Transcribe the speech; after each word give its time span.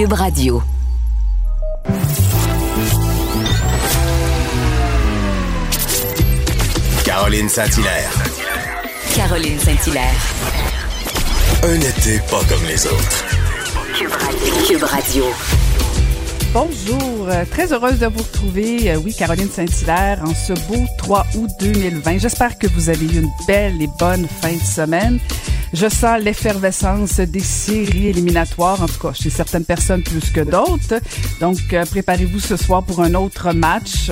Cube 0.00 0.14
Radio. 0.14 0.62
Caroline 7.04 7.50
Saint-Hilaire. 7.50 8.10
Caroline 9.14 9.58
Saint-Hilaire. 9.58 10.06
Un 11.64 11.80
été 11.80 12.18
pas 12.30 12.40
comme 12.48 12.64
les 12.66 12.86
autres. 12.86 13.26
Cube 13.94 14.10
Radio. 14.10 14.66
Cube 14.66 14.84
Radio. 14.84 15.24
Bonjour, 16.54 17.28
euh, 17.28 17.44
très 17.50 17.70
heureuse 17.70 17.98
de 17.98 18.06
vous 18.06 18.22
retrouver. 18.22 18.92
Euh, 18.92 19.00
oui, 19.04 19.14
Caroline 19.14 19.50
Saint-Hilaire 19.50 20.22
en 20.24 20.34
ce 20.34 20.54
beau 20.66 20.86
3 20.96 21.26
août 21.36 21.50
2020. 21.60 22.16
J'espère 22.16 22.58
que 22.58 22.66
vous 22.68 22.88
avez 22.88 23.04
eu 23.04 23.18
une 23.18 23.30
belle 23.46 23.82
et 23.82 23.88
bonne 23.98 24.26
fin 24.40 24.54
de 24.54 24.62
semaine. 24.62 25.20
Je 25.72 25.88
sens 25.88 26.20
l'effervescence 26.20 27.20
des 27.20 27.40
séries 27.40 28.08
éliminatoires, 28.08 28.82
en 28.82 28.86
tout 28.86 28.98
cas 28.98 29.12
chez 29.12 29.30
certaines 29.30 29.64
personnes 29.64 30.02
plus 30.02 30.30
que 30.30 30.40
d'autres. 30.40 31.00
Donc, 31.40 31.58
euh, 31.72 31.84
préparez-vous 31.84 32.40
ce 32.40 32.56
soir 32.56 32.82
pour 32.82 33.00
un 33.00 33.14
autre 33.14 33.52
match. 33.52 34.10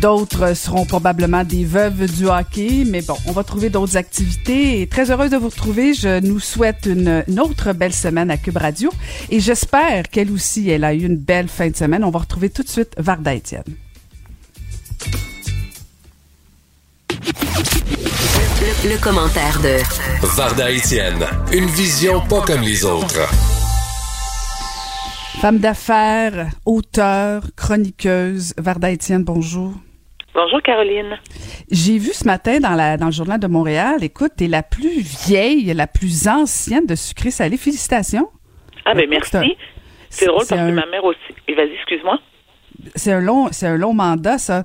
D'autres 0.00 0.54
seront 0.54 0.86
probablement 0.86 1.44
des 1.44 1.64
veuves 1.64 2.10
du 2.10 2.26
hockey, 2.26 2.84
mais 2.86 3.02
bon, 3.02 3.16
on 3.26 3.32
va 3.32 3.44
trouver 3.44 3.68
d'autres 3.68 3.98
activités. 3.98 4.86
Très 4.86 5.10
heureuse 5.10 5.30
de 5.30 5.36
vous 5.36 5.48
retrouver. 5.48 5.92
Je 5.92 6.20
nous 6.20 6.40
souhaite 6.40 6.86
une, 6.86 7.24
autre 7.38 7.72
belle 7.74 7.92
semaine 7.92 8.30
à 8.30 8.38
Cube 8.38 8.56
Radio. 8.56 8.90
Et 9.30 9.40
j'espère 9.40 10.08
qu'elle 10.08 10.30
aussi, 10.30 10.70
elle 10.70 10.84
a 10.84 10.94
eu 10.94 11.04
une 11.04 11.16
belle 11.16 11.48
fin 11.48 11.68
de 11.68 11.76
semaine. 11.76 12.02
On 12.04 12.10
va 12.10 12.20
retrouver 12.20 12.48
tout 12.48 12.62
de 12.62 12.68
suite 12.68 12.94
Varda 12.96 13.34
Étienne. 13.34 13.64
Le, 18.82 19.02
commentaire 19.02 19.58
de 19.62 19.76
Varda 20.36 20.70
Étienne. 20.70 21.24
Une 21.52 21.66
vision 21.66 22.20
pas 22.28 22.40
comme 22.40 22.62
les 22.62 22.84
autres. 22.84 23.20
Femme 25.40 25.58
d'affaires, 25.58 26.48
auteure, 26.66 27.42
chroniqueuse, 27.56 28.54
Varda 28.58 28.90
Étienne, 28.90 29.24
bonjour. 29.24 29.72
Bonjour 30.34 30.62
Caroline. 30.62 31.18
J'ai 31.70 31.98
vu 31.98 32.12
ce 32.12 32.24
matin 32.24 32.58
dans, 32.60 32.74
la, 32.74 32.96
dans 32.96 33.06
le 33.06 33.12
Journal 33.12 33.38
de 33.40 33.46
Montréal, 33.46 34.02
écoute, 34.02 34.32
t'es 34.36 34.48
la 34.48 34.62
plus 34.62 35.00
vieille, 35.00 35.72
la 35.74 35.86
plus 35.86 36.28
ancienne 36.28 36.86
de 36.86 36.94
sucré 36.94 37.30
salé. 37.30 37.56
Félicitations. 37.56 38.28
Ah 38.84 38.94
ben 38.94 39.08
merci. 39.08 39.56
C'est 40.08 40.26
drôle 40.26 40.38
parce 40.48 40.48
que 40.48 40.54
un- 40.66 40.72
ma 40.72 40.86
mère 40.86 41.04
aussi. 41.04 41.18
Et 41.48 41.54
Vas-y, 41.54 41.74
excuse-moi. 41.74 42.18
C'est 42.94 43.12
un 43.12 43.20
long, 43.20 43.48
c'est 43.52 43.66
un 43.66 43.76
long 43.76 43.92
mandat, 43.92 44.38
ça. 44.38 44.64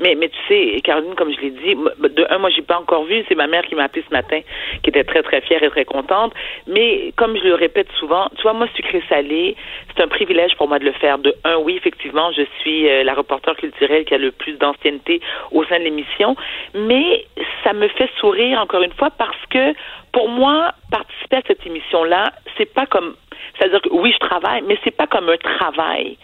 Mais, 0.00 0.14
mais 0.14 0.28
tu 0.28 0.38
sais, 0.48 0.80
Caroline, 0.82 1.14
comme 1.14 1.32
je 1.32 1.40
l'ai 1.40 1.50
dit, 1.50 1.74
de 1.74 2.26
un, 2.30 2.38
moi, 2.38 2.50
j'ai 2.50 2.62
pas 2.62 2.78
encore 2.78 3.04
vu. 3.04 3.24
C'est 3.28 3.34
ma 3.34 3.46
mère 3.46 3.62
qui 3.62 3.74
m'a 3.74 3.84
appelé 3.84 4.04
ce 4.08 4.12
matin, 4.12 4.40
qui 4.82 4.90
était 4.90 5.04
très, 5.04 5.22
très 5.22 5.40
fière 5.42 5.62
et 5.62 5.70
très 5.70 5.84
contente. 5.84 6.32
Mais 6.66 7.12
comme 7.16 7.36
je 7.36 7.44
le 7.44 7.54
répète 7.54 7.88
souvent, 7.98 8.28
tu 8.36 8.42
vois, 8.42 8.52
moi, 8.52 8.66
sucré-salé, 8.74 9.56
c'est 9.88 10.02
un 10.02 10.08
privilège 10.08 10.56
pour 10.56 10.68
moi 10.68 10.78
de 10.78 10.84
le 10.84 10.92
faire. 10.92 11.18
De 11.18 11.34
un, 11.44 11.56
oui, 11.58 11.76
effectivement, 11.76 12.32
je 12.32 12.42
suis 12.60 12.88
euh, 12.88 13.04
la 13.04 13.14
reporter 13.14 13.54
culturelle 13.56 14.04
qui 14.04 14.14
a 14.14 14.18
le 14.18 14.32
plus 14.32 14.54
d'ancienneté 14.54 15.20
au 15.52 15.64
sein 15.64 15.78
de 15.78 15.84
l'émission. 15.84 16.36
Mais 16.74 17.26
ça 17.64 17.72
me 17.72 17.88
fait 17.88 18.10
sourire, 18.18 18.60
encore 18.60 18.82
une 18.82 18.92
fois, 18.92 19.10
parce 19.10 19.46
que 19.50 19.74
pour 20.12 20.28
moi, 20.28 20.72
participer 20.90 21.36
à 21.36 21.42
cette 21.46 21.64
émission-là, 21.66 22.32
c'est 22.56 22.72
pas 22.72 22.86
comme 22.86 23.14
c'est-à-dire 23.58 23.80
que 23.82 23.88
oui, 23.90 24.12
je 24.12 24.26
travaille, 24.26 24.62
mais 24.66 24.78
c'est 24.84 24.96
pas 24.96 25.06
comme 25.06 25.28
un 25.28 25.36
travail. 25.36 26.16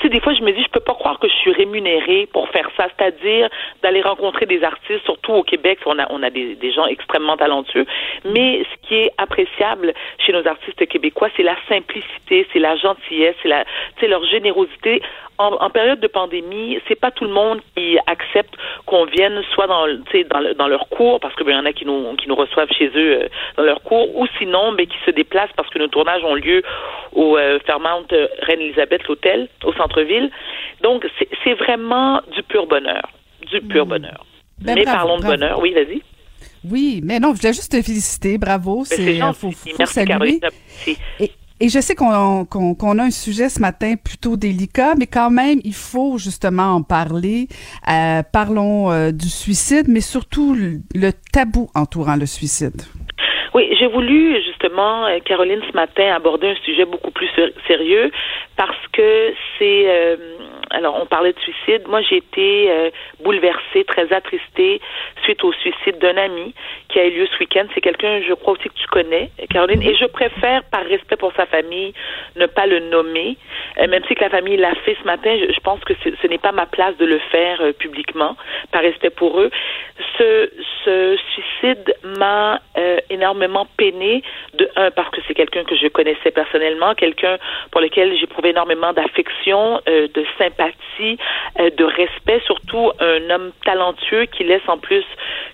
Tu 0.00 0.06
sais, 0.06 0.12
des 0.14 0.20
fois, 0.20 0.32
je 0.32 0.40
me 0.40 0.50
dis, 0.52 0.62
je 0.62 0.70
peux 0.70 0.80
pas 0.80 0.94
croire 0.94 1.18
que 1.18 1.28
je 1.28 1.34
suis 1.34 1.52
rémunérée 1.52 2.26
pour 2.32 2.48
faire 2.48 2.70
ça, 2.74 2.86
c'est-à-dire 2.96 3.50
d'aller 3.82 4.00
rencontrer 4.00 4.46
des 4.46 4.64
artistes, 4.64 5.04
surtout 5.04 5.32
au 5.32 5.42
Québec, 5.42 5.78
on 5.84 5.98
a, 5.98 6.10
on 6.10 6.22
a 6.22 6.30
des, 6.30 6.72
gens 6.72 6.86
extrêmement 6.86 7.36
talentueux. 7.36 7.84
Mais 8.24 8.64
ce 8.64 8.88
qui 8.88 8.94
est 8.94 9.10
appréciable 9.18 9.92
chez 10.18 10.32
nos 10.32 10.46
artistes 10.46 10.86
québécois, 10.88 11.28
c'est 11.36 11.42
la 11.42 11.56
simplicité, 11.68 12.46
c'est 12.50 12.58
la 12.58 12.76
gentillesse, 12.76 13.36
c'est 13.42 13.48
la, 13.48 13.64
leur 14.08 14.24
générosité. 14.24 15.02
En, 15.42 15.52
en 15.66 15.70
période 15.70 16.00
de 16.00 16.06
pandémie, 16.06 16.78
c'est 16.86 17.00
pas 17.04 17.10
tout 17.10 17.24
le 17.24 17.32
monde 17.32 17.60
qui 17.74 17.96
accepte 18.06 18.54
qu'on 18.84 19.06
vienne 19.06 19.40
soit 19.54 19.66
dans, 19.66 19.86
dans, 20.32 20.40
le- 20.40 20.54
dans 20.54 20.68
leur 20.68 20.84
cours, 20.90 21.18
parce 21.18 21.34
que 21.34 21.44
ben, 21.44 21.52
y 21.56 21.58
en 21.58 21.64
a 21.64 21.72
qui 21.72 21.86
nous, 21.86 22.14
qui 22.16 22.28
nous 22.28 22.34
reçoivent 22.34 22.70
chez 22.78 22.88
eux 22.88 23.12
euh, 23.22 23.28
dans 23.56 23.62
leur 23.64 23.80
cours, 23.82 24.14
ou 24.18 24.26
sinon, 24.38 24.72
ben, 24.74 24.86
qui 24.86 24.98
se 25.06 25.10
déplacent 25.10 25.54
parce 25.56 25.70
que 25.70 25.78
nos 25.78 25.88
tournages 25.88 26.22
ont 26.24 26.34
lieu 26.34 26.62
au 27.12 27.38
euh, 27.38 27.58
Fairmount 27.66 28.04
euh, 28.12 28.26
Reine-Élisabeth, 28.42 29.02
l'hôtel, 29.08 29.48
au 29.64 29.72
centre-ville. 29.72 30.30
Donc, 30.82 31.06
c'est 31.44 31.54
vraiment 31.54 32.20
du 32.34 32.42
pur 32.42 32.66
bonheur. 32.66 33.08
Du 33.50 33.60
pur 33.62 33.86
bonheur. 33.86 34.24
Ben, 34.60 34.74
Mais 34.74 34.82
bravo, 34.84 34.96
parlons 34.98 35.16
de 35.16 35.22
bravo. 35.22 35.36
bonheur. 35.38 35.58
Oui, 35.60 35.72
vas-y. 35.72 36.02
Oui, 36.70 37.00
mais 37.02 37.18
non, 37.18 37.32
je 37.34 37.40
voulais 37.40 37.54
juste 37.54 37.72
te 37.72 37.80
féliciter. 37.82 38.36
Bravo. 38.36 38.80
Ben, 38.80 38.84
C'est, 38.84 39.08
euh, 39.08 39.18
gentil. 39.18 39.40
faut, 39.40 39.50
faut 39.52 39.76
Merci, 39.78 39.94
saluer. 39.94 40.40
Et, 40.86 41.30
et 41.60 41.68
je 41.68 41.78
sais 41.80 41.94
qu'on 41.94 42.10
a 42.10 43.02
un 43.02 43.10
sujet 43.10 43.48
ce 43.48 43.60
matin 43.60 43.94
plutôt 44.02 44.36
délicat, 44.36 44.94
mais 44.98 45.06
quand 45.06 45.30
même, 45.30 45.60
il 45.64 45.74
faut 45.74 46.16
justement 46.18 46.74
en 46.74 46.82
parler. 46.82 47.48
Euh, 47.88 48.22
parlons 48.32 48.90
euh, 48.90 49.12
du 49.12 49.28
suicide, 49.28 49.86
mais 49.88 50.00
surtout 50.00 50.54
le, 50.54 50.80
le 50.94 51.10
tabou 51.32 51.68
entourant 51.74 52.16
le 52.16 52.26
suicide. 52.26 52.82
Oui, 53.54 53.64
j'ai 53.78 53.88
voulu 53.88 54.36
justement, 54.60 55.06
euh, 55.06 55.18
Caroline, 55.24 55.60
ce 55.70 55.74
matin, 55.74 56.14
aborder 56.14 56.48
un 56.48 56.54
sujet 56.64 56.84
beaucoup 56.84 57.10
plus 57.10 57.28
sé- 57.36 57.54
sérieux 57.66 58.10
parce 58.56 58.86
que 58.92 59.32
c'est... 59.58 59.84
euh, 59.88 60.16
alors, 60.70 61.00
on 61.02 61.06
parlait 61.06 61.32
de 61.32 61.38
suicide. 61.40 61.82
Moi, 61.88 62.00
j'ai 62.02 62.18
été 62.18 62.70
euh, 62.70 62.90
bouleversée, 63.24 63.84
très 63.84 64.12
attristée 64.12 64.80
suite 65.24 65.42
au 65.42 65.52
suicide 65.52 65.98
d'un 65.98 66.16
ami 66.16 66.54
qui 66.88 67.00
a 67.00 67.06
eu 67.06 67.10
lieu 67.10 67.26
ce 67.26 67.38
week-end. 67.40 67.64
C'est 67.74 67.80
quelqu'un, 67.80 68.20
je 68.26 68.34
crois 68.34 68.52
aussi 68.52 68.68
que 68.68 68.74
tu 68.74 68.86
connais, 68.86 69.30
Caroline, 69.50 69.82
et 69.82 69.96
je 69.96 70.06
préfère, 70.06 70.62
par 70.70 70.84
respect 70.84 71.16
pour 71.16 71.32
sa 71.32 71.46
famille, 71.46 71.92
ne 72.36 72.46
pas 72.46 72.66
le 72.66 72.80
nommer. 72.80 73.36
Euh, 73.78 73.88
même 73.88 74.02
si 74.06 74.14
que 74.14 74.22
la 74.22 74.30
famille 74.30 74.56
l'a 74.56 74.74
fait 74.76 74.96
ce 75.00 75.06
matin, 75.06 75.36
je, 75.36 75.60
pense 75.60 75.80
que 75.80 75.94
ce, 76.04 76.26
n'est 76.28 76.38
pas 76.38 76.52
ma 76.52 76.66
place 76.66 76.96
de 76.98 77.06
le 77.06 77.18
faire 77.18 77.60
euh, 77.60 77.72
publiquement, 77.72 78.36
par 78.70 78.82
respect 78.82 79.10
pour 79.10 79.40
eux. 79.40 79.50
Ce, 80.18 80.50
ce 80.84 81.16
suicide 81.32 81.94
m'a 82.04 82.60
euh, 82.78 82.98
énormément 83.10 83.66
peiné, 83.76 84.22
de 84.54 84.68
un, 84.76 84.90
parce 84.90 85.10
que 85.10 85.20
c'est 85.26 85.34
quelqu'un 85.34 85.64
que 85.64 85.76
je 85.76 85.86
connaissais 85.88 86.30
personnellement, 86.30 86.94
quelqu'un 86.94 87.38
pour 87.70 87.80
lequel 87.80 88.16
j'éprouvais 88.18 88.50
énormément 88.50 88.92
d'affection, 88.92 89.80
euh, 89.88 90.08
de 90.08 90.24
sympathie, 90.38 91.18
euh, 91.58 91.70
de 91.70 91.84
respect, 91.84 92.40
surtout 92.46 92.90
un 93.00 93.30
homme 93.30 93.52
talentueux 93.64 94.26
qui 94.26 94.44
laisse 94.44 94.66
en 94.68 94.78
plus 94.78 95.04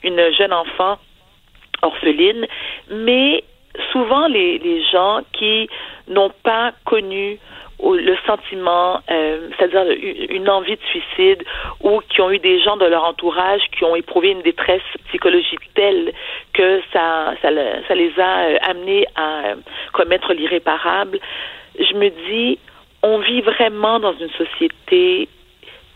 une 0.03 0.33
jeune 0.33 0.53
enfant 0.53 0.99
orpheline, 1.83 2.47
mais 2.91 3.45
souvent 3.93 4.27
les, 4.27 4.59
les 4.59 4.83
gens 4.85 5.21
qui 5.33 5.69
n'ont 6.09 6.33
pas 6.43 6.73
connu 6.85 7.39
le 7.83 8.17
sentiment, 8.27 9.01
euh, 9.11 9.49
c'est-à-dire 9.57 9.85
une 10.31 10.49
envie 10.49 10.77
de 10.77 10.83
suicide, 10.91 11.45
ou 11.83 12.01
qui 12.09 12.21
ont 12.21 12.31
eu 12.31 12.39
des 12.39 12.61
gens 12.61 12.77
de 12.77 12.87
leur 12.87 13.05
entourage 13.05 13.63
qui 13.77 13.85
ont 13.85 13.95
éprouvé 13.95 14.31
une 14.31 14.43
détresse 14.43 14.83
psychologique 15.09 15.61
telle 15.75 16.13
que 16.53 16.81
ça, 16.93 17.35
ça 17.43 17.51
les 17.51 18.13
a 18.19 18.47
euh, 18.47 18.59
amenés 18.63 19.07
à 19.15 19.47
euh, 19.47 19.55
commettre 19.93 20.33
l'irréparable. 20.33 21.19
Je 21.79 21.95
me 21.95 22.09
dis, 22.29 22.59
on 23.03 23.19
vit 23.19 23.43
vraiment 23.43 24.01
dans 24.01 24.15
une 24.15 24.31
société 24.31 25.29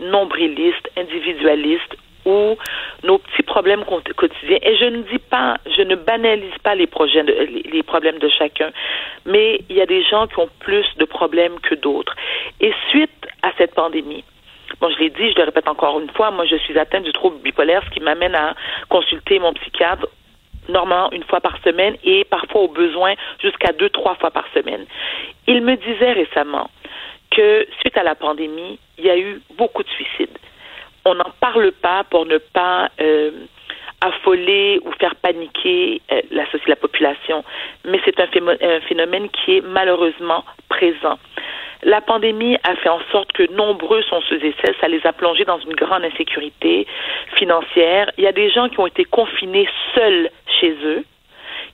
nombriliste, 0.00 0.91
individualiste, 0.97 1.97
où 2.26 2.56
nos 3.03 3.19
petits 3.19 3.42
problèmes 3.42 3.84
quot- 3.84 4.03
quotidiens, 4.16 4.58
et 4.62 4.76
je 4.76 4.84
ne 4.84 5.03
dis 5.03 5.19
pas, 5.19 5.56
je 5.76 5.82
ne 5.82 5.94
banalise 5.94 6.58
pas 6.62 6.75
les 6.75 6.86
problèmes 6.86 8.19
de 8.19 8.28
chacun, 8.28 8.70
mais 9.26 9.60
il 9.69 9.76
y 9.76 9.81
a 9.81 9.86
des 9.86 10.03
gens 10.04 10.26
qui 10.26 10.38
ont 10.38 10.50
plus 10.60 10.86
de 10.97 11.04
problèmes 11.04 11.59
que 11.60 11.75
d'autres. 11.75 12.14
Et 12.60 12.72
suite 12.91 13.26
à 13.42 13.53
cette 13.59 13.75
pandémie, 13.75 14.25
Bon, 14.80 14.88
je 14.88 14.98
l'ai 14.98 15.10
dit, 15.10 15.30
je 15.32 15.36
le 15.36 15.44
répète 15.44 15.69
encore 15.69 15.98
une 16.00 16.09
fois, 16.10 16.30
moi 16.30 16.47
je 16.47 16.56
suis 16.56 16.78
atteinte 16.78 17.03
du 17.03 17.12
trouble 17.12 17.38
bipolaire, 17.42 17.82
ce 17.84 17.91
qui 17.91 18.00
m'amène 18.00 18.34
à 18.34 18.54
consulter 18.88 19.38
mon 19.38 19.53
psychiatre 19.54 20.06
normalement 20.69 21.10
une 21.12 21.25
fois 21.25 21.41
par 21.41 21.59
semaine 21.62 21.97
et 22.04 22.25
parfois 22.25 22.62
au 22.62 22.69
besoin 22.69 23.14
jusqu'à 23.41 23.72
deux, 23.72 23.91
trois 23.91 24.15
fois 24.15 24.30
par 24.30 24.47
semaine. 24.54 24.86
Il 25.47 25.62
me 25.62 25.77
disait 25.77 26.12
récemment 26.12 26.71
que 27.30 27.66
suite 27.80 27.97
à 27.97 28.03
la 28.03 28.15
pandémie, 28.15 28.78
il 28.98 29.04
y 29.04 29.10
a 29.10 29.18
eu 29.18 29.41
beaucoup 29.56 29.83
de 29.83 29.89
suicides. 29.89 30.39
On 31.04 31.14
n'en 31.14 31.30
parle 31.41 31.72
pas 31.72 32.04
pour 32.04 32.26
ne 32.26 32.38
pas 32.38 32.88
euh, 33.00 33.30
affoler 34.00 34.80
ou 34.84 34.92
faire 34.92 35.14
paniquer 35.16 36.00
euh, 36.12 36.20
la, 36.30 36.44
la 36.66 36.76
population, 36.76 37.44
mais 37.84 38.00
c'est 38.04 38.18
un, 38.20 38.28
un 38.48 38.80
phénomène 38.80 39.28
qui 39.30 39.56
est 39.56 39.60
malheureusement 39.60 40.44
présent. 40.68 41.18
La 41.82 42.02
pandémie 42.02 42.56
a 42.62 42.76
fait 42.76 42.91
en 42.91 43.00
sorte 43.10 43.32
que 43.32 43.50
nombreux 43.52 44.02
sont 44.02 44.20
ceux 44.28 44.44
et 44.44 44.54
celles, 44.62 44.74
ça 44.80 44.88
les 44.88 45.04
a 45.06 45.12
plongés 45.12 45.44
dans 45.44 45.58
une 45.58 45.72
grande 45.72 46.04
insécurité 46.04 46.86
financière. 47.36 48.10
Il 48.18 48.24
y 48.24 48.26
a 48.26 48.32
des 48.32 48.50
gens 48.50 48.68
qui 48.68 48.78
ont 48.80 48.86
été 48.86 49.04
confinés 49.04 49.68
seuls 49.94 50.28
chez 50.60 50.76
eux, 50.84 51.04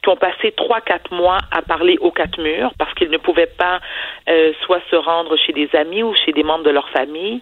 qui 0.06 0.10
ont 0.10 0.16
passé 0.16 0.52
trois, 0.52 0.80
quatre 0.80 1.12
mois 1.12 1.38
à 1.50 1.62
parler 1.62 1.98
aux 2.00 2.12
quatre 2.12 2.40
murs 2.40 2.70
parce 2.78 2.94
qu'ils 2.94 3.10
ne 3.10 3.16
pouvaient 3.16 3.50
pas 3.58 3.80
euh, 4.28 4.52
soit 4.64 4.80
se 4.88 4.94
rendre 4.94 5.36
chez 5.36 5.52
des 5.52 5.68
amis 5.74 6.04
ou 6.04 6.14
chez 6.14 6.30
des 6.30 6.44
membres 6.44 6.62
de 6.62 6.70
leur 6.70 6.88
famille. 6.90 7.40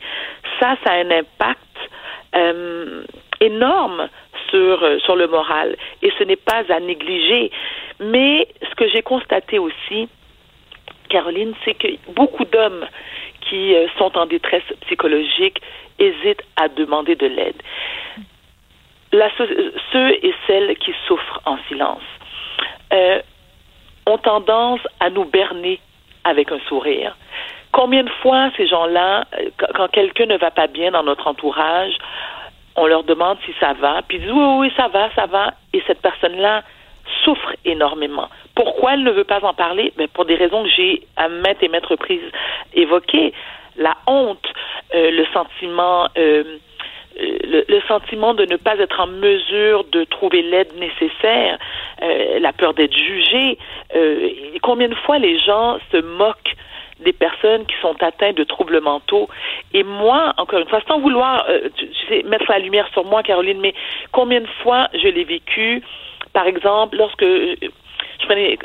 Ça, 0.58 0.74
ça 0.82 0.92
a 0.92 0.94
un 0.94 1.10
impact 1.10 1.60
euh, 2.34 3.04
énorme 3.42 4.08
sur, 4.48 4.82
euh, 4.82 4.98
sur 5.00 5.14
le 5.14 5.26
moral 5.26 5.76
et 6.00 6.10
ce 6.18 6.24
n'est 6.24 6.36
pas 6.36 6.62
à 6.70 6.80
négliger. 6.80 7.50
Mais 8.00 8.48
ce 8.62 8.74
que 8.76 8.88
j'ai 8.88 9.02
constaté 9.02 9.58
aussi, 9.58 10.08
Caroline, 11.10 11.52
c'est 11.66 11.74
que 11.74 11.88
beaucoup 12.12 12.46
d'hommes 12.46 12.86
qui 13.42 13.74
sont 13.98 14.16
en 14.16 14.24
détresse 14.24 14.64
psychologique 14.86 15.60
hésitent 15.98 16.42
à 16.56 16.68
demander 16.68 17.14
de 17.14 17.26
l'aide. 17.26 17.62
ceux 19.92 20.10
et 20.12 20.34
celles 20.46 20.76
qui 20.78 20.94
souffrent 21.06 21.42
en 21.44 21.58
silence 21.68 22.00
euh, 22.94 23.20
ont 24.06 24.18
tendance 24.18 24.80
à 25.00 25.10
nous 25.10 25.24
berner 25.24 25.80
avec 26.24 26.52
un 26.52 26.60
sourire. 26.68 27.16
Combien 27.72 28.04
de 28.04 28.10
fois 28.22 28.50
ces 28.56 28.66
gens-là, 28.68 29.24
euh, 29.38 29.50
quand 29.74 29.88
quelqu'un 29.88 30.26
ne 30.26 30.36
va 30.36 30.50
pas 30.50 30.68
bien 30.68 30.92
dans 30.92 31.02
notre 31.02 31.26
entourage, 31.26 31.94
on 32.76 32.86
leur 32.86 33.04
demande 33.04 33.38
si 33.44 33.52
ça 33.60 33.72
va, 33.74 34.02
puis 34.06 34.18
ils 34.18 34.20
disent 34.22 34.32
oui, 34.32 34.44
oui, 34.58 34.72
ça 34.76 34.88
va, 34.88 35.10
ça 35.14 35.26
va, 35.26 35.54
et 35.72 35.82
cette 35.86 36.00
personne-là 36.00 36.62
souffre 37.24 37.54
énormément. 37.64 38.28
Pourquoi 38.54 38.94
elle 38.94 39.02
ne 39.02 39.10
veut 39.10 39.24
pas 39.24 39.44
en 39.44 39.54
parler? 39.54 39.92
Ben, 39.96 40.08
pour 40.08 40.24
des 40.24 40.36
raisons 40.36 40.62
que 40.64 40.70
j'ai 40.70 41.06
à 41.16 41.28
maintes 41.28 41.62
et 41.62 41.68
maintes 41.68 41.86
reprises 41.86 42.30
évoquées. 42.74 43.32
La 43.76 43.96
honte, 44.06 44.46
euh, 44.94 45.10
le 45.10 45.26
sentiment, 45.32 46.06
le, 47.18 47.64
le, 47.68 47.80
sentiment 47.82 48.34
de 48.34 48.44
ne 48.44 48.56
pas 48.56 48.76
être 48.78 49.00
en 49.00 49.06
mesure 49.06 49.84
de 49.84 50.04
trouver 50.04 50.42
l'aide 50.42 50.72
nécessaire, 50.78 51.58
euh, 52.02 52.38
la 52.40 52.52
peur 52.52 52.74
d'être 52.74 52.96
jugé. 52.96 53.58
combien 54.62 54.88
de 54.88 54.94
fois 54.94 55.18
les 55.18 55.38
gens 55.38 55.78
se 55.92 55.98
moquent 55.98 56.54
des 57.00 57.12
personnes 57.12 57.66
qui 57.66 57.74
sont 57.82 57.96
atteintes 58.02 58.36
de 58.36 58.44
troubles 58.44 58.80
mentaux? 58.80 59.28
Et 59.72 59.82
moi, 59.82 60.32
encore 60.38 60.60
une 60.60 60.68
fois, 60.68 60.80
sans 60.88 61.00
vouloir 61.00 61.46
tu 61.76 61.86
sais, 62.08 62.22
mettre 62.24 62.46
la 62.48 62.58
lumière 62.58 62.88
sur 62.92 63.04
moi, 63.04 63.22
Caroline, 63.22 63.60
mais 63.60 63.74
combien 64.12 64.40
de 64.40 64.48
fois 64.62 64.88
je 64.94 65.08
l'ai 65.08 65.24
vécu, 65.24 65.82
par 66.32 66.46
exemple, 66.46 66.96
lorsque 66.96 67.24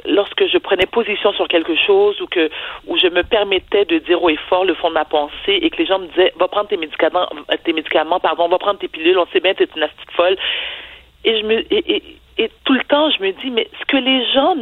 lorsque 0.06 0.46
je 0.48 0.58
prenais 0.58 0.86
position 0.86 1.34
sur 1.34 1.48
quelque 1.48 1.76
chose 1.76 2.20
ou 2.22 2.28
que 2.28 2.50
où 2.88 2.98
je 2.98 3.08
me 3.08 3.24
permettais 3.24 3.86
de 3.86 4.00
dire 4.00 4.22
au 4.22 4.30
effort 4.30 4.66
le 4.66 4.74
fond 4.74 4.90
de 4.90 4.94
ma 4.94 5.06
pensée 5.06 5.60
et 5.62 5.70
que 5.70 5.78
les 5.78 5.86
gens 5.86 6.00
me 6.00 6.08
disaient 6.08 6.34
va 6.38 6.48
prendre 6.48 6.68
tes 6.68 6.78
médicaments 6.78 7.28
tes 7.64 7.74
médicaments 7.74 8.20
pardon 8.20 8.48
va 8.48 8.58
prendre 8.58 8.80
tes 8.80 8.88
pilules 8.88 9.18
on 9.18 9.26
sait 9.28 9.40
bien 9.40 9.54
t'es 9.54 9.68
une 9.76 9.84
astuce 9.84 10.16
folle. 10.16 10.38
Et 11.26 11.40
je 11.40 11.46
me 11.46 11.74
et, 11.74 12.04
et, 12.38 12.50
tout 12.64 12.74
le 12.74 12.84
temps 12.86 13.10
je 13.12 13.22
me 13.22 13.32
dis 13.32 13.52
mais 13.52 13.68
ce 13.80 13.86
que 13.86 13.98
les 13.98 14.26
gens 14.32 14.56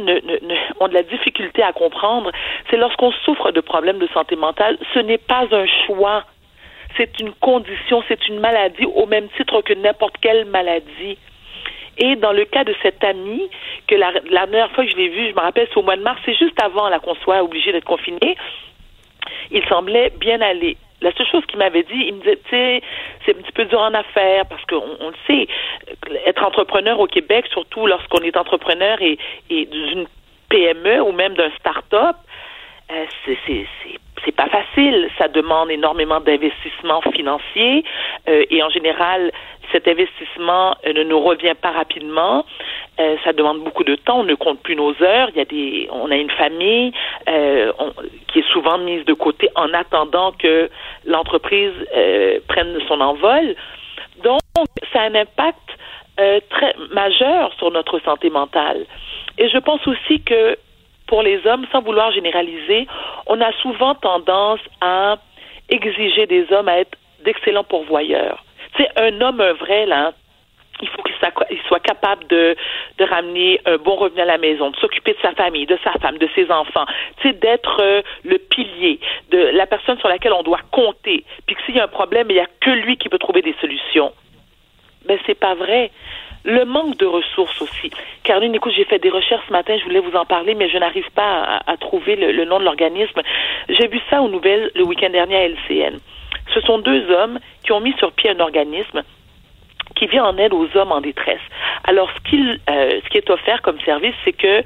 ont 0.80 0.88
de 0.88 0.94
la 0.94 1.02
difficulté 1.02 1.62
à 1.62 1.72
comprendre 1.72 2.32
c'est 2.70 2.76
lorsqu'on 2.76 3.12
souffre 3.24 3.52
de 3.52 3.60
problèmes 3.60 3.98
de 3.98 4.08
santé 4.08 4.36
mentale 4.36 4.78
ce 4.94 4.98
n'est 4.98 5.18
pas 5.18 5.46
un 5.52 5.66
choix. 5.86 6.24
C'est 6.96 7.20
une 7.20 7.32
condition 7.34 8.02
c'est 8.08 8.28
une 8.28 8.40
maladie 8.40 8.86
au 8.86 9.06
même 9.06 9.28
titre 9.36 9.60
que 9.62 9.74
n'importe 9.74 10.16
quelle 10.20 10.46
maladie 10.46 11.18
et 11.98 12.16
dans 12.16 12.32
le 12.32 12.44
cas 12.44 12.64
de 12.64 12.74
cet 12.82 13.02
ami, 13.04 13.48
que 13.86 13.94
la, 13.94 14.12
dernière 14.30 14.70
fois 14.72 14.84
que 14.84 14.90
je 14.90 14.96
l'ai 14.96 15.08
vu, 15.08 15.28
je 15.28 15.34
me 15.34 15.40
rappelle, 15.40 15.66
c'est 15.68 15.78
au 15.78 15.82
mois 15.82 15.96
de 15.96 16.02
mars, 16.02 16.20
c'est 16.24 16.36
juste 16.36 16.60
avant 16.62 16.90
qu'on 17.00 17.14
soit 17.16 17.42
obligé 17.42 17.72
d'être 17.72 17.84
confiné, 17.84 18.36
il 19.50 19.64
semblait 19.66 20.12
bien 20.18 20.40
aller. 20.40 20.76
La 21.00 21.12
seule 21.12 21.28
chose 21.28 21.44
qu'il 21.46 21.58
m'avait 21.58 21.84
dit, 21.84 22.06
il 22.08 22.14
me 22.14 22.20
disait, 22.20 22.38
tu 22.44 22.50
sais, 22.50 22.82
c'est 23.24 23.36
un 23.36 23.40
petit 23.40 23.52
peu 23.52 23.64
dur 23.66 23.80
en 23.80 23.94
affaires 23.94 24.46
parce 24.46 24.64
qu'on 24.64 24.82
on 25.00 25.08
le 25.08 25.14
sait, 25.26 25.46
être 26.26 26.44
entrepreneur 26.44 26.98
au 26.98 27.06
Québec, 27.06 27.46
surtout 27.52 27.86
lorsqu'on 27.86 28.20
est 28.20 28.36
entrepreneur 28.36 29.00
et, 29.00 29.18
et 29.50 29.66
d'une 29.66 30.06
PME 30.48 31.00
ou 31.02 31.12
même 31.12 31.34
d'un 31.34 31.50
start-up, 31.58 32.16
euh, 32.90 33.04
c'est 33.24 33.38
c'est 34.24 34.34
pas 34.34 34.48
facile. 34.48 35.08
Ça 35.18 35.28
demande 35.28 35.70
énormément 35.70 36.20
d'investissement 36.20 37.00
financier 37.12 37.84
euh, 38.28 38.44
et 38.50 38.62
en 38.62 38.70
général, 38.70 39.32
cet 39.72 39.86
investissement 39.88 40.76
euh, 40.86 40.92
ne 40.92 41.02
nous 41.02 41.20
revient 41.20 41.54
pas 41.60 41.70
rapidement. 41.70 42.44
Euh, 43.00 43.16
ça 43.24 43.32
demande 43.32 43.62
beaucoup 43.62 43.84
de 43.84 43.94
temps. 43.94 44.20
On 44.20 44.24
ne 44.24 44.34
compte 44.34 44.60
plus 44.60 44.76
nos 44.76 44.94
heures. 45.02 45.28
Il 45.30 45.36
y 45.36 45.40
a 45.40 45.44
des, 45.44 45.88
on 45.92 46.10
a 46.10 46.16
une 46.16 46.30
famille 46.30 46.92
euh, 47.28 47.72
qui 48.28 48.40
est 48.40 48.48
souvent 48.52 48.78
mise 48.78 49.04
de 49.04 49.14
côté 49.14 49.48
en 49.54 49.72
attendant 49.72 50.32
que 50.32 50.70
l'entreprise 51.04 51.72
euh, 51.96 52.40
prenne 52.48 52.78
son 52.88 53.00
envol. 53.00 53.54
Donc, 54.22 54.40
ça 54.92 55.02
a 55.02 55.04
un 55.04 55.14
impact 55.14 55.56
très 56.50 56.74
majeur 56.90 57.52
sur 57.58 57.70
notre 57.70 58.00
santé 58.00 58.28
mentale. 58.28 58.86
Et 59.38 59.48
je 59.48 59.58
pense 59.58 59.86
aussi 59.86 60.20
que 60.20 60.56
pour 61.08 61.22
les 61.22 61.44
hommes, 61.46 61.66
sans 61.72 61.82
vouloir 61.82 62.12
généraliser, 62.12 62.86
on 63.26 63.40
a 63.40 63.50
souvent 63.60 63.94
tendance 63.94 64.60
à 64.80 65.16
exiger 65.68 66.26
des 66.26 66.46
hommes 66.52 66.68
à 66.68 66.78
être 66.78 66.96
d'excellents 67.24 67.64
pourvoyeurs. 67.64 68.44
C'est 68.76 68.88
un 68.96 69.20
homme, 69.20 69.40
un 69.40 69.54
vrai, 69.54 69.86
là, 69.86 70.12
il 70.80 70.88
faut 70.88 71.02
qu'il 71.02 71.16
soit, 71.66 71.80
capable 71.80 72.26
de, 72.28 72.56
ramener 73.00 73.60
un 73.66 73.78
bon 73.78 73.96
revenu 73.96 74.20
à 74.20 74.24
la 74.24 74.38
maison, 74.38 74.70
de 74.70 74.76
s'occuper 74.76 75.14
de 75.14 75.18
sa 75.20 75.32
famille, 75.32 75.66
de 75.66 75.78
sa 75.82 75.92
femme, 75.94 76.18
de 76.18 76.28
ses 76.34 76.50
enfants, 76.50 76.84
tu 77.20 77.28
sais, 77.28 77.34
d'être 77.34 77.80
euh, 77.80 78.02
le 78.24 78.38
pilier, 78.38 79.00
la 79.32 79.66
personne 79.66 79.98
sur 79.98 80.08
laquelle 80.08 80.32
on 80.32 80.42
doit 80.42 80.60
compter. 80.70 81.24
Puis 81.46 81.56
que 81.56 81.62
s'il 81.64 81.76
y 81.76 81.80
a 81.80 81.84
un 81.84 81.88
problème, 81.88 82.26
il 82.30 82.34
n'y 82.34 82.40
a 82.40 82.46
que 82.60 82.70
lui 82.70 82.96
qui 82.96 83.08
peut 83.08 83.18
trouver 83.18 83.42
des 83.42 83.54
solutions. 83.60 84.12
Mais 85.08 85.18
c'est 85.26 85.38
pas 85.38 85.54
vrai. 85.54 85.90
Le 86.44 86.64
manque 86.64 86.96
de 86.96 87.06
ressources 87.06 87.60
aussi. 87.60 87.90
Caroline, 88.24 88.54
écoute, 88.54 88.72
j'ai 88.76 88.84
fait 88.84 88.98
des 88.98 89.10
recherches 89.10 89.46
ce 89.46 89.52
matin, 89.52 89.76
je 89.78 89.84
voulais 89.84 90.00
vous 90.00 90.16
en 90.16 90.24
parler, 90.24 90.54
mais 90.54 90.68
je 90.68 90.78
n'arrive 90.78 91.10
pas 91.14 91.60
à, 91.66 91.76
trouver 91.76 92.16
le, 92.16 92.32
le, 92.32 92.44
nom 92.44 92.58
de 92.58 92.64
l'organisme. 92.64 93.20
J'ai 93.68 93.88
vu 93.88 94.00
ça 94.08 94.22
aux 94.22 94.28
nouvelles 94.28 94.70
le 94.74 94.84
week-end 94.84 95.10
dernier 95.10 95.36
à 95.36 95.48
LCN. 95.48 95.98
Ce 96.54 96.60
sont 96.60 96.78
deux 96.78 97.10
hommes 97.10 97.38
qui 97.64 97.72
ont 97.72 97.80
mis 97.80 97.92
sur 97.94 98.12
pied 98.12 98.30
un 98.30 98.40
organisme 98.40 99.02
qui 99.98 100.06
vient 100.06 100.24
en 100.24 100.36
aide 100.38 100.52
aux 100.52 100.68
hommes 100.76 100.92
en 100.92 101.00
détresse. 101.00 101.40
Alors, 101.84 102.10
ce, 102.10 102.36
euh, 102.36 103.00
ce 103.04 103.08
qui 103.10 103.18
est 103.18 103.30
offert 103.30 103.62
comme 103.62 103.80
service, 103.80 104.14
c'est 104.24 104.32
que 104.32 104.62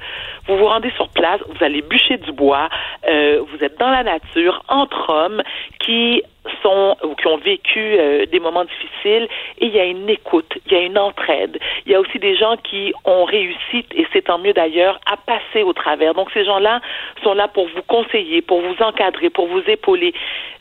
vous 0.47 0.57
vous 0.57 0.65
rendez 0.65 0.91
sur 0.91 1.09
place, 1.09 1.39
vous 1.47 1.63
allez 1.63 1.81
bûcher 1.81 2.17
du 2.17 2.31
bois, 2.31 2.69
euh, 3.07 3.41
vous 3.49 3.63
êtes 3.63 3.79
dans 3.79 3.89
la 3.89 4.03
nature, 4.03 4.61
entre 4.67 5.09
hommes 5.09 5.41
qui 5.79 6.23
sont 6.61 6.97
ou 7.03 7.15
qui 7.15 7.27
ont 7.27 7.37
vécu 7.37 7.79
euh, 7.79 8.25
des 8.25 8.39
moments 8.39 8.65
difficiles 8.65 9.27
et 9.59 9.65
il 9.67 9.73
y 9.73 9.79
a 9.79 9.85
une 9.85 10.09
écoute, 10.09 10.51
il 10.65 10.73
y 10.73 10.75
a 10.75 10.81
une 10.81 10.97
entraide. 10.97 11.57
Il 11.85 11.91
y 11.91 11.95
a 11.95 12.01
aussi 12.01 12.19
des 12.19 12.35
gens 12.35 12.57
qui 12.57 12.93
ont 13.05 13.23
réussi 13.23 13.85
et 13.95 14.05
c'est 14.11 14.23
tant 14.23 14.39
mieux 14.39 14.53
d'ailleurs 14.53 14.99
à 15.09 15.15
passer 15.17 15.63
au 15.63 15.73
travers. 15.73 16.13
Donc 16.13 16.29
ces 16.33 16.43
gens-là 16.43 16.81
sont 17.23 17.33
là 17.33 17.47
pour 17.47 17.67
vous 17.67 17.81
conseiller, 17.87 18.41
pour 18.41 18.61
vous 18.61 18.75
encadrer, 18.83 19.29
pour 19.29 19.47
vous 19.47 19.63
épauler. 19.67 20.13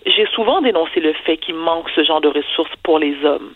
J'ai 0.07 0.27
souvent 0.35 0.61
dénoncé 0.61 1.01
le 1.01 1.13
fait 1.13 1.37
qu'il 1.37 1.57
manque 1.57 1.91
ce 1.95 2.05
genre 2.05 2.21
de 2.21 2.29
ressources 2.29 2.75
pour 2.85 2.99
les 3.01 3.17
hommes. 3.25 3.53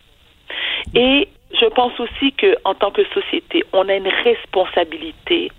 Et 0.94 1.28
je 1.52 1.66
pense 1.66 1.98
aussi 2.00 2.32
qu'en 2.32 2.74
tant 2.74 2.90
que 2.90 3.04
société, 3.14 3.64
on 3.72 3.88
a 3.88 3.94
une 3.94 4.08
responsabilité 4.08 5.50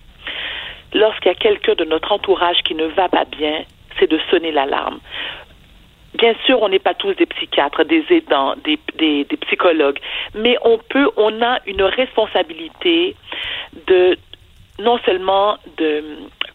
lorsqu'il 0.94 1.28
y 1.28 1.36
a 1.36 1.36
quelqu'un 1.36 1.76
de 1.76 1.86
notre 1.86 2.12
entourage 2.12 2.58
qui 2.64 2.76
ne 2.76 2.86
va 2.86 3.10
pas 3.10 3.26
bien, 3.26 3.64
c'est 4.00 4.10
de 4.10 4.20
sonner 4.30 4.52
l'alarme. 4.52 5.00
Bien 6.14 6.34
sûr, 6.46 6.62
on 6.62 6.70
n'est 6.70 6.80
pas 6.80 6.94
tous 6.94 7.14
des 7.14 7.26
psychiatres, 7.26 7.84
des 7.84 8.04
aidants, 8.10 8.56
des, 8.64 9.26
psychologues, 9.42 10.00
mais 10.34 10.58
on 10.64 10.78
peut, 10.78 11.10
on 11.16 11.42
a 11.42 11.60
une 11.68 11.84
responsabilité 11.84 13.16
de 13.86 14.18
non 14.80 15.00
seulement 15.06 15.58
de 15.78 16.04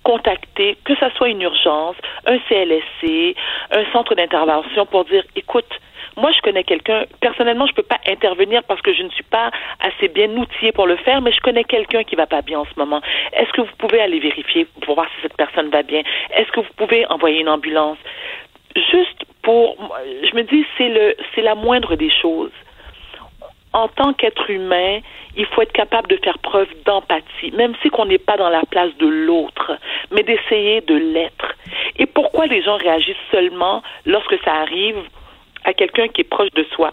contacter, 0.03 0.77
que 0.85 0.95
ce 0.97 1.09
soit 1.17 1.29
une 1.29 1.43
urgence, 1.43 1.97
un 2.27 2.39
CLSC, 2.49 3.37
un 3.71 3.85
centre 3.93 4.15
d'intervention 4.15 4.87
pour 4.87 5.05
dire, 5.05 5.23
écoute, 5.37 5.69
moi, 6.17 6.31
je 6.33 6.41
connais 6.43 6.65
quelqu'un, 6.65 7.05
personnellement, 7.21 7.67
je 7.67 7.75
peux 7.75 7.83
pas 7.83 7.99
intervenir 8.07 8.63
parce 8.65 8.83
que 8.83 8.93
je 8.93 9.03
ne 9.03 9.11
suis 9.11 9.25
pas 9.25 9.51
assez 9.81 10.09
bien 10.09 10.29
outillée 10.37 10.73
pour 10.73 10.87
le 10.87 10.97
faire, 10.97 11.21
mais 11.21 11.33
je 11.33 11.41
connais 11.41 11.65
quelqu'un 11.65 12.05
qui 12.05 12.17
va 12.17 12.27
pas 12.27 12.43
bien 12.43 12.61
en 12.61 12.65
ce 12.65 12.79
moment. 12.79 13.01
Est-ce 13.33 13.51
que 13.53 13.63
vous 13.63 13.77
pouvez 13.79 14.01
aller 14.01 14.21
vérifier 14.21 14.67
pour 14.83 14.95
voir 14.95 15.07
si 15.15 15.23
cette 15.23 15.37
personne 15.37 15.71
va 15.71 15.83
bien? 15.83 16.03
Est-ce 16.37 16.51
que 16.53 16.61
vous 16.61 16.73
pouvez 16.77 17.07
envoyer 17.07 17.41
une 17.41 17.49
ambulance? 17.49 17.99
Juste 18.77 19.25
pour, 19.43 19.77
je 20.05 20.35
me 20.37 20.43
dis, 20.43 20.65
c'est 20.79 21.43
la 21.43 21.55
moindre 21.55 21.97
des 21.97 22.11
choses. 22.11 22.53
En 23.75 23.89
tant 23.89 24.13
qu'être 24.13 24.51
humain, 24.51 25.01
il 25.35 25.47
faut 25.47 25.63
être 25.63 25.73
capable 25.73 26.09
de 26.09 26.19
faire 26.23 26.39
preuve 26.39 26.69
d'empathie, 26.85 27.53
même 27.53 27.75
si 27.81 27.89
qu'on 27.89 28.05
n'est 28.05 28.19
pas 28.19 28.37
dans 28.37 28.51
la 28.51 28.65
place 28.71 28.95
de 28.99 29.07
l'autre, 29.07 29.73
mais 30.11 30.23
d'essayer 30.23 30.83
de 30.83 30.95
l'être. 30.95 31.55
Et 31.97 32.05
pourquoi 32.05 32.47
les 32.47 32.61
gens 32.63 32.77
réagissent 32.77 33.17
seulement 33.31 33.83
lorsque 34.05 34.39
ça 34.45 34.53
arrive? 34.57 35.03
À 35.65 35.73
quelqu'un 35.73 36.09
qui 36.09 36.23
est 36.23 36.31
proche 36.31 36.51
de 36.53 36.65
soi. 36.75 36.91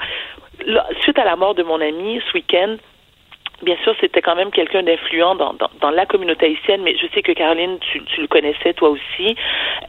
suite 1.02 1.20
à 1.20 1.26
la 1.26 1.36
mort 1.36 1.56
de 1.56 1.64
mon 1.64 1.80
ami 1.82 2.22
ce 2.28 2.34
week-end, 2.34 2.78
bien 3.62 3.78
sûr, 3.84 3.96
c'était 4.00 4.22
quand 4.22 4.36
même 4.36 4.52
quelqu'un 4.52 4.84
d'influent 4.84 5.36
dans, 5.36 5.54
dans, 5.82 5.92
la 5.92 6.06
communauté 6.06 6.46
haïtienne, 6.48 6.82
mais 6.84 6.96
je 6.98 7.08
sais 7.14 7.22
que 7.22 7.32
Caroline, 7.32 7.78
tu, 7.80 8.04
tu 8.06 8.22
le 8.22 8.28
connaissais 8.28 8.74
toi 8.74 8.90
aussi. 8.90 9.36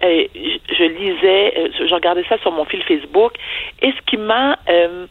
Euh, 0.03 0.27
je, 0.35 0.85
lisais, 0.85 1.55
euh, 1.57 1.87
je 1.87 1.95
regardais 1.95 2.25
ça 2.29 2.39
sur 2.39 2.53
mon 2.53 2.65
fil 2.65 2.83
Facebook, 2.83 3.35
et 3.83 3.93
ce 3.93 4.01
qui 4.07 4.17
m'a 4.17 4.59
euh, 4.69 5.07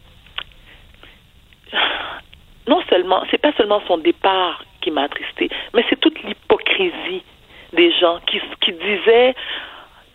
non 2.68 2.82
seulement, 2.90 3.24
c'est 3.32 3.42
pas 3.42 3.54
seulement 3.54 3.82
son 3.88 3.98
départ 3.98 4.64
qui 4.82 4.92
m'a 4.92 5.04
attristé, 5.04 5.50
mais 5.74 5.84
c'est 5.90 6.00
toute 6.00 6.22
l'hypocrisie 6.24 7.24
des 7.74 7.92
gens 8.00 8.20
qui, 8.26 8.40
qui 8.62 8.72
disaient 8.74 9.36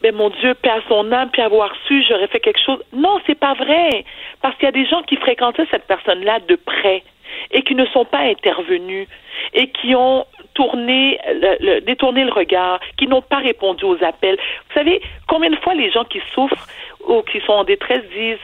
mais 0.05 0.13
mon 0.13 0.29
Dieu, 0.29 0.53
paix 0.53 0.71
son 0.87 1.11
âme, 1.13 1.31
puis 1.33 1.41
avoir 1.41 1.73
su, 1.87 2.05
j'aurais 2.07 2.27
fait 2.27 2.39
quelque 2.39 2.61
chose. 2.61 2.79
Non, 2.93 3.19
c'est 3.27 3.39
pas 3.39 3.55
vrai. 3.55 4.05
Parce 4.43 4.55
qu'il 4.57 4.67
y 4.67 4.69
a 4.69 4.73
des 4.73 4.85
gens 4.85 5.03
qui 5.03 5.17
fréquentaient 5.17 5.67
cette 5.71 5.87
personne-là 5.87 6.41
de 6.41 6.57
près 6.57 7.03
et 7.51 7.63
qui 7.63 7.75
ne 7.75 7.87
sont 7.87 8.05
pas 8.05 8.19
intervenus. 8.19 9.09
et 9.53 9.69
qui 9.69 9.95
ont 9.95 10.27
tourné, 10.55 11.19
détourné 11.83 12.25
le 12.25 12.33
regard, 12.33 12.79
qui 12.97 13.07
n'ont 13.09 13.23
pas 13.23 13.39
répondu 13.39 13.85
aux 13.85 14.03
appels. 14.05 14.37
Vous 14.37 14.75
savez, 14.75 15.03
combien 15.27 15.51
de 15.51 15.57
fois 15.57 15.75
les 15.75 15.91
gens 15.91 16.05
qui 16.05 16.21
souffrent 16.33 16.67
ou 17.09 17.23
qui 17.23 17.41
sont 17.41 17.53
en 17.53 17.65
détresse 17.65 18.05
disent, 18.15 18.39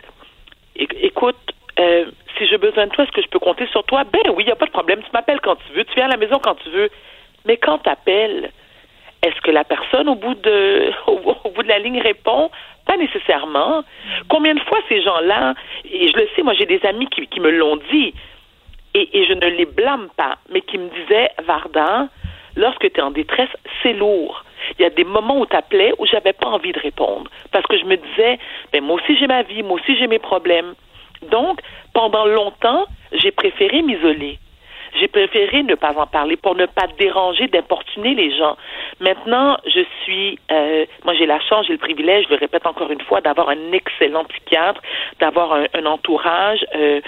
écoute, 0.76 1.36
euh, 1.78 2.06
si 2.36 2.46
j'ai 2.48 2.58
besoin 2.58 2.86
de 2.86 2.90
toi, 2.90 3.04
est-ce 3.04 3.12
que 3.12 3.22
je 3.22 3.28
peux 3.28 3.38
compter 3.38 3.66
sur 3.68 3.84
toi? 3.84 4.02
Ben 4.04 4.32
oui, 4.34 4.42
il 4.42 4.46
n'y 4.46 4.52
a 4.52 4.56
pas 4.56 4.66
de 4.66 4.72
problème. 4.72 5.00
Tu 5.02 5.10
m'appelles 5.12 5.40
quand 5.40 5.56
tu 5.56 5.72
veux, 5.74 5.84
tu 5.84 5.94
viens 5.94 6.06
à 6.06 6.08
la 6.08 6.16
maison 6.16 6.38
quand 6.38 6.56
tu 6.56 6.70
veux. 6.70 6.90
Mais 7.44 7.56
quand 7.56 7.78
tu 7.78 7.88
appelles, 7.88 8.50
est-ce 9.22 9.40
que 9.42 9.50
la 9.50 9.64
personne 9.64 10.08
au 10.08 10.14
bout 10.14 10.34
de 10.34 11.68
la 11.68 11.78
ligne 11.78 12.00
répond? 12.00 12.50
Pas 12.86 12.96
nécessairement. 12.96 13.84
Combien 14.28 14.54
de 14.54 14.60
fois 14.60 14.78
ces 14.88 15.02
gens-là, 15.02 15.54
et 15.84 16.08
je 16.08 16.16
le 16.16 16.28
sais, 16.34 16.42
moi 16.42 16.54
j'ai 16.54 16.66
des 16.66 16.84
amis 16.84 17.06
qui, 17.08 17.40
me 17.40 17.50
l'ont 17.50 17.78
dit, 17.90 18.14
et, 18.94 19.24
je 19.28 19.32
ne 19.34 19.46
les 19.46 19.66
blâme 19.66 20.08
pas, 20.16 20.38
mais 20.50 20.62
qui 20.62 20.78
me 20.78 20.88
disaient, 20.88 21.30
Varda, 21.44 22.08
lorsque 22.56 22.90
tu 22.92 22.98
es 22.98 23.02
en 23.02 23.10
détresse, 23.10 23.50
c'est 23.82 23.92
lourd. 23.92 24.44
Il 24.78 24.82
y 24.82 24.84
a 24.84 24.90
des 24.90 25.04
moments 25.04 25.38
où 25.38 25.46
tu 25.46 25.56
appelais 25.56 25.92
où 25.98 26.06
j'avais 26.06 26.32
pas 26.32 26.48
envie 26.48 26.72
de 26.72 26.80
répondre 26.80 27.30
parce 27.52 27.66
que 27.66 27.78
je 27.78 27.84
me 27.84 27.96
disais, 27.96 28.38
ben, 28.72 28.82
moi 28.82 28.96
aussi 28.96 29.16
j'ai 29.16 29.26
ma 29.26 29.42
vie, 29.42 29.62
moi 29.62 29.78
aussi 29.80 29.96
j'ai 29.96 30.06
mes 30.06 30.18
problèmes. 30.18 30.74
Donc, 31.30 31.60
pendant 31.92 32.24
longtemps, 32.24 32.86
j'ai 33.12 33.30
préféré 33.30 33.82
m'isoler. 33.82 34.38
J'ai 34.98 35.08
préféré 35.08 35.62
ne 35.62 35.74
pas 35.74 35.92
en 35.96 36.06
parler 36.06 36.36
pour 36.36 36.54
ne 36.54 36.66
pas 36.66 36.86
déranger, 36.98 37.46
d'importuner 37.48 38.14
les 38.14 38.36
gens. 38.36 38.56
Maintenant, 39.00 39.56
je 39.66 39.80
suis, 40.02 40.38
euh, 40.50 40.84
moi 41.04 41.14
j'ai 41.14 41.26
la 41.26 41.40
chance, 41.40 41.66
j'ai 41.66 41.72
le 41.72 41.78
privilège, 41.78 42.26
je 42.26 42.30
le 42.30 42.36
répète 42.36 42.66
encore 42.66 42.90
une 42.90 43.00
fois, 43.02 43.20
d'avoir 43.20 43.48
un 43.48 43.72
excellent 43.72 44.24
psychiatre, 44.24 44.80
d'avoir 45.20 45.52
un, 45.52 45.86
entourage, 45.86 46.64
euh, 46.74 47.00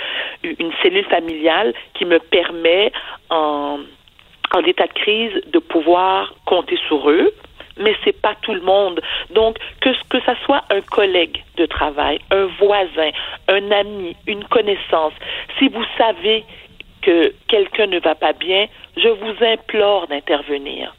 une 0.43 0.73
cellule 0.83 1.05
familiale 1.07 1.75
qui 1.95 2.05
me 2.05 2.19
permet 2.19 2.93
en 3.31 3.81
en 4.55 4.61
état 4.61 4.87
de 4.87 4.93
crise 4.93 5.33
de 5.47 5.59
pouvoir 5.59 6.35
compter 6.45 6.79
sur 6.87 7.09
eux, 7.11 7.33
mais 7.79 7.95
c'est 8.05 8.21
pas 8.21 8.35
tout 8.43 8.55
le 8.55 8.61
monde. 8.61 9.01
Donc 9.31 9.57
que 9.81 9.91
que 10.09 10.21
ça 10.21 10.35
soit 10.45 10.63
un 10.71 10.81
collègue 10.81 11.43
de 11.57 11.67
travail, 11.67 12.19
un 12.31 12.47
voisin, 12.59 13.11
un 13.49 13.71
ami, 13.71 14.17
une 14.27 14.45
connaissance, 14.45 15.15
si 15.59 15.69
vous 15.69 15.85
savez 15.97 16.45
que 17.03 17.35
quelqu'un 17.49 17.87
ne 17.87 18.01
va 18.01 18.15
pas 18.15 18.33
bien, 18.33 18.67
je 18.97 19.09
vous 19.09 19.45
implore 19.45 20.07
d'intervenir. 20.09 20.95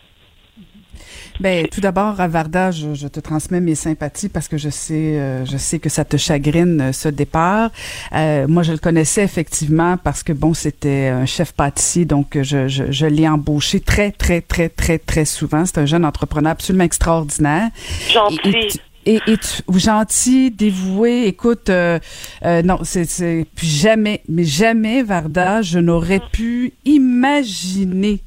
Ben, 1.39 1.67
tout 1.67 1.81
d'abord, 1.81 2.13
Varda, 2.13 2.71
je, 2.71 2.93
je, 2.93 3.07
te 3.07 3.19
transmets 3.19 3.59
mes 3.59 3.75
sympathies 3.75 4.29
parce 4.29 4.47
que 4.47 4.57
je 4.57 4.69
sais, 4.69 5.17
euh, 5.17 5.45
je 5.45 5.57
sais 5.57 5.79
que 5.79 5.89
ça 5.89 6.05
te 6.05 6.15
chagrine 6.15 6.79
euh, 6.79 6.91
ce 6.91 7.09
départ. 7.09 7.71
Euh, 8.13 8.47
moi, 8.47 8.61
je 8.63 8.71
le 8.71 8.77
connaissais 8.77 9.23
effectivement 9.23 9.97
parce 9.97 10.21
que 10.21 10.31
bon, 10.31 10.53
c'était 10.53 11.07
un 11.07 11.25
chef 11.25 11.53
pâtissier, 11.53 12.05
donc 12.05 12.37
je, 12.41 12.67
je, 12.67 12.91
je 12.91 13.05
l'ai 13.07 13.27
embauché 13.27 13.79
très, 13.79 14.11
très, 14.11 14.41
très, 14.41 14.69
très, 14.69 14.99
très 14.99 15.25
souvent. 15.25 15.65
C'est 15.65 15.79
un 15.79 15.85
jeune 15.87 16.05
entrepreneur 16.05 16.51
absolument 16.51 16.85
extraordinaire. 16.85 17.69
Gentil. 18.09 18.79
Et, 19.05 19.19
et, 19.27 19.37
gentil, 19.75 20.51
dévoué. 20.51 21.25
Écoute, 21.25 21.69
euh, 21.69 21.99
non, 22.63 22.79
c'est 22.83 23.45
jamais, 23.61 24.21
mais 24.27 24.43
jamais, 24.43 25.03
Varda, 25.03 25.61
je 25.61 25.79
n'aurais 25.79 26.21
pu 26.31 26.73
imaginer 26.85 28.21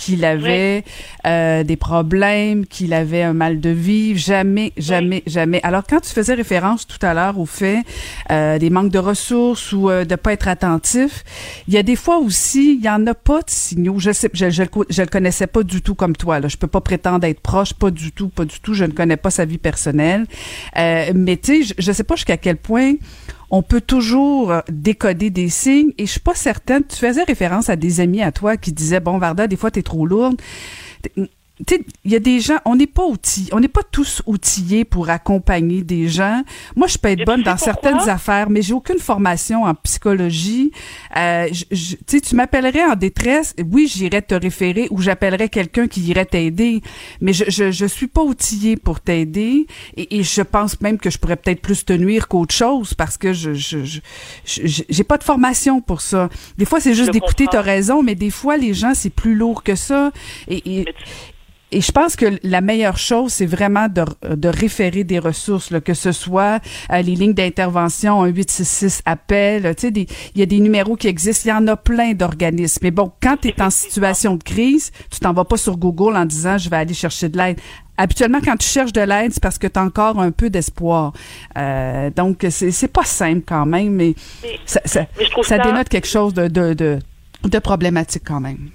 qu'il 0.00 0.24
avait 0.24 0.82
euh, 1.26 1.62
des 1.62 1.76
problèmes, 1.76 2.66
qu'il 2.66 2.94
avait 2.94 3.22
un 3.22 3.34
mal 3.34 3.60
de 3.60 3.68
vivre. 3.68 4.18
Jamais, 4.18 4.72
jamais, 4.78 5.22
jamais. 5.26 5.60
Alors, 5.62 5.82
quand 5.88 6.00
tu 6.00 6.08
faisais 6.10 6.32
référence 6.34 6.86
tout 6.86 6.98
à 7.02 7.12
l'heure 7.12 7.38
au 7.38 7.44
fait 7.44 7.82
euh, 8.30 8.58
des 8.58 8.70
manques 8.70 8.90
de 8.90 8.98
ressources 8.98 9.72
ou 9.72 9.90
euh, 9.90 10.06
de 10.06 10.16
pas 10.16 10.32
être 10.32 10.48
attentif, 10.48 11.22
il 11.68 11.74
y 11.74 11.76
a 11.76 11.82
des 11.82 11.96
fois 11.96 12.18
aussi, 12.18 12.76
il 12.76 12.84
y 12.84 12.88
en 12.88 13.06
a 13.06 13.14
pas 13.14 13.40
de 13.40 13.50
signaux. 13.50 13.98
Je 13.98 14.10
sais, 14.10 14.30
je, 14.32 14.48
je, 14.48 14.62
je, 14.88 15.02
le 15.02 15.08
connaissais 15.08 15.46
pas 15.46 15.62
du 15.62 15.82
tout 15.82 15.94
comme 15.94 16.16
toi. 16.16 16.40
Là, 16.40 16.48
je 16.48 16.56
peux 16.56 16.66
pas 16.66 16.80
prétendre 16.80 17.26
être 17.26 17.40
proche, 17.40 17.74
pas 17.74 17.90
du 17.90 18.10
tout, 18.10 18.28
pas 18.28 18.46
du 18.46 18.58
tout. 18.60 18.72
Je 18.72 18.86
ne 18.86 18.92
connais 18.92 19.18
pas 19.18 19.30
sa 19.30 19.44
vie 19.44 19.58
personnelle. 19.58 20.26
Euh, 20.78 21.12
mais 21.14 21.36
tu 21.36 21.62
sais, 21.62 21.74
je, 21.76 21.82
je 21.86 21.92
sais 21.92 22.04
pas 22.04 22.16
jusqu'à 22.16 22.38
quel 22.38 22.56
point 22.56 22.94
on 23.50 23.62
peut 23.62 23.80
toujours 23.80 24.54
décoder 24.68 25.30
des 25.30 25.48
signes 25.48 25.92
et 25.98 26.06
je 26.06 26.12
suis 26.12 26.20
pas 26.20 26.34
certaine. 26.34 26.84
Tu 26.86 26.96
faisais 26.96 27.24
référence 27.24 27.68
à 27.68 27.76
des 27.76 28.00
amis 28.00 28.22
à 28.22 28.32
toi 28.32 28.56
qui 28.56 28.72
disaient 28.72 29.00
bon 29.00 29.18
Varda, 29.18 29.46
des 29.46 29.56
fois 29.56 29.70
tu 29.70 29.80
es 29.80 29.82
trop 29.82 30.06
lourde 30.06 30.40
il 32.04 32.12
y 32.12 32.16
a 32.16 32.18
des 32.18 32.40
gens, 32.40 32.58
on 32.64 32.76
n'est 32.76 32.86
pas 32.86 33.04
outillés, 33.04 33.52
on 33.52 33.60
n'est 33.60 33.68
pas 33.68 33.82
tous 33.82 34.22
outillés 34.26 34.84
pour 34.84 35.10
accompagner 35.10 35.82
des 35.82 36.08
gens. 36.08 36.42
Moi, 36.76 36.86
je 36.86 36.98
peux 36.98 37.08
être 37.08 37.24
bonne 37.24 37.42
dans 37.42 37.56
certaines 37.56 38.08
affaires, 38.08 38.50
mais 38.50 38.62
j'ai 38.62 38.74
aucune 38.74 38.98
formation 38.98 39.64
en 39.64 39.74
psychologie. 39.74 40.72
Euh, 41.16 41.48
je, 41.70 41.96
tu 42.18 42.34
m'appellerais 42.34 42.84
en 42.84 42.96
détresse, 42.96 43.54
oui, 43.70 43.88
j'irais 43.88 44.22
te 44.22 44.34
référer 44.34 44.88
ou 44.90 45.00
j'appellerais 45.00 45.48
quelqu'un 45.48 45.86
qui 45.86 46.00
irait 46.02 46.26
t'aider, 46.26 46.82
mais 47.20 47.32
je, 47.32 47.44
je, 47.48 47.70
je 47.70 47.86
suis 47.86 48.08
pas 48.08 48.22
outillée 48.22 48.76
pour 48.76 49.00
t'aider 49.00 49.66
et, 49.96 50.18
et, 50.18 50.22
je 50.22 50.42
pense 50.42 50.80
même 50.80 50.98
que 50.98 51.10
je 51.10 51.18
pourrais 51.18 51.36
peut-être 51.36 51.60
plus 51.60 51.84
te 51.84 51.92
nuire 51.92 52.28
qu'autre 52.28 52.54
chose 52.54 52.94
parce 52.94 53.16
que 53.16 53.32
je 53.32 53.54
je 53.54 54.00
j'ai 54.44 55.04
pas 55.04 55.18
de 55.18 55.24
formation 55.24 55.80
pour 55.80 56.00
ça. 56.00 56.28
Des 56.58 56.64
fois, 56.64 56.80
c'est 56.80 56.94
juste 56.94 57.12
d'écouter, 57.12 57.46
t'as 57.50 57.60
raison, 57.62 58.02
mais 58.02 58.14
des 58.14 58.30
fois, 58.30 58.56
les 58.56 58.74
gens, 58.74 58.92
c'est 58.94 59.10
plus 59.10 59.34
lourd 59.34 59.62
que 59.62 59.74
ça. 59.74 60.12
Et, 60.48 60.80
et, 60.80 60.84
et 61.72 61.80
je 61.80 61.92
pense 61.92 62.16
que 62.16 62.38
la 62.42 62.60
meilleure 62.60 62.98
chose, 62.98 63.32
c'est 63.32 63.46
vraiment 63.46 63.86
de, 63.88 64.04
de, 64.34 64.48
référer 64.48 65.04
des 65.04 65.20
ressources, 65.20 65.70
là, 65.70 65.80
que 65.80 65.94
ce 65.94 66.10
soit 66.10 66.60
euh, 66.92 67.00
les 67.02 67.14
lignes 67.14 67.34
d'intervention, 67.34 68.22
un 68.22 68.26
866 68.26 69.02
appel, 69.04 69.74
tu 69.76 69.88
sais, 69.88 69.92
il 70.34 70.40
y 70.40 70.42
a 70.42 70.46
des 70.46 70.58
numéros 70.58 70.96
qui 70.96 71.06
existent, 71.06 71.48
il 71.48 71.48
y 71.50 71.52
en 71.52 71.66
a 71.68 71.76
plein 71.76 72.12
d'organismes. 72.12 72.80
Mais 72.82 72.90
bon, 72.90 73.12
quand 73.22 73.36
tu 73.40 73.48
es 73.48 73.62
en 73.62 73.70
situation 73.70 74.34
de 74.34 74.42
crise, 74.42 74.90
tu 75.10 75.20
t'en 75.20 75.32
vas 75.32 75.44
pas 75.44 75.56
sur 75.56 75.76
Google 75.76 76.16
en 76.16 76.24
disant 76.24 76.58
je 76.58 76.68
vais 76.68 76.76
aller 76.76 76.94
chercher 76.94 77.28
de 77.28 77.38
l'aide. 77.38 77.60
Habituellement, 77.96 78.40
quand 78.42 78.56
tu 78.56 78.66
cherches 78.66 78.92
de 78.92 79.02
l'aide, 79.02 79.32
c'est 79.32 79.42
parce 79.42 79.58
que 79.58 79.66
tu 79.66 79.78
as 79.78 79.82
encore 79.82 80.18
un 80.18 80.30
peu 80.32 80.50
d'espoir. 80.50 81.12
Euh, 81.56 82.10
donc, 82.10 82.46
c'est 82.48 82.88
pas 82.88 83.04
simple 83.04 83.42
quand 83.46 83.66
même, 83.66 83.90
mais, 83.90 84.14
ça, 84.64 84.80
ça, 84.86 85.06
ça, 85.42 85.58
dénote 85.58 85.88
quelque 85.88 86.08
chose 86.08 86.32
de, 86.32 86.48
de, 86.48 86.72
de, 86.72 86.98
de 87.44 87.58
problématique 87.58 88.22
quand 88.24 88.40
même. 88.40 88.70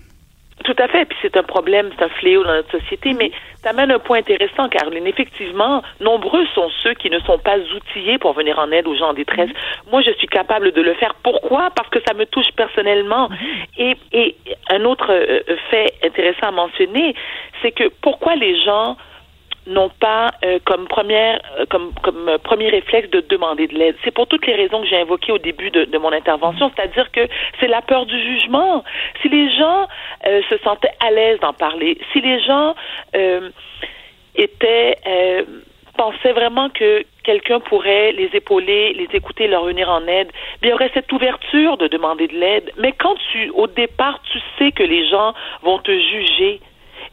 Tout 0.66 0.76
à 0.80 0.88
fait. 0.88 1.06
Puis 1.06 1.18
c'est 1.22 1.38
un 1.38 1.44
problème, 1.44 1.92
c'est 1.96 2.04
un 2.04 2.10
fléau 2.10 2.44
dans 2.44 2.54
notre 2.54 2.72
société. 2.72 3.14
Mais 3.14 3.32
tu 3.62 3.70
amènes 3.70 3.92
un 3.92 4.00
point 4.00 4.18
intéressant, 4.18 4.68
Caroline. 4.68 5.06
Effectivement, 5.06 5.84
nombreux 6.02 6.46
sont 6.56 6.70
ceux 6.82 6.96
qui 6.96 7.12
ne 7.12 7.20
sont 7.20 7.38
pas 7.38 7.58
outillés 7.58 8.18
pour 8.18 8.34
venir 8.34 8.58
en 8.58 8.72
aide 8.72 8.88
aux 8.88 8.96
gens 8.96 9.10
en 9.10 9.14
détresse. 9.14 9.50
Mm-hmm. 9.50 9.92
Moi, 9.92 10.02
je 10.02 10.12
suis 10.14 10.28
capable 10.28 10.72
de 10.72 10.82
le 10.82 10.96
faire. 10.96 11.14
Pourquoi? 11.22 11.70
Parce 11.76 11.90
que 11.90 12.00
ça 12.08 12.16
me 12.16 12.26
touche 12.26 12.52
personnellement. 12.56 13.30
Mm-hmm. 13.30 13.68
Et, 13.78 13.98
et 14.12 14.36
un 14.72 14.84
autre 14.86 15.12
euh, 15.12 15.42
fait 15.70 15.94
intéressant 16.04 16.48
à 16.48 16.52
mentionner, 16.52 17.14
c'est 17.62 17.72
que 17.72 17.90
pourquoi 18.02 18.36
les 18.36 18.60
gens 18.64 18.98
n'ont 19.68 19.90
pas 19.90 20.32
euh, 20.44 20.60
comme 20.66 20.88
première 20.88 21.42
euh, 21.60 21.66
comme 21.70 21.92
comme 22.04 22.30
euh, 22.30 22.38
premier 22.38 22.70
réflexe 22.70 23.10
de 23.10 23.22
demander 23.22 23.68
de 23.68 23.76
l'aide. 23.76 23.96
C'est 24.04 24.12
pour 24.12 24.28
toutes 24.28 24.46
les 24.46 24.56
raisons 24.56 24.82
que 24.82 24.88
j'ai 24.88 25.00
invoquées 25.00 25.32
au 25.32 25.38
début 25.38 25.72
de, 25.72 25.86
de 25.86 25.98
mon 25.98 26.12
intervention, 26.12 26.72
c'est-à-dire 26.76 27.12
que 27.12 27.28
c'est 27.60 27.68
la 27.68 27.82
peur 27.82 28.06
du 28.06 28.20
jugement. 28.20 28.84
Si 29.22 29.30
les 29.30 29.50
gens 29.56 29.88
se 30.24 30.58
sentaient 30.64 30.94
à 31.06 31.12
l'aise 31.12 31.40
d'en 31.40 31.54
parler, 31.54 31.98
si 32.12 32.22
les 32.22 32.40
gens 32.42 32.76
étaient 34.36 34.98
pensaient 35.96 36.34
vraiment 36.34 36.70
que 36.70 37.04
quelqu'un 37.24 37.60
pourrait 37.60 38.12
les 38.12 38.30
épauler, 38.34 38.94
les 38.94 39.08
écouter, 39.14 39.48
leur 39.48 39.64
venir 39.64 39.90
en 39.90 40.06
aide, 40.08 40.30
bien, 40.62 40.70
il 40.70 40.70
y 40.70 40.74
aurait 40.74 40.92
cette 40.94 41.12
ouverture 41.12 41.78
de 41.78 41.88
demander 41.88 42.28
de 42.28 42.34
l'aide. 42.34 42.72
Mais 42.78 42.92
quand 42.92 43.16
tu, 43.32 43.50
au 43.52 43.68
départ, 43.68 44.20
tu 44.32 44.40
sais 44.58 44.72
que 44.72 44.84
les 44.84 45.08
gens 45.08 45.34
vont 45.62 45.80
te 45.80 45.92
juger, 45.92 46.60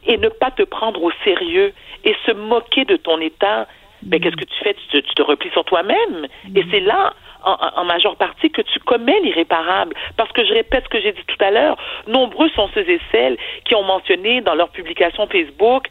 et 0.05 0.17
ne 0.17 0.29
pas 0.29 0.51
te 0.51 0.63
prendre 0.63 1.01
au 1.03 1.11
sérieux 1.23 1.73
et 2.03 2.15
se 2.25 2.31
moquer 2.31 2.85
de 2.85 2.95
ton 2.97 3.19
état, 3.19 3.67
ben, 4.01 4.19
qu'est-ce 4.19 4.35
que 4.35 4.45
tu 4.45 4.63
fais? 4.63 4.75
Tu 4.89 5.01
te, 5.01 5.21
replies 5.21 5.51
sur 5.51 5.63
toi-même. 5.63 6.27
Et 6.55 6.63
c'est 6.71 6.81
là, 6.81 7.13
en, 7.43 7.85
majeure 7.85 8.15
partie, 8.17 8.51
que 8.51 8.61
tu 8.61 8.79
commets 8.79 9.19
l'irréparable. 9.21 9.95
Parce 10.17 10.31
que 10.31 10.45
je 10.45 10.53
répète 10.53 10.83
ce 10.85 10.89
que 10.89 11.01
j'ai 11.01 11.13
dit 11.13 11.23
tout 11.25 11.43
à 11.43 11.51
l'heure, 11.51 11.77
nombreux 12.07 12.49
sont 12.49 12.69
ceux 12.73 12.87
et 12.89 12.99
celles 13.11 13.37
qui 13.65 13.75
ont 13.75 13.83
mentionné 13.83 14.41
dans 14.41 14.55
leur 14.55 14.69
publication 14.69 15.27
Facebook 15.27 15.87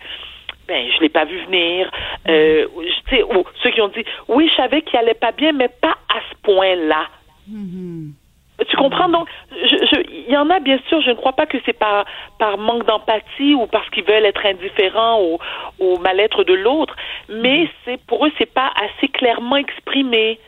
ben 0.69 0.88
je 0.95 1.00
l'ai 1.00 1.09
pas 1.09 1.25
vu 1.25 1.45
venir. 1.47 1.90
Euh, 2.28 2.66
sais, 3.11 3.25
ou 3.25 3.45
ceux 3.62 3.71
qui 3.71 3.81
ont 3.81 3.88
dit 3.88 4.04
oui, 4.28 4.49
je 4.49 4.54
savais 4.54 4.83
qu'il 4.83 4.97
allait 4.97 5.12
pas 5.12 5.33
bien, 5.33 5.52
mais 5.52 5.69
pas 5.69 5.97
à 6.09 6.21
ce 6.31 6.37
point-là. 6.42 7.09
Mm-hmm. 7.50 8.12
Tu 8.69 8.76
comprends? 8.76 9.09
Donc 9.09 9.28
il 9.52 10.31
y 10.31 10.37
en 10.37 10.50
a 10.50 10.61
bien 10.61 10.78
sûr. 10.88 11.00
Je 11.02 11.11
ne 11.11 11.14
crois 11.14 11.33
pas 11.33 11.47
que 11.47 11.59
c'est 11.64 11.73
par 11.73 12.04
par 12.38 12.59
manque 12.59 12.87
d'empathie 12.87 13.54
ou 13.54 13.66
parce 13.66 13.88
qu'ils 13.90 14.04
veulent 14.04 14.25
être 14.25 14.45
indifférents 14.45 15.21
au, 15.21 15.38
au 15.78 15.99
mal-être 15.99 16.45
de 16.45 16.54
l'autre, 16.54 16.95
mais 17.28 17.69
c'est 17.85 18.00
pour 18.07 18.26
eux 18.26 18.33
c'est 18.38 18.52
pas 18.52 18.71
assez 18.76 19.09
clairement 19.09 19.57
exprimé. 19.57 20.38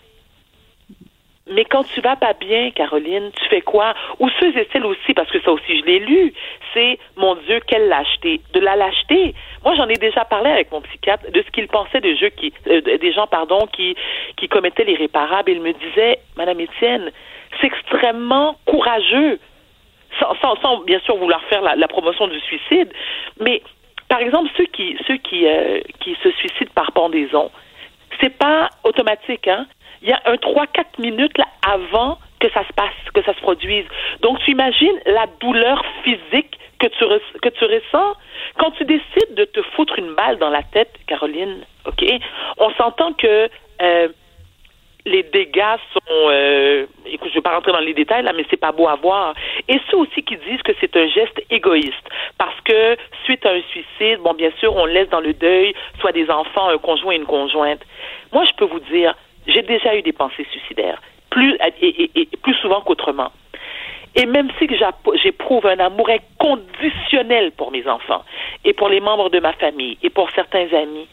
Mais 1.46 1.66
quand 1.66 1.84
tu 1.84 2.00
vas 2.00 2.16
pas 2.16 2.32
bien, 2.32 2.70
Caroline, 2.70 3.30
tu 3.36 3.48
fais 3.50 3.60
quoi? 3.60 3.94
Ou 4.18 4.30
ceux 4.40 4.56
et 4.56 4.66
celles 4.72 4.86
aussi, 4.86 5.12
parce 5.12 5.30
que 5.30 5.40
ça 5.42 5.52
aussi 5.52 5.78
je 5.78 5.84
l'ai 5.84 5.98
lu, 5.98 6.32
c'est 6.72 6.98
mon 7.16 7.34
Dieu, 7.34 7.60
quelle 7.66 7.88
lâcheté. 7.88 8.40
De 8.54 8.60
la 8.60 8.76
lâcheté. 8.76 9.34
Moi, 9.62 9.74
j'en 9.76 9.86
ai 9.88 9.96
déjà 9.96 10.24
parlé 10.24 10.50
avec 10.50 10.72
mon 10.72 10.80
psychiatre 10.80 11.30
de 11.30 11.42
ce 11.42 11.50
qu'il 11.50 11.68
pensait 11.68 12.00
des 12.00 12.16
jeux 12.16 12.30
qui, 12.30 12.54
euh, 12.66 12.80
des 12.80 13.12
gens, 13.12 13.26
pardon, 13.26 13.66
qui, 13.66 13.94
qui 14.38 14.48
commettaient 14.48 14.84
l'irréparable. 14.84 15.50
Il 15.50 15.60
me 15.60 15.72
disait, 15.74 16.18
Madame 16.36 16.60
Étienne, 16.60 17.12
c'est 17.60 17.66
extrêmement 17.66 18.56
courageux. 18.64 19.38
sans, 20.18 20.34
sans, 20.40 20.56
sans 20.62 20.78
bien 20.84 21.00
sûr 21.00 21.16
vouloir 21.16 21.42
faire 21.44 21.60
la, 21.60 21.76
la, 21.76 21.88
promotion 21.88 22.26
du 22.26 22.40
suicide, 22.40 22.90
mais 23.40 23.62
par 24.08 24.20
exemple 24.20 24.48
ceux 24.56 24.66
qui 24.66 24.96
ceux 25.06 25.16
qui 25.16 25.46
euh, 25.46 25.80
qui 26.00 26.16
se 26.22 26.30
suicident 26.32 26.70
par 26.74 26.92
pendaison, 26.92 27.50
c'est 28.20 28.36
pas 28.36 28.70
automatique, 28.84 29.48
hein. 29.48 29.66
Il 30.04 30.10
y 30.10 30.12
a 30.12 30.20
un 30.26 30.34
3-4 30.34 31.00
minutes 31.00 31.32
avant 31.66 32.18
que 32.38 32.50
ça 32.50 32.62
se 32.66 32.72
passe, 32.74 32.92
que 33.14 33.22
ça 33.22 33.34
se 33.34 33.40
produise. 33.40 33.86
Donc 34.20 34.38
tu 34.40 34.50
imagines 34.50 35.00
la 35.06 35.26
douleur 35.40 35.82
physique 36.04 36.58
que 36.78 36.88
tu 37.48 37.64
ressens 37.64 38.14
quand 38.58 38.70
tu 38.72 38.84
décides 38.84 39.34
de 39.34 39.44
te 39.44 39.62
foutre 39.74 39.98
une 39.98 40.14
balle 40.14 40.38
dans 40.38 40.50
la 40.50 40.62
tête, 40.62 40.92
Caroline. 41.06 41.64
Ok, 41.86 42.04
on 42.58 42.70
s'entend 42.74 43.14
que 43.14 43.48
euh, 43.80 44.08
les 45.06 45.22
dégâts 45.22 45.76
sont, 45.92 46.28
euh, 46.30 46.86
écoute, 47.06 47.28
je 47.30 47.34
vais 47.34 47.42
pas 47.42 47.54
rentrer 47.54 47.72
dans 47.72 47.80
les 47.80 47.92
détails 47.92 48.24
là, 48.24 48.32
mais 48.34 48.44
c'est 48.50 48.60
pas 48.60 48.72
beau 48.72 48.88
à 48.88 48.96
voir. 48.96 49.34
Et 49.68 49.78
ceux 49.90 49.98
aussi 49.98 50.22
qui 50.22 50.36
disent 50.36 50.62
que 50.62 50.72
c'est 50.80 50.96
un 50.96 51.06
geste 51.08 51.42
égoïste, 51.50 52.08
parce 52.38 52.58
que 52.62 52.96
suite 53.24 53.44
à 53.44 53.50
un 53.50 53.62
suicide, 53.70 54.18
bon, 54.20 54.34
bien 54.34 54.50
sûr, 54.58 54.74
on 54.74 54.86
laisse 54.86 55.08
dans 55.10 55.20
le 55.20 55.34
deuil 55.34 55.74
soit 56.00 56.12
des 56.12 56.30
enfants, 56.30 56.68
un 56.68 56.78
conjoint 56.78 57.12
et 57.12 57.16
une 57.16 57.26
conjointe. 57.26 57.80
Moi, 58.32 58.44
je 58.44 58.52
peux 58.54 58.64
vous 58.64 58.80
dire, 58.80 59.14
j'ai 59.46 59.62
déjà 59.62 59.96
eu 59.96 60.02
des 60.02 60.12
pensées 60.12 60.46
suicidaires, 60.50 61.00
plus 61.30 61.56
et, 61.80 62.10
et, 62.14 62.28
plus 62.42 62.54
souvent 62.54 62.80
qu'autrement. 62.80 63.32
Et 64.16 64.26
même 64.26 64.48
si 64.58 64.68
j'éprouve 65.22 65.66
un 65.66 65.78
amour 65.78 66.08
inconditionnel 66.08 67.50
pour 67.52 67.72
mes 67.72 67.86
enfants 67.88 68.24
et 68.64 68.72
pour 68.72 68.88
les 68.88 69.00
membres 69.00 69.28
de 69.28 69.40
ma 69.40 69.52
famille 69.54 69.98
et 70.02 70.10
pour 70.10 70.30
certains 70.30 70.72
amis, 70.72 71.08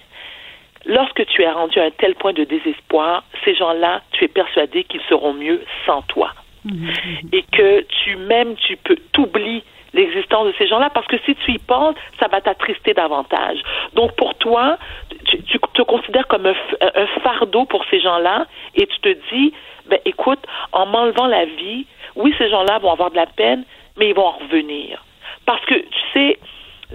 lorsque 0.85 1.25
tu 1.25 1.41
es 1.41 1.49
rendu 1.49 1.79
à 1.79 1.85
un 1.85 1.91
tel 1.91 2.13
point 2.15 2.33
de 2.33 2.43
désespoir, 2.43 3.23
ces 3.43 3.55
gens-là, 3.55 4.01
tu 4.11 4.25
es 4.25 4.27
persuadé 4.27 4.83
qu'ils 4.83 5.01
seront 5.09 5.33
mieux 5.33 5.63
sans 5.85 6.03
toi. 6.03 6.31
Mhm. 6.63 6.89
Et 7.33 7.43
que 7.51 7.81
tu 8.03 8.17
même 8.17 8.55
tu 8.55 8.77
peux 8.77 8.97
t'oublier 9.13 9.63
l'existence 9.93 10.47
de 10.47 10.53
ces 10.57 10.67
gens-là 10.67 10.89
parce 10.89 11.07
que 11.07 11.17
si 11.25 11.35
tu 11.35 11.51
y 11.51 11.59
penses, 11.59 11.95
ça 12.19 12.27
va 12.27 12.41
t'attrister 12.41 12.93
davantage. 12.93 13.59
Donc 13.93 14.15
pour 14.15 14.35
toi, 14.35 14.77
tu, 15.25 15.59
te 15.59 15.81
considères 15.81 16.27
comme 16.27 16.45
un, 16.45 17.07
fardeau 17.23 17.65
pour 17.65 17.85
ces 17.89 17.99
gens-là 17.99 18.45
et 18.75 18.87
tu 18.87 18.99
te 18.99 19.17
dis, 19.33 19.53
ben 19.87 19.99
écoute, 20.05 20.39
en 20.71 20.85
m'enlevant 20.85 21.27
la 21.27 21.45
vie, 21.45 21.85
oui, 22.15 22.33
ces 22.37 22.49
gens-là 22.49 22.79
vont 22.79 22.91
avoir 22.91 23.11
de 23.11 23.15
la 23.15 23.25
peine, 23.25 23.63
mais 23.97 24.09
ils 24.09 24.15
vont 24.15 24.27
en 24.27 24.37
revenir. 24.37 25.03
Parce 25.45 25.63
que 25.65 25.75
tu 25.75 25.99
sais, 26.13 26.39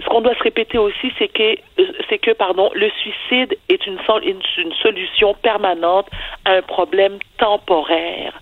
ce 0.02 0.06
qu'on 0.06 0.20
doit 0.20 0.34
se 0.34 0.42
répéter 0.42 0.78
aussi, 0.78 1.12
c'est 1.18 1.28
que, 1.28 1.56
c'est 2.08 2.18
que, 2.18 2.32
pardon, 2.32 2.70
le 2.74 2.90
suicide 3.00 3.56
est 3.68 3.86
une, 3.86 3.98
solution 4.82 5.34
permanente 5.34 6.08
à 6.44 6.52
un 6.52 6.62
problème 6.62 7.18
temporaire. 7.38 8.40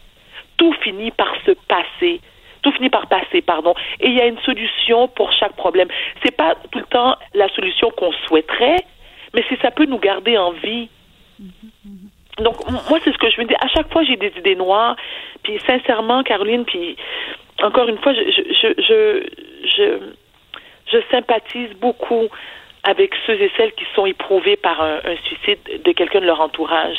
Tout 0.57 0.73
finit 0.83 1.11
par 1.13 1.33
se 1.47 1.53
passer 1.69 2.21
tout 2.65 2.73
finit 2.73 2.91
par 2.91 3.07
passer, 3.07 3.43
pardon. 3.43 3.75
Et 4.01 4.09
il 4.09 4.15
y 4.15 4.21
a 4.21 4.27
une 4.27 4.41
solution 4.41 5.07
pour 5.09 5.33
chaque 5.33 5.55
problème. 5.55 5.89
C'est 6.25 6.37
pas 6.37 6.57
tout 6.71 6.81
le 6.81 6.87
temps 6.87 7.17
la 7.35 7.49
solution 7.51 7.91
qu'on 7.91 8.13
souhaiterait, 8.27 8.85
mais 9.35 9.45
si 9.49 9.57
ça 9.63 9.71
peut 9.71 9.85
nous 9.85 9.99
garder 9.99 10.37
en 10.37 10.51
vie. 10.51 10.89
Donc 12.39 12.57
moi 12.89 12.99
c'est 13.05 13.13
ce 13.13 13.19
que 13.19 13.31
je 13.31 13.41
me 13.41 13.47
dis. 13.47 13.55
À 13.61 13.69
chaque 13.69 13.93
fois 13.93 14.03
j'ai 14.03 14.17
des 14.17 14.33
idées 14.39 14.57
noires. 14.57 14.97
Puis 15.45 15.61
sincèrement, 15.67 16.23
Caroline, 16.23 16.65
puis 16.65 16.97
encore 17.63 17.89
une 17.89 17.99
fois, 17.99 18.13
je 20.93 20.99
sympathise 21.11 21.73
beaucoup 21.81 22.29
avec 22.83 23.15
ceux 23.27 23.41
et 23.41 23.51
celles 23.57 23.73
qui 23.73 23.85
sont 23.95 24.07
éprouvés 24.07 24.57
par 24.57 24.81
un, 24.83 25.01
suicide 25.25 25.59
de 25.85 25.93
quelqu'un 25.93 26.21
de 26.21 26.27
leur 26.27 26.41
entourage. 26.41 26.99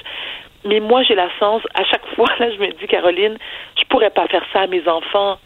Mais 0.63 0.79
moi, 0.79 1.03
j'ai 1.03 1.13
la 1.15 1.29
chance, 1.39 1.62
à 1.75 1.84
chaque 1.84 2.05
fois, 2.15 2.27
là, 2.39 2.50
je 2.51 2.57
me 2.57 2.72
dis, 2.72 2.88
Caroline, 2.88 3.38
je 3.77 3.84
pourrais 3.86 4.10
pas 4.10 4.27
faire 4.27 4.45
ça 4.51 4.62
à 4.62 4.67
mes 4.67 4.88
enfants. 4.88 5.38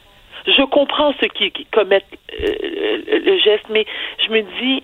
Je 0.47 0.63
comprends 0.63 1.13
ceux 1.19 1.27
qui, 1.27 1.51
commettent 1.71 2.05
euh, 2.39 2.97
le 3.07 3.37
geste, 3.39 3.65
mais 3.69 3.85
je 4.25 4.29
me 4.29 4.41
dis, 4.59 4.83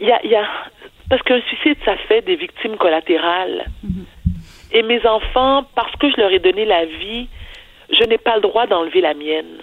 il 0.00 0.06
y 0.06 0.12
a, 0.12 0.24
y 0.26 0.34
a, 0.34 0.46
parce 1.10 1.22
qu'un 1.22 1.40
suicide, 1.42 1.76
ça 1.84 1.96
fait 1.96 2.22
des 2.22 2.36
victimes 2.36 2.76
collatérales. 2.76 3.66
Mm-hmm. 3.84 4.72
Et 4.72 4.82
mes 4.82 5.04
enfants, 5.06 5.64
parce 5.74 5.94
que 5.96 6.10
je 6.10 6.16
leur 6.16 6.30
ai 6.30 6.38
donné 6.38 6.64
la 6.64 6.84
vie, 6.84 7.28
je 7.90 8.04
n'ai 8.04 8.18
pas 8.18 8.36
le 8.36 8.42
droit 8.42 8.66
d'enlever 8.66 9.00
la 9.00 9.14
mienne. 9.14 9.62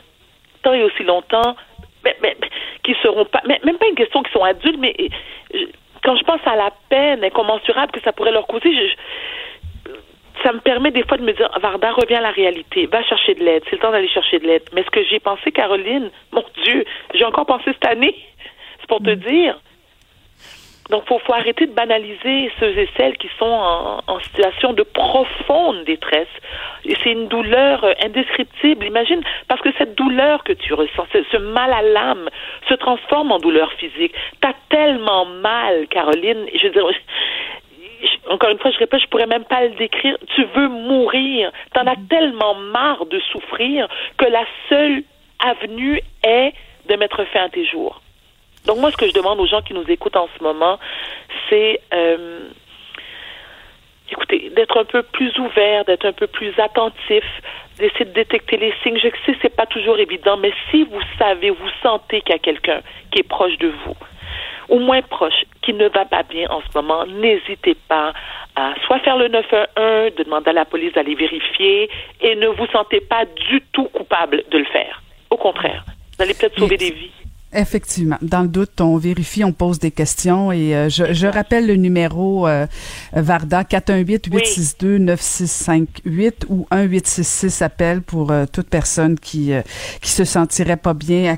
Tant 0.63 0.74
et 0.74 0.84
aussi 0.84 1.04
longtemps 1.04 1.56
mais, 2.06 2.15
mais, 2.22 2.38
qui 2.84 2.96
seront 3.02 3.26
pas, 3.26 3.41
mais, 3.48 3.60
même 3.63 3.78
pas 3.78 3.88
une 3.88 3.96
question 3.96 4.24
qu'ils 4.24 4.34
sont 4.34 4.44
adultes, 4.44 4.80
mais 4.80 4.96
quand 6.04 6.15
je 6.15 6.24
pense 6.24 6.41
à 6.46 6.56
la 6.56 6.72
peine 6.89 7.24
incommensurable 7.24 7.91
que 7.91 8.02
ça 8.02 8.13
pourrait 8.13 8.32
leur 8.32 8.48
causer, 8.48 8.72
je, 8.72 8.96
ça 10.43 10.54
me 10.54 10.60
permet 10.60 10.91
des 10.91 11.04
fois 11.04 11.17
de 11.17 11.24
me 11.24 11.34
dire, 11.34 11.50
Varda, 11.62 11.91
reviens 11.91 12.19
à 12.19 12.21
la 12.21 12.32
réalité, 12.32 12.86
va 12.88 13.04
chercher 13.04 13.36
de 13.36 13.43
l'aide, 13.43 13.63
c'est 13.65 13.78
le 13.78 13.82
temps 13.82 13.91
d'aller 13.91 14.08
chercher 14.08 14.39
de 14.39 14.48
l'aide. 14.48 14.63
Mais 14.74 14.84
ce 14.84 14.89
que 14.89 15.04
j'ai 15.04 15.19
pensé, 15.19 15.52
Caroline, 15.52 16.10
mon 16.32 16.43
Dieu, 16.63 16.86
j'ai 17.13 17.26
encore 17.26 17.45
pensé 17.45 17.65
cette 17.65 17.86
année, 17.86 18.15
c'est 18.80 18.88
pour 18.88 19.02
te 19.02 19.12
mm. 19.12 19.15
dire, 19.15 19.60
donc, 20.89 21.04
il 21.10 21.19
faut, 21.19 21.34
arrêter 21.34 21.65
de 21.65 21.74
banaliser 21.74 22.52
ceux 22.60 22.78
et 22.78 22.88
celles 22.95 23.17
qui 23.17 23.30
sont 23.39 23.45
en, 23.45 24.19
situation 24.19 24.74
de 24.74 24.84
profonde 24.84 25.84
détresse. 25.84 26.28
C'est 26.84 27.12
une 27.12 27.28
douleur 27.28 27.84
euh, 27.84 27.93
indescriptible. 28.04 28.86
Imagine, 28.86 29.21
parce 29.48 29.62
que 29.62 29.69
cette 29.78 29.95
douleur 29.95 30.43
que 30.43 30.54
tu 30.54 30.74
ressens, 30.74 31.08
ce, 31.12 31.38
mal 31.38 31.74
à 31.74 31.82
l'âme, 31.82 32.30
se 32.69 32.76
transforme 32.76 33.32
en 33.32 33.39
douleur 33.39 33.71
physique. 33.74 34.13
T'as 34.41 34.54
tellement 34.69 35.26
mal, 35.26 35.88
Caroline. 35.88 36.45
Je 36.54 36.67
veux 36.67 36.74
dire, 36.74 36.88
encore 38.30 38.50
une 38.50 38.60
fois, 38.60 38.72
je 38.72 38.78
répète, 38.78 39.02
je 39.02 39.08
pourrais 39.08 39.28
même 39.28 39.46
pas 39.46 39.63
le 39.63 39.76
décrire. 39.76 40.18
Tu 40.36 40.44
veux 40.56 40.68
mourir. 40.68 41.52
T'en 41.74 41.86
as 41.88 41.96
tellement 42.10 42.56
marre 42.56 43.06
de 43.06 43.20
souffrir 43.32 43.88
que 44.18 44.26
la 44.26 44.46
seule 44.70 45.04
avenue 45.39 46.02
est 46.24 46.54
de 46.88 46.96
mettre 46.96 47.24
fin 47.26 47.46
à 47.46 47.50
tes 47.50 47.65
jours. 47.65 48.02
Donc 48.65 48.80
moi, 48.80 48.91
ce 48.91 48.98
que 48.98 49.08
je 49.08 49.13
demande 49.13 49.39
aux 49.39 49.46
gens 49.46 49.62
qui 49.62 49.74
nous 49.74 49.86
écoutent 49.89 50.15
en 50.15 50.28
ce 50.38 50.44
moment, 50.44 50.80
c'est 51.50 51.82
euh, 51.94 52.50
d'être 54.56 54.78
un 54.78 54.86
peu 54.86 55.04
plus 55.04 55.38
ouvert, 55.38 55.86
d'être 55.86 56.06
un 56.06 56.13
peu 56.13 56.28
plus 56.28 56.54
attentif, 56.60 57.24
d'essayer 57.78 58.06
de 58.06 58.13
détecter 58.13 58.58
les 58.58 58.74
signes. 58.82 58.98
Je 58.98 59.10
sais 59.26 59.38
c'est 59.41 59.56
pas 59.56 59.65
toujours 59.65 60.00
évident, 60.00 60.38
mais 60.38 60.52
si 60.72 60.84
vous 60.84 61.02
savez, 61.20 61.50
vous 61.50 61.70
sentez 61.84 62.22
qu'il 62.22 62.34
y 62.34 62.36
a 62.36 62.39
quelqu'un 62.39 62.82
qui 63.12 63.20
est 63.20 63.28
proche 63.28 63.58
de 63.58 63.68
vous, 63.68 63.96
ou 64.69 64.80
moins 64.80 65.01
proche, 65.01 65.45
qui 65.62 65.73
ne 65.73 65.88
va 65.89 66.06
pas 66.06 66.23
bien 66.23 66.49
en 66.49 66.62
ce 66.62 66.78
moment, 66.78 67.06
n'hésitez 67.06 67.75
pas 67.88 68.13
à 68.56 68.73
soit 68.86 68.99
faire 68.99 69.17
le 69.17 69.28
911, 69.28 70.15
de 70.15 70.23
demander 70.23 70.49
à 70.49 70.54
la 70.54 70.65
police 70.65 70.93
d'aller 70.93 71.15
vérifier, 71.15 71.89
et 72.21 72.36
ne 72.36 72.47
vous 72.47 72.67
sentez 72.67 73.01
pas 73.01 73.25
du 73.25 73.62
tout 73.73 73.86
coupable 73.86 74.43
de 74.49 74.58
le 74.58 74.65
faire. 74.65 75.01
Au 75.30 75.38
contraire, 75.38 75.84
vous 76.17 76.23
allez 76.23 76.34
peut-être 76.34 76.58
sauver 76.58 76.78
des 76.78 76.91
vies. 76.91 77.12
Effectivement. 77.56 78.18
Dans 78.22 78.41
le 78.41 78.50
doute, 78.50 78.82
on 78.82 78.98
vérifie, 78.98 79.46
on 79.46 79.54
pose 79.54 79.80
des 79.80 79.91
questions 79.91 80.52
et 80.52 80.76
euh, 80.76 80.89
je, 80.89 81.13
je, 81.13 81.26
rappelle 81.26 81.65
le 81.68 81.78
numéro 81.78 82.46
euh, 82.48 82.68
Varda 83.13 83.63
418-862-9658 83.63 86.48
ou 86.50 86.68
1866 86.72 87.62
appel 87.62 88.02
pour 88.02 88.32
euh, 88.32 88.44
toute 88.52 88.70
personne 88.70 89.18
qui 89.18 89.54
qui 90.02 90.10
se 90.10 90.26
sentirait 90.26 90.76
pas 90.76 90.94
bien 90.94 91.34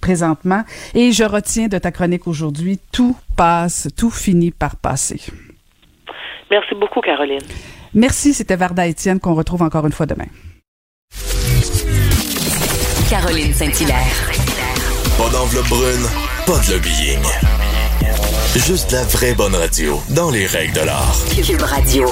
présentement. 0.00 0.64
Et 0.94 1.12
je 1.12 1.22
retiens 1.22 1.68
de 1.68 1.78
ta 1.78 1.92
chronique 1.92 2.26
aujourd'hui, 2.26 2.80
tout 2.90 3.16
passe, 3.36 3.86
tout 3.96 4.10
finit 4.10 4.50
par 4.50 4.74
passer. 4.76 5.20
Merci 6.50 6.74
beaucoup, 6.74 7.00
Caroline. 7.00 7.38
Merci, 7.94 8.34
c'était 8.34 8.56
Varda 8.56 8.84
Étienne 8.86 9.20
qu'on 9.20 9.34
retrouve 9.34 9.62
encore 9.62 9.86
une 9.86 9.92
fois 9.92 10.06
demain. 10.06 10.26
Caroline 13.08 13.52
Saint-Hilaire. 13.52 14.55
Pas 15.18 15.30
d'enveloppe 15.30 15.68
brune, 15.68 16.06
pas 16.46 16.58
de 16.58 16.74
lobbying. 16.74 17.22
Juste 18.54 18.92
la 18.92 19.02
vraie 19.04 19.34
bonne 19.34 19.54
radio, 19.54 19.98
dans 20.10 20.30
les 20.30 20.44
règles 20.44 20.74
de 20.74 20.80
l'art. 20.80 21.16
Cube 21.42 21.62
Radio. 21.62 22.06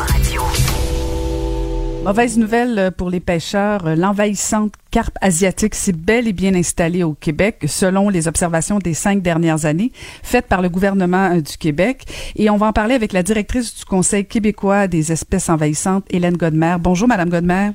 Mauvaise 2.02 2.38
nouvelle 2.38 2.92
pour 2.96 3.10
les 3.10 3.20
pêcheurs. 3.20 3.94
L'envahissante 3.94 4.72
carpe 4.90 5.18
asiatique 5.20 5.74
s'est 5.74 5.92
bel 5.92 6.26
et 6.28 6.32
bien 6.32 6.54
installée 6.54 7.02
au 7.02 7.12
Québec, 7.12 7.64
selon 7.66 8.08
les 8.08 8.26
observations 8.26 8.78
des 8.78 8.94
cinq 8.94 9.20
dernières 9.20 9.66
années 9.66 9.92
faites 10.22 10.46
par 10.46 10.62
le 10.62 10.70
gouvernement 10.70 11.30
euh, 11.32 11.40
du 11.42 11.58
Québec. 11.58 12.04
Et 12.36 12.48
on 12.48 12.56
va 12.56 12.68
en 12.68 12.72
parler 12.72 12.94
avec 12.94 13.12
la 13.12 13.22
directrice 13.22 13.74
du 13.76 13.84
Conseil 13.84 14.24
québécois 14.24 14.86
des 14.86 15.12
espèces 15.12 15.50
envahissantes, 15.50 16.06
Hélène 16.08 16.38
Godmer. 16.38 16.76
Bonjour, 16.80 17.06
Madame 17.06 17.28
Godmer. 17.28 17.72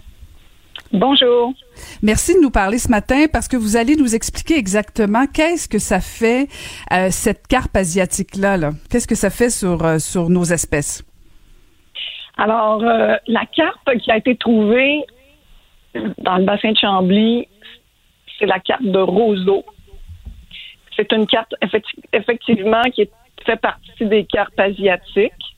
Bonjour. 0.92 1.54
Merci 2.02 2.34
de 2.34 2.40
nous 2.42 2.50
parler 2.50 2.80
ce 2.80 2.90
matin 2.90 3.26
parce 3.32 3.48
que 3.48 3.56
vous 3.56 3.78
allez 3.78 3.96
nous 3.96 4.16
expliquer 4.16 4.58
exactement 4.58 5.28
qu'est-ce 5.28 5.70
que 5.70 5.78
ça 5.78 6.00
fait 6.00 6.48
euh, 6.92 7.10
cette 7.12 7.46
carpe 7.48 7.76
asiatique 7.76 8.36
là. 8.36 8.58
-là. 8.58 8.72
Qu'est-ce 8.90 9.08
que 9.08 9.16
ça 9.16 9.30
fait 9.30 9.52
sur 9.52 9.86
euh, 9.86 10.00
sur 10.00 10.30
nos 10.30 10.46
espèces? 10.46 11.04
Alors 12.38 12.82
euh, 12.84 13.16
la 13.28 13.46
carpe 13.46 13.90
qui 14.02 14.10
a 14.12 14.18
été 14.18 14.36
trouvée 14.36 15.04
dans 16.20 16.38
le 16.38 16.46
bassin 16.46 16.72
de 16.72 16.78
Chambly, 16.78 17.48
c'est 18.38 18.48
la 18.48 18.60
carpe 18.60 18.84
de 18.84 19.00
roseau. 19.00 19.64
C'est 20.96 21.12
une 21.12 21.28
carpe 21.28 21.54
effectivement 22.12 22.82
qui 22.94 23.10
fait 23.46 23.62
partie 23.62 24.06
des 24.06 24.26
carpes 24.26 24.60
asiatiques. 24.60 25.49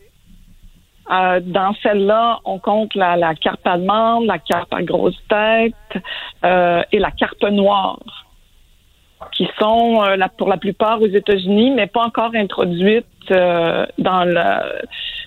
Euh, 1.10 1.40
dans 1.44 1.74
celle-là, 1.82 2.40
on 2.46 2.60
compte 2.60 2.94
la, 2.96 3.16
la 3.18 3.34
carpe 3.36 3.66
allemande, 3.66 4.26
la 4.26 4.38
carpe 4.38 4.74
à 4.74 4.82
grosse 4.84 5.20
tête 5.28 6.04
euh, 6.46 6.84
et 6.92 7.00
la 7.00 7.12
carpe 7.12 7.44
noire, 7.44 8.00
qui 9.32 9.50
sont 9.60 10.04
euh, 10.04 10.16
la, 10.16 10.30
pour 10.30 10.48
la 10.48 10.58
plupart 10.58 11.02
aux 11.02 11.08
États-Unis, 11.08 11.72
mais 11.72 11.88
pas 11.88 12.06
encore 12.06 12.32
introduites 12.36 13.06
euh, 13.32 13.86
dans 13.98 14.24
le 14.26 14.82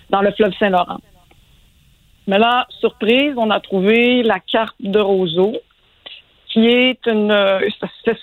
dans 0.09 0.21
le 0.21 0.31
fleuve 0.31 0.53
Saint-Laurent. 0.59 0.99
Mais 2.27 2.39
là, 2.39 2.65
surprise, 2.79 3.33
on 3.37 3.49
a 3.49 3.59
trouvé 3.59 4.23
la 4.23 4.39
carpe 4.39 4.75
de 4.79 4.99
roseau, 4.99 5.53
qui 6.47 6.67
est 6.67 7.05
une, 7.05 7.35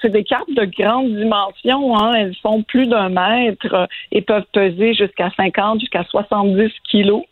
c'est 0.01 0.09
des 0.11 0.25
carpes 0.25 0.51
de 0.57 0.65
grande 0.65 1.15
dimension. 1.15 1.97
Hein. 1.97 2.15
Elles 2.15 2.35
font 2.37 2.63
plus 2.63 2.87
d'un 2.87 3.11
mètre 3.11 3.75
euh, 3.75 3.87
et 4.11 4.23
peuvent 4.23 4.47
peser 4.53 4.95
jusqu'à 4.95 5.31
50, 5.37 5.81
jusqu'à 5.81 6.05
70 6.05 6.73
kilos. 6.91 7.25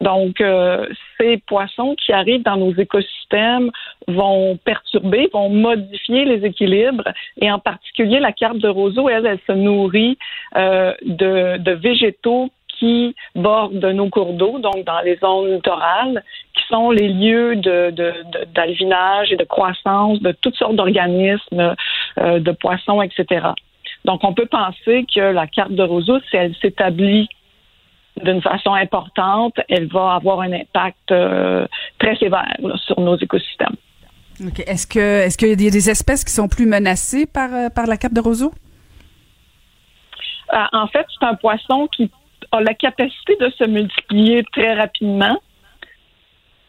Donc, 0.00 0.40
euh, 0.40 0.86
ces 1.18 1.38
poissons 1.38 1.96
qui 1.96 2.12
arrivent 2.12 2.44
dans 2.44 2.56
nos 2.56 2.72
écosystèmes 2.72 3.70
vont 4.06 4.56
perturber, 4.64 5.28
vont 5.32 5.48
modifier 5.48 6.24
les 6.24 6.44
équilibres. 6.44 7.08
Et 7.40 7.50
en 7.50 7.58
particulier, 7.58 8.20
la 8.20 8.32
carpe 8.32 8.58
de 8.58 8.68
roseau, 8.68 9.08
elle, 9.08 9.26
elle 9.26 9.40
se 9.46 9.52
nourrit 9.52 10.16
euh, 10.56 10.94
de, 11.02 11.56
de 11.58 11.72
végétaux 11.72 12.50
qui 12.78 13.16
bordent 13.34 13.84
nos 13.84 14.08
cours 14.08 14.34
d'eau, 14.34 14.60
donc 14.60 14.84
dans 14.84 15.00
les 15.00 15.16
zones 15.16 15.54
littorales, 15.54 16.22
qui 16.54 16.62
sont 16.68 16.90
les 16.90 17.08
lieux 17.08 17.56
de, 17.56 17.90
de, 17.90 18.12
d'alvinage 18.54 19.32
et 19.32 19.36
de 19.36 19.44
croissance 19.44 20.20
de 20.20 20.30
toutes 20.30 20.54
sortes 20.54 20.76
d'organismes, 20.76 21.74
euh, 22.18 22.38
de 22.38 22.52
poissons, 22.52 23.02
etc. 23.02 23.48
Donc, 24.04 24.22
on 24.22 24.32
peut 24.32 24.46
penser 24.46 25.04
que 25.12 25.20
la 25.20 25.46
carpe 25.46 25.72
de 25.72 25.82
roseau, 25.82 26.20
si 26.30 26.36
elle 26.36 26.54
s'établit 26.56 27.28
d'une 28.24 28.42
façon 28.42 28.74
importante, 28.74 29.54
elle 29.68 29.86
va 29.88 30.14
avoir 30.14 30.40
un 30.40 30.52
impact 30.52 31.10
euh, 31.10 31.66
très 31.98 32.16
sévère 32.16 32.54
là, 32.60 32.74
sur 32.86 33.00
nos 33.00 33.16
écosystèmes. 33.16 33.76
Est-ce 34.66 34.86
que 34.86 35.24
est-ce 35.26 35.36
qu'il 35.36 35.48
y 35.48 35.52
a 35.52 35.56
des 35.56 35.90
espèces 35.90 36.24
qui 36.24 36.32
sont 36.32 36.48
plus 36.48 36.66
menacées 36.66 37.26
par, 37.26 37.52
euh, 37.52 37.68
par 37.70 37.86
la 37.86 37.96
carpe 37.96 38.14
de 38.14 38.20
roseau? 38.20 38.52
Euh, 40.52 40.56
en 40.72 40.86
fait, 40.86 41.06
c'est 41.18 41.26
un 41.26 41.34
poisson 41.34 41.88
qui 41.88 42.10
a 42.52 42.60
la 42.60 42.74
capacité 42.74 43.36
de 43.40 43.50
se 43.50 43.64
multiplier 43.64 44.44
très 44.52 44.74
rapidement. 44.74 45.38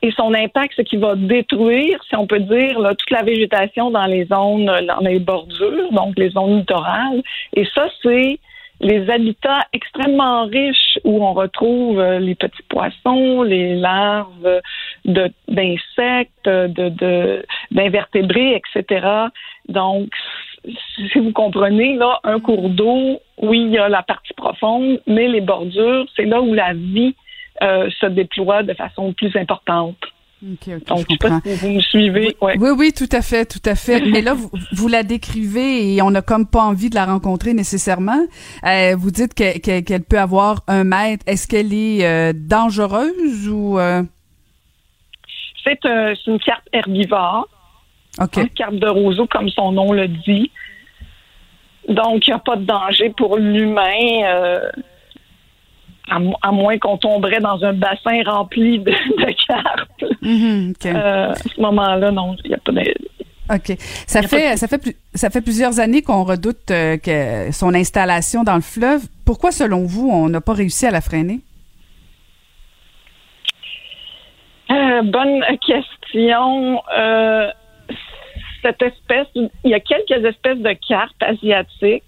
Et 0.01 0.11
son 0.11 0.33
impact, 0.33 0.73
c'est 0.77 0.85
qu'il 0.85 0.99
va 0.99 1.15
détruire, 1.15 1.99
si 2.07 2.15
on 2.15 2.25
peut 2.25 2.39
dire, 2.39 2.79
là, 2.79 2.95
toute 2.95 3.11
la 3.11 3.21
végétation 3.21 3.91
dans 3.91 4.05
les 4.05 4.25
zones, 4.25 4.65
dans 4.65 4.99
les 5.01 5.19
bordures, 5.19 5.91
donc 5.91 6.17
les 6.17 6.29
zones 6.29 6.59
littorales. 6.59 7.21
Et 7.53 7.65
ça, 7.75 7.87
c'est 8.01 8.39
les 8.79 9.09
habitats 9.09 9.65
extrêmement 9.73 10.45
riches 10.45 10.99
où 11.03 11.23
on 11.23 11.33
retrouve 11.33 11.99
euh, 11.99 12.19
les 12.19 12.35
petits 12.35 12.63
poissons, 12.69 13.43
les 13.43 13.75
larves 13.75 14.61
d'insectes, 15.05 16.49
d'invertébrés, 17.71 18.55
etc. 18.55 19.07
Donc, 19.67 20.09
si 21.11 21.19
vous 21.19 21.31
comprenez, 21.31 21.95
là, 21.95 22.19
un 22.23 22.39
cours 22.39 22.69
d'eau, 22.69 23.19
oui, 23.41 23.61
il 23.61 23.71
y 23.71 23.77
a 23.77 23.89
la 23.89 24.03
partie 24.03 24.33
profonde, 24.33 25.01
mais 25.07 25.27
les 25.27 25.41
bordures, 25.41 26.05
c'est 26.15 26.25
là 26.25 26.41
où 26.41 26.53
la 26.53 26.73
vie 26.73 27.15
euh, 27.61 27.89
se 27.99 28.05
déploie 28.05 28.63
de 28.63 28.73
façon 28.73 29.13
plus 29.13 29.35
importante. 29.35 29.97
OK, 30.41 30.69
OK, 30.69 30.85
Donc, 30.87 30.99
je 30.99 31.05
comprends. 31.17 31.41
si 31.45 31.53
vous 31.55 31.69
me 31.71 31.81
suivez. 31.81 32.35
Oui, 32.41 32.47
ouais. 32.47 32.57
oui, 32.59 32.69
oui, 32.77 32.93
tout 32.95 33.09
à 33.11 33.21
fait, 33.21 33.45
tout 33.45 33.61
à 33.69 33.75
fait. 33.75 33.99
Mais 34.01 34.21
là, 34.21 34.33
vous, 34.35 34.49
vous 34.71 34.87
la 34.87 35.03
décrivez 35.03 35.93
et 35.95 36.01
on 36.01 36.11
n'a 36.11 36.21
comme 36.21 36.47
pas 36.47 36.61
envie 36.61 36.89
de 36.89 36.95
la 36.95 37.05
rencontrer 37.05 37.53
nécessairement. 37.53 38.25
Euh, 38.65 38.95
vous 38.97 39.11
dites 39.11 39.33
que- 39.33 39.59
que- 39.59 39.81
qu'elle 39.81 40.03
peut 40.03 40.19
avoir 40.19 40.63
un 40.67 40.85
mètre. 40.85 41.23
Est-ce 41.27 41.45
qu'elle 41.47 41.73
est 41.73 42.05
euh, 42.05 42.31
dangereuse 42.33 43.49
ou... 43.49 43.77
euh, 43.79 44.01
C'est, 45.65 45.85
un- 45.85 46.13
c'est 46.15 46.31
une 46.31 46.39
carte 46.39 46.67
herbivore. 46.71 47.47
OK. 48.21 48.37
Une 48.37 48.49
carte 48.49 48.75
de 48.75 48.87
roseau, 48.87 49.27
comme 49.27 49.49
son 49.49 49.71
nom 49.73 49.91
le 49.91 50.07
dit. 50.07 50.51
Donc, 51.89 52.27
il 52.27 52.29
n'y 52.31 52.35
a 52.35 52.39
pas 52.39 52.55
de 52.55 52.65
danger 52.65 53.09
pour 53.17 53.37
l'humain, 53.37 54.61
à, 56.09 56.19
mo- 56.19 56.37
à 56.41 56.51
moins 56.51 56.77
qu'on 56.77 56.97
tomberait 56.97 57.39
dans 57.39 57.63
un 57.63 57.73
bassin 57.73 58.21
rempli 58.25 58.79
de, 58.79 58.91
de 58.91 59.47
carpes. 59.47 60.03
Mhm, 60.21 60.71
OK. 60.71 60.85
Euh, 60.85 61.31
à 61.31 61.35
ce 61.35 61.61
moment-là, 61.61 62.11
non, 62.11 62.35
il 62.43 62.49
n'y 62.49 62.55
a 62.55 62.57
pas 62.57 62.71
de... 62.71 62.81
OK. 63.51 63.77
Ça 64.05 64.21
fait, 64.21 64.53
de- 64.53 64.57
ça 64.57 64.67
fait, 64.67 64.95
ça 65.15 65.29
fait 65.29 65.41
plusieurs 65.41 65.79
années 65.79 66.01
qu'on 66.01 66.23
redoute 66.23 66.69
euh, 66.71 66.97
que 66.97 67.51
son 67.51 67.73
installation 67.73 68.43
dans 68.43 68.55
le 68.55 68.61
fleuve. 68.61 69.01
Pourquoi, 69.25 69.51
selon 69.51 69.85
vous, 69.85 70.09
on 70.11 70.29
n'a 70.29 70.41
pas 70.41 70.53
réussi 70.53 70.85
à 70.85 70.91
la 70.91 71.01
freiner? 71.01 71.39
Euh, 74.71 75.01
bonne 75.01 75.43
question. 75.65 76.81
Euh, 76.95 77.49
cette 78.61 78.81
espèce, 78.83 79.25
il 79.35 79.49
y 79.63 79.73
a 79.73 79.79
quelques 79.79 80.23
espèces 80.25 80.59
de 80.59 80.75
carpes 80.87 81.21
asiatiques 81.21 82.03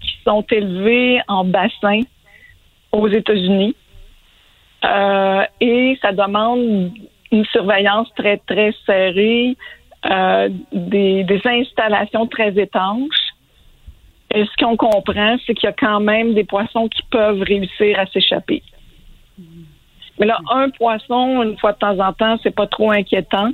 qui 0.00 0.12
sont 0.24 0.44
élevées 0.50 1.20
en 1.28 1.44
bassin 1.44 2.00
aux 2.98 3.08
États-Unis. 3.08 3.74
Euh, 4.84 5.42
et 5.60 5.98
ça 6.00 6.12
demande 6.12 6.92
une 7.32 7.44
surveillance 7.46 8.08
très, 8.16 8.38
très 8.38 8.72
serrée, 8.86 9.56
euh, 10.08 10.48
des, 10.72 11.24
des 11.24 11.40
installations 11.44 12.26
très 12.26 12.58
étanches. 12.58 13.32
Et 14.34 14.44
ce 14.44 14.64
qu'on 14.64 14.76
comprend, 14.76 15.36
c'est 15.46 15.54
qu'il 15.54 15.66
y 15.66 15.70
a 15.70 15.72
quand 15.72 16.00
même 16.00 16.34
des 16.34 16.44
poissons 16.44 16.88
qui 16.88 17.02
peuvent 17.10 17.40
réussir 17.40 17.98
à 17.98 18.06
s'échapper. 18.06 18.62
Mais 20.18 20.26
là, 20.26 20.38
un 20.50 20.68
poisson, 20.70 21.42
une 21.42 21.56
fois 21.58 21.72
de 21.72 21.78
temps 21.78 21.98
en 21.98 22.12
temps, 22.12 22.38
c'est 22.42 22.54
pas 22.54 22.66
trop 22.66 22.90
inquiétant. 22.90 23.50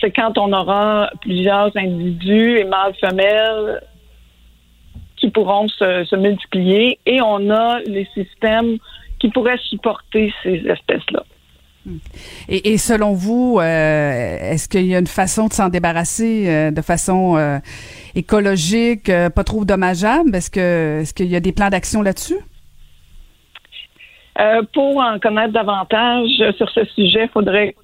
C'est 0.00 0.10
quand 0.10 0.38
on 0.38 0.52
aura 0.52 1.10
plusieurs 1.20 1.76
individus 1.76 2.58
et 2.58 2.64
mâles 2.64 2.94
femelles 3.00 3.82
qui 5.20 5.30
pourront 5.30 5.68
se, 5.68 6.04
se 6.04 6.16
multiplier 6.16 6.98
et 7.06 7.20
on 7.20 7.50
a 7.50 7.80
les 7.80 8.06
systèmes 8.14 8.78
qui 9.18 9.28
pourraient 9.28 9.58
supporter 9.58 10.32
ces 10.42 10.56
espèces-là. 10.66 11.22
Et, 12.48 12.72
et 12.72 12.78
selon 12.78 13.12
vous, 13.12 13.58
euh, 13.58 14.52
est-ce 14.52 14.68
qu'il 14.68 14.86
y 14.86 14.94
a 14.94 14.98
une 14.98 15.06
façon 15.06 15.48
de 15.48 15.52
s'en 15.52 15.68
débarrasser 15.68 16.48
euh, 16.48 16.70
de 16.70 16.82
façon 16.82 17.36
euh, 17.36 17.58
écologique, 18.14 19.10
pas 19.34 19.44
trop 19.44 19.64
dommageable? 19.64 20.34
Est-ce 20.34 20.50
que 20.50 21.00
est-ce 21.00 21.14
qu'il 21.14 21.26
y 21.26 21.36
a 21.36 21.40
des 21.40 21.52
plans 21.52 21.70
d'action 21.70 22.02
là-dessus? 22.02 22.38
Pour 24.72 25.02
en 25.02 25.18
connaître 25.18 25.52
davantage 25.52 26.28
sur 26.56 26.70
ce 26.70 26.84
sujet, 26.84 27.24
il 27.24 27.28
faudrait 27.28 27.74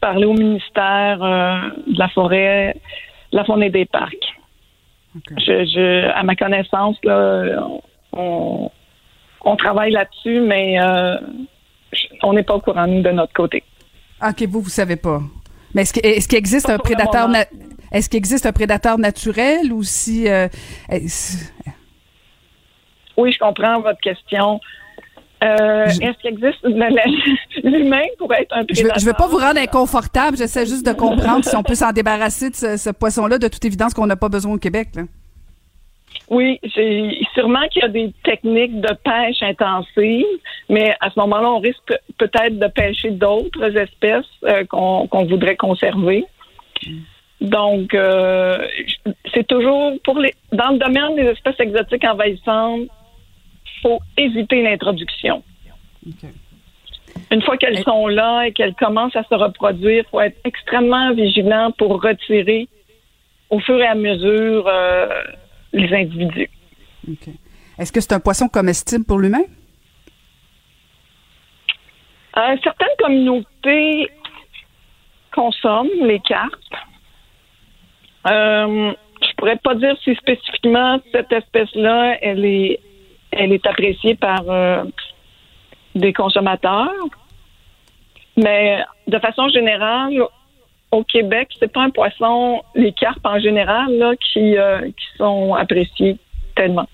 parler 0.00 0.24
au 0.24 0.32
ministère 0.32 1.18
de 1.18 1.98
la 1.98 2.08
forêt, 2.08 2.74
de 3.30 3.36
la 3.36 3.44
faune 3.44 3.62
et 3.62 3.68
des 3.68 3.84
parcs. 3.84 4.41
Je, 5.14 5.64
je, 5.66 6.10
à 6.10 6.22
ma 6.22 6.34
connaissance, 6.36 6.96
là, 7.04 7.68
on, 8.12 8.70
on 9.44 9.56
travaille 9.56 9.92
là-dessus, 9.92 10.40
mais 10.40 10.80
euh, 10.80 11.16
on 12.22 12.32
n'est 12.32 12.42
pas 12.42 12.54
au 12.54 12.60
courant 12.60 12.86
nous, 12.86 13.02
de 13.02 13.10
notre 13.10 13.32
côté. 13.32 13.62
OK, 14.26 14.42
vous, 14.48 14.60
vous 14.60 14.70
savez 14.70 14.96
pas. 14.96 15.20
Mais 15.74 15.82
est-ce 15.82 16.28
qu'il 16.28 16.38
existe 16.38 16.66
Pas 16.66 16.74
un 16.74 16.78
prédateur 16.78 17.28
est-ce 17.92 18.08
qu'il 18.08 18.16
existe 18.16 18.46
un 18.46 18.52
prédateur 18.52 18.98
naturel 18.98 19.70
ou 19.70 19.82
si 19.82 20.26
euh, 20.26 20.48
Oui, 23.16 23.32
je 23.32 23.38
comprends 23.38 23.80
votre 23.80 24.00
question. 24.00 24.60
Euh, 25.42 25.86
Je- 25.88 26.02
Est-ce 26.02 26.18
qu'il 26.20 26.30
existe 26.30 26.62
l'humain 27.64 28.02
pourrait 28.18 28.42
être 28.42 28.54
un 28.56 28.64
prédateur? 28.64 28.98
je 28.98 29.04
veux 29.06 29.12
pas 29.12 29.26
vous 29.26 29.38
rendre 29.38 29.58
inconfortable, 29.60 30.36
j'essaie 30.36 30.66
juste 30.66 30.86
de 30.86 30.92
comprendre 30.92 31.44
si 31.44 31.56
on 31.56 31.62
peut 31.62 31.74
s'en 31.74 31.92
débarrasser 31.92 32.50
de 32.50 32.54
ce, 32.54 32.76
ce 32.76 32.90
poisson-là, 32.90 33.38
de 33.38 33.48
toute 33.48 33.64
évidence 33.64 33.92
qu'on 33.94 34.06
n'a 34.06 34.16
pas 34.16 34.28
besoin 34.28 34.54
au 34.54 34.58
Québec. 34.58 34.88
Là. 34.94 35.02
Oui, 36.28 36.60
sûrement 37.34 37.66
qu'il 37.70 37.82
y 37.82 37.84
a 37.84 37.88
des 37.88 38.12
techniques 38.22 38.80
de 38.80 38.94
pêche 39.04 39.42
intensive, 39.42 40.24
mais 40.68 40.94
à 41.00 41.10
ce 41.10 41.18
moment-là, 41.20 41.50
on 41.50 41.58
risque 41.58 41.82
pe- 41.86 41.98
peut-être 42.18 42.58
de 42.58 42.66
pêcher 42.68 43.10
d'autres 43.10 43.76
espèces 43.76 44.24
euh, 44.44 44.64
qu'on 44.66 45.06
qu'on 45.08 45.24
voudrait 45.24 45.56
conserver. 45.56 46.24
Donc, 47.40 47.92
euh, 47.94 48.56
c'est 49.34 49.46
toujours 49.46 49.92
pour 50.04 50.18
les 50.18 50.32
dans 50.52 50.70
le 50.70 50.78
domaine 50.78 51.16
des 51.16 51.22
espèces 51.30 51.58
exotiques 51.58 52.04
envahissantes, 52.04 52.88
faut 53.82 54.00
éviter 54.16 54.62
l'introduction. 54.62 55.42
Une 57.30 57.42
fois 57.42 57.56
qu'elles 57.56 57.82
sont 57.82 58.06
là 58.08 58.44
et 58.44 58.52
qu'elles 58.52 58.74
commencent 58.74 59.16
à 59.16 59.24
se 59.24 59.34
reproduire, 59.34 60.04
faut 60.10 60.20
être 60.20 60.38
extrêmement 60.44 61.12
vigilant 61.12 61.72
pour 61.72 62.02
retirer 62.02 62.68
au 63.50 63.60
fur 63.60 63.78
et 63.78 63.86
à 63.86 63.94
mesure 63.94 64.66
euh, 64.66 65.08
les 65.72 65.92
individus. 65.94 66.50
Est-ce 67.78 67.92
que 67.92 68.00
c'est 68.00 68.12
un 68.12 68.20
poisson 68.20 68.48
comestible 68.48 69.04
pour 69.04 69.18
l'humain? 69.18 69.42
Euh, 72.36 72.56
certaines 72.62 72.96
communautés 72.98 74.08
consomment 75.34 76.06
les 76.06 76.20
carpes. 76.20 76.54
Euh, 78.26 78.92
je 79.20 79.34
pourrais 79.36 79.56
pas 79.56 79.74
dire 79.74 79.96
si 80.02 80.14
spécifiquement 80.14 81.00
cette 81.12 81.32
espèce-là, 81.32 82.18
elle 82.22 82.44
est, 82.44 82.80
elle 83.32 83.52
est 83.52 83.66
appréciée 83.66 84.14
par 84.14 84.42
euh, 84.48 84.84
des 85.94 86.12
consommateurs. 86.12 86.90
Mais 88.36 88.82
de 89.06 89.18
façon 89.18 89.48
générale, 89.48 90.22
au 90.90 91.04
Québec, 91.04 91.48
c'est 91.58 91.72
pas 91.72 91.82
un 91.82 91.90
poisson, 91.90 92.62
les 92.74 92.92
carpes 92.92 93.24
en 93.24 93.38
général, 93.38 93.92
là, 93.96 94.12
qui, 94.16 94.56
euh, 94.56 94.86
qui 94.86 95.16
sont 95.16 95.54
appréciés 95.54 96.18
tellement. 96.54 96.86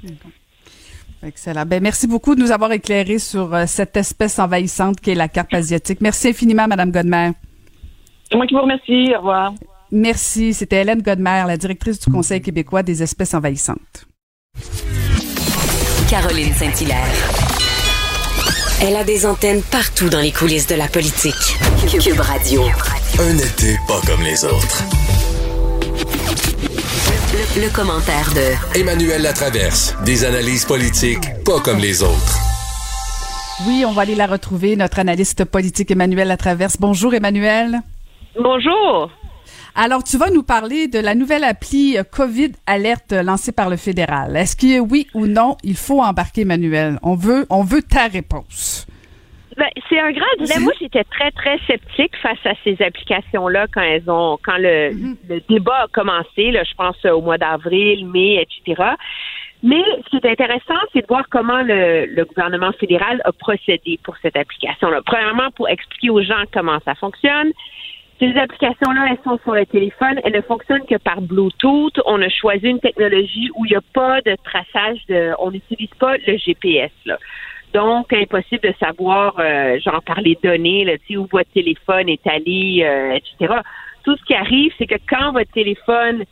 Excellent. 1.23 1.65
Ben, 1.67 1.83
merci 1.83 2.07
beaucoup 2.07 2.35
de 2.37 2.41
nous 2.41 2.53
avoir 2.53 2.71
éclairé 2.73 3.19
sur 3.19 3.53
euh, 3.53 3.65
cette 3.67 3.97
espèce 3.97 4.39
envahissante 4.39 5.01
qui 5.01 5.11
est 5.11 5.17
la 5.17 5.29
carpe 5.29 5.53
asiatique. 5.53 6.01
Merci 6.01 6.29
infiniment, 6.29 6.69
Madame 6.69 6.93
Godmer. 6.93 7.31
C'est 8.31 8.37
moi 8.37 8.47
qui 8.47 8.55
vous 8.55 8.63
remercie. 8.63 9.13
Au 9.15 9.19
revoir. 9.19 9.53
Merci. 9.91 10.55
C'était 10.55 10.83
Hélène 10.83 11.03
Godmer, 11.03 11.45
la 11.47 11.57
directrice 11.57 11.99
du 11.99 12.13
Conseil 12.13 12.41
québécois 12.41 12.83
des 12.83 13.03
espèces 13.03 13.35
envahissantes. 13.35 14.08
Caroline 16.09 16.55
Saint-Hilaire. 16.55 17.07
Elle 18.81 18.97
a 18.97 19.05
des 19.05 19.27
antennes 19.27 19.61
partout 19.63 20.09
dans 20.09 20.21
les 20.21 20.33
coulisses 20.33 20.67
de 20.67 20.75
la 20.75 20.89
politique. 20.89 21.35
Cube 22.03 22.21
Radio. 22.21 22.63
Un 23.19 23.37
été 23.37 23.77
pas 23.87 24.01
comme 24.07 24.23
les 24.23 24.43
autres. 24.45 24.85
Le, 27.57 27.63
le 27.63 27.71
commentaire 27.71 28.33
de 28.35 28.79
Emmanuel 28.81 29.21
Latraverse. 29.21 29.97
Des 30.07 30.25
analyses 30.25 30.65
politiques 30.65 31.45
pas 31.45 31.61
comme 31.61 31.79
les 31.79 32.03
autres. 32.03 32.39
Oui, 33.67 33.85
on 33.87 33.93
va 33.93 34.03
aller 34.03 34.15
la 34.15 34.27
retrouver, 34.27 34.77
notre 34.77 35.01
analyste 35.01 35.45
politique 35.45 35.91
Emmanuel 35.91 36.29
Latraverse. 36.29 36.77
Bonjour, 36.81 37.13
Emmanuel. 37.13 37.81
Bonjour. 38.41 39.11
Alors, 39.81 40.03
tu 40.03 40.19
vas 40.19 40.31
nous 40.31 40.43
parler 40.43 40.89
de 40.89 40.99
la 40.99 41.15
nouvelle 41.15 41.45
appli 41.45 41.97
euh, 41.97 42.03
COVID 42.03 42.51
Alerte 42.67 43.13
lancée 43.13 43.53
par 43.53 43.71
le 43.71 43.77
fédéral. 43.77 44.37
Est-ce 44.37 44.57
que 44.57 44.81
oui 44.81 45.07
ou 45.15 45.29
non, 45.29 45.57
il 45.63 45.77
faut 45.77 46.03
embarquer 46.03 46.41
Emmanuel? 46.41 46.99
On 47.05 47.15
veut, 47.15 47.47
on 47.49 47.63
veut 47.63 47.83
ta 47.83 48.09
réponse. 48.09 48.89
Ben, 49.57 49.69
c'est 49.89 50.01
un 50.01 50.11
grand 50.11 50.27
dilemme. 50.41 50.65
Moi, 50.65 50.73
j'étais 50.81 51.05
très, 51.05 51.31
très 51.31 51.59
sceptique 51.69 52.17
face 52.21 52.45
à 52.45 52.55
ces 52.65 52.77
applications-là 52.83 53.69
quand 53.73 53.83
elles 53.83 54.11
ont, 54.11 54.37
quand 54.45 54.59
le, 54.59 54.91
le 55.29 55.41
débat 55.49 55.85
a 55.85 55.87
commencé, 55.93 56.51
là, 56.51 56.65
je 56.65 56.75
pense 56.75 56.97
euh, 57.05 57.13
au 57.13 57.23
mois 57.23 57.39
d'avril, 57.39 58.05
mai, 58.09 58.43
etc. 58.43 58.83
Mais 59.63 59.83
ce 60.05 60.11
qui 60.11 60.17
est 60.17 60.29
intéressant, 60.29 60.79
c'est 60.93 61.03
de 61.03 61.07
voir 61.07 61.23
comment 61.31 61.63
le, 61.63 62.07
le 62.07 62.25
gouvernement 62.25 62.73
fédéral 62.81 63.23
a 63.25 63.31
procédé 63.31 64.01
pour 64.03 64.17
cette 64.23 64.37
application-là. 64.37 65.03
Premièrement, 65.07 65.53
pour 65.53 65.69
expliquer 65.69 66.11
aux 66.11 66.23
gens 66.23 66.43
comment 66.53 66.81
ça 66.85 66.97
fonctionne. 66.97 67.53
Ces 68.19 68.37
applications-là, 68.37 69.07
elles 69.11 69.23
sont 69.23 69.39
sur 69.45 69.55
le 69.55 69.65
téléphone. 69.65 70.21
Elles 70.25 70.33
ne 70.33 70.41
fonctionnent 70.41 70.87
que 70.87 70.97
par 70.97 71.21
Bluetooth. 71.21 72.01
On 72.05 72.21
a 72.21 72.29
choisi 72.29 72.67
une 72.67 72.81
technologie 72.81 73.49
où 73.55 73.65
il 73.65 73.71
n'y 73.71 73.77
a 73.77 73.83
pas 73.93 74.21
de 74.23 74.37
traçage 74.43 74.99
de, 75.09 75.33
on 75.39 75.53
n'utilise 75.53 75.91
pas 76.01 76.17
le 76.27 76.37
GPS, 76.37 76.91
là. 77.07 77.17
Donc, 77.75 78.13
impossible 78.13 78.67
de 78.67 78.75
savoir, 78.81 79.35
euh, 79.39 79.79
genre 79.79 80.03
par 80.03 80.21
les 80.23 80.39
données, 80.43 80.85
là, 80.85 80.95
où 81.11 81.27
votre 81.31 81.51
téléphone 81.53 82.09
est 82.09 82.27
allé, 82.27 82.83
euh, 82.83 83.13
etc. 83.13 83.61
Tout 84.05 84.17
ce 84.17 84.25
qui 84.25 84.35
arrive, 84.35 84.73
c'est 84.79 84.87
que 84.87 84.97
quand 85.09 85.33
votre 85.33 85.53
téléphone 85.53 86.25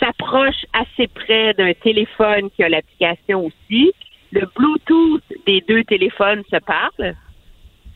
s'approche 0.00 0.64
assez 0.72 1.06
près 1.08 1.52
d'un 1.52 1.74
téléphone 1.74 2.50
qui 2.56 2.64
a 2.64 2.70
l'application 2.70 3.44
aussi, 3.44 3.92
le 4.32 4.48
Bluetooth 4.56 5.22
des 5.46 5.62
deux 5.68 5.84
téléphones 5.84 6.42
se 6.50 6.56
parle. 6.56 7.14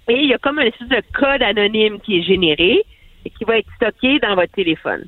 Et 0.09 0.21
il 0.21 0.27
y 0.27 0.35
a 0.35 0.39
comme 0.39 0.59
un 0.59 0.67
espèce 0.67 0.89
de 0.89 1.03
code 1.15 1.43
anonyme 1.43 1.99
qui 2.01 2.19
est 2.19 2.23
généré 2.23 2.85
et 3.25 3.31
qui 3.31 3.45
va 3.45 3.59
être 3.59 3.73
stocké 3.77 4.19
dans 4.19 4.35
votre 4.35 4.53
téléphone. 4.53 5.07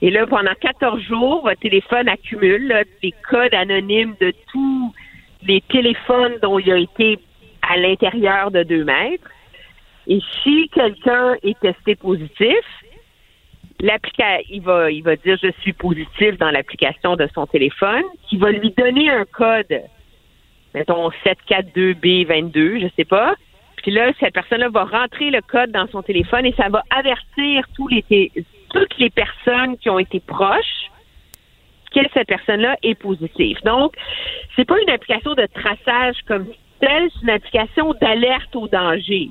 Et 0.00 0.10
là, 0.10 0.26
pendant 0.26 0.54
14 0.60 1.00
jours, 1.02 1.42
votre 1.42 1.60
téléphone 1.60 2.08
accumule 2.08 2.66
là, 2.66 2.82
des 3.02 3.14
codes 3.28 3.54
anonymes 3.54 4.14
de 4.20 4.32
tous 4.52 4.92
les 5.46 5.60
téléphones 5.62 6.34
dont 6.42 6.58
il 6.58 6.72
a 6.72 6.78
été 6.78 7.18
à 7.62 7.76
l'intérieur 7.76 8.50
de 8.50 8.64
deux 8.64 8.84
mètres. 8.84 9.30
Et 10.08 10.20
si 10.42 10.68
quelqu'un 10.74 11.36
est 11.42 11.58
testé 11.60 11.94
positif, 11.94 12.64
il 13.80 14.60
va, 14.62 14.88
va 15.04 15.16
dire 15.16 15.38
je 15.42 15.50
suis 15.60 15.72
positif 15.72 16.38
dans 16.38 16.50
l'application 16.50 17.16
de 17.16 17.28
son 17.34 17.46
téléphone, 17.46 18.02
qui 18.28 18.36
va 18.36 18.50
lui 18.50 18.70
donner 18.70 19.10
un 19.10 19.24
code, 19.24 19.82
mettons 20.74 21.10
742B22, 21.24 22.82
je 22.82 22.88
sais 22.96 23.04
pas. 23.04 23.34
Puis 23.82 23.90
là, 23.90 24.12
cette 24.20 24.32
personne-là 24.32 24.68
va 24.68 24.84
rentrer 24.84 25.30
le 25.30 25.40
code 25.40 25.70
dans 25.72 25.86
son 25.88 26.02
téléphone 26.02 26.46
et 26.46 26.54
ça 26.56 26.68
va 26.68 26.82
avertir 26.90 27.66
toutes 27.76 28.98
les 28.98 29.10
personnes 29.10 29.76
qui 29.76 29.90
ont 29.90 29.98
été 29.98 30.20
proches 30.20 30.90
que 31.92 32.00
cette 32.14 32.28
personne-là 32.28 32.76
est 32.82 32.94
positive. 32.94 33.58
Donc, 33.64 33.94
c'est 34.56 34.64
pas 34.64 34.80
une 34.80 34.90
application 34.90 35.34
de 35.34 35.46
traçage 35.46 36.16
comme 36.26 36.46
telle, 36.80 37.10
c'est 37.12 37.22
une 37.22 37.30
application 37.30 37.92
d'alerte 38.00 38.54
au 38.56 38.68
danger. 38.68 39.30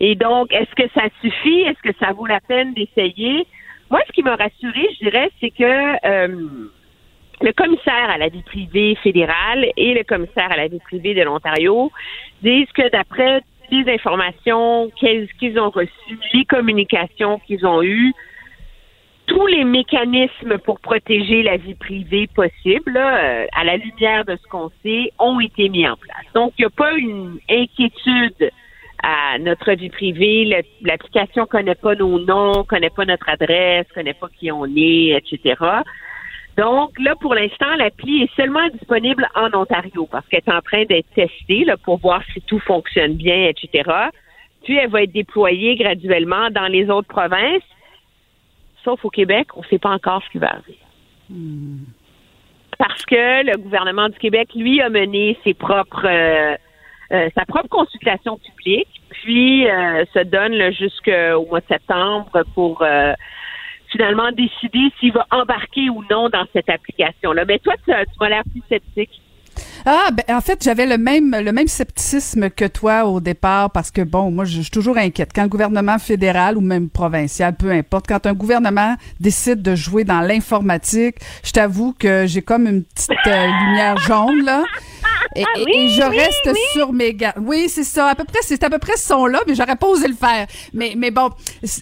Et 0.00 0.16
donc, 0.16 0.52
est-ce 0.52 0.74
que 0.74 0.90
ça 0.92 1.04
suffit? 1.20 1.60
Est-ce 1.60 1.80
que 1.82 1.96
ça 2.00 2.12
vaut 2.12 2.26
la 2.26 2.40
peine 2.40 2.74
d'essayer? 2.74 3.46
Moi, 3.90 4.00
ce 4.06 4.12
qui 4.12 4.22
m'a 4.22 4.34
rassuré, 4.34 4.88
je 4.98 5.04
dirais, 5.04 5.30
c'est 5.40 5.50
que 5.50 6.06
euh, 6.06 6.48
le 7.44 7.52
commissaire 7.52 8.08
à 8.08 8.16
la 8.16 8.28
vie 8.28 8.42
privée 8.42 8.96
fédérale 9.02 9.66
et 9.76 9.92
le 9.92 10.02
commissaire 10.02 10.50
à 10.50 10.56
la 10.56 10.66
vie 10.66 10.80
privée 10.80 11.14
de 11.14 11.20
l'Ontario 11.22 11.92
disent 12.42 12.72
que 12.74 12.90
d'après 12.90 13.42
les 13.70 13.92
informations 13.92 14.90
qu'ils 14.96 15.60
ont 15.60 15.68
reçues, 15.68 16.18
les 16.32 16.46
communications 16.46 17.38
qu'ils 17.40 17.66
ont 17.66 17.82
eues, 17.82 18.14
tous 19.26 19.46
les 19.46 19.64
mécanismes 19.64 20.56
pour 20.58 20.80
protéger 20.80 21.42
la 21.42 21.58
vie 21.58 21.74
privée 21.74 22.28
possible, 22.34 22.96
euh, 22.96 23.46
à 23.52 23.64
la 23.64 23.76
lumière 23.76 24.24
de 24.24 24.36
ce 24.36 24.48
qu'on 24.48 24.70
sait, 24.82 25.12
ont 25.18 25.38
été 25.40 25.68
mis 25.68 25.86
en 25.86 25.96
place. 25.96 26.24
Donc, 26.34 26.52
il 26.58 26.62
n'y 26.62 26.66
a 26.66 26.70
pas 26.70 26.92
une 26.94 27.38
inquiétude 27.50 28.50
à 29.02 29.38
notre 29.38 29.72
vie 29.72 29.90
privée. 29.90 30.64
L'application 30.82 31.46
connaît 31.46 31.74
pas 31.74 31.94
nos 31.94 32.18
noms, 32.18 32.64
connaît 32.64 32.90
pas 32.90 33.04
notre 33.04 33.28
adresse, 33.28 33.86
connaît 33.94 34.14
pas 34.14 34.28
qui 34.38 34.50
on 34.50 34.66
est, 34.76 35.16
etc. 35.16 35.54
Donc, 36.56 36.98
là, 37.00 37.14
pour 37.16 37.34
l'instant, 37.34 37.74
l'appli 37.76 38.22
est 38.22 38.36
seulement 38.36 38.68
disponible 38.68 39.28
en 39.34 39.52
Ontario 39.54 40.06
parce 40.10 40.26
qu'elle 40.28 40.42
est 40.46 40.52
en 40.52 40.60
train 40.60 40.84
d'être 40.84 41.08
testée 41.14 41.64
là, 41.64 41.76
pour 41.76 41.98
voir 41.98 42.22
si 42.32 42.40
tout 42.42 42.60
fonctionne 42.60 43.14
bien, 43.14 43.48
etc. 43.48 43.90
Puis, 44.62 44.76
elle 44.76 44.90
va 44.90 45.02
être 45.02 45.12
déployée 45.12 45.74
graduellement 45.74 46.50
dans 46.50 46.68
les 46.68 46.88
autres 46.90 47.08
provinces. 47.08 47.62
Sauf 48.84 49.04
au 49.04 49.10
Québec, 49.10 49.48
on 49.56 49.60
ne 49.60 49.66
sait 49.66 49.78
pas 49.78 49.90
encore 49.90 50.22
ce 50.24 50.30
qui 50.30 50.38
va 50.38 50.50
arriver. 50.50 50.78
Parce 52.78 53.04
que 53.06 53.44
le 53.44 53.56
gouvernement 53.56 54.08
du 54.08 54.18
Québec, 54.18 54.50
lui, 54.54 54.80
a 54.80 54.88
mené 54.88 55.38
ses 55.42 55.54
propres, 55.54 56.06
euh, 56.06 56.56
euh, 57.12 57.28
sa 57.36 57.44
propre 57.46 57.68
consultation 57.68 58.38
publique, 58.38 59.00
puis 59.10 59.68
euh, 59.68 60.04
se 60.12 60.20
donne 60.20 60.70
jusqu'au 60.72 61.46
mois 61.46 61.60
de 61.60 61.66
septembre 61.66 62.42
pour 62.54 62.82
euh, 62.82 63.14
finalement 63.94 64.30
décider 64.32 64.90
s'il 64.98 65.12
va 65.12 65.26
embarquer 65.30 65.88
ou 65.88 66.02
non 66.10 66.28
dans 66.28 66.44
cette 66.52 66.68
application-là. 66.68 67.44
Mais 67.46 67.58
toi, 67.60 67.74
tu, 67.84 67.92
tu 67.92 68.28
l'air 68.28 68.42
plus 68.50 68.62
sceptique. 68.68 69.20
Ah, 69.86 70.08
ben, 70.12 70.36
en 70.36 70.40
fait, 70.40 70.64
j'avais 70.64 70.86
le 70.86 70.98
même, 70.98 71.36
le 71.38 71.52
même 71.52 71.68
scepticisme 71.68 72.50
que 72.50 72.64
toi 72.64 73.04
au 73.04 73.20
départ 73.20 73.70
parce 73.70 73.90
que, 73.90 74.00
bon, 74.00 74.30
moi, 74.30 74.44
je, 74.44 74.56
je 74.56 74.62
suis 74.62 74.70
toujours 74.70 74.96
inquiète. 74.96 75.30
Quand 75.32 75.42
le 75.42 75.48
gouvernement 75.48 75.98
fédéral 75.98 76.56
ou 76.56 76.60
même 76.60 76.88
provincial, 76.88 77.54
peu 77.54 77.70
importe, 77.70 78.06
quand 78.08 78.26
un 78.26 78.32
gouvernement 78.32 78.96
décide 79.20 79.62
de 79.62 79.74
jouer 79.76 80.04
dans 80.04 80.20
l'informatique, 80.20 81.16
je 81.44 81.52
t'avoue 81.52 81.94
que 81.96 82.26
j'ai 82.26 82.42
comme 82.42 82.66
une 82.66 82.82
petite 82.82 83.10
euh, 83.26 83.46
lumière 83.66 83.96
jaune, 83.98 84.44
là. 84.44 84.64
Et, 85.36 85.40
et- 85.42 85.44
oui, 85.64 85.72
et 85.74 85.88
je 85.88 86.02
oui, 86.02 86.18
reste 86.18 86.46
oui. 86.46 86.58
sur 86.72 86.92
mes 86.92 87.14
gardes. 87.14 87.36
Oui, 87.40 87.68
c'est 87.68 87.84
ça. 87.84 88.08
À 88.08 88.14
peu 88.14 88.24
près, 88.24 88.38
c'est 88.42 88.62
à 88.62 88.70
peu 88.70 88.78
près 88.78 88.96
ce 88.96 89.06
son-là, 89.08 89.40
mais 89.46 89.54
j'aurais 89.54 89.76
pas 89.76 89.86
osé 89.88 90.06
le 90.08 90.14
faire. 90.14 90.46
Mais, 90.72 90.94
mais 90.96 91.10
bon, 91.10 91.30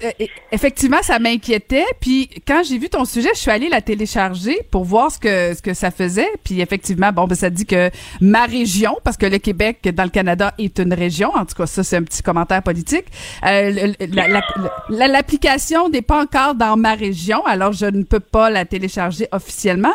euh, 0.04 0.10
effectivement, 0.50 1.02
ça 1.02 1.18
m'inquiétait. 1.18 1.84
Puis 2.00 2.28
quand 2.46 2.62
j'ai 2.64 2.78
vu 2.78 2.88
ton 2.88 3.04
sujet, 3.04 3.30
je 3.34 3.40
suis 3.40 3.50
allée 3.50 3.68
la 3.68 3.80
télécharger 3.80 4.58
pour 4.70 4.84
voir 4.84 5.10
ce 5.10 5.18
que 5.18 5.54
ce 5.54 5.62
que 5.62 5.74
ça 5.74 5.90
faisait. 5.90 6.28
Puis 6.44 6.60
effectivement, 6.60 7.10
bon, 7.12 7.26
ben 7.26 7.34
ça 7.34 7.50
dit 7.50 7.66
que 7.66 7.90
ma 8.20 8.44
région, 8.46 8.96
parce 9.04 9.16
que 9.16 9.26
le 9.26 9.38
Québec 9.38 9.80
dans 9.94 10.04
le 10.04 10.10
Canada 10.10 10.54
est 10.58 10.78
une 10.78 10.94
région. 10.94 11.30
En 11.34 11.44
tout 11.44 11.54
cas, 11.56 11.66
ça 11.66 11.82
c'est 11.84 11.96
un 11.96 12.02
petit 12.04 12.22
commentaire 12.22 12.62
politique. 12.62 13.06
Euh, 13.44 13.92
la- 14.12 14.28
la- 14.28 15.08
L'application 15.08 15.88
n'est 15.88 16.02
pas 16.02 16.22
encore 16.22 16.54
dans 16.54 16.76
ma 16.76 16.94
région, 16.94 17.44
alors 17.46 17.72
je 17.72 17.86
ne 17.86 18.02
peux 18.02 18.20
pas 18.20 18.50
la 18.50 18.64
télécharger 18.64 19.28
officiellement. 19.32 19.94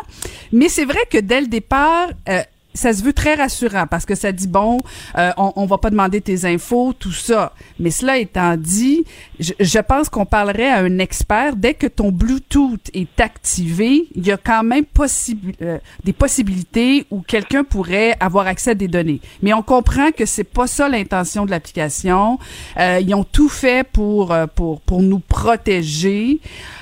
Mais 0.52 0.68
c'est 0.68 0.84
vrai 0.84 1.00
que 1.10 1.18
dès 1.18 1.40
le 1.40 1.46
départ. 1.46 2.08
euh, 2.28 2.42
ça 2.78 2.92
se 2.92 3.02
veut 3.02 3.12
très 3.12 3.34
rassurant 3.34 3.86
parce 3.90 4.06
que 4.06 4.14
ça 4.14 4.32
dit 4.32 4.46
bon, 4.48 4.78
euh, 5.16 5.30
on, 5.36 5.52
on 5.56 5.66
va 5.66 5.78
pas 5.78 5.90
demander 5.90 6.20
tes 6.20 6.44
infos, 6.44 6.92
tout 6.98 7.12
ça. 7.12 7.52
Mais 7.78 7.90
cela 7.90 8.18
étant 8.18 8.56
dit, 8.56 9.04
je, 9.40 9.52
je 9.58 9.78
pense 9.80 10.08
qu'on 10.08 10.24
parlerait 10.26 10.68
à 10.70 10.78
un 10.78 10.98
expert 10.98 11.56
dès 11.56 11.74
que 11.74 11.86
ton 11.86 12.10
Bluetooth 12.10 12.90
est 12.94 13.20
activé, 13.20 14.06
il 14.14 14.26
y 14.26 14.32
a 14.32 14.36
quand 14.36 14.62
même 14.62 14.84
possible 14.84 15.52
euh, 15.62 15.78
des 16.04 16.12
possibilités 16.12 17.04
où 17.10 17.20
quelqu'un 17.20 17.64
pourrait 17.64 18.14
avoir 18.20 18.46
accès 18.46 18.70
à 18.70 18.74
des 18.74 18.88
données. 18.88 19.20
Mais 19.42 19.52
on 19.52 19.62
comprend 19.62 20.10
que 20.12 20.24
c'est 20.26 20.44
pas 20.44 20.66
ça 20.66 20.88
l'intention 20.88 21.44
de 21.46 21.50
l'application. 21.50 22.38
Euh, 22.78 23.00
ils 23.02 23.14
ont 23.14 23.24
tout 23.24 23.48
fait 23.48 23.86
pour 23.86 24.32
euh, 24.32 24.46
pour 24.46 24.80
pour 24.82 25.02
nous 25.02 25.18
protéger. 25.20 26.40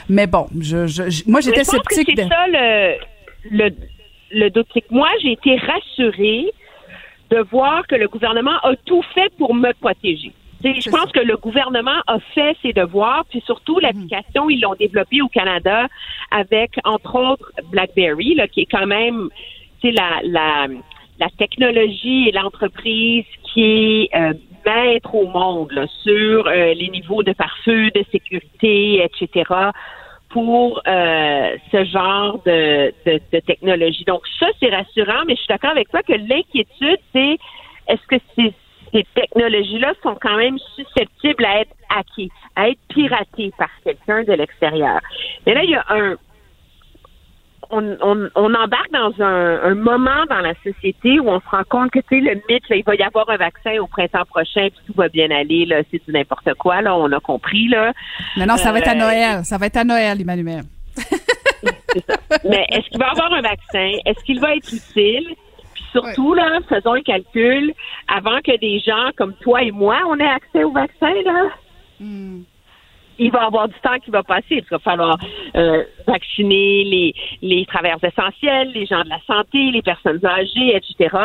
Mais 0.09 0.27
bon, 0.27 0.47
je, 0.61 0.87
je, 0.87 1.09
je- 1.11 1.25
moi 1.27 1.41
j'étais 1.41 1.61
que 1.63 1.67
sceptique. 1.67 2.09
c'est 2.17 2.23
de- 2.25 2.29
ça 2.29 2.47
le, 2.49 2.95
le, 3.51 3.71
le 4.31 4.49
doute. 4.51 4.67
C'est 4.73 4.83
que 4.83 4.93
moi, 4.93 5.09
j'ai 5.23 5.33
été 5.33 5.57
rassurée 5.57 6.47
de 7.31 7.39
voir 7.51 7.87
que 7.87 7.97
le 7.97 8.09
gouvernement 8.09 8.59
a 8.63 8.77
tout 8.85 9.03
fait 9.15 9.33
pour 9.37 9.55
me 9.55 9.73
protéger. 9.73 10.33
Je 10.65 10.91
pense 10.91 11.13
que 11.13 11.21
le 11.21 11.37
gouvernement 11.37 12.01
a 12.07 12.19
fait 12.35 12.57
ses 12.63 12.73
devoirs, 12.73 13.25
puis 13.29 13.43
surtout 13.45 13.79
l'application, 13.79 14.49
ils 14.51 14.61
l'ont 14.61 14.75
développée 14.75 15.23
au 15.23 15.29
Canada 15.29 15.87
avec, 16.31 16.73
entre 16.85 17.15
autres, 17.15 17.53
BlackBerry, 17.71 18.35
là, 18.35 18.49
qui 18.49 18.63
est 18.63 18.71
quand 18.71 18.87
même, 18.87 19.29
la, 19.85 20.21
la, 20.25 20.67
la 21.21 21.29
technologie 21.39 22.29
et 22.29 22.33
l'entreprise 22.33 23.25
qui 23.45 23.63
est 23.63 24.17
euh, 24.17 24.33
maître 24.65 25.15
au 25.15 25.29
monde 25.29 25.71
là, 25.71 25.87
sur 26.03 26.49
euh, 26.49 26.75
les 26.75 26.89
niveaux 26.89 27.23
de 27.23 27.33
pare-feu, 27.33 27.91
de 27.95 28.05
sécurité, 28.11 29.05
etc 29.05 29.71
pour 30.37 30.83
euh, 30.87 31.57
ce 31.73 31.85
genre 31.87 32.43
de, 32.45 32.93
technologie. 33.47 34.05
Donc 34.05 34.21
ça, 34.39 34.49
c'est 34.61 34.69
rassurant, 34.69 35.25
mais 35.27 35.35
je 35.35 35.39
suis 35.41 35.49
d'accord 35.49 35.71
avec 35.71 35.89
toi 35.89 36.03
que 36.03 36.13
l'inquiétude, 36.13 36.99
c'est 37.15 37.39
est-ce 37.89 38.07
que 38.07 38.17
ces, 38.35 38.53
ces 38.93 39.07
technologies-là 39.15 39.95
sont 40.03 40.15
quand 40.21 40.37
même 40.37 40.59
susceptibles 40.75 41.43
à 41.43 41.61
être 41.63 41.75
hackées, 41.89 42.29
à 42.55 42.69
être 42.69 42.81
piratées 42.89 43.51
par 43.57 43.71
quelqu'un 43.83 44.25
de 44.25 44.35
l'extérieur? 44.35 45.01
Mais 45.47 45.55
là, 45.55 45.65
il 45.65 45.71
y 45.71 45.75
a 45.75 45.87
un, 45.89 46.17
on, 47.71 47.97
on, 48.01 48.29
on, 48.35 48.55
embarque 48.55 48.91
dans 48.93 49.13
un, 49.25 49.63
un, 49.63 49.75
moment 49.75 50.25
dans 50.29 50.41
la 50.41 50.55
société 50.63 51.21
où 51.21 51.29
on 51.29 51.41
se 51.41 51.49
rend 51.49 51.65
compte 51.69 51.91
que, 51.91 52.01
tu 52.01 52.07
sais, 52.11 52.21
le 52.21 52.35
mythe, 52.49 52.69
là, 52.69 52.77
il 52.77 52.85
va 52.85 52.95
y 52.95 53.03
avoir 53.03 53.29
un 53.31 53.37
vaccin 53.37 53.79
au 53.81 53.87
printemps 53.87 54.25
prochain, 54.25 54.69
puis 54.69 54.81
tout 54.87 54.95
va 54.97 55.09
bien 55.09 55.31
aller, 55.31 55.67
là, 55.67 55.83
c'est 55.91 56.05
du 56.05 56.13
n'importe 56.13 56.53
quoi, 56.55 56.81
là, 56.83 56.97
on 56.97 57.11
a 57.13 57.21
compris, 57.21 57.69
là. 57.69 57.93
Mais 58.37 58.47
non, 58.47 58.57
ça 58.57 58.73
va 58.73 58.79
être 58.79 58.89
à 58.89 58.93
euh, 58.93 58.99
Noël, 58.99 59.45
ça 59.45 59.59
va 59.59 59.67
être 59.67 59.77
à 59.77 59.85
Noël, 59.85 60.21
Emmanuel. 60.21 60.63
c'est 60.97 62.07
ça. 62.07 62.17
Mais 62.45 62.67
est-ce 62.71 62.89
qu'il 62.89 62.99
va 62.99 63.07
y 63.07 63.11
avoir 63.11 63.33
un 63.33 63.43
vaccin? 63.43 63.93
Est-ce 64.05 64.25
qu'il 64.25 64.41
va 64.41 64.55
être 64.55 64.73
utile? 64.73 65.35
Puis 65.75 65.85
surtout, 65.93 66.35
là, 66.35 66.59
faisons 66.69 66.95
un 66.95 67.03
calcul, 67.03 67.73
avant 68.09 68.41
que 68.41 68.59
des 68.59 68.81
gens 68.81 69.11
comme 69.17 69.35
toi 69.35 69.63
et 69.63 69.71
moi, 69.71 69.99
on 70.09 70.19
ait 70.19 70.27
accès 70.27 70.65
au 70.65 70.73
vaccin, 70.73 71.13
là. 71.25 71.49
Hmm 72.01 72.43
il 73.19 73.31
va 73.31 73.47
avoir 73.47 73.69
du 73.69 73.75
temps 73.83 73.99
qui 74.05 74.11
va 74.11 74.23
passer. 74.23 74.45
Il 74.51 74.65
va 74.71 74.79
falloir 74.79 75.19
euh, 75.57 75.85
vacciner 76.07 76.85
les, 76.85 77.15
les 77.43 77.67
travailleurs 77.67 78.03
essentiels, 78.03 78.73
les 78.73 78.87
gens 78.87 79.03
de 79.03 79.09
la 79.09 79.21
santé, 79.27 79.71
les 79.71 79.83
personnes 79.83 80.21
âgées, 80.25 80.77
etc. 80.77 81.17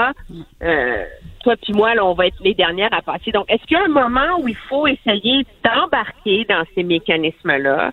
Euh, 0.61 1.05
toi 1.43 1.55
puis 1.61 1.73
moi, 1.73 1.95
là, 1.95 2.05
on 2.05 2.13
va 2.13 2.27
être 2.27 2.41
les 2.43 2.53
dernières 2.53 2.93
à 2.93 3.01
passer. 3.01 3.31
Donc, 3.31 3.45
est-ce 3.49 3.63
qu'il 3.65 3.77
y 3.77 3.79
a 3.79 3.83
un 3.83 3.87
moment 3.87 4.39
où 4.39 4.47
il 4.47 4.55
faut 4.55 4.87
essayer 4.87 5.45
d'embarquer 5.63 6.45
dans 6.45 6.63
ces 6.75 6.83
mécanismes-là 6.83 7.91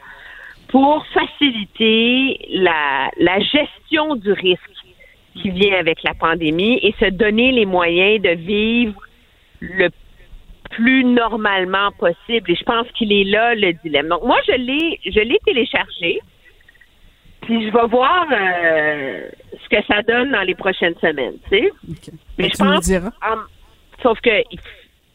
pour 0.68 1.04
faciliter 1.06 2.46
la, 2.50 3.10
la 3.18 3.40
gestion 3.40 4.16
du 4.16 4.32
risque 4.32 4.62
qui 5.34 5.50
vient 5.50 5.78
avec 5.78 6.02
la 6.02 6.14
pandémie 6.14 6.78
et 6.82 6.94
se 6.98 7.10
donner 7.10 7.52
les 7.52 7.64
moyens 7.64 8.20
de 8.20 8.30
vivre 8.30 9.00
le 9.60 9.88
plus 10.70 11.04
normalement 11.04 11.90
possible. 11.92 12.50
Et 12.50 12.54
je 12.54 12.64
pense 12.64 12.86
qu'il 12.92 13.12
est 13.12 13.24
là 13.24 13.54
le 13.54 13.72
dilemme. 13.84 14.08
Donc 14.08 14.24
moi, 14.24 14.38
je 14.46 14.52
l'ai, 14.52 15.00
je 15.04 15.20
l'ai 15.20 15.38
téléchargé. 15.44 16.20
Puis 17.42 17.66
je 17.66 17.72
vais 17.72 17.86
voir 17.86 18.26
euh, 18.30 19.28
ce 19.62 19.68
que 19.68 19.82
ça 19.86 20.02
donne 20.02 20.32
dans 20.32 20.42
les 20.42 20.54
prochaines 20.54 20.96
semaines, 21.00 21.36
tu 21.50 21.58
sais. 21.58 21.72
Mais, 22.36 22.50
je 22.50 22.58
pense, 22.58 22.90
sauf 24.02 24.20
que 24.20 24.42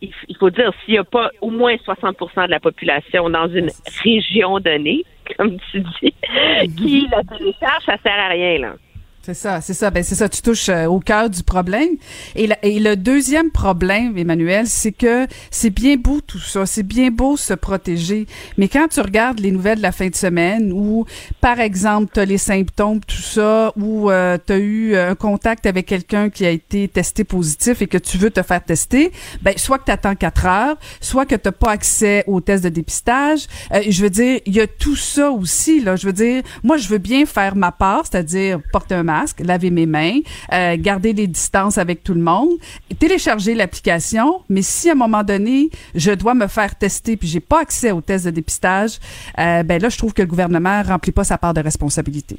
il, 0.02 0.38
faut 0.38 0.50
dire 0.50 0.72
s'il 0.84 0.96
n'y 0.96 0.98
a 0.98 1.04
pas 1.04 1.30
au 1.42 1.50
moins 1.50 1.76
60% 1.76 2.46
de 2.46 2.52
la 2.52 2.60
population 2.60 3.30
dans 3.30 3.48
une 3.48 3.70
région 4.04 4.60
donnée, 4.60 5.04
comme 5.38 5.58
tu 5.72 5.82
dis, 6.02 6.14
qui 6.78 7.08
la 7.12 7.24
télécharge, 7.24 7.84
ça 7.86 7.98
sert 8.04 8.20
à 8.20 8.30
rien 8.30 8.60
là. 8.60 8.74
C'est 9.26 9.36
ça, 9.36 9.62
c'est 9.62 9.74
ça. 9.74 9.90
Ben 9.90 10.04
c'est 10.04 10.16
ça. 10.16 10.28
Tu 10.28 10.42
touches 10.42 10.68
euh, 10.68 10.86
au 10.86 11.00
cœur 11.00 11.30
du 11.30 11.44
problème. 11.44 11.92
Et, 12.36 12.48
le 12.62 12.96
deuxième 12.96 13.52
problème, 13.52 14.18
Emmanuel, 14.18 14.68
c'est 14.68 14.92
que 14.92 15.28
c'est 15.50 15.70
bien 15.70 15.96
beau 15.96 16.20
tout 16.20 16.40
ça, 16.40 16.66
c'est 16.66 16.84
bien 16.84 17.10
beau 17.10 17.38
se 17.38 17.54
protéger. 17.54 18.28
Mais 18.58 18.68
quand 18.68 18.90
tu 18.90 19.00
regardes 19.00 19.40
les 19.40 19.52
nouvelles 19.52 19.78
de 19.78 19.82
la 19.82 19.94
fin 19.94 20.10
de 20.10 20.16
semaine, 20.16 20.74
où 20.74 21.06
par 21.40 21.62
exemple 21.62 22.12
tu 22.14 22.20
as 22.20 22.26
les 22.26 22.38
symptômes, 22.38 23.00
tout 23.00 23.22
ça, 23.22 23.72
ou 23.78 24.12
euh, 24.12 24.38
tu 24.46 24.52
as 24.52 24.58
eu 24.58 24.98
un 24.98 25.16
contact 25.16 25.66
avec 25.68 25.86
quelqu'un 25.86 26.30
qui 26.30 26.46
a 26.46 26.50
été 26.50 26.90
testé 26.90 27.24
positif 27.24 27.82
et 27.82 27.88
que 27.88 27.98
tu 27.98 28.18
veux 28.18 28.30
te 28.30 28.42
faire 28.42 28.62
tester, 28.62 29.14
ben 29.42 29.54
soit 29.56 29.80
que 29.80 29.86
tu 29.86 29.92
attends 29.92 30.16
quatre 30.16 30.46
heures, 30.46 30.76
soit 31.00 31.26
que 31.26 31.36
tu 31.36 31.50
pas 31.50 31.72
accès 31.72 32.26
aux 32.28 32.42
tests 32.42 32.66
de 32.66 32.70
dépistage. 32.70 33.48
Euh, 33.72 33.84
je 33.88 34.04
veux 34.04 34.10
dire, 34.10 34.42
il 34.46 34.54
y 34.54 34.60
a 34.60 34.68
tout 34.68 34.98
ça 34.98 35.32
aussi 35.32 35.80
là. 35.80 35.96
Je 35.96 36.08
veux 36.08 36.14
dire, 36.14 36.44
moi 36.62 36.76
je 36.76 36.90
veux 36.90 36.98
bien 36.98 37.26
faire 37.26 37.56
ma 37.56 37.72
part, 37.72 38.04
c'est-à-dire 38.04 38.60
porter 38.74 38.96
un 38.96 39.04
laver 39.40 39.70
mes 39.70 39.86
mains, 39.86 40.20
euh, 40.52 40.76
garder 40.78 41.14
les 41.14 41.28
distances 41.28 41.78
avec 41.78 42.04
tout 42.04 42.14
le 42.14 42.22
monde, 42.22 42.52
télécharger 43.00 43.54
l'application. 43.56 44.42
Mais 44.50 44.62
si 44.62 44.90
à 44.90 44.94
un 44.94 44.96
moment 44.96 45.24
donné, 45.24 45.70
je 45.96 46.12
dois 46.12 46.34
me 46.34 46.48
faire 46.48 46.76
tester 46.76 47.18
puis 47.18 47.28
j'ai 47.28 47.40
pas 47.40 47.62
accès 47.62 47.92
aux 47.92 48.02
tests 48.02 48.26
de 48.26 48.32
dépistage, 48.32 49.00
euh, 49.40 49.64
ben 49.64 49.82
là, 49.82 49.90
je 49.90 49.98
trouve 49.98 50.14
que 50.14 50.22
le 50.22 50.28
gouvernement 50.28 50.82
remplit 50.84 51.12
pas 51.12 51.24
sa 51.24 51.38
part 51.38 51.54
de 51.54 51.62
responsabilité. 51.62 52.36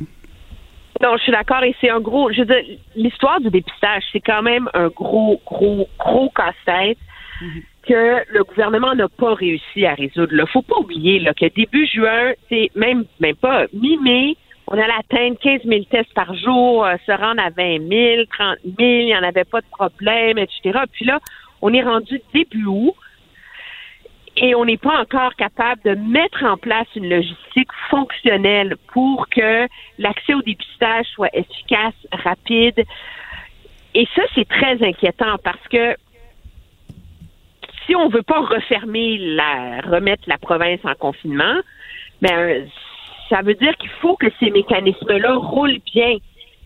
Non, 1.03 1.17
je 1.17 1.23
suis 1.25 1.33
d'accord 1.33 1.63
et 1.65 1.75
c'est 1.81 1.91
un 1.91 2.01
gros. 2.01 2.31
Je 2.33 2.41
veux 2.41 2.47
dire, 2.47 2.79
l'histoire 2.95 3.41
du 3.41 3.51
dépistage, 3.51 4.03
c'est 4.13 4.21
quand 4.21 4.43
même 4.43 4.69
un 4.75 4.89
gros, 4.89 5.41
gros, 5.45 5.89
gros 5.99 6.31
casse-tête. 6.31 6.99
Mm-hmm. 7.43 7.63
que 7.89 8.33
le 8.33 8.45
gouvernement 8.45 8.95
n'a 8.95 9.09
pas 9.09 9.35
réussi 9.35 9.85
à 9.85 9.95
résoudre. 9.95 10.33
Il 10.33 10.47
faut 10.53 10.63
pas 10.63 10.79
oublier 10.79 11.19
là, 11.19 11.35
que 11.35 11.47
début 11.53 11.85
juin, 11.85 12.33
c'est 12.49 12.71
même 12.77 13.05
même 13.19 13.35
pas 13.35 13.67
mi-mai, 13.73 14.37
on 14.67 14.79
allait 14.79 14.93
atteindre 14.99 15.39
15 15.39 15.63
000 15.65 15.85
tests 15.91 16.13
par 16.15 16.35
jour, 16.35 16.85
euh, 16.85 16.97
se 17.07 17.13
rendre 17.13 17.43
à 17.43 17.51
20 17.51 17.89
000, 17.89 18.25
30 18.31 18.59
000, 18.65 18.75
il 18.79 19.07
n'y 19.07 19.17
en 19.17 19.23
avait 19.23 19.45
pas 19.45 19.61
de 19.61 19.67
problème, 19.71 20.39
etc. 20.39 20.81
Puis 20.93 21.05
là, 21.05 21.21
on 21.61 21.73
est 21.73 21.83
rendu 21.83 22.21
début 22.33 22.65
août 22.67 22.95
et 24.37 24.55
on 24.55 24.65
n'est 24.65 24.79
pas 24.79 25.01
encore 25.01 25.35
capable 25.37 25.81
de 25.85 25.95
mettre 25.95 26.45
en 26.45 26.57
place 26.57 26.89
une 26.97 27.09
logistique 27.09 27.71
fonctionnelle 27.89 28.77
pour 28.93 29.29
que 29.29 29.69
l'accès 29.99 30.35
au 30.35 30.43
dépistage 30.43 31.07
soit 31.15 31.35
efficace, 31.35 31.95
rapide. 32.13 32.85
Et 33.95 34.09
ça, 34.17 34.23
c'est 34.35 34.49
très 34.49 34.83
inquiétant 34.83 35.37
parce 35.45 35.69
que 35.69 35.97
si 37.87 37.95
on 37.95 38.09
veut 38.09 38.23
pas 38.23 38.41
refermer 38.41 39.19
la, 39.19 39.83
remettre 39.83 40.25
la 40.27 40.39
province 40.39 40.81
en 40.85 40.95
confinement, 40.95 41.61
ben, 42.21 42.67
ça 43.29 43.43
veut 43.43 43.55
dire 43.55 43.77
qu'il 43.77 43.91
faut 44.01 44.17
que 44.17 44.27
ces 44.41 44.51
mécanismes-là 44.51 45.35
roulent 45.37 45.81
bien. 45.93 46.17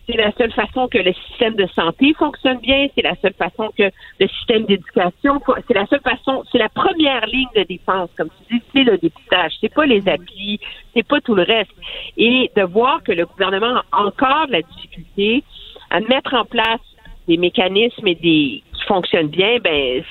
C'est 0.07 0.17
la 0.17 0.31
seule 0.31 0.51
façon 0.51 0.87
que 0.87 0.97
le 0.97 1.13
système 1.13 1.55
de 1.55 1.67
santé 1.67 2.15
fonctionne 2.17 2.57
bien, 2.59 2.87
c'est 2.95 3.03
la 3.03 3.15
seule 3.21 3.35
façon 3.35 3.69
que 3.77 3.91
le 4.19 4.27
système 4.27 4.65
d'éducation, 4.65 5.39
c'est 5.67 5.75
la 5.75 5.85
seule 5.85 6.01
façon, 6.01 6.43
c'est 6.51 6.57
la 6.57 6.69
première 6.69 7.27
ligne 7.27 7.47
de 7.55 7.61
défense, 7.61 8.09
comme 8.17 8.29
tu 8.29 8.55
dis, 8.55 8.63
c'est 8.73 8.83
le 8.83 8.97
dépistage, 8.97 9.53
c'est 9.61 9.71
pas 9.71 9.85
les 9.85 10.07
applis, 10.09 10.59
c'est 10.95 11.07
pas 11.07 11.21
tout 11.21 11.35
le 11.35 11.43
reste. 11.43 11.71
Et 12.17 12.49
de 12.55 12.63
voir 12.63 13.03
que 13.03 13.11
le 13.11 13.27
gouvernement 13.27 13.81
a 13.91 14.03
encore 14.03 14.47
de 14.47 14.53
la 14.53 14.61
difficulté 14.63 15.43
à 15.91 15.99
mettre 15.99 16.33
en 16.33 16.45
place 16.45 16.81
des 17.27 17.37
mécanismes 17.37 18.07
et 18.07 18.15
des 18.15 18.63
qui 18.73 18.85
fonctionnent 18.87 19.27
bien, 19.27 19.59
ben 19.59 20.03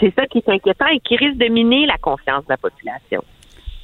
c'est 0.00 0.14
ça 0.14 0.26
qui 0.26 0.38
est 0.38 0.48
inquiétant 0.48 0.88
et 0.88 1.00
qui 1.00 1.16
risque 1.16 1.38
de 1.38 1.46
miner 1.46 1.86
la 1.86 1.96
confiance 1.96 2.44
de 2.44 2.50
la 2.50 2.56
population. 2.56 3.22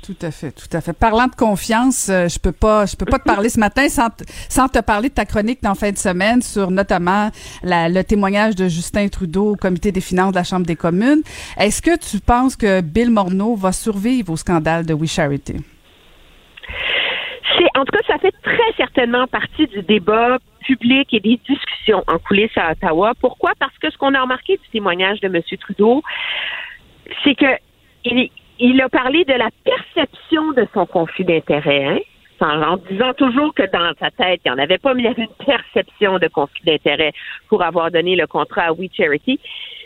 Tout 0.02 0.16
à 0.22 0.30
fait, 0.30 0.52
tout 0.52 0.74
à 0.74 0.80
fait. 0.80 0.94
Parlant 0.94 1.26
de 1.26 1.34
confiance, 1.34 2.08
euh, 2.08 2.26
je 2.26 2.38
peux 2.38 2.52
pas, 2.52 2.86
je 2.86 2.96
peux 2.96 3.04
pas 3.04 3.18
te 3.18 3.24
parler 3.24 3.50
ce 3.50 3.60
matin 3.60 3.86
sans, 3.88 4.08
sans 4.48 4.66
te 4.68 4.80
parler 4.80 5.10
de 5.10 5.14
ta 5.14 5.26
chronique 5.26 5.62
dans 5.62 5.74
fin 5.74 5.90
de 5.90 5.98
semaine 5.98 6.40
sur 6.40 6.70
notamment 6.70 7.30
le 7.62 8.02
témoignage 8.02 8.56
de 8.56 8.66
Justin 8.66 9.08
Trudeau 9.08 9.52
au 9.52 9.56
Comité 9.56 9.92
des 9.92 10.00
finances 10.00 10.32
de 10.32 10.36
la 10.36 10.44
Chambre 10.44 10.64
des 10.64 10.76
communes. 10.76 11.22
Est-ce 11.58 11.82
que 11.82 11.98
tu 11.98 12.18
penses 12.20 12.56
que 12.56 12.80
Bill 12.80 13.10
Morneau 13.10 13.54
va 13.56 13.72
survivre 13.72 14.32
au 14.32 14.36
scandale 14.36 14.86
de 14.86 14.94
We 14.94 15.10
Charity? 15.10 15.56
En 17.74 17.84
tout 17.84 17.92
cas, 17.92 18.02
ça 18.06 18.18
fait 18.18 18.34
très 18.42 18.72
certainement 18.76 19.26
partie 19.26 19.66
du 19.66 19.82
débat 19.82 20.38
public 20.60 21.12
et 21.12 21.20
des 21.20 21.40
discussions 21.48 22.02
en 22.06 22.18
coulisses 22.18 22.56
à 22.56 22.72
Ottawa. 22.72 23.12
Pourquoi? 23.20 23.52
Parce 23.58 23.76
que 23.78 23.90
ce 23.90 23.98
qu'on 23.98 24.14
a 24.14 24.22
remarqué 24.22 24.56
du 24.56 24.68
témoignage 24.70 25.20
de 25.20 25.28
M. 25.28 25.42
Trudeau, 25.60 26.02
c'est 27.24 27.34
que 27.34 27.46
il, 28.04 28.30
il 28.60 28.80
a 28.80 28.88
parlé 28.88 29.24
de 29.24 29.32
la 29.32 29.48
perception 29.64 30.52
de 30.52 30.66
son 30.74 30.86
conflit 30.86 31.24
d'intérêt, 31.24 31.84
hein, 31.84 31.98
en, 32.40 32.76
disant 32.76 33.12
toujours 33.14 33.54
que 33.54 33.70
dans 33.70 33.92
sa 33.98 34.10
tête, 34.10 34.40
il 34.44 34.50
n'y 34.50 34.56
en 34.56 34.62
avait 34.62 34.78
pas, 34.78 34.94
mais 34.94 35.02
il 35.02 35.04
y 35.06 35.08
avait 35.08 35.24
une 35.24 35.46
perception 35.46 36.18
de 36.18 36.28
conflit 36.28 36.62
d'intérêt 36.64 37.12
pour 37.48 37.62
avoir 37.62 37.90
donné 37.90 38.16
le 38.16 38.26
contrat 38.26 38.62
à 38.62 38.72
We 38.72 38.90
Charity. 38.94 39.40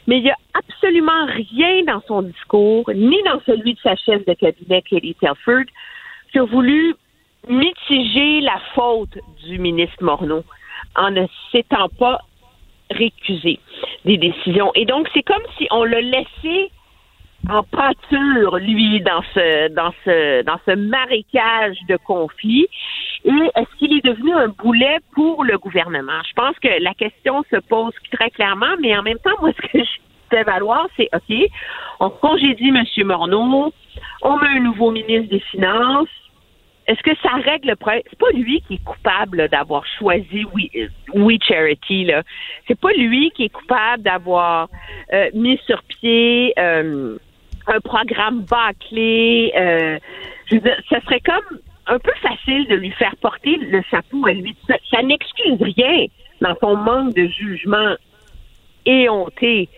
Mais 0.07 0.19
il 0.19 0.25
n'y 0.25 0.31
a 0.31 0.37
absolument 0.55 1.27
rien 1.27 1.83
dans 1.85 2.03
son 2.07 2.23
discours, 2.23 2.91
ni 2.95 3.17
dans 3.25 3.41
celui 3.47 3.75
de 3.75 3.81
sa 3.81 3.97
chef 3.97 4.25
de 4.27 4.35
cabinet, 4.35 4.83
Katie 4.83 5.17
Telford, 5.21 5.65
qui 6.31 6.39
a 6.39 6.45
voulu 6.45 6.95
mitiger 7.49 8.41
la 8.41 8.61
faute 8.75 9.19
du 9.47 9.59
ministre 9.59 10.03
Morneau 10.03 10.45
en 10.97 11.11
ne 11.11 11.27
s'étant 11.51 11.89
pas 11.89 12.21
récusé 12.91 13.59
des 14.05 14.19
décisions. 14.19 14.71
Et 14.75 14.85
donc, 14.85 15.09
c'est 15.15 15.23
comme 15.23 15.43
si 15.57 15.67
on 15.71 15.85
l'a 15.85 16.01
laissé 16.01 16.71
en 17.51 17.63
pâture, 17.63 18.57
lui, 18.57 19.01
dans 19.01 19.23
ce, 19.35 19.69
dans 19.75 19.93
ce, 20.05 20.43
dans 20.43 20.59
ce 20.67 20.75
marécage 20.75 21.77
de 21.89 21.97
conflits? 21.97 22.67
Et 23.25 23.31
est-ce 23.31 23.79
qu'il 23.79 23.97
est 23.97 24.05
devenu 24.05 24.33
un 24.35 24.49
boulet 24.49 24.99
pour 25.15 25.45
le 25.45 25.59
gouvernement? 25.59 26.21
Je 26.29 26.33
pense 26.35 26.59
que 26.59 26.83
la 26.83 26.95
question 26.95 27.43
se 27.51 27.57
pose 27.57 27.93
très 28.13 28.31
clairement, 28.31 28.77
mais 28.81 28.97
en 28.97 29.03
même 29.03 29.19
temps, 29.19 29.39
moi, 29.41 29.51
ce 29.57 29.69
que 29.69 29.79
je 29.79 29.91
fais 30.31 30.43
valoir, 30.43 30.89
c'est 30.97 31.09
OK, 31.15 31.51
on 32.01 32.11
congédie 32.11 32.69
M. 32.69 33.07
Morneau, 33.07 33.73
on 34.23 34.37
met 34.39 34.49
un 34.49 34.61
nouveau 34.61 34.91
ministre 34.91 35.31
des 35.31 35.41
Finances. 35.41 36.09
Est-ce 36.87 37.03
que 37.03 37.17
ça 37.23 37.31
règle 37.37 37.69
le 37.69 37.77
problème? 37.77 38.03
C'est 38.11 38.19
pas 38.19 38.31
lui 38.35 38.61
qui 38.69 38.75
est 38.75 38.85
coupable 38.85 39.49
d'avoir 39.49 39.87
choisi 39.99 40.45
We, 40.53 40.69
We 41.15 41.39
Charity, 41.43 42.05
là. 42.05 42.23
C'est 42.69 42.79
pas 42.79 42.93
lui 42.93 43.31
qui 43.31 43.45
est 43.45 43.49
coupable 43.49 44.03
d'avoir 44.03 44.69
euh, 45.15 45.31
mis 45.33 45.59
sur 45.67 45.83
pied 45.85 46.53
euh, 46.59 47.17
un 47.67 47.81
programme 47.81 48.43
bâclé. 48.43 49.53
Euh, 49.57 49.99
je 50.47 50.57
veux 50.57 50.61
dire, 50.61 50.77
ça 50.89 51.01
serait 51.03 51.21
comme 51.21 51.59
un 51.87 51.99
peu 51.99 52.13
facile 52.23 52.67
de 52.69 52.77
lui 52.77 52.91
faire 52.93 53.15
porter 53.17 53.57
le 53.57 53.83
chapeau 53.91 54.27
à 54.27 54.33
lui. 54.33 54.57
Ça, 54.67 54.77
ça 54.91 55.03
n'excuse 55.03 55.61
rien 55.61 56.07
dans 56.41 56.55
son 56.61 56.77
manque 56.77 57.15
de 57.15 57.27
jugement 57.27 57.95
éhonté 58.87 59.69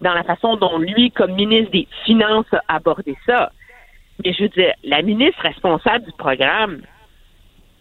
dans 0.00 0.14
la 0.14 0.24
façon 0.24 0.56
dont 0.56 0.78
lui, 0.78 1.10
comme 1.12 1.32
ministre 1.34 1.70
des 1.70 1.86
Finances, 2.04 2.52
a 2.52 2.76
abordé 2.76 3.16
ça. 3.24 3.52
Mais 4.24 4.32
je 4.32 4.42
veux 4.44 4.48
dire, 4.48 4.72
la 4.84 5.02
ministre 5.02 5.40
responsable 5.42 6.04
du 6.04 6.12
programme, 6.12 6.82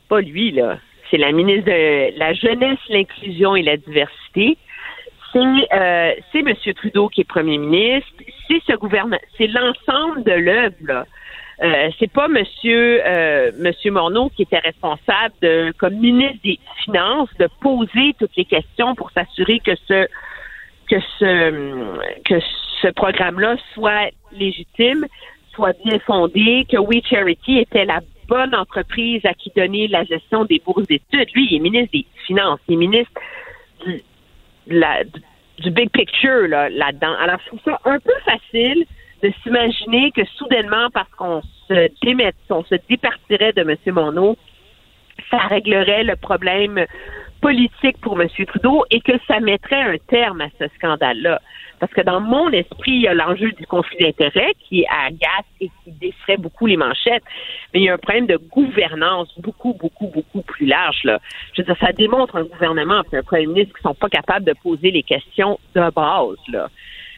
pas 0.08 0.22
lui, 0.22 0.52
là. 0.52 0.78
C'est 1.10 1.18
la 1.18 1.32
ministre 1.32 1.66
de 1.66 2.18
la 2.18 2.34
Jeunesse, 2.34 2.80
l'Inclusion 2.90 3.56
et 3.56 3.64
la 3.64 3.76
Diversité. 3.76 4.58
C'est 5.34 5.40
euh, 5.40 6.14
c'est 6.32 6.40
M. 6.40 6.54
Trudeau 6.76 7.10
qui 7.10 7.22
est 7.22 7.26
premier 7.26 7.58
ministre. 7.58 8.10
C'est 8.48 8.62
ce 8.68 8.76
gouvernement. 8.76 9.20
C'est 9.38 9.48
l'ensemble 9.48 10.24
de 10.24 10.32
l'œuvre. 10.32 11.06
Euh, 11.64 11.90
c'est 12.00 12.12
pas 12.12 12.28
Monsieur 12.28 13.02
euh, 13.06 13.52
Monsieur 13.60 13.92
Morneau 13.92 14.30
qui 14.30 14.44
était 14.44 14.60
responsable 14.60 15.36
de, 15.42 15.74
comme 15.78 15.94
ministre 15.94 16.40
des 16.44 16.60
Finances, 16.84 17.30
de 17.40 17.48
poser 17.62 18.16
toutes 18.20 18.36
les 18.36 18.46
questions 18.46 18.96
pour 18.96 19.12
s'assurer 19.12 19.60
que 19.60 19.76
ce 19.88 20.08
que 20.90 21.00
ce 21.20 22.22
que 22.26 22.40
ce 22.82 22.88
programme-là 22.88 23.58
soit 23.74 24.10
légitime, 24.32 25.06
soit 25.54 25.74
bien 25.86 26.00
fondé, 26.00 26.66
que 26.70 26.78
We 26.78 27.02
Charity 27.08 27.60
était 27.60 27.86
la 27.86 28.00
bonne 28.28 28.56
entreprise 28.56 29.24
à 29.26 29.34
qui 29.34 29.52
donner 29.56 29.88
la 29.88 30.04
gestion 30.04 30.46
des 30.46 30.60
bourses 30.66 30.88
d'études. 30.88 31.30
Lui, 31.36 31.48
il 31.52 31.58
est 31.58 31.60
ministre 31.60 31.92
des 31.94 32.06
Finances, 32.26 32.60
il 32.68 32.74
est 32.74 32.78
ministre 32.78 33.14
du 34.68 35.72
big 35.72 35.90
picture 35.92 36.48
là, 36.48 36.70
là-dedans. 36.70 37.14
Alors, 37.20 37.40
je 37.44 37.48
trouve 37.48 37.60
ça 37.66 37.80
un 37.86 38.00
peu 38.00 38.14
facile 38.26 38.86
de 39.24 39.32
s'imaginer 39.44 40.12
que 40.12 40.26
soudainement, 40.38 40.90
parce 40.94 41.10
qu'on 41.12 41.42
se 41.68 41.90
démet, 42.02 42.34
se 42.50 42.76
départirait 42.90 43.54
de 43.54 43.62
M. 43.62 43.76
Monod, 43.94 44.36
ça 45.30 45.38
réglerait 45.38 46.04
le 46.04 46.16
problème 46.16 46.86
politique 47.42 48.00
pour 48.02 48.20
M. 48.22 48.28
Trudeau 48.48 48.86
et 48.90 49.02
que 49.02 49.14
ça 49.28 49.40
mettrait 49.40 49.82
un 49.82 49.98
terme 50.10 50.42
à 50.42 50.50
ce 50.60 50.68
scandale-là. 50.78 51.42
Parce 51.82 51.94
que 51.94 52.02
dans 52.02 52.22
mon 52.22 52.50
esprit, 52.52 52.92
il 52.92 53.02
y 53.02 53.08
a 53.08 53.16
l'enjeu 53.16 53.52
du 53.54 53.66
conflit 53.66 53.98
d'intérêts 54.00 54.54
qui 54.70 54.86
agace 54.86 55.50
et 55.60 55.70
qui 55.84 55.92
défrait 56.00 56.38
beaucoup 56.38 56.68
les 56.68 56.78
manchettes, 56.78 57.24
mais 57.74 57.80
il 57.80 57.84
y 57.86 57.90
a 57.90 57.96
un 57.96 57.98
problème 57.98 58.28
de 58.28 58.38
gouvernance 58.38 59.34
beaucoup, 59.40 59.74
beaucoup, 59.74 60.06
beaucoup 60.08 60.44
plus 60.44 60.68
large. 60.68 61.04
Là. 61.04 61.20
Je 61.54 61.62
veux 61.62 61.66
dire, 61.66 61.76
ça 61.80 61.92
démontre 61.92 62.36
un 62.36 62.44
gouvernement 62.44 63.02
et 63.12 63.18
un 63.18 63.24
premier 63.24 63.48
ministre 63.48 63.76
qui 63.76 63.82
sont 63.82 63.96
pas 63.96 64.10
capables 64.10 64.46
de 64.46 64.54
poser 64.62 64.92
les 64.92 65.02
questions 65.02 65.60
de 65.74 65.90
base. 65.90 66.38
Là 66.50 66.70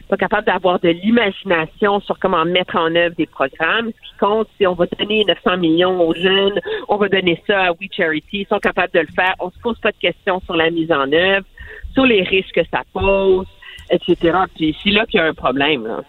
pas 0.08 0.16
capable 0.16 0.46
d'avoir 0.46 0.80
de 0.80 0.88
l'imagination 0.88 2.00
sur 2.00 2.18
comment 2.18 2.44
mettre 2.44 2.76
en 2.76 2.94
œuvre 2.94 3.14
des 3.16 3.26
programmes. 3.26 3.90
Ce 3.90 4.10
qui 4.10 4.18
compte, 4.20 4.48
c'est 4.58 4.66
on 4.66 4.74
va 4.74 4.86
donner 4.98 5.24
900 5.24 5.56
millions 5.58 6.00
aux 6.00 6.14
jeunes, 6.14 6.60
on 6.88 6.96
va 6.96 7.08
donner 7.08 7.42
ça 7.46 7.64
à 7.64 7.72
We 7.72 7.88
Charity. 7.90 8.40
Ils 8.40 8.46
sont 8.46 8.58
capables 8.58 8.92
de 8.92 9.00
le 9.00 9.12
faire. 9.14 9.34
On 9.40 9.50
se 9.50 9.58
pose 9.60 9.78
pas 9.80 9.92
de 9.92 9.96
questions 9.96 10.40
sur 10.44 10.56
la 10.56 10.70
mise 10.70 10.92
en 10.92 11.10
œuvre, 11.12 11.46
sur 11.94 12.04
les 12.04 12.22
risques 12.22 12.54
que 12.54 12.66
ça 12.70 12.82
pose, 12.92 13.46
etc. 13.90 14.38
C'est 14.82 14.90
là 14.90 15.06
qu'il 15.06 15.18
y 15.18 15.22
a 15.22 15.26
un 15.26 15.34
problème. 15.34 16.02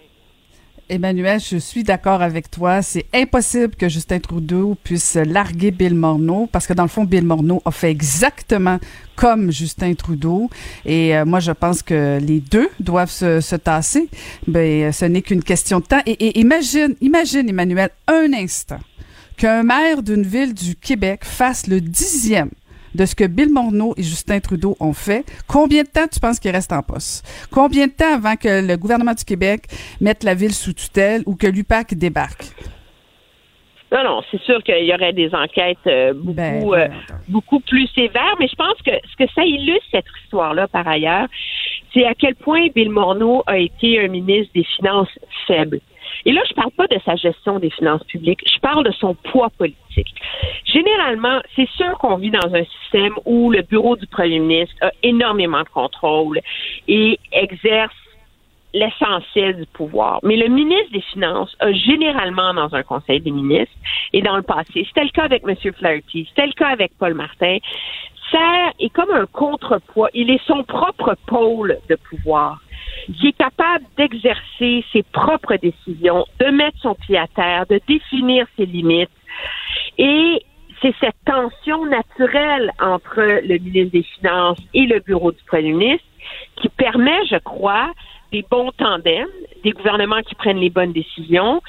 Emmanuel, 0.87 1.39
je 1.39 1.57
suis 1.57 1.83
d'accord 1.83 2.21
avec 2.21 2.51
toi. 2.51 2.83
C'est 2.83 3.07
impossible 3.11 3.75
que 3.75 3.89
Justin 3.89 4.19
Trudeau 4.19 4.75
puisse 4.83 5.15
larguer 5.15 5.71
Bill 5.71 5.95
Morneau 5.95 6.47
parce 6.51 6.67
que 6.67 6.73
dans 6.73 6.83
le 6.83 6.89
fond, 6.89 7.05
Bill 7.05 7.25
Morneau 7.25 7.59
a 7.65 7.71
fait 7.71 7.89
exactement 7.89 8.77
comme 9.15 9.51
Justin 9.51 9.95
Trudeau. 9.95 10.47
Et 10.85 11.17
euh, 11.17 11.25
moi, 11.25 11.39
je 11.39 11.51
pense 11.51 11.81
que 11.81 12.19
les 12.21 12.39
deux 12.39 12.69
doivent 12.79 13.09
se, 13.09 13.41
se 13.41 13.55
tasser. 13.55 14.09
Ben, 14.47 14.91
ce 14.91 15.05
n'est 15.05 15.23
qu'une 15.23 15.43
question 15.43 15.79
de 15.79 15.85
temps. 15.85 16.01
Et, 16.05 16.11
et 16.11 16.39
imagine, 16.39 16.95
imagine, 17.01 17.49
Emmanuel, 17.49 17.89
un 18.07 18.31
instant 18.33 18.79
qu'un 19.37 19.63
maire 19.63 20.03
d'une 20.03 20.23
ville 20.23 20.53
du 20.53 20.75
Québec 20.75 21.21
fasse 21.23 21.65
le 21.65 21.81
dixième 21.81 22.51
de 22.95 23.05
ce 23.05 23.15
que 23.15 23.25
Bill 23.25 23.51
Morneau 23.51 23.93
et 23.97 24.03
Justin 24.03 24.39
Trudeau 24.39 24.75
ont 24.79 24.93
fait, 24.93 25.25
combien 25.47 25.83
de 25.83 25.87
temps 25.87 26.07
tu 26.11 26.19
penses 26.19 26.39
qu'il 26.39 26.51
reste 26.51 26.71
en 26.71 26.81
poste? 26.81 27.25
Combien 27.51 27.87
de 27.87 27.91
temps 27.91 28.15
avant 28.15 28.35
que 28.35 28.65
le 28.65 28.77
gouvernement 28.77 29.13
du 29.13 29.23
Québec 29.23 29.63
mette 30.01 30.23
la 30.23 30.33
ville 30.33 30.53
sous 30.53 30.73
tutelle 30.73 31.21
ou 31.25 31.35
que 31.35 31.47
l'UPAC 31.47 31.93
débarque? 31.93 32.45
Non, 33.91 34.03
non, 34.03 34.21
c'est 34.31 34.41
sûr 34.41 34.63
qu'il 34.63 34.83
y 34.83 34.93
aurait 34.93 35.13
des 35.13 35.33
enquêtes 35.33 35.77
euh, 35.87 36.13
beaucoup, 36.13 36.33
ben, 36.33 36.73
euh, 36.73 36.87
beaucoup 37.29 37.59
plus 37.59 37.87
sévères, 37.95 38.35
mais 38.39 38.47
je 38.47 38.55
pense 38.55 38.81
que 38.83 38.91
ce 38.91 39.23
que 39.23 39.31
ça 39.33 39.45
illustre 39.45 39.85
cette 39.91 40.05
histoire-là, 40.23 40.67
par 40.67 40.87
ailleurs, 40.87 41.27
c'est 41.93 42.05
à 42.05 42.13
quel 42.13 42.35
point 42.35 42.67
Bill 42.75 42.89
Morneau 42.89 43.43
a 43.45 43.57
été 43.57 43.99
un 43.99 44.07
ministre 44.07 44.51
des 44.53 44.65
Finances 44.75 45.19
faible. 45.47 45.79
Et 46.25 46.31
là, 46.31 46.41
je 46.49 46.53
parle 46.53 46.71
pas 46.71 46.87
de 46.87 46.97
sa 47.05 47.15
gestion 47.15 47.59
des 47.59 47.69
finances 47.69 48.03
publiques, 48.05 48.41
je 48.51 48.59
parle 48.59 48.83
de 48.83 48.91
son 48.91 49.13
poids 49.13 49.49
politique. 49.57 50.13
Généralement, 50.65 51.39
c'est 51.55 51.69
sûr 51.69 51.97
qu'on 51.99 52.17
vit 52.17 52.31
dans 52.31 52.53
un 52.53 52.63
système 52.63 53.13
où 53.25 53.51
le 53.51 53.61
bureau 53.61 53.95
du 53.95 54.07
premier 54.07 54.39
ministre 54.39 54.75
a 54.81 54.91
énormément 55.03 55.61
de 55.61 55.69
contrôle 55.69 56.41
et 56.87 57.19
exerce 57.31 57.93
l'essentiel 58.73 59.55
du 59.55 59.65
pouvoir. 59.67 60.19
Mais 60.23 60.35
le 60.35 60.49
ministre 60.49 60.91
des 60.91 61.01
Finances 61.01 61.55
a 61.59 61.71
généralement 61.71 62.53
dans 62.53 62.75
un 62.75 62.83
conseil 62.83 63.21
des 63.21 63.31
ministres 63.31 63.73
et 64.11 64.21
dans 64.21 64.35
le 64.35 64.43
passé, 64.43 64.85
c'était 64.87 65.05
le 65.05 65.11
cas 65.11 65.23
avec 65.23 65.43
M. 65.47 65.55
Flaherty, 65.73 66.25
c'était 66.29 66.47
le 66.47 66.53
cas 66.53 66.67
avec 66.67 66.91
Paul 66.99 67.13
Martin, 67.13 67.57
ça 68.31 68.71
est 68.79 68.89
comme 68.89 69.11
un 69.11 69.25
contrepoids. 69.27 70.09
Il 70.13 70.29
est 70.29 70.43
son 70.45 70.63
propre 70.63 71.15
pôle 71.27 71.77
de 71.89 71.95
pouvoir 71.95 72.59
qui 73.13 73.27
est 73.27 73.37
capable 73.37 73.85
d'exercer 73.97 74.83
ses 74.91 75.03
propres 75.03 75.55
décisions, 75.55 76.25
de 76.39 76.45
mettre 76.47 76.77
son 76.81 76.95
pied 76.95 77.17
à 77.17 77.27
terre, 77.27 77.65
de 77.67 77.79
définir 77.87 78.47
ses 78.57 78.65
limites. 78.65 79.09
Et 79.97 80.43
c'est 80.81 80.93
cette 80.99 81.15
tension 81.25 81.85
naturelle 81.85 82.71
entre 82.81 83.21
le 83.21 83.57
ministre 83.57 83.91
des 83.91 84.03
Finances 84.03 84.59
et 84.73 84.85
le 84.85 84.99
bureau 84.99 85.31
du 85.31 85.43
premier 85.47 85.73
ministre 85.73 86.07
qui 86.57 86.69
permet, 86.69 87.25
je 87.29 87.37
crois, 87.37 87.91
des 88.31 88.43
bons 88.49 88.71
tandems, 88.71 89.27
des 89.63 89.71
gouvernements 89.71 90.21
qui 90.21 90.35
prennent 90.35 90.59
les 90.59 90.69
bonnes 90.69 90.93
décisions 90.93 91.61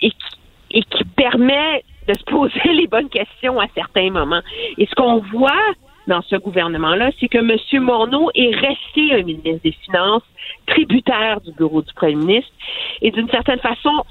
et 0.00 0.10
qui, 0.10 0.38
et 0.70 0.82
qui 0.82 1.04
permet 1.16 1.84
de 2.08 2.14
se 2.14 2.24
poser 2.26 2.72
les 2.72 2.86
bonnes 2.86 3.08
questions 3.08 3.60
à 3.60 3.66
certains 3.74 4.10
moments. 4.10 4.42
Et 4.78 4.86
ce 4.86 4.94
qu'on 4.94 5.18
voit 5.18 5.74
dans 6.06 6.22
ce 6.22 6.36
gouvernement-là, 6.36 7.10
c'est 7.18 7.28
que 7.28 7.38
M. 7.38 7.82
Morneau 7.82 8.30
est 8.34 8.54
resté 8.54 9.14
un 9.14 9.22
ministre 9.22 9.62
des 9.62 9.72
Finances 9.72 10.22
tributaire 10.66 11.40
du 11.40 11.52
bureau 11.52 11.82
du 11.82 11.92
premier 11.94 12.16
ministre 12.16 12.52
et 13.02 13.10
d'une 13.10 13.28
certaine 13.28 13.58
façon 13.58 14.04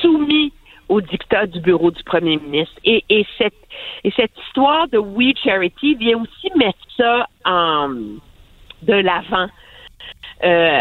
soumis 0.00 0.52
au 0.88 1.00
dictat 1.00 1.46
du 1.46 1.60
bureau 1.60 1.90
du 1.90 2.02
premier 2.04 2.36
ministre. 2.36 2.74
Et, 2.84 3.04
et, 3.08 3.26
cette, 3.38 3.54
et 4.04 4.12
cette 4.16 4.32
histoire 4.46 4.88
de 4.88 4.98
We 4.98 5.32
Charity 5.42 5.94
vient 5.96 6.22
aussi 6.22 6.56
mettre 6.56 6.78
ça 6.96 7.28
en, 7.44 7.88
de 7.88 8.94
l'avant. 8.94 9.48
Euh, 10.44 10.80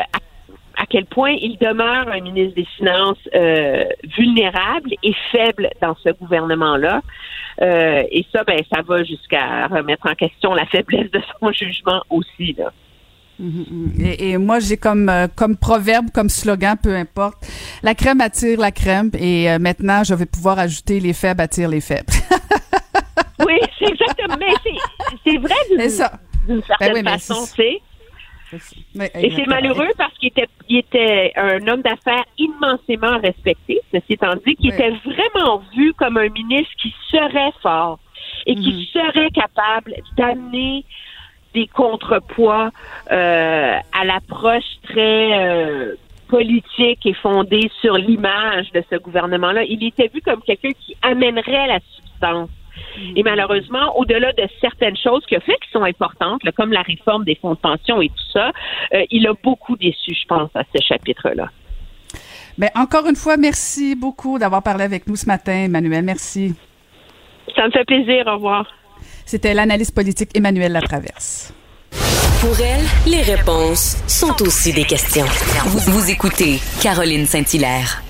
quel 0.90 1.06
point 1.06 1.32
il 1.32 1.58
demeure 1.58 2.08
un 2.08 2.20
ministre 2.22 2.56
des 2.56 2.68
Finances 2.78 3.18
euh, 3.34 3.86
vulnérable 4.18 4.92
et 5.04 5.14
faible 5.32 5.70
dans 5.82 5.96
ce 6.04 6.10
gouvernement-là. 6.10 7.02
Euh, 7.62 8.04
et 8.12 8.26
ça, 8.34 8.44
ben, 8.44 8.60
ça 8.74 8.82
va 8.82 9.04
jusqu'à 9.04 9.68
remettre 9.68 10.08
en 10.10 10.16
question 10.16 10.54
la 10.54 10.66
faiblesse 10.66 11.10
de 11.12 11.22
son 11.40 11.52
jugement 11.52 12.02
aussi. 12.10 12.54
Là. 12.58 12.74
Mm-hmm. 13.42 14.02
Et, 14.02 14.32
et, 14.32 14.38
moi, 14.38 14.60
j'ai 14.60 14.78
comme 14.78 15.10
euh, 15.10 15.28
comme 15.34 15.56
proverbe, 15.56 16.08
comme 16.14 16.30
slogan, 16.30 16.76
peu 16.82 16.96
importe, 16.96 17.38
la 17.84 17.96
crème 17.96 18.22
attire 18.22 18.60
la 18.60 18.72
crème. 18.72 19.12
Et 19.18 19.58
maintenant, 19.60 20.04
je 20.04 20.14
vais 20.14 20.26
pouvoir 20.26 20.60
ajouter 20.60 21.00
les 21.00 21.14
faibles 21.14 21.42
attirent 21.42 21.70
les 21.70 21.82
faibles. 21.82 22.12
oui, 23.46 23.60
c'est 23.80 23.90
exactement. 23.90 24.36
Mais 24.40 24.72
c'est 25.26 25.38
vrai 25.38 25.56
d'une 25.70 26.62
certaine 26.64 26.94
ben 26.94 26.96
oui, 26.96 27.04
façon, 27.04 27.46
c'est 28.52 29.24
et 29.24 29.32
c'est 29.36 29.48
malheureux 29.48 29.90
parce 29.98 30.14
qu'il 30.18 30.30
était, 30.30 30.48
il 30.70 30.78
était 30.78 31.34
un 31.36 31.68
homme 31.68 31.82
d'affaires 31.82 32.26
immensément 32.38 33.20
respecté, 33.20 33.82
ceci 33.92 34.14
étant 34.14 34.36
dit, 34.46 34.56
qui 34.56 34.70
était 34.70 34.92
vraiment 35.06 35.64
vu 35.76 35.94
comme 35.94 36.18
un 36.18 36.30
ministre 36.30 36.74
qui 36.82 36.94
serait 37.12 37.52
fort 37.62 38.00
et 38.46 38.56
qui 38.56 38.74
mhm. 38.74 39.02
serait 39.02 39.32
capable 39.32 39.96
d'amener 40.18 40.86
des 41.54 41.68
contrepoids 41.68 42.70
euh, 43.12 43.78
à 43.94 44.06
l'approche 44.06 44.64
très 44.84 45.40
euh, 45.40 45.96
politique 46.28 47.06
est 47.06 47.14
fondée 47.14 47.72
sur 47.82 47.96
l'image 47.98 48.72
de 48.72 48.84
ce 48.90 48.98
gouvernement-là. 48.98 49.64
Il 49.64 49.84
était 49.84 50.10
vu 50.14 50.22
comme 50.22 50.42
quelqu'un 50.42 50.72
qui 50.72 50.96
amènerait 51.02 51.68
la 51.68 51.80
substance. 51.96 52.50
Et 53.16 53.24
malheureusement, 53.24 53.98
au-delà 53.98 54.32
de 54.34 54.44
certaines 54.62 54.98
choses 54.98 55.26
qu'il 55.26 55.38
a 55.38 55.42
fait 55.42 55.58
qui 55.64 55.72
sont 55.72 55.84
importantes, 55.84 56.42
comme 56.56 56.72
la 56.72 56.82
réforme 56.82 57.24
des 57.24 57.36
fonds 57.36 57.54
de 57.54 57.60
pension 57.60 58.02
et 58.02 58.10
tout 58.10 58.32
ça, 58.34 58.52
euh, 58.94 59.04
il 59.12 59.28
a 59.28 59.34
beaucoup 59.44 59.76
déçu, 59.76 60.14
je 60.14 60.28
pense, 60.28 60.50
à 60.56 60.64
ce 60.74 60.82
chapitre-là. 60.82 61.50
Mais 62.58 62.72
ben, 62.74 62.82
encore 62.82 63.08
une 63.08 63.16
fois, 63.16 63.38
merci 63.38 63.96
beaucoup 63.96 64.40
d'avoir 64.40 64.64
parlé 64.64 64.84
avec 64.84 65.08
nous 65.08 65.16
ce 65.16 65.26
matin, 65.26 65.66
Emmanuel. 65.66 66.06
Merci. 66.06 66.56
Ça 67.56 67.66
me 67.66 67.72
fait 67.72 67.86
plaisir. 67.86 68.26
Au 68.28 68.36
revoir. 68.36 68.68
C'était 69.26 69.54
l'analyste 69.54 69.94
politique 69.94 70.30
Emmanuel 70.36 70.72
Latraverse. 70.72 71.54
Pour 72.42 72.56
elle, 72.62 72.86
les 73.12 73.22
réponses 73.22 73.98
sont 74.08 74.42
aussi 74.44 74.72
des 74.72 74.84
questions. 74.84 75.26
Vous, 75.66 75.92
vous 75.92 76.12
écoutez 76.12 76.60
Caroline 76.82 77.26
Saint-Hilaire. 77.26 78.04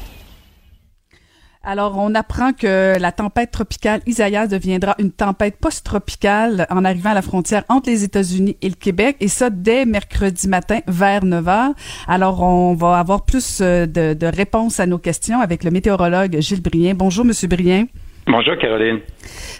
Alors, 1.67 1.97
on 1.97 2.13
apprend 2.13 2.53
que 2.53 2.93
la 2.99 3.11
tempête 3.11 3.49
tropicale 3.49 4.01
Isaias 4.05 4.45
deviendra 4.45 4.93
une 4.99 5.11
tempête 5.11 5.57
post-tropicale 5.59 6.67
en 6.69 6.85
arrivant 6.85 7.09
à 7.09 7.13
la 7.15 7.23
frontière 7.23 7.63
entre 7.69 7.89
les 7.89 8.03
États-Unis 8.03 8.55
et 8.61 8.69
le 8.69 8.75
Québec, 8.75 9.17
et 9.19 9.27
ça 9.27 9.49
dès 9.49 9.85
mercredi 9.85 10.47
matin 10.47 10.81
vers 10.87 11.25
9 11.25 11.43
h. 11.43 11.71
Alors, 12.07 12.43
on 12.43 12.75
va 12.75 12.99
avoir 12.99 13.25
plus 13.25 13.61
euh, 13.61 13.87
de, 13.87 14.13
de 14.13 14.27
réponses 14.27 14.79
à 14.79 14.85
nos 14.85 14.99
questions 14.99 15.41
avec 15.41 15.63
le 15.63 15.71
météorologue 15.71 16.39
Gilles 16.39 16.61
Brien. 16.61 16.93
Bonjour, 16.93 17.25
Monsieur 17.25 17.47
Brien. 17.47 17.87
Bonjour 18.27 18.57
Caroline. 18.59 18.99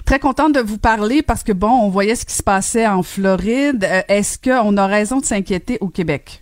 Très 0.06 0.20
contente 0.20 0.54
de 0.54 0.60
vous 0.60 0.78
parler 0.78 1.24
parce 1.24 1.44
que 1.44 1.54
bon, 1.54 1.72
on 1.72 1.90
voyait 1.90 2.16
ce 2.16 2.26
qui 2.26 2.34
se 2.36 2.44
passait 2.44 2.86
en 2.86 3.02
Floride. 3.02 3.84
Euh, 3.84 4.02
est-ce 4.10 4.38
qu'on 4.38 4.78
a 4.78 4.86
raison 4.86 5.22
de 5.22 5.26
s'inquiéter 5.26 5.80
au 5.82 5.88
Québec? 5.88 6.40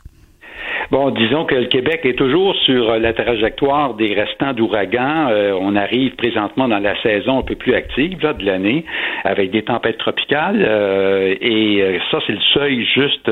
Bon, 0.91 1.10
disons 1.10 1.45
que 1.45 1.56
le 1.56 1.66
Québec 1.66 2.01
est 2.04 2.18
toujours 2.18 2.56
sur 2.58 2.99
la 2.99 3.14
trajectoire 3.14 3.93
des 3.95 4.14
restants 4.14 4.54
d'ouragans. 4.54 5.28
Euh, 5.32 5.58
on 5.60 5.76
arrive 5.76 6.16
présentement 6.16 6.68
dans 6.68 6.80
la 6.80 6.95
saison 7.01 7.39
un 7.39 7.41
peu 7.41 7.56
plus 7.56 7.74
active 7.74 8.20
de 8.20 8.45
l'année, 8.45 8.86
avec 9.24 9.51
des 9.51 9.64
tempêtes 9.64 9.97
tropicales, 9.97 10.64
euh, 10.64 11.36
et 11.41 11.82
euh, 11.82 11.97
ça, 12.12 12.20
c'est 12.28 12.34
le 12.34 12.41
seuil 12.54 12.86
juste 12.86 13.32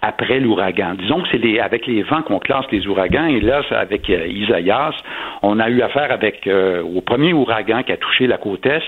après 0.00 0.40
l'ouragan. 0.40 0.94
Disons 0.98 1.20
que 1.22 1.28
c'est 1.32 1.42
les, 1.42 1.58
avec 1.58 1.86
les 1.86 2.02
vents 2.02 2.22
qu'on 2.22 2.38
classe 2.38 2.64
les 2.70 2.86
ouragans, 2.86 3.26
et 3.26 3.40
là, 3.40 3.62
avec 3.72 4.08
Isaias, 4.08 4.94
on 5.42 5.58
a 5.58 5.68
eu 5.68 5.82
affaire 5.82 6.12
avec 6.12 6.48
au 6.48 7.00
premier 7.00 7.32
ouragan 7.32 7.82
qui 7.82 7.92
a 7.92 7.96
touché 7.96 8.26
la 8.26 8.38
côte 8.38 8.64
est, 8.64 8.82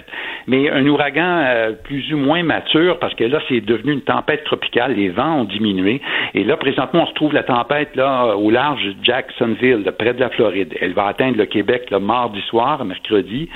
mais 0.47 0.70
un 0.70 0.87
ouragan 0.87 1.74
plus 1.85 2.12
ou 2.12 2.16
moins 2.16 2.43
mature, 2.43 2.99
parce 2.99 3.14
que 3.14 3.24
là, 3.24 3.41
c'est 3.49 3.61
devenu 3.61 3.93
une 3.93 4.03
tempête 4.03 4.45
tropicale, 4.45 4.95
les 4.95 5.09
vents 5.09 5.41
ont 5.41 5.45
diminué, 5.45 6.01
et 6.35 6.45
là, 6.45 6.57
présentement, 6.57 7.03
on 7.03 7.07
retrouve 7.07 7.35
la 7.35 7.43
tempête 7.43 7.74
là 7.95 8.37
au 8.37 8.51
large 8.51 8.85
de 8.85 8.95
Jacksonville, 9.03 9.85
près 9.99 10.14
de 10.14 10.20
la 10.20 10.31
Floride. 10.31 10.75
Elle 10.81 10.93
va 10.93 11.07
atteindre 11.07 11.39
le 11.39 11.47
Québec 11.47 11.89
le 11.91 11.99
mardi 11.99 12.41
soir, 12.43 12.85
mercredi. 12.85 13.49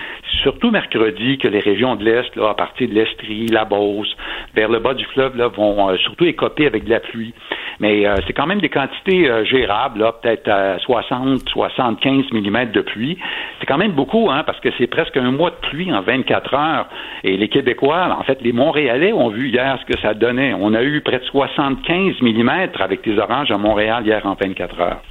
surtout 0.43 0.71
mercredi 0.71 1.39
que 1.39 1.49
les 1.49 1.61
régions 1.61 1.97
de 1.97 2.05
l'Est, 2.05 2.37
à 2.39 2.55
partir 2.55 2.89
de 2.89 2.95
l'Estrie, 2.95 3.47
la 3.47 3.65
Beauce, 3.65 4.15
vers 4.55 4.69
le 4.69 4.79
bas 4.79 4.95
du 4.95 5.05
fleuve, 5.07 5.37
là, 5.37 5.49
vont 5.49 5.91
euh, 5.91 5.97
surtout 5.99 6.25
écoper 6.25 6.67
avec 6.67 6.85
de 6.85 6.91
la 6.91 7.01
pluie. 7.01 7.35
Mais 7.81 8.07
euh, 8.07 8.17
c'est 8.27 8.33
quand 8.33 8.47
même 8.47 8.61
des 8.61 8.69
quantités 8.69 9.31
euh, 9.31 9.45
gérables, 9.45 10.05
peut-être 10.21 10.49
à 10.49 10.79
60, 10.81 11.49
75 11.49 12.25
mm 12.33 12.73
de 12.73 12.81
pluie. 12.81 13.19
C'est 13.61 13.67
quand 13.67 13.79
même 13.79 13.93
beaucoup, 13.93 14.31
hein, 14.31 14.43
parce 14.45 14.59
que 14.61 14.69
c'est 14.79 14.89
presque 14.89 15.17
un 15.17 15.31
mois 15.31 15.51
de 15.51 15.69
pluie 15.69 15.93
en 15.93 16.03
24 16.03 16.55
heures. 16.55 16.87
Et 17.23 17.37
les 17.37 17.49
Québécois, 17.49 18.17
en 18.19 18.23
fait, 18.25 18.41
les 18.43 18.53
Montréalais 18.53 19.13
ont 19.13 19.29
vu 19.29 19.49
hier 19.49 19.79
ce 19.81 19.93
que 19.93 19.99
ça 20.01 20.15
donnait. 20.15 20.55
On 20.59 20.75
a 20.75 20.83
eu 20.83 21.01
près 21.03 21.19
de 21.19 21.25
75 21.25 22.21
mm 22.21 22.51
avec 22.81 23.05
des 23.05 23.19
oranges 23.19 23.51
à 23.51 23.59
Montréal 23.59 24.05
hier 24.09 24.25
en 24.25 24.35
24 24.35 24.81
heures. 24.81 25.03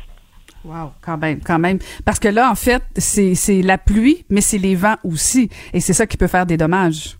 Wow, 0.65 0.91
quand 1.01 1.17
même, 1.17 1.39
quand 1.41 1.59
même. 1.59 1.79
Parce 2.03 2.19
que 2.19 2.27
là, 2.27 2.51
en 2.51 2.55
fait, 2.55 2.83
c'est 2.97 3.61
la 3.61 3.77
pluie, 3.77 4.25
mais 4.29 4.41
c'est 4.41 4.57
les 4.57 4.75
vents 4.75 4.97
aussi. 5.03 5.49
Et 5.73 5.79
c'est 5.79 5.93
ça 5.93 6.05
qui 6.07 6.17
peut 6.17 6.27
faire 6.27 6.45
des 6.45 6.57
dommages. 6.57 7.17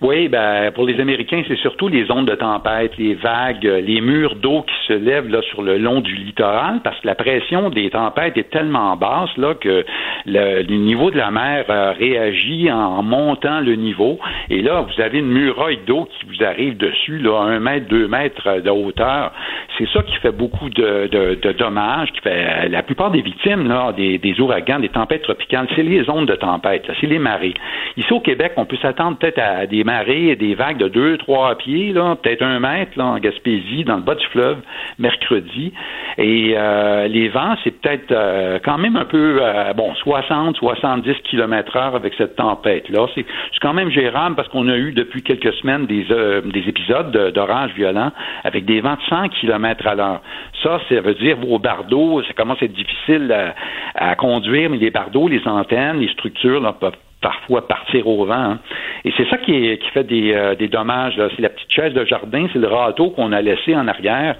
Oui, 0.00 0.28
ben, 0.28 0.70
pour 0.72 0.84
les 0.84 0.98
Américains, 1.00 1.42
c'est 1.46 1.58
surtout 1.58 1.88
les 1.88 2.10
ondes 2.10 2.26
de 2.26 2.34
tempête, 2.34 2.96
les 2.98 3.14
vagues, 3.14 3.64
les 3.64 4.00
murs 4.00 4.34
d'eau 4.36 4.62
qui 4.62 4.74
se 4.88 4.92
lèvent 4.92 5.28
là, 5.28 5.40
sur 5.42 5.62
le 5.62 5.78
long 5.78 6.00
du 6.00 6.14
littoral, 6.14 6.80
parce 6.82 6.98
que 7.00 7.06
la 7.06 7.14
pression 7.14 7.70
des 7.70 7.90
tempêtes 7.90 8.36
est 8.36 8.50
tellement 8.50 8.96
basse 8.96 9.36
là, 9.36 9.54
que 9.54 9.84
le, 10.26 10.62
niveau 10.62 11.10
de 11.10 11.16
la 11.16 11.30
mer 11.30 11.64
euh, 11.68 11.92
réagit 11.92 12.70
en 12.70 13.02
montant 13.02 13.60
le 13.60 13.74
niveau. 13.76 14.18
Et 14.50 14.62
là, 14.62 14.80
vous 14.82 15.00
avez 15.00 15.18
une 15.18 15.30
muraille 15.30 15.78
d'eau 15.86 16.08
qui 16.10 16.26
vous 16.26 16.44
arrive 16.44 16.76
dessus, 16.76 17.18
là, 17.18 17.40
un 17.40 17.60
mètre, 17.60 17.86
deux 17.88 18.08
mètres 18.08 18.60
de 18.60 18.70
hauteur. 18.70 19.32
C'est 19.78 19.88
ça 19.88 20.02
qui 20.02 20.16
fait 20.16 20.32
beaucoup 20.32 20.68
de, 20.68 21.08
de, 21.08 21.52
dommages, 21.52 22.10
qui 22.12 22.20
fait 22.20 22.68
la 22.68 22.82
plupart 22.82 23.10
des 23.10 23.22
victimes 23.22 23.68
là, 23.68 23.92
des, 23.92 24.18
des 24.18 24.40
ouragans, 24.40 24.78
des 24.78 24.88
tempêtes 24.88 25.22
tropicales, 25.22 25.66
c'est 25.74 25.82
les 25.82 26.08
ondes 26.10 26.26
de 26.26 26.34
tempête, 26.34 26.90
c'est 27.00 27.06
les 27.06 27.18
marées. 27.18 27.54
Ici 27.96 28.12
au 28.12 28.20
Québec, 28.20 28.52
on 28.56 28.64
peut 28.64 28.76
s'attendre 28.80 29.16
peut-être 29.18 29.38
à 29.38 29.66
des 29.72 29.84
et 30.08 30.36
des 30.36 30.54
vagues 30.54 30.76
de 30.76 30.88
2, 30.88 31.16
3 31.16 31.56
pieds, 31.56 31.94
peut-être 31.94 32.42
un 32.42 32.60
mètre 32.60 33.00
en 33.00 33.18
Gaspésie, 33.18 33.84
dans 33.84 33.96
le 33.96 34.02
bas 34.02 34.14
du 34.14 34.26
fleuve, 34.26 34.58
mercredi. 34.98 35.72
Et 36.18 36.54
euh, 36.56 37.08
les 37.08 37.28
vents, 37.28 37.54
c'est 37.64 37.70
peut-être 37.80 38.12
euh, 38.12 38.58
quand 38.62 38.76
même 38.76 38.96
un 38.96 39.06
peu, 39.06 39.38
euh, 39.40 39.72
bon, 39.72 39.94
60, 39.94 40.56
70 40.56 41.14
km 41.24 41.76
heure 41.76 41.96
avec 41.96 42.12
cette 42.18 42.36
tempête-là. 42.36 43.06
C'est, 43.14 43.24
quand 43.62 43.72
même 43.74 43.90
gérable 43.90 44.34
parce 44.34 44.48
qu'on 44.48 44.68
a 44.68 44.76
eu 44.76 44.90
depuis 44.90 45.22
quelques 45.22 45.54
semaines 45.54 45.86
des, 45.86 46.02
des 46.02 46.68
épisodes 46.68 47.12
d'orage 47.32 47.70
violents 47.74 48.10
avec 48.42 48.64
des 48.64 48.80
vents 48.80 48.96
de 48.96 49.02
100 49.08 49.28
km 49.28 49.86
à 49.86 49.94
l'heure. 49.94 50.20
Ça, 50.64 50.80
ça 50.88 51.00
veut 51.00 51.14
dire 51.14 51.36
vos 51.36 51.60
bardeaux, 51.60 52.22
ça 52.24 52.32
commence 52.32 52.60
à 52.60 52.64
être 52.64 52.72
difficile 52.72 53.32
à, 53.94 54.16
conduire, 54.16 54.68
mais 54.68 54.78
les 54.78 54.90
bardeaux, 54.90 55.28
les 55.28 55.46
antennes, 55.46 56.00
les 56.00 56.08
structures 56.08 56.60
là, 56.60 56.72
peuvent 56.72 56.98
parfois 57.22 57.66
partir 57.66 58.06
au 58.06 58.26
vent. 58.26 58.34
Hein. 58.34 58.58
Et 59.04 59.12
c'est 59.16 59.28
ça 59.30 59.38
qui, 59.38 59.78
fait 59.94 60.04
des, 60.04 60.32
euh, 60.34 60.54
dommages. 60.68 61.20
C'est 61.36 61.42
la 61.42 61.48
petite 61.48 61.72
chaise 61.72 61.94
de 61.94 62.04
jardin, 62.04 62.46
c'est 62.52 62.58
le 62.58 62.68
râteau 62.68 63.10
qu'on 63.10 63.32
a 63.32 63.40
laissé 63.40 63.74
en 63.74 63.88
arrière 63.88 64.36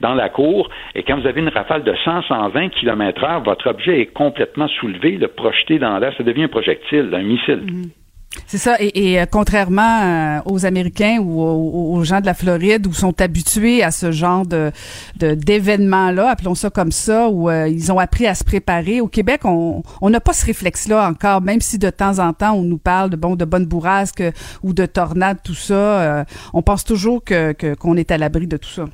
dans 0.00 0.14
la 0.14 0.28
cour. 0.28 0.68
Et 0.94 1.02
quand 1.02 1.18
vous 1.18 1.26
avez 1.26 1.40
une 1.40 1.48
rafale 1.48 1.82
de 1.82 1.92
100-120 1.92 2.70
km 2.70 3.24
heure, 3.24 3.42
votre 3.42 3.68
objet 3.68 4.00
est 4.00 4.06
complètement 4.06 4.68
soulevé, 4.68 5.12
le 5.12 5.28
projeté 5.28 5.78
dans 5.78 5.98
l'air. 5.98 6.12
Ça 6.16 6.22
devient 6.22 6.44
un 6.44 6.48
projectile, 6.48 7.10
un 7.12 7.22
missile. 7.22 7.64
Mm-hmm. 7.66 8.05
C'est 8.46 8.58
ça. 8.58 8.76
Et, 8.78 9.20
euh, 9.20 9.26
contrairement 9.30 10.02
euh, 10.02 10.40
aux 10.44 10.66
Américains 10.66 11.18
ou 11.18 11.42
aux, 11.42 12.04
gens 12.04 12.20
de 12.20 12.26
la 12.26 12.34
Floride, 12.34 12.86
où 12.86 12.92
sont 12.92 13.20
habitués 13.20 13.82
à 13.82 13.90
ce 13.90 14.12
genre 14.12 14.46
de 14.46 14.70
d'événements-là, 15.16 16.30
appelons 16.30 16.54
ça 16.54 16.70
comme 16.70 16.92
ça, 16.92 17.28
où 17.28 17.48
euh, 17.50 17.68
ils 17.68 17.90
ont 17.90 17.98
appris 17.98 18.26
à 18.26 18.34
se 18.34 18.44
préparer. 18.44 19.00
Au 19.00 19.08
Québec, 19.08 19.42
on 19.44 19.82
n'a 20.02 20.20
pas 20.20 20.32
ce 20.32 20.44
réflexe-là 20.44 21.08
encore, 21.08 21.40
même 21.40 21.60
si 21.60 21.78
de 21.78 21.90
temps 21.90 22.18
en 22.18 22.32
temps 22.32 22.52
on 22.52 22.62
nous 22.62 22.78
parle 22.78 23.10
de 23.10 23.16
bon 23.16 23.36
de 23.36 23.44
bonnes 23.44 23.66
bourrasques 23.66 24.22
ou 24.62 24.72
de 24.72 24.86
tornades, 24.86 25.38
tout 25.42 25.54
ça. 25.54 26.24
on 26.52 26.62
pense 26.62 26.84
toujours 26.84 27.22
qu'on 27.24 27.96
est 27.96 28.10
à 28.10 28.18
l'abri 28.18 28.46
de 28.46 28.56
tout 28.56 28.70
ça. 28.70 28.84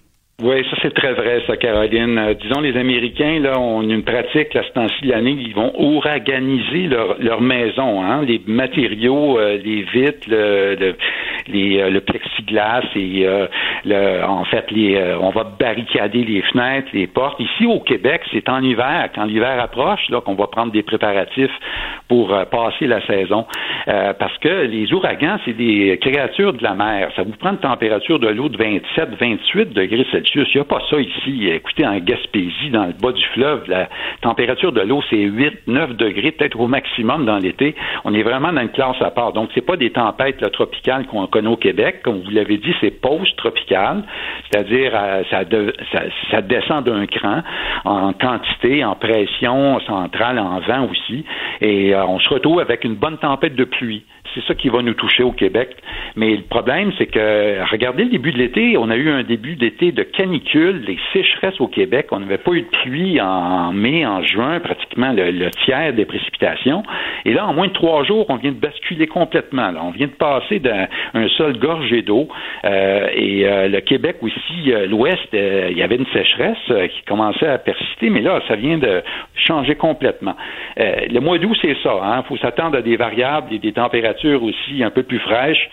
Oui, 0.40 0.64
ça 0.70 0.76
c'est 0.82 0.94
très 0.94 1.12
vrai, 1.12 1.40
ça, 1.46 1.56
Caroline. 1.56 2.18
Euh, 2.18 2.34
disons, 2.34 2.60
les 2.60 2.76
Américains, 2.76 3.38
là, 3.38 3.60
ont 3.60 3.80
une 3.82 4.02
pratique, 4.02 4.56
à 4.56 4.64
ce 4.64 4.70
temps-ci 4.72 5.04
l'année, 5.06 5.36
ils 5.38 5.54
vont 5.54 5.72
ouraganiser 5.78 6.88
leur, 6.88 7.16
leur 7.20 7.40
maison, 7.40 8.02
hein, 8.02 8.22
les 8.26 8.40
matériaux, 8.46 9.38
euh, 9.38 9.56
les 9.62 9.82
vitres, 9.82 10.26
le, 10.28 10.74
le, 10.74 10.96
les, 11.46 11.78
euh, 11.80 11.90
le 11.90 12.00
plexiglas 12.00 12.82
et 12.96 13.24
le, 13.84 14.24
en 14.24 14.44
fait, 14.46 14.68
les, 14.72 15.00
on 15.20 15.30
va 15.30 15.44
barricader 15.44 16.24
les 16.24 16.42
fenêtres, 16.42 16.88
les 16.92 17.06
portes. 17.06 17.38
Ici 17.38 17.66
au 17.66 17.78
Québec, 17.78 18.22
c'est 18.32 18.48
en 18.48 18.62
hiver, 18.62 19.10
quand 19.14 19.24
l'hiver 19.24 19.60
approche, 19.60 20.08
là, 20.08 20.20
qu'on 20.22 20.34
va 20.34 20.48
prendre 20.48 20.72
des 20.72 20.82
préparatifs 20.82 21.52
pour 22.08 22.34
passer 22.50 22.86
la 22.86 23.04
saison, 23.06 23.46
parce 23.86 24.36
que 24.38 24.66
les 24.66 24.92
ouragans, 24.92 25.38
c'est 25.44 25.56
des 25.56 25.98
créatures 26.00 26.52
de 26.52 26.62
la 26.62 26.74
mer. 26.74 27.10
Ça 27.16 27.22
vous 27.22 27.32
prend 27.32 27.50
une 27.50 27.58
température 27.58 28.18
de 28.18 28.28
l'eau 28.28 28.48
de 28.48 28.56
27, 28.56 29.10
28 29.20 29.72
degrés 29.72 30.06
Celsius 30.10 30.21
il 30.34 30.44
n'y 30.54 30.60
a 30.60 30.64
pas 30.64 30.80
ça 30.90 30.98
ici. 30.98 31.48
Écoutez, 31.48 31.86
en 31.86 31.98
Gaspésie, 31.98 32.70
dans 32.70 32.86
le 32.86 32.92
bas 32.92 33.12
du 33.12 33.24
fleuve, 33.34 33.64
la 33.68 33.88
température 34.20 34.72
de 34.72 34.80
l'eau, 34.80 35.02
c'est 35.10 35.16
8, 35.16 35.66
9 35.66 35.96
degrés, 35.96 36.32
peut-être 36.32 36.58
au 36.58 36.66
maximum 36.66 37.24
dans 37.24 37.38
l'été. 37.38 37.74
On 38.04 38.14
est 38.14 38.22
vraiment 38.22 38.52
dans 38.52 38.62
une 38.62 38.70
classe 38.70 39.00
à 39.00 39.10
part. 39.10 39.32
Donc, 39.32 39.50
c'est 39.54 39.64
pas 39.64 39.76
des 39.76 39.90
tempêtes 39.90 40.50
tropicales 40.52 41.06
qu'on 41.06 41.26
connaît 41.26 41.48
au 41.48 41.56
Québec. 41.56 42.00
Comme 42.02 42.20
vous 42.20 42.30
l'avez 42.30 42.58
dit, 42.58 42.74
c'est 42.80 42.90
post-tropical. 42.90 44.02
C'est-à-dire, 44.50 44.92
euh, 44.94 45.22
ça, 46.30 46.42
descend 46.42 46.84
d'un 46.84 47.06
cran 47.06 47.42
en 47.84 48.12
quantité, 48.12 48.84
en 48.84 48.94
pression 48.94 49.80
centrale, 49.80 50.38
en 50.38 50.60
vent 50.60 50.88
aussi. 50.90 51.24
Et 51.60 51.94
euh, 51.94 52.04
on 52.06 52.18
se 52.18 52.28
retrouve 52.28 52.60
avec 52.60 52.84
une 52.84 52.94
bonne 52.94 53.18
tempête 53.18 53.54
de 53.54 53.64
pluie 53.64 54.04
c'est 54.34 54.44
ça 54.44 54.54
qui 54.54 54.68
va 54.68 54.82
nous 54.82 54.94
toucher 54.94 55.22
au 55.22 55.32
Québec. 55.32 55.76
Mais 56.16 56.36
le 56.36 56.42
problème, 56.42 56.92
c'est 56.98 57.06
que, 57.06 57.70
regardez 57.70 58.04
le 58.04 58.10
début 58.10 58.32
de 58.32 58.38
l'été, 58.38 58.76
on 58.78 58.90
a 58.90 58.96
eu 58.96 59.10
un 59.10 59.22
début 59.22 59.56
d'été 59.56 59.92
de 59.92 60.02
canicule, 60.02 60.84
les 60.86 60.98
sécheresses 61.12 61.60
au 61.60 61.68
Québec. 61.68 62.06
On 62.10 62.20
n'avait 62.20 62.38
pas 62.38 62.52
eu 62.52 62.62
de 62.62 62.68
pluie 62.82 63.20
en 63.20 63.72
mai, 63.72 64.06
en 64.06 64.22
juin, 64.22 64.60
pratiquement 64.60 65.12
le, 65.12 65.50
tiers 65.64 65.92
des 65.92 66.04
précipitations. 66.04 66.82
Et 67.24 67.32
là, 67.32 67.46
en 67.46 67.54
moins 67.54 67.68
de 67.68 67.72
trois 67.72 68.04
jours, 68.04 68.26
on 68.28 68.36
vient 68.36 68.52
de 68.52 68.56
basculer 68.56 69.06
complètement. 69.06 69.70
On 69.82 69.90
vient 69.90 70.06
de 70.06 70.12
passer 70.12 70.60
d'un 70.60 71.28
sol 71.36 71.58
gorgé 71.58 72.02
d'eau. 72.02 72.28
Euh, 72.64 73.08
et 73.14 73.46
euh, 73.46 73.68
le 73.68 73.80
Québec 73.80 74.16
aussi, 74.22 74.72
euh, 74.72 74.86
l'Ouest, 74.86 75.28
il 75.32 75.76
y 75.76 75.82
avait 75.82 75.96
une 75.96 76.06
sécheresse 76.06 76.58
qui 76.66 77.02
commençait 77.06 77.48
à 77.48 77.58
persister, 77.58 78.10
mais 78.10 78.20
là, 78.20 78.40
ça 78.48 78.56
vient 78.56 78.78
de 78.78 79.02
changer 79.34 79.74
complètement. 79.74 80.36
le 80.76 81.18
mois 81.20 81.38
d'août, 81.38 81.56
c'est 81.60 81.76
ça. 81.82 82.00
Il 82.02 82.06
hein. 82.06 82.24
faut 82.28 82.36
s'attendre 82.36 82.78
à 82.78 82.82
des 82.82 82.96
variables 82.96 83.52
et 83.52 83.58
des 83.58 83.72
températures 83.72 84.11
aussi 84.42 84.82
un 84.82 84.90
peu 84.90 85.02
plus 85.02 85.18
fraîches. 85.18 85.68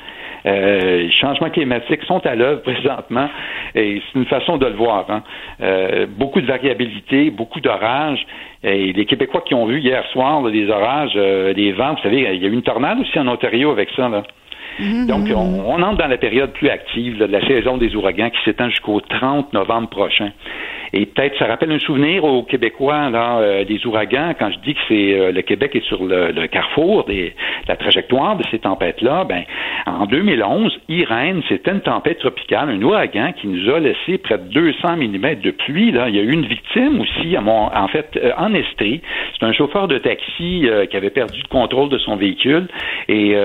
Euh, 0.45 1.03
les 1.03 1.11
changements 1.11 1.49
climatiques 1.49 2.03
sont 2.03 2.25
à 2.25 2.35
l'œuvre 2.35 2.61
présentement 2.63 3.29
et 3.75 4.01
c'est 4.05 4.19
une 4.19 4.25
façon 4.25 4.57
de 4.57 4.65
le 4.65 4.75
voir. 4.75 5.05
Hein. 5.09 5.23
Euh, 5.61 6.05
beaucoup 6.07 6.41
de 6.41 6.47
variabilité, 6.47 7.29
beaucoup 7.29 7.59
d'orages. 7.59 8.25
Et 8.63 8.93
les 8.93 9.05
Québécois 9.05 9.43
qui 9.45 9.53
ont 9.53 9.65
vu 9.65 9.79
hier 9.79 10.05
soir 10.11 10.41
des 10.43 10.69
orages, 10.69 11.13
euh, 11.15 11.53
des 11.53 11.71
vents, 11.71 11.93
vous 11.93 12.01
savez, 12.01 12.27
il 12.33 12.41
y 12.41 12.45
a 12.45 12.49
eu 12.49 12.53
une 12.53 12.61
tornade 12.61 12.99
aussi 12.99 13.17
en 13.19 13.27
Ontario 13.27 13.71
avec 13.71 13.89
ça. 13.95 14.09
Là. 14.09 14.23
Mm-hmm. 14.79 15.07
Donc, 15.07 15.27
on, 15.35 15.81
entre 15.81 15.97
dans 15.97 16.07
la 16.07 16.17
période 16.17 16.51
plus 16.53 16.69
active 16.69 17.17
de 17.17 17.25
la 17.25 17.45
saison 17.45 17.77
des 17.77 17.95
ouragans 17.95 18.29
qui 18.29 18.41
s'étend 18.45 18.69
jusqu'au 18.69 19.01
30 19.01 19.53
novembre 19.53 19.89
prochain. 19.89 20.31
Et 20.93 21.05
peut-être 21.05 21.37
ça 21.37 21.45
rappelle 21.45 21.71
un 21.71 21.79
souvenir 21.79 22.23
aux 22.23 22.43
Québécois 22.43 23.09
là, 23.09 23.39
euh, 23.39 23.63
des 23.65 23.85
ouragans. 23.85 24.33
Quand 24.37 24.51
je 24.51 24.59
dis 24.59 24.73
que 24.73 24.79
c'est 24.87 25.19
euh, 25.19 25.31
le 25.31 25.41
Québec 25.41 25.75
est 25.75 25.85
sur 25.85 26.03
le, 26.03 26.47
carrefour 26.47 27.05
des, 27.05 27.29
de 27.29 27.67
la 27.67 27.75
trajectoire 27.75 28.37
de 28.37 28.43
ces 28.49 28.59
tempêtes-là, 28.59 29.25
ben 29.25 29.43
en 29.85 30.05
2011, 30.05 30.79
Irène, 30.89 31.41
c'était 31.47 31.71
une 31.71 31.81
tempête 31.81 32.19
tropicale, 32.19 32.69
un 32.69 32.81
ouragan 32.81 33.33
qui 33.33 33.47
nous 33.47 33.69
a 33.69 33.79
laissé 33.79 34.17
près 34.17 34.37
de 34.37 34.45
200 34.45 34.97
mm 34.97 35.35
de 35.41 35.51
pluie. 35.51 35.91
Là. 35.91 36.09
Il 36.09 36.15
y 36.15 36.19
a 36.19 36.23
eu 36.23 36.31
une 36.31 36.45
victime 36.45 37.01
aussi, 37.01 37.35
à 37.35 37.41
mon, 37.41 37.69
en 37.73 37.87
fait, 37.87 38.17
euh, 38.17 38.31
en 38.37 38.53
Estrie. 38.53 39.01
C'est 39.37 39.45
un 39.45 39.53
chauffeur 39.53 39.87
de 39.87 39.97
taxi 39.99 40.67
qui 40.89 40.97
avait 40.97 41.09
perdu 41.09 41.39
le 41.41 41.47
contrôle 41.47 41.89
de 41.89 41.97
son 41.97 42.15
véhicule 42.15 42.67
et 43.07 43.35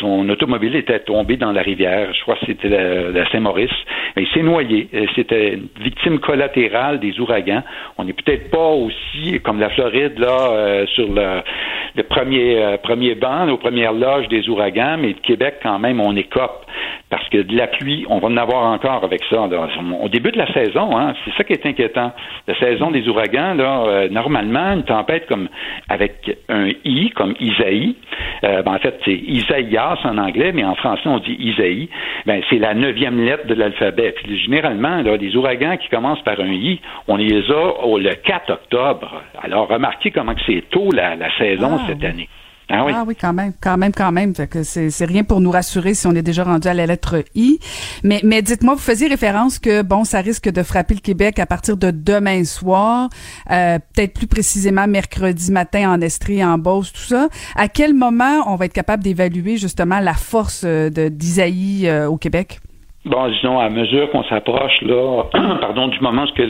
son 0.00 0.28
automobile 0.30 0.74
était 0.76 1.00
tombé 1.00 1.36
dans 1.36 1.52
la 1.52 1.60
rivière. 1.60 2.12
Je 2.14 2.22
crois 2.22 2.36
que 2.36 2.46
c'était 2.46 2.68
la, 2.68 3.30
Saint-Maurice. 3.30 3.70
Il 4.16 4.26
s'est 4.28 4.42
noyé. 4.42 4.88
C'était 5.14 5.54
une 5.54 5.68
victime 5.80 6.18
collatérale 6.20 6.91
des 6.98 7.18
ouragans. 7.20 7.62
On 7.98 8.04
n'est 8.04 8.12
peut-être 8.12 8.50
pas 8.50 8.68
aussi 8.68 9.40
comme 9.42 9.60
la 9.60 9.70
Floride 9.70 10.18
là 10.18 10.50
euh, 10.50 10.86
sur 10.86 11.08
le, 11.12 12.02
premier 12.02 12.62
euh, 12.62 12.76
premier 12.78 13.14
banc, 13.14 13.48
aux 13.48 13.56
premières 13.56 13.92
loges 13.92 14.28
des 14.28 14.48
ouragans, 14.48 14.96
mais 14.98 15.08
le 15.08 15.20
Québec 15.22 15.56
quand 15.62 15.78
même 15.78 16.00
on 16.00 16.16
écope 16.16 16.66
parce 17.10 17.28
que 17.28 17.38
de 17.38 17.54
la 17.54 17.66
pluie, 17.66 18.06
on 18.08 18.18
va 18.20 18.28
en 18.28 18.36
avoir 18.38 18.72
encore 18.72 19.04
avec 19.04 19.22
ça. 19.28 19.42
Au 19.42 20.08
début 20.08 20.30
de 20.30 20.38
la 20.38 20.50
saison, 20.54 20.96
hein, 20.96 21.12
c'est 21.24 21.34
ça 21.36 21.44
qui 21.44 21.52
est 21.52 21.66
inquiétant. 21.66 22.12
La 22.48 22.58
saison 22.58 22.90
des 22.90 23.06
ouragans, 23.06 23.52
là, 23.52 23.84
euh, 23.86 24.08
normalement, 24.08 24.72
une 24.72 24.84
tempête 24.84 25.26
comme 25.26 25.48
avec 25.90 26.38
un 26.48 26.70
I, 26.86 27.10
comme 27.10 27.34
Isaïe, 27.38 27.96
ben, 28.42 28.62
en 28.66 28.78
fait, 28.78 28.98
c'est 29.04 29.14
Isaïas 29.14 29.98
en 30.04 30.16
anglais, 30.16 30.52
mais 30.52 30.64
en 30.64 30.74
français, 30.74 31.02
on 31.06 31.18
dit 31.18 31.36
Isaïe, 31.38 31.90
ben, 32.24 32.40
c'est 32.48 32.58
la 32.58 32.74
neuvième 32.74 33.22
lettre 33.22 33.46
de 33.46 33.54
l'alphabet. 33.54 34.14
généralement, 34.26 35.02
là, 35.02 35.16
les 35.16 35.36
ouragans 35.36 35.76
qui 35.76 35.88
commencent 35.88 36.22
par 36.22 36.40
un 36.40 36.52
I, 36.52 36.80
on 37.08 37.16
les 37.16 37.50
a 37.50 37.84
au, 37.84 37.98
le 37.98 38.14
4 38.14 38.50
octobre. 38.50 39.22
Alors, 39.42 39.68
remarquez 39.68 40.10
comment 40.10 40.34
c'est 40.46 40.64
tôt 40.70 40.90
la, 40.92 41.16
saison 41.38 41.78
ah, 41.80 41.84
cette 41.88 42.04
année. 42.04 42.28
Ah 42.68 42.84
oui. 42.86 42.92
ah 42.94 43.04
oui. 43.06 43.14
quand 43.20 43.32
même, 43.32 43.52
quand 43.60 43.76
même, 43.76 43.92
quand 43.92 44.12
même. 44.12 44.32
que 44.32 44.62
c'est 44.62 45.04
rien 45.04 45.24
pour 45.24 45.40
nous 45.40 45.50
rassurer 45.50 45.94
si 45.94 46.06
on 46.06 46.12
est 46.12 46.22
déjà 46.22 46.44
rendu 46.44 46.68
à 46.68 46.74
la 46.74 46.86
lettre 46.86 47.22
I. 47.34 47.58
Mais, 48.02 48.20
mais 48.22 48.40
dites-moi, 48.40 48.74
vous 48.74 48.80
faisiez 48.80 49.08
référence 49.08 49.58
que 49.58 49.82
bon, 49.82 50.04
ça 50.04 50.20
risque 50.20 50.48
de 50.48 50.62
frapper 50.62 50.94
le 50.94 51.00
Québec 51.00 51.38
à 51.38 51.46
partir 51.46 51.76
de 51.76 51.90
demain 51.90 52.44
soir, 52.44 53.10
euh, 53.50 53.78
peut-être 53.78 54.14
plus 54.14 54.26
précisément 54.26 54.86
mercredi 54.86 55.52
matin 55.52 55.92
en 55.92 56.00
Estrie, 56.00 56.42
en 56.42 56.56
Beauce, 56.56 56.92
tout 56.92 57.02
ça. 57.02 57.28
À 57.56 57.68
quel 57.68 57.92
moment 57.94 58.44
on 58.46 58.56
va 58.56 58.66
être 58.66 58.72
capable 58.72 59.02
d'évaluer 59.02 59.56
justement 59.56 60.00
la 60.00 60.14
force 60.14 60.62
euh, 60.64 60.88
de 60.88 61.08
d'Isaïe 61.08 61.88
euh, 61.88 62.06
au 62.06 62.16
Québec? 62.16 62.60
Bon, 63.04 63.28
disons, 63.28 63.58
à 63.58 63.68
mesure 63.68 64.08
qu'on 64.12 64.22
s'approche 64.22 64.80
là, 64.82 65.24
pardon, 65.60 65.88
du 65.88 65.98
moment 65.98 66.22
où 66.22 66.42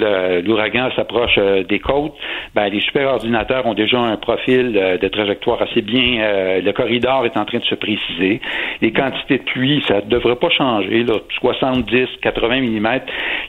l'ouragan 0.44 0.90
s'approche 0.94 1.38
euh, 1.38 1.62
des 1.62 1.78
côtes, 1.78 2.12
ben, 2.54 2.68
les 2.68 2.82
superordinateurs 2.82 3.64
ont 3.64 3.72
déjà 3.72 3.98
un 3.98 4.18
profil 4.18 4.76
euh, 4.76 4.98
de 4.98 5.08
trajectoire 5.08 5.62
assez 5.62 5.80
bien. 5.80 6.20
Euh, 6.20 6.60
le 6.60 6.72
corridor 6.72 7.24
est 7.24 7.38
en 7.38 7.46
train 7.46 7.56
de 7.56 7.64
se 7.64 7.74
préciser. 7.74 8.42
Les 8.82 8.92
quantités 8.92 9.38
de 9.38 9.44
pluie, 9.44 9.82
ça 9.88 10.02
ne 10.02 10.10
devrait 10.10 10.36
pas 10.36 10.50
changer, 10.50 11.04
là, 11.04 11.14
70, 11.40 12.06
80 12.20 12.60
mm. 12.60 13.00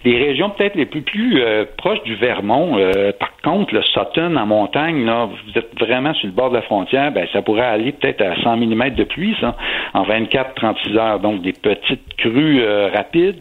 Les 0.06 0.18
régions 0.18 0.52
peut-être 0.52 0.76
les 0.76 0.86
plus 0.86 1.42
proches 1.78 2.04
du 2.04 2.16
Vermont, 2.16 2.78
par 3.20 3.32
contre, 3.44 3.74
le 3.74 3.82
Sutton 3.82 4.36
en 4.36 4.46
montagne, 4.46 5.06
là, 5.06 5.26
vous 5.28 5.60
êtes 5.60 5.78
vraiment 5.80 6.14
sur 6.14 6.28
le 6.28 6.34
bord 6.34 6.50
de 6.52 6.56
la 6.56 6.62
frontière, 6.62 7.12
ben, 7.12 7.28
ça 7.34 7.42
pourrait 7.42 7.66
aller 7.66 7.92
peut-être 7.92 8.22
à 8.22 8.36
100 8.44 8.58
mm 8.58 8.90
de 8.92 9.04
pluie, 9.04 9.36
ça, 9.42 9.56
en 9.94 10.04
24-36 10.04 10.98
heures. 10.98 11.20
Donc, 11.20 11.42
des 11.42 11.54
petites 11.54 12.16
crues 12.18 12.62
rapide. 12.94 13.36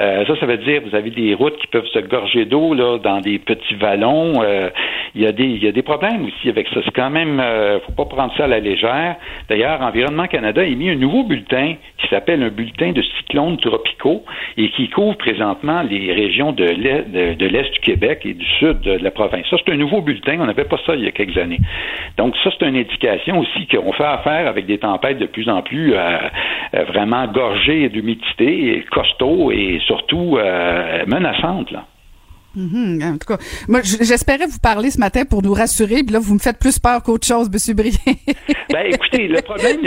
Euh, 0.00 0.24
ça, 0.26 0.34
ça 0.38 0.46
veut 0.46 0.56
dire 0.56 0.82
vous 0.84 0.96
avez 0.96 1.10
des 1.10 1.34
routes 1.34 1.56
qui 1.58 1.66
peuvent 1.68 1.86
se 1.86 1.98
gorger 2.00 2.44
d'eau 2.46 2.74
là 2.74 2.98
dans 2.98 3.20
des 3.20 3.38
petits 3.38 3.74
vallons. 3.74 4.42
Euh, 4.42 4.70
il 5.14 5.22
y 5.22 5.26
a 5.26 5.32
des 5.32 5.44
il 5.44 5.62
y 5.62 5.68
a 5.68 5.72
des 5.72 5.82
problèmes 5.82 6.24
aussi 6.24 6.48
avec 6.48 6.66
ça. 6.68 6.80
C'est 6.84 6.94
quand 6.94 7.10
même 7.10 7.38
euh, 7.40 7.78
faut 7.80 7.92
pas 7.92 8.06
prendre 8.06 8.34
ça 8.36 8.44
à 8.44 8.48
la 8.48 8.60
légère. 8.60 9.16
D'ailleurs, 9.48 9.80
Environnement 9.82 10.26
Canada 10.26 10.62
a 10.62 10.64
émis 10.64 10.90
un 10.90 10.96
nouveau 10.96 11.22
bulletin 11.24 11.74
qui 11.98 12.08
s'appelle 12.08 12.42
un 12.42 12.48
bulletin 12.48 12.92
de 12.92 13.02
cyclones 13.02 13.56
tropicaux 13.58 14.24
et 14.56 14.70
qui 14.70 14.88
couvre 14.88 15.16
présentement 15.16 15.82
les 15.82 16.12
régions 16.12 16.52
de 16.52 16.64
l'est 16.64 17.04
de, 17.10 17.46
l'est 17.46 17.72
du 17.72 17.80
Québec 17.80 18.22
et 18.24 18.34
du 18.34 18.46
sud 18.58 18.80
de 18.80 18.92
la 18.92 19.10
province. 19.10 19.46
Ça, 19.48 19.56
c'est 19.64 19.72
un 19.72 19.76
nouveau 19.76 20.00
bulletin. 20.00 20.38
On 20.40 20.46
n'avait 20.46 20.64
pas 20.64 20.78
ça 20.84 20.94
il 20.96 21.04
y 21.04 21.08
a 21.08 21.12
quelques 21.12 21.38
années. 21.38 21.60
Donc 22.16 22.34
ça, 22.42 22.50
c'est 22.58 22.66
une 22.66 22.76
indication 22.76 23.38
aussi 23.38 23.66
qu'on 23.68 23.92
fait 23.92 24.04
affaire 24.04 24.48
avec 24.48 24.66
des 24.66 24.78
tempêtes 24.78 25.18
de 25.18 25.26
plus 25.26 25.48
en 25.48 25.62
plus 25.62 25.94
vraiment 26.72 27.26
gorgées 27.26 27.88
d'humidité 27.88 28.84
costaud 28.94 29.50
et 29.50 29.80
surtout 29.86 30.36
euh, 30.38 31.04
menaçante. 31.06 31.70
Là. 31.70 31.84
Mhm, 32.56 33.00
en 33.02 33.18
tout 33.18 33.26
cas, 33.26 33.38
moi, 33.68 33.80
j'espérais 33.82 34.46
vous 34.46 34.60
parler 34.62 34.90
ce 34.90 34.98
matin 34.98 35.22
pour 35.28 35.42
nous 35.42 35.52
rassurer, 35.52 36.02
puis 36.04 36.12
là, 36.12 36.20
vous 36.20 36.34
me 36.34 36.38
faites 36.38 36.58
plus 36.58 36.78
peur 36.78 37.02
qu'autre 37.02 37.26
chose, 37.26 37.50
M. 37.52 37.76
Briand. 37.76 38.16
ben, 38.70 38.86
écoutez, 38.86 39.28
le 39.28 39.42
problème, 39.42 39.78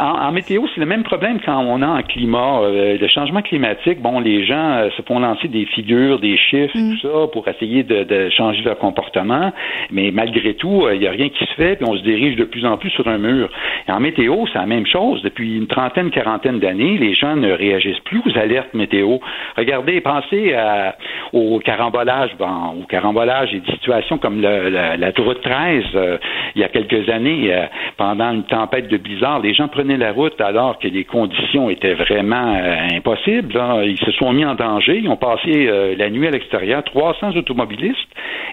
en, 0.00 0.32
météo, 0.32 0.62
c'est 0.74 0.80
le 0.80 0.86
même 0.86 1.04
problème 1.04 1.38
quand 1.44 1.58
on 1.58 1.82
a 1.82 1.86
en 1.86 2.02
climat. 2.02 2.60
Euh, 2.62 2.98
le 2.98 3.08
changement 3.08 3.42
climatique, 3.42 4.00
bon, 4.00 4.20
les 4.20 4.44
gens 4.44 4.72
euh, 4.78 4.90
se 4.96 5.02
font 5.02 5.18
lancer 5.18 5.48
des 5.48 5.66
figures, 5.66 6.18
des 6.18 6.36
chiffres, 6.36 6.76
mm. 6.76 6.96
tout 6.96 7.08
ça, 7.08 7.26
pour 7.32 7.46
essayer 7.48 7.82
de, 7.82 8.28
changer 8.30 8.62
leur 8.62 8.78
comportement, 8.78 9.52
mais 9.90 10.10
malgré 10.10 10.54
tout, 10.54 10.84
il 10.92 11.00
n'y 11.00 11.06
a 11.06 11.10
rien 11.10 11.28
qui 11.28 11.44
se 11.44 11.54
fait, 11.54 11.76
puis 11.76 11.86
on 11.88 11.96
se 11.96 12.02
dirige 12.02 12.36
de 12.36 12.44
plus 12.44 12.64
en 12.64 12.76
plus 12.76 12.90
sur 12.90 13.06
un 13.08 13.18
mur. 13.18 13.48
Et 13.88 13.92
en 13.92 14.00
météo, 14.00 14.46
c'est 14.52 14.58
la 14.58 14.66
même 14.66 14.86
chose. 14.86 15.22
Depuis 15.22 15.56
une 15.56 15.66
trentaine, 15.66 16.10
quarantaine 16.10 16.58
d'années, 16.58 16.98
les 16.98 17.14
gens 17.14 17.36
ne 17.36 17.52
réagissent 17.52 18.00
plus 18.00 18.20
aux 18.26 18.38
alertes 18.38 18.74
météo. 18.74 19.18
Regardez, 19.56 20.00
pensez 20.00 20.54
à, 20.54 20.96
au 21.32 21.58
carambolage, 21.60 22.15
bon, 22.38 22.80
au 22.80 22.86
carambolage 22.86 23.54
et 23.54 23.60
des 23.60 23.72
situations 23.72 24.18
comme 24.18 24.40
la, 24.40 24.96
la 24.96 25.12
route 25.18 25.40
13, 25.42 25.84
euh, 25.94 26.18
il 26.54 26.60
y 26.60 26.64
a 26.64 26.68
quelques 26.68 27.08
années, 27.08 27.52
euh, 27.52 27.66
pendant 27.96 28.32
une 28.32 28.44
tempête 28.44 28.88
de 28.88 28.96
blizzard, 28.96 29.40
les 29.40 29.54
gens 29.54 29.68
prenaient 29.68 29.96
la 29.96 30.12
route 30.12 30.40
alors 30.40 30.78
que 30.78 30.88
les 30.88 31.04
conditions 31.04 31.68
étaient 31.70 31.94
vraiment 31.94 32.54
euh, 32.56 32.96
impossibles. 32.96 33.54
Ils 33.84 33.98
se 33.98 34.10
sont 34.12 34.32
mis 34.32 34.44
en 34.44 34.54
danger, 34.54 35.00
ils 35.02 35.08
ont 35.08 35.16
passé 35.16 35.68
la 35.96 36.10
nuit 36.10 36.26
à 36.26 36.30
l'extérieur, 36.30 36.82
300 36.84 37.36
automobilistes, 37.36 37.96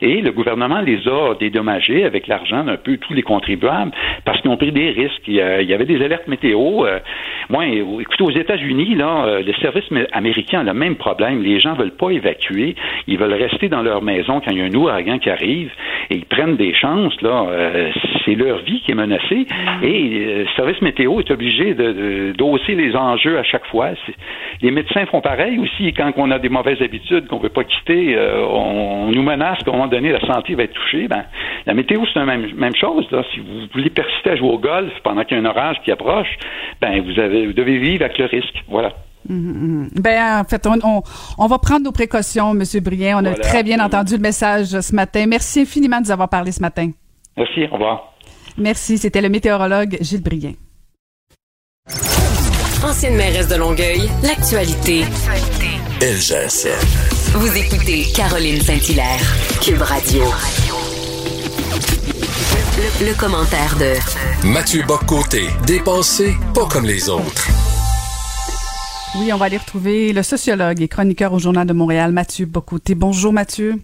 et 0.02 0.22
le 0.22 0.32
gouvernement 0.32 0.82
les 0.82 1.08
a 1.08 1.34
dédommagés 1.40 2.04
avec 2.04 2.28
l'argent 2.28 2.64
d'un 2.64 2.78
peu 2.78 2.98
tous 2.98 3.14
les 3.14 3.22
contribuables 3.22 3.92
parce 4.26 4.42
qu'ils 4.42 4.52
ont 4.52 4.58
pris 4.58 4.72
des 4.72 4.90
risques. 4.90 5.28
Il 5.28 5.36
y 5.36 5.74
avait 5.74 5.86
des 5.86 6.04
alertes 6.04 6.28
météo. 6.28 6.86
moi, 7.50 7.66
écoutez, 7.66 8.24
aux 8.24 8.32
États-Unis, 8.32 8.96
là, 8.96 9.40
le 9.46 9.54
service 9.54 9.86
américain 10.12 10.62
a 10.62 10.64
le 10.64 10.74
même 10.74 10.96
problème. 10.96 11.42
Les 11.42 11.60
gens 11.60 11.74
veulent 11.74 11.96
pas 11.96 12.10
évacuer, 12.10 12.76
ils 13.08 13.18
veulent 13.18 13.34
rester 13.34 13.53
dans 13.70 13.82
leur 13.82 14.02
maison 14.02 14.42
quand 14.42 14.52
il 14.52 14.58
y 14.58 14.62
a 14.62 14.66
un 14.66 14.74
ouragan 14.74 15.20
qui 15.20 15.30
arrive 15.30 15.72
et 16.10 16.16
ils 16.16 16.26
prennent 16.26 16.56
des 16.56 16.74
chances. 16.74 17.20
Là, 17.22 17.46
euh, 17.50 17.92
c'est 18.26 18.36
leur 18.36 18.60
vie 18.60 18.82
qui 18.82 18.92
est 18.92 18.96
menacée 18.96 19.46
mm. 19.50 19.84
et 19.84 20.26
euh, 20.26 20.40
le 20.40 20.48
service 20.56 20.82
météo 20.82 21.20
est 21.20 21.32
obligé 21.32 21.74
de, 21.74 22.34
les 22.68 22.96
enjeux 22.96 23.38
à 23.38 23.44
chaque 23.44 23.66
fois. 23.68 23.90
Les 24.62 24.72
médecins 24.72 25.06
font 25.06 25.22
pareil 25.22 25.60
aussi 25.60 25.92
quand 25.94 26.12
on 26.18 26.32
a 26.32 26.40
des 26.40 26.50
mauvaises 26.50 26.82
habitudes 26.82 27.28
qu'on 27.28 27.38
ne 27.38 27.44
veut 27.44 27.50
pas 27.50 27.64
quitter. 27.64 28.16
Euh, 28.16 28.46
on, 28.48 29.12
nous 29.12 29.24
menace 29.24 29.60
qu'à 29.64 29.72
un 29.72 29.74
moment 29.74 29.88
donné 29.88 30.12
la 30.12 30.22
santé 30.22 30.56
va 30.56 30.64
être 30.64 30.74
touchée. 30.74 31.08
Ben, 31.08 31.26
la 31.66 31.74
météo 31.74 32.02
c'est 32.12 32.20
la 32.20 32.26
même, 32.26 32.48
même 32.56 32.76
chose. 32.76 33.10
Là. 33.12 33.24
Si 33.34 33.40
vous 33.40 33.68
voulez 33.74 33.90
persister 33.90 34.32
à 34.32 34.36
jouer 34.36 34.50
au 34.50 34.60
golf 34.60 34.92
pendant 35.04 35.24
qu'il 35.24 35.38
y 35.38 35.40
a 35.40 35.44
un 35.44 35.50
orage 35.50 35.78
qui 35.84 35.92
approche, 35.92 36.30
ben 36.82 37.02
vous 37.02 37.20
avez 37.20 37.46
vous 37.46 37.54
devez 37.54 37.78
vivre 37.78 38.04
avec 38.06 38.18
le 38.18 38.26
risque. 38.26 38.64
Voilà. 38.68 38.94
Mm-hmm. 39.30 40.02
Ben, 40.02 40.42
en 40.42 40.44
fait, 40.44 40.68
on, 40.68 41.04
on, 41.38 41.48
va 41.48 41.60
prendre 41.60 41.84
nos 41.86 41.92
précautions, 41.92 42.52
M. 42.52 42.64
Brien. 42.82 43.20
On 43.22 43.26
a 43.26 43.34
très 43.36 43.64
bien 43.64 43.84
entendu 43.84 44.14
le 44.14 44.22
message 44.22 44.80
ce 44.80 44.96
matin. 44.96 45.26
Merci 45.28 45.62
infiniment 45.62 46.00
de 46.02 46.06
nous 46.06 46.12
avoir 46.12 46.30
parlé 46.30 46.52
ce 46.52 46.62
matin. 46.62 46.92
Merci, 47.38 47.66
au 47.66 47.74
revoir. 47.74 48.14
Merci, 48.58 48.98
c'était 48.98 49.22
le 49.22 49.30
météorologue 49.30 49.98
Gilles 50.02 50.22
Brien. 50.22 50.54
Ancienne 52.84 53.16
mairesse 53.16 53.48
de 53.48 53.56
Longueuil, 53.56 54.10
l'actualité. 54.24 55.04
LGSN. 56.02 57.38
Vous 57.38 57.58
écoutez 57.58 58.04
Caroline 58.14 58.60
Saint-Hilaire, 58.62 59.22
Cube 59.62 59.82
Radio. 59.82 60.24
Le, 63.02 63.18
commentaire 63.18 63.78
de 63.78 64.48
Mathieu 64.48 64.84
Boccoté, 64.86 65.48
dépensé 65.66 66.36
pas 66.54 66.66
comme 66.66 66.86
les 66.86 67.08
autres. 67.08 67.73
Oui, 69.16 69.32
on 69.32 69.38
va 69.38 69.46
aller 69.46 69.58
retrouver 69.58 70.12
le 70.12 70.24
sociologue 70.24 70.82
et 70.82 70.88
chroniqueur 70.88 71.34
au 71.34 71.40
Journal 71.40 71.68
de 71.68 71.74
Montréal, 71.74 72.12
Mathieu 72.12 72.48
Bocoté. 72.48 72.96
Bonjour 72.96 73.32
Mathieu. 73.32 73.76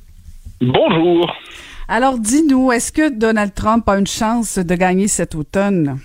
Bonjour. 0.60 1.32
Alors 1.88 2.18
dis-nous, 2.18 2.72
est-ce 2.72 2.92
que 2.92 3.10
Donald 3.10 3.54
Trump 3.54 3.88
a 3.88 4.00
une 4.00 4.08
chance 4.08 4.58
de 4.58 4.76
gagner 4.76 5.08
cet 5.08 5.36
automne? 5.36 6.00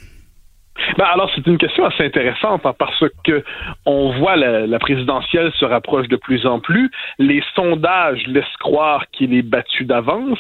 Ben 0.99 1.05
alors 1.05 1.31
c'est 1.35 1.47
une 1.47 1.59
question 1.59 1.85
assez 1.85 2.05
intéressante 2.05 2.67
hein, 2.67 2.75
parce 2.77 3.05
que 3.25 3.45
on 3.87 4.11
voit 4.19 4.37
la, 4.37 4.79
présidentielle 4.79 5.53
se 5.59 5.65
rapproche 5.65 6.09
de 6.09 6.17
plus 6.17 6.47
en 6.47 6.59
plus. 6.59 6.91
Les 7.19 7.43
sondages 7.55 8.27
laissent 8.27 8.57
croire 8.59 9.05
qu'il 9.13 9.35
est 9.35 9.43
battu 9.43 9.85
d'avance. 9.85 10.39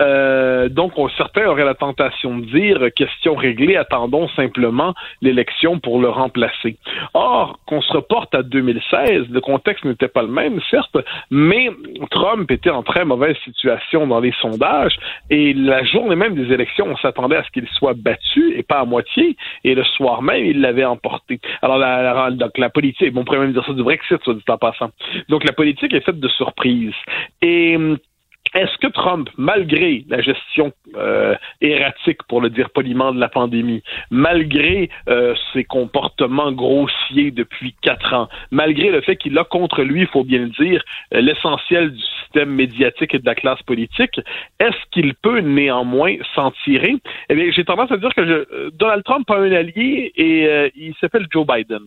Euh, 0.00 0.68
donc 0.68 0.98
on, 0.98 1.08
certains 1.10 1.46
auraient 1.46 1.64
la 1.64 1.74
tentation 1.74 2.38
de 2.38 2.44
dire 2.46 2.88
question 2.94 3.34
réglée, 3.34 3.76
attendons 3.76 4.28
simplement 4.30 4.94
l'élection 5.20 5.78
pour 5.80 6.00
le 6.00 6.08
remplacer. 6.08 6.76
Or 7.14 7.58
qu'on 7.66 7.82
se 7.82 7.92
reporte 7.92 8.34
à 8.34 8.42
2016, 8.42 9.28
le 9.30 9.40
contexte 9.40 9.84
n'était 9.84 10.08
pas 10.08 10.22
le 10.22 10.28
même 10.28 10.60
certes, 10.70 10.96
mais 11.30 11.70
Trump 12.10 12.50
était 12.50 12.70
en 12.70 12.82
très 12.82 13.04
mauvaise 13.04 13.36
situation 13.44 14.06
dans 14.06 14.20
les 14.20 14.32
sondages 14.40 14.96
et 15.28 15.52
la 15.54 15.84
journée 15.84 16.16
même 16.16 16.34
des 16.34 16.52
élections, 16.52 16.86
on 16.88 16.96
s'attendait 16.96 17.36
à 17.36 17.42
ce 17.42 17.50
qu'il 17.50 17.66
soit 17.68 17.94
battu 17.94 18.54
et 18.56 18.62
pas 18.62 18.80
à 18.80 18.84
moitié. 18.84 19.36
Le 19.74 19.84
soir 19.84 20.22
même, 20.22 20.44
il 20.44 20.60
l'avait 20.60 20.84
emporté. 20.84 21.40
Alors, 21.62 21.78
la, 21.78 22.30
donc, 22.30 22.56
la 22.58 22.70
politique, 22.70 23.12
on 23.16 23.24
pourrait 23.24 23.38
même 23.38 23.52
dire 23.52 23.64
ça 23.64 23.72
du 23.72 23.82
Brexit, 23.82 24.22
soit 24.22 24.34
dit 24.34 24.42
en 24.48 24.58
passant. 24.58 24.90
Donc, 25.28 25.44
la 25.44 25.52
politique 25.52 25.92
est 25.92 26.04
faite 26.04 26.20
de 26.20 26.28
surprises. 26.28 26.94
Et 27.40 27.76
hum, 27.76 27.98
est-ce 28.54 28.76
que 28.78 28.88
Trump, 28.88 29.28
malgré 29.36 30.04
la 30.08 30.20
gestion 30.20 30.72
euh, 30.96 31.34
erratique, 31.60 32.22
pour 32.28 32.40
le 32.40 32.50
dire 32.50 32.70
poliment, 32.70 33.12
de 33.12 33.20
la 33.20 33.28
pandémie, 33.28 33.82
malgré 34.10 34.90
euh, 35.08 35.34
ses 35.52 35.64
comportements 35.64 36.52
grossiers 36.52 37.30
depuis 37.30 37.74
quatre 37.82 38.12
ans, 38.12 38.28
malgré 38.50 38.90
le 38.90 39.00
fait 39.00 39.16
qu'il 39.16 39.36
a 39.38 39.44
contre 39.44 39.82
lui, 39.82 40.02
il 40.02 40.06
faut 40.06 40.24
bien 40.24 40.40
le 40.40 40.50
dire, 40.50 40.82
euh, 41.14 41.20
l'essentiel 41.20 41.92
du 41.92 42.02
système 42.22 42.50
médiatique 42.50 43.14
et 43.14 43.18
de 43.18 43.26
la 43.26 43.34
classe 43.34 43.62
politique, 43.62 44.20
est-ce 44.60 44.90
qu'il 44.90 45.14
peut 45.14 45.40
néanmoins 45.40 46.16
s'en 46.34 46.50
tirer? 46.64 46.96
Eh 47.30 47.34
bien, 47.34 47.50
j'ai 47.52 47.64
tendance 47.64 47.90
à 47.90 47.96
dire 47.96 48.14
que 48.14 48.26
je, 48.26 48.70
Donald 48.70 49.04
Trump 49.04 49.30
a 49.30 49.36
un 49.36 49.52
allié 49.52 50.12
et 50.16 50.72
il 50.76 50.94
s'appelle 51.00 51.26
Joe 51.30 51.46
Biden. 51.46 51.82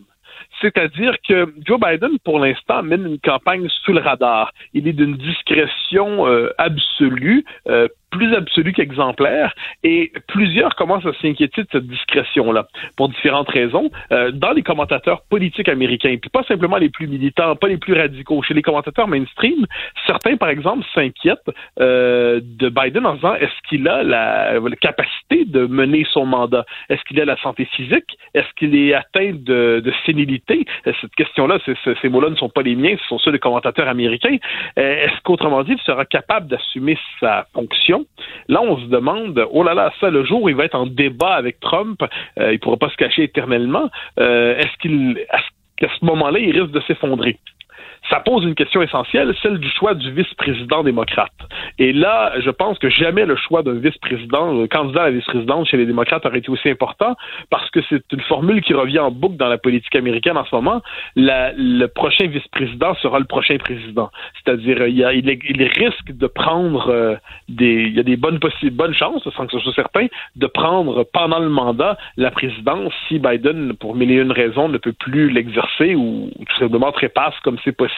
C'est-à-dire 0.62 1.16
que 1.28 1.54
Joe 1.66 1.80
Biden, 1.80 2.18
pour 2.24 2.40
l'instant, 2.40 2.82
mène 2.84 3.06
une 3.06 3.20
campagne 3.20 3.68
sous 3.84 3.94
le 3.94 4.00
radar. 4.00 4.54
Il 4.74 4.88
est 4.88 4.94
d'une 4.94 5.18
discrétion 5.18 6.28
euh, 6.28 6.50
absolue, 6.58 7.44
euh, 7.68 7.88
plus 8.16 8.34
absolu 8.34 8.72
qu'exemplaire, 8.72 9.54
et 9.84 10.12
plusieurs 10.28 10.76
commencent 10.76 11.06
à 11.06 11.14
s'inquiéter 11.22 11.64
de 11.64 11.68
cette 11.72 11.88
discrétion-là, 11.88 12.68
pour 12.96 13.10
différentes 13.10 13.50
raisons, 13.50 13.90
euh, 14.12 14.32
dans 14.32 14.52
les 14.52 14.64
commentateurs 14.64 15.22
politiques 15.30 15.68
américains, 15.70 16.16
puis 16.22 16.30
pas 16.30 16.44
simplement 16.44 16.78
les 16.78 16.90
plus 16.90 17.08
militants, 17.08 17.56
pas 17.56 17.68
les 17.68 17.78
plus 17.78 17.94
radicaux. 17.94 18.42
Chez 18.42 18.54
les 18.54 18.62
commentateurs 18.62 19.08
mainstream, 19.08 19.66
certains, 20.08 20.38
par 20.38 20.50
exemple, 20.50 20.86
s'inquiètent 20.94 21.52
euh, 21.80 22.40
de 22.42 22.70
Biden 22.70 23.06
en 23.06 23.16
disant 23.16 23.36
est-ce 23.36 23.68
qu'il 23.68 23.88
a 23.88 24.04
la, 24.04 24.60
capacité 24.80 25.46
de 25.46 25.66
mener 25.66 26.06
son 26.12 26.26
mandat? 26.26 26.66
Est-ce 26.90 27.04
qu'il 27.04 27.20
a 27.20 27.26
la 27.26 27.38
santé 27.38 27.66
physique? 27.66 28.18
Est-ce 28.34 28.48
qu'il 28.56 28.76
est 28.76 28.94
atteint 28.94 29.32
de, 29.34 29.82
de 29.84 29.94
sénilité? 30.06 30.66
Cette 30.86 31.16
question-là, 31.16 31.60
ces 32.02 32.10
mots-là 32.10 32.30
ne 32.30 32.36
sont 32.36 32.50
pas 32.50 32.62
les 32.62 32.76
miens, 32.76 32.96
ce 33.02 33.08
sont 33.08 33.20
ceux 33.20 33.32
des 33.32 33.40
commentateurs 33.40 33.88
américains. 33.88 34.38
Euh, 34.78 35.06
est-ce 35.06 35.22
qu'autrement 35.24 35.64
dit, 35.64 35.74
il 35.74 35.82
sera 35.82 36.06
capable 36.06 36.48
d'assumer 36.48 36.98
sa 37.20 37.46
fonction? 37.54 38.05
Là, 38.48 38.62
on 38.62 38.78
se 38.78 38.86
demande, 38.86 39.46
oh 39.52 39.64
là 39.64 39.74
là, 39.74 39.92
ça, 40.00 40.10
le 40.10 40.24
jour 40.24 40.44
où 40.44 40.50
il 40.50 40.56
va 40.56 40.66
être 40.66 40.76
en 40.76 40.86
débat 40.86 41.34
avec 41.34 41.60
Trump, 41.60 42.02
euh, 42.40 42.52
il 42.52 42.54
ne 42.54 42.58
pourra 42.58 42.78
pas 42.78 42.90
se 42.90 42.96
cacher 42.96 43.24
éternellement. 43.24 43.90
Euh, 44.20 44.58
est-ce 44.58 44.78
qu'il, 44.82 45.20
qu'à 45.78 45.90
ce 46.00 46.06
moment-là, 46.06 46.40
il 46.40 46.60
risque 46.60 46.72
de 46.72 46.82
s'effondrer? 46.82 47.38
Ça 48.10 48.20
pose 48.20 48.44
une 48.44 48.56
question 48.56 48.82
essentielle, 48.82 49.34
celle 49.42 49.58
du 49.58 49.70
choix 49.70 49.94
du 49.96 50.12
vice-président 50.12 50.84
démocrate. 50.84 51.32
Et 51.80 51.92
là, 51.92 52.34
je 52.40 52.50
pense 52.52 52.78
que 52.78 52.90
jamais 52.90 53.26
le 53.26 53.36
choix 53.36 53.64
d'un 53.64 53.74
vice-président, 53.74 54.68
candidat 54.68 55.04
à 55.04 55.06
la 55.06 55.12
vice-présidence 55.12 55.70
chez 55.70 55.78
les 55.78 55.86
démocrates 55.86 56.26
aurait 56.26 56.40
été 56.40 56.50
aussi 56.50 56.70
important 56.70 57.16
parce 57.50 57.70
que 57.72 57.80
c'est 57.90 58.04
une 58.12 58.22
formule 58.22 58.62
qui 58.62 58.74
revient 58.74 59.00
en 59.00 59.12
boucle 59.12 59.38
dans 59.38 59.48
la 59.48 59.58
politique 59.58 59.96
américaine 59.96 60.38
en 60.38 60.46
ce 60.46 60.56
moment. 60.56 60.82
le 61.16 61.86
prochain 61.88 62.28
vice-président 62.28 62.94
sera 62.96 63.20
le 63.20 63.26
prochain 63.26 63.58
président. 63.58 64.12
C'est-à-dire, 64.36 64.86
il, 64.88 65.72
risque 65.80 66.12
de 66.12 66.28
prendre 66.28 66.90
euh, 66.90 67.16
des, 67.50 67.86
il 67.88 67.94
y 67.94 68.00
a 68.00 68.04
des 68.04 68.18
bonnes 68.18 68.40
bonnes 68.72 68.94
chances, 68.94 69.28
sans 69.36 69.48
que 69.48 69.54
ce 69.54 69.60
soit 69.60 69.74
certain, 69.74 70.08
de 70.36 70.48
prendre 70.48 71.04
pendant 71.12 71.40
le 71.40 71.50
mandat 71.50 71.98
la 72.18 72.32
présidence 72.32 72.94
si 73.08 73.20
Biden, 73.20 73.74
pour 73.74 73.96
mille 73.96 74.12
et 74.12 74.16
une 74.16 74.32
raisons, 74.32 74.70
ne 74.70 74.78
peut 74.78 74.94
plus 74.94 75.30
l'exercer 75.30 75.96
ou, 75.96 76.30
ou 76.38 76.46
tout 76.46 76.60
simplement 76.60 76.92
trépasse 76.92 77.34
comme 77.44 77.58
c'est 77.64 77.72
possible 77.72 77.95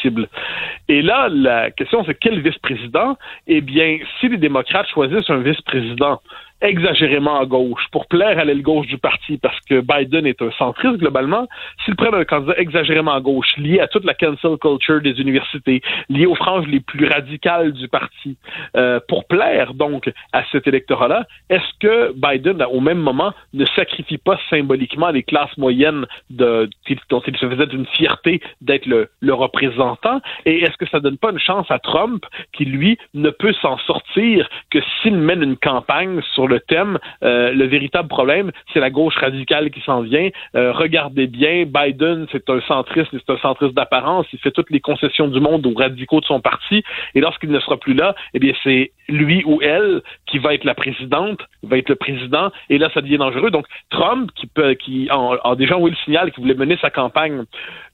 et 0.87 1.01
là, 1.01 1.29
la 1.29 1.71
question, 1.71 2.03
c'est 2.05 2.15
quel 2.15 2.39
vice-président? 2.41 3.17
Eh 3.47 3.61
bien, 3.61 3.99
si 4.19 4.29
les 4.29 4.37
démocrates 4.37 4.87
choisissent 4.87 5.29
un 5.29 5.39
vice-président 5.39 6.21
exagérément 6.61 7.39
à 7.39 7.45
gauche 7.45 7.85
pour 7.91 8.07
plaire 8.07 8.39
à 8.39 8.45
l'aile 8.45 8.61
gauche 8.61 8.87
du 8.87 8.97
parti 8.97 9.37
parce 9.37 9.59
que 9.61 9.81
Biden 9.81 10.25
est 10.25 10.41
un 10.41 10.51
centriste 10.51 10.97
globalement, 10.97 11.47
s'il 11.85 11.95
prennent 11.95 12.15
un 12.15 12.25
candidat 12.25 12.57
exagérément 12.57 13.13
à 13.13 13.21
gauche 13.21 13.55
lié 13.57 13.79
à 13.79 13.87
toute 13.87 14.05
la 14.05 14.13
cancel 14.13 14.57
culture 14.57 15.01
des 15.01 15.19
universités, 15.21 15.81
lié 16.09 16.25
aux 16.25 16.35
franges 16.35 16.67
les 16.67 16.79
plus 16.79 17.07
radicales 17.07 17.73
du 17.73 17.87
parti, 17.87 18.37
euh, 18.75 18.99
pour 19.07 19.25
plaire 19.25 19.73
donc 19.73 20.11
à 20.33 20.43
cet 20.51 20.67
électorat-là, 20.67 21.25
est-ce 21.49 21.79
que 21.79 22.13
Biden, 22.13 22.63
au 22.63 22.79
même 22.79 22.99
moment, 22.99 23.33
ne 23.53 23.65
sacrifie 23.65 24.17
pas 24.17 24.39
symboliquement 24.49 25.09
les 25.09 25.23
classes 25.23 25.55
moyennes 25.57 26.05
de, 26.29 26.69
dont 27.09 27.21
il 27.27 27.37
se 27.37 27.49
faisait 27.49 27.67
d'une 27.67 27.85
fierté 27.85 28.41
d'être 28.61 28.85
le, 28.85 29.09
le 29.21 29.33
représentant? 29.33 30.21
Et 30.45 30.63
est-ce 30.63 30.77
que 30.77 30.87
ça 30.87 30.99
donne 30.99 31.17
pas 31.17 31.31
une 31.31 31.39
chance 31.39 31.69
à 31.69 31.79
Trump 31.79 32.25
qui, 32.53 32.65
lui, 32.65 32.97
ne 33.13 33.29
peut 33.29 33.53
s'en 33.61 33.77
sortir 33.79 34.49
que 34.71 34.79
s'il 35.01 35.15
mène 35.15 35.43
une 35.43 35.57
campagne 35.57 36.21
le 36.47 36.59
thème. 36.59 36.97
Euh, 37.23 37.51
le 37.51 37.65
véritable 37.65 38.07
problème, 38.07 38.51
c'est 38.73 38.79
la 38.79 38.89
gauche 38.89 39.15
radicale 39.17 39.69
qui 39.71 39.81
s'en 39.81 40.01
vient. 40.01 40.29
Euh, 40.55 40.71
regardez 40.71 41.27
bien, 41.27 41.65
Biden, 41.65 42.27
c'est 42.31 42.49
un 42.49 42.61
centriste, 42.61 43.09
c'est 43.11 43.29
un 43.29 43.37
centriste 43.37 43.73
d'apparence. 43.73 44.25
Il 44.33 44.39
fait 44.39 44.51
toutes 44.51 44.69
les 44.69 44.79
concessions 44.79 45.27
du 45.27 45.39
monde 45.39 45.65
aux 45.65 45.73
radicaux 45.73 46.19
de 46.19 46.25
son 46.25 46.41
parti. 46.41 46.83
Et 47.15 47.21
lorsqu'il 47.21 47.51
ne 47.51 47.59
sera 47.59 47.77
plus 47.77 47.93
là, 47.93 48.15
eh 48.33 48.39
bien, 48.39 48.53
c'est 48.63 48.91
lui 49.09 49.43
ou 49.45 49.61
elle 49.61 50.01
qui 50.25 50.37
va 50.37 50.53
être 50.53 50.65
la 50.65 50.75
présidente, 50.75 51.39
va 51.63 51.77
être 51.77 51.89
le 51.89 51.95
président. 51.95 52.51
Et 52.69 52.77
là, 52.77 52.89
ça 52.93 53.01
devient 53.01 53.17
dangereux. 53.17 53.51
Donc, 53.51 53.65
Trump, 53.89 54.31
qui 54.35 54.47
peut, 54.47 54.73
qui 54.73 55.09
a, 55.09 55.55
déjà 55.55 55.75
envoyé 55.75 55.95
le 55.95 56.03
signal 56.03 56.31
qu'il 56.31 56.43
voulait 56.43 56.55
mener 56.55 56.77
sa 56.81 56.89
campagne 56.89 57.43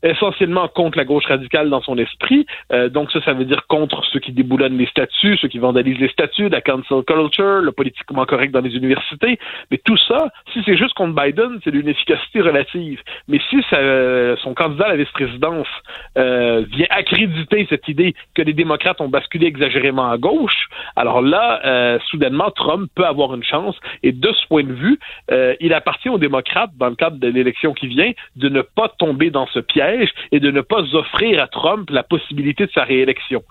essentiellement 0.01 0.67
contre 0.67 0.97
la 0.97 1.05
gauche 1.05 1.25
radicale 1.25 1.69
dans 1.69 1.81
son 1.81 1.97
esprit. 1.97 2.45
Euh, 2.71 2.89
donc, 2.89 3.11
ça, 3.11 3.21
ça 3.21 3.33
veut 3.33 3.45
dire 3.45 3.67
contre 3.67 4.03
ceux 4.11 4.19
qui 4.19 4.31
déboulonnent 4.31 4.77
les 4.77 4.87
statuts, 4.87 5.37
ceux 5.37 5.47
qui 5.47 5.59
vandalisent 5.59 5.99
les 5.99 6.09
statuts, 6.09 6.49
la 6.49 6.61
cancel 6.61 7.03
culture, 7.03 7.61
le 7.61 7.71
politiquement 7.71 8.25
correct 8.25 8.42
dans 8.51 8.61
les 8.61 8.75
universités. 8.75 9.39
Mais 9.71 9.77
tout 9.77 9.97
ça, 9.97 10.31
si 10.51 10.61
c'est 10.65 10.77
juste 10.77 10.93
contre 10.93 11.15
Biden, 11.21 11.59
c'est 11.63 11.71
d'une 11.71 11.87
efficacité 11.87 12.41
relative. 12.41 13.01
Mais 13.27 13.39
si 13.49 13.57
son 14.41 14.53
candidat 14.53 14.85
à 14.85 14.89
la 14.89 14.95
vice-présidence 14.95 15.67
euh, 16.17 16.65
vient 16.71 16.87
accréditer 16.89 17.65
cette 17.69 17.87
idée 17.87 18.13
que 18.35 18.41
les 18.41 18.53
démocrates 18.53 19.01
ont 19.01 19.09
basculé 19.09 19.47
exagérément 19.47 20.09
à 20.09 20.17
gauche, 20.17 20.67
alors 20.95 21.21
là, 21.21 21.61
euh, 21.65 21.99
soudainement, 22.09 22.51
Trump 22.51 22.89
peut 22.95 23.05
avoir 23.05 23.33
une 23.33 23.43
chance. 23.43 23.75
Et 24.01 24.11
de 24.11 24.31
ce 24.31 24.47
point 24.47 24.63
de 24.63 24.73
vue, 24.73 24.99
euh, 25.31 25.55
il 25.59 25.73
appartient 25.73 26.09
aux 26.09 26.17
démocrates, 26.17 26.71
dans 26.77 26.89
le 26.89 26.95
cadre 26.95 27.17
de 27.17 27.27
l'élection 27.27 27.73
qui 27.73 27.87
vient, 27.87 28.11
de 28.35 28.49
ne 28.49 28.61
pas 28.61 28.89
tomber 28.97 29.29
dans 29.29 29.47
ce 29.47 29.59
piège 29.59 30.09
et 30.31 30.39
de 30.39 30.51
ne 30.51 30.61
pas 30.61 30.81
offrir 30.93 31.41
à 31.41 31.47
Trump 31.47 31.89
la 31.89 32.03
possibilité 32.03 32.65
de 32.65 32.71
sa 32.71 32.83
réélection. 32.83 33.43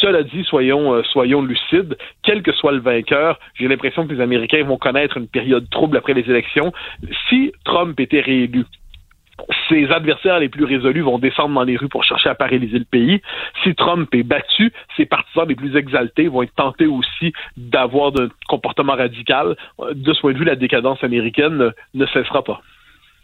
Cela 0.00 0.22
dit, 0.22 0.44
soyons, 0.44 0.94
euh, 0.94 1.02
soyons 1.02 1.42
lucides, 1.42 1.96
quel 2.22 2.42
que 2.42 2.52
soit 2.52 2.72
le 2.72 2.80
vainqueur, 2.80 3.38
j'ai 3.54 3.68
l'impression 3.68 4.06
que 4.06 4.14
les 4.14 4.20
Américains 4.20 4.33
vont 4.64 4.78
connaître 4.78 5.16
une 5.16 5.28
période 5.28 5.68
trouble 5.70 5.96
après 5.96 6.14
les 6.14 6.28
élections. 6.28 6.72
Si 7.28 7.52
Trump 7.64 7.98
était 8.00 8.20
réélu, 8.20 8.64
ses 9.68 9.90
adversaires 9.90 10.38
les 10.38 10.48
plus 10.48 10.64
résolus 10.64 11.00
vont 11.00 11.18
descendre 11.18 11.54
dans 11.54 11.64
les 11.64 11.76
rues 11.76 11.88
pour 11.88 12.04
chercher 12.04 12.28
à 12.28 12.34
paralyser 12.34 12.78
le 12.78 12.84
pays. 12.84 13.20
Si 13.62 13.74
Trump 13.74 14.14
est 14.14 14.22
battu, 14.22 14.72
ses 14.96 15.06
partisans 15.06 15.48
les 15.48 15.56
plus 15.56 15.76
exaltés 15.76 16.28
vont 16.28 16.42
être 16.42 16.54
tentés 16.54 16.86
aussi 16.86 17.32
d'avoir 17.56 18.12
un 18.18 18.28
comportement 18.48 18.94
radical. 18.94 19.56
De 19.92 20.12
ce 20.12 20.20
point 20.20 20.32
de 20.32 20.38
vue, 20.38 20.44
la 20.44 20.56
décadence 20.56 21.02
américaine 21.02 21.72
ne 21.94 22.06
cessera 22.06 22.42
pas. 22.42 22.62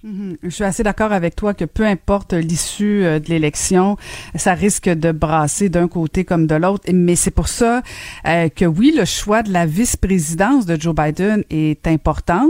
Mhm. 0.03 0.39
Je 0.43 0.49
suis 0.49 0.65
assez 0.65 0.83
d'accord 0.83 1.13
avec 1.13 1.37
toi 1.37 1.53
que 1.53 1.67
peu 1.67 1.85
importe 1.85 2.33
l'issue 2.33 3.05
euh, 3.05 3.19
de 3.19 3.29
l'élection, 3.29 3.99
ça 4.35 4.55
risque 4.55 4.89
de 4.89 5.13
brasser 5.13 5.69
d'un 5.69 5.89
côté 5.89 6.25
comme 6.25 6.47
de 6.47 6.55
l'autre. 6.55 6.85
Mais 6.91 7.17
c'est 7.17 7.31
pour 7.31 7.49
ça 7.49 7.83
euh, 8.27 8.49
que 8.49 8.65
oui, 8.65 8.95
le 8.97 9.05
choix 9.05 9.43
de 9.43 9.53
la 9.53 9.67
vice-présidence 9.67 10.65
de 10.65 10.81
Joe 10.81 10.95
Biden 10.95 11.45
est 11.51 11.87
important, 11.87 12.49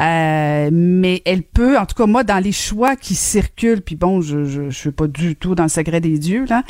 euh, 0.00 0.70
mais 0.72 1.20
elle 1.26 1.42
peut, 1.42 1.76
en 1.78 1.84
tout 1.84 1.94
cas 1.96 2.06
moi, 2.06 2.24
dans 2.24 2.42
les 2.42 2.52
choix 2.52 2.96
qui 2.96 3.14
circulent, 3.14 3.82
puis 3.82 3.96
bon, 3.96 4.22
je, 4.22 4.46
je, 4.46 4.70
je 4.70 4.78
suis 4.78 4.90
pas 4.90 5.06
du 5.06 5.36
tout 5.36 5.54
dans 5.54 5.64
le 5.64 5.68
secret 5.68 6.00
des 6.00 6.18
dieux 6.18 6.46
là, 6.48 6.62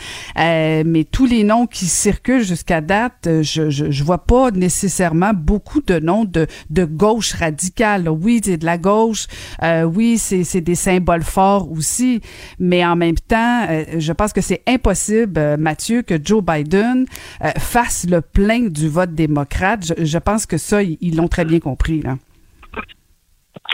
mais 0.84 1.04
tous 1.04 1.26
les 1.26 1.44
noms 1.44 1.66
qui 1.66 1.86
circulent 1.86 2.42
jusqu'à 2.42 2.80
date, 2.80 3.28
je, 3.42 3.70
je, 3.70 3.92
je 3.92 4.04
vois 4.04 4.24
pas 4.24 4.50
nécessairement 4.50 5.32
beaucoup 5.34 5.82
de 5.82 6.00
noms 6.00 6.24
de 6.24 6.48
de 6.70 6.84
gauche 6.84 7.32
radicale. 7.34 8.08
Oui, 8.08 8.40
c'est 8.42 8.56
de 8.56 8.64
la 8.66 8.78
gauche. 8.78 9.26
oui 9.62 10.15
c'est 10.18 10.60
des 10.60 10.74
symboles 10.74 11.22
forts 11.22 11.70
aussi, 11.70 12.20
mais 12.58 12.84
en 12.84 12.96
même 12.96 13.16
temps, 13.16 13.66
euh, 13.68 13.84
je 13.98 14.12
pense 14.12 14.32
que 14.32 14.40
c'est 14.40 14.62
impossible, 14.66 15.38
euh, 15.38 15.56
Mathieu, 15.56 16.02
que 16.02 16.14
Joe 16.22 16.42
Biden 16.42 17.06
euh, 17.42 17.50
fasse 17.58 18.06
le 18.08 18.20
plein 18.20 18.68
du 18.68 18.88
vote 18.88 19.14
démocrate. 19.14 19.92
Je, 19.98 20.18
pense 20.18 20.46
que 20.46 20.58
ça, 20.58 20.82
ils 20.82 21.16
l'ont 21.16 21.28
très 21.28 21.44
bien 21.44 21.60
compris. 21.60 22.02
Là. 22.02 22.16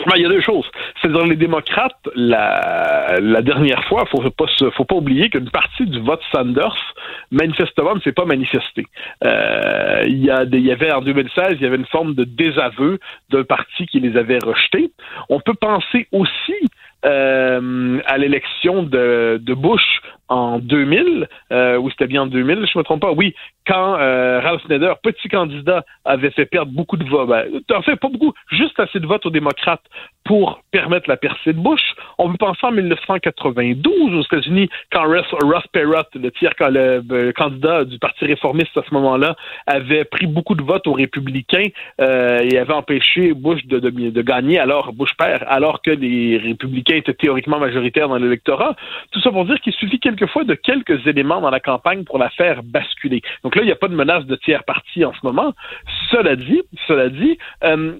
Ben, 0.05 0.13
il 0.15 0.23
y 0.23 0.25
a 0.25 0.29
deux 0.29 0.41
choses. 0.41 0.69
C'est 1.01 1.11
dans 1.11 1.25
les 1.25 1.35
démocrates, 1.35 1.97
la, 2.15 3.19
la 3.21 3.41
dernière 3.41 3.83
fois, 3.85 4.05
faut 4.09 4.21
pas 4.31 4.45
faut 4.75 4.85
pas 4.85 4.95
oublier 4.95 5.29
qu'une 5.29 5.49
partie 5.49 5.85
du 5.85 5.99
vote 5.99 6.21
Sanders, 6.31 6.75
manifestement, 7.31 7.95
ne 7.95 8.01
s'est 8.01 8.11
pas 8.11 8.25
manifestée. 8.25 8.85
Euh, 9.23 10.03
il, 10.05 10.23
y 10.23 10.31
a 10.31 10.43
il 10.43 10.65
y 10.65 10.71
avait 10.71 10.91
en 10.91 11.01
2016, 11.01 11.53
il 11.53 11.61
y 11.61 11.65
avait 11.65 11.77
une 11.77 11.85
forme 11.85 12.15
de 12.15 12.23
désaveu 12.23 12.99
d'un 13.29 13.43
parti 13.43 13.85
qui 13.87 13.99
les 13.99 14.17
avait 14.17 14.39
rejetés. 14.43 14.91
On 15.29 15.39
peut 15.39 15.53
penser 15.53 16.07
aussi 16.11 16.55
euh, 17.05 17.99
à 18.05 18.17
l'élection 18.17 18.83
de, 18.83 19.39
de 19.41 19.53
Bush 19.53 20.01
en 20.29 20.59
2000, 20.59 21.27
euh, 21.51 21.77
ou 21.77 21.89
c'était 21.91 22.07
bien 22.07 22.23
en 22.23 22.27
2000, 22.27 22.65
je 22.71 22.77
me 22.77 22.83
trompe 22.83 23.01
pas, 23.01 23.11
oui, 23.11 23.35
quand 23.67 23.97
euh, 23.99 24.39
Ralph 24.39 24.67
Nader, 24.69 24.93
petit 25.03 25.27
candidat, 25.27 25.83
avait 26.05 26.31
fait 26.31 26.45
perdre 26.45 26.71
beaucoup 26.71 26.97
de 26.97 27.03
votes, 27.03 27.27
ben, 27.27 27.45
en 27.71 27.81
fait, 27.81 27.95
pas 27.97 28.09
beaucoup, 28.09 28.33
juste 28.51 28.79
assez 28.79 28.99
de 28.99 29.05
votes 29.05 29.25
aux 29.25 29.31
démocrates 29.31 29.83
pour 30.25 30.61
permettre 30.71 31.09
la 31.09 31.17
percée 31.17 31.53
de 31.53 31.59
Bush. 31.59 31.81
On 32.17 32.31
peut 32.31 32.37
penser 32.37 32.59
en 32.63 32.71
1992 32.71 34.13
aux 34.13 34.21
États-Unis, 34.21 34.69
quand 34.91 35.03
Ross, 35.03 35.25
Perot, 35.71 36.03
le 36.15 36.31
tiers 36.31 36.53
le, 36.59 37.31
candidat 37.31 37.83
du 37.85 37.99
Parti 37.99 38.25
réformiste 38.25 38.75
à 38.77 38.83
ce 38.87 38.93
moment-là, 38.93 39.35
avait 39.67 40.05
pris 40.05 40.25
beaucoup 40.25 40.55
de 40.55 40.63
votes 40.63 40.87
aux 40.87 40.93
républicains 40.93 41.67
euh, 42.01 42.39
et 42.39 42.57
avait 42.57 42.73
empêché 42.73 43.33
Bush 43.33 43.65
de, 43.65 44.21
gagner, 44.21 44.59
alors 44.59 44.93
Bush 44.93 45.13
père, 45.17 45.43
alors 45.47 45.81
que 45.81 45.91
les 45.91 46.37
républicains 46.37 46.95
étaient 46.95 47.13
théoriquement 47.13 47.59
majoritaires 47.59 48.07
dans 48.07 48.17
l'électorat. 48.17 48.75
Tout 49.11 49.21
ça 49.21 49.31
pour 49.31 49.45
dire 49.45 49.59
qu'il 49.59 49.73
suffit 49.73 49.99
quelquefois 49.99 50.43
de 50.43 50.53
quelques 50.53 51.05
éléments 51.07 51.41
dans 51.41 51.49
la 51.49 51.59
campagne 51.59 52.03
pour 52.03 52.17
la 52.17 52.29
faire 52.29 52.63
basculer. 52.63 53.21
Donc 53.43 53.55
là, 53.55 53.63
il 53.63 53.65
n'y 53.65 53.71
a 53.71 53.75
pas 53.75 53.87
de 53.87 53.95
menace 53.95 54.25
de 54.25 54.35
tiers 54.35 54.63
parti 54.63 55.03
en 55.03 55.13
ce 55.13 55.19
moment. 55.23 55.53
Cela 56.09 56.35
dit, 56.35 56.61
cela 56.87 57.09
dit, 57.09 57.37
euh, 57.63 57.93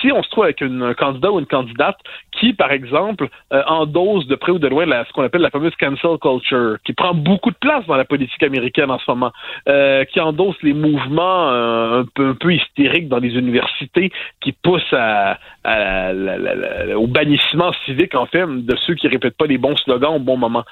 si 0.00 0.12
on 0.12 0.22
se 0.22 0.30
trouve 0.30 0.44
avec 0.44 0.62
un 0.62 0.94
candidat 0.94 1.30
une 1.42 1.46
candidate 1.46 1.98
qui, 2.32 2.52
par 2.52 2.72
exemple, 2.72 3.28
euh, 3.52 3.62
endosse 3.66 4.26
de 4.26 4.36
près 4.36 4.52
ou 4.52 4.58
de 4.58 4.68
loin 4.68 4.86
ce 5.04 5.12
qu'on 5.12 5.22
appelle 5.22 5.42
la 5.42 5.50
fameuse 5.50 5.74
cancel 5.76 6.18
culture, 6.20 6.76
qui 6.84 6.92
prend 6.92 7.14
beaucoup 7.14 7.50
de 7.50 7.56
place 7.56 7.84
dans 7.86 7.96
la 7.96 8.04
politique 8.04 8.42
américaine 8.42 8.90
en 8.90 8.98
ce 8.98 9.10
moment, 9.10 9.32
euh, 9.68 10.04
qui 10.04 10.20
endosse 10.20 10.56
les 10.62 10.72
mouvements 10.72 11.48
un, 11.48 12.04
peu, 12.14 12.30
un 12.30 12.34
peu 12.34 12.54
hystériques 12.54 13.08
dans 13.08 13.18
les 13.18 13.34
universités, 13.34 14.10
qui 14.40 14.52
poussent 14.52 14.92
à, 14.92 15.38
au 15.64 17.06
bannissement 17.06 17.72
civique, 17.84 18.14
en 18.14 18.26
fait, 18.26 18.44
de 18.46 18.76
ceux 18.86 18.94
qui 18.94 19.08
répètent 19.08 19.36
pas 19.36 19.46
les 19.46 19.58
bons 19.58 19.76
slogans 19.76 20.16
au 20.16 20.18
bon 20.18 20.36
moment. 20.36 20.64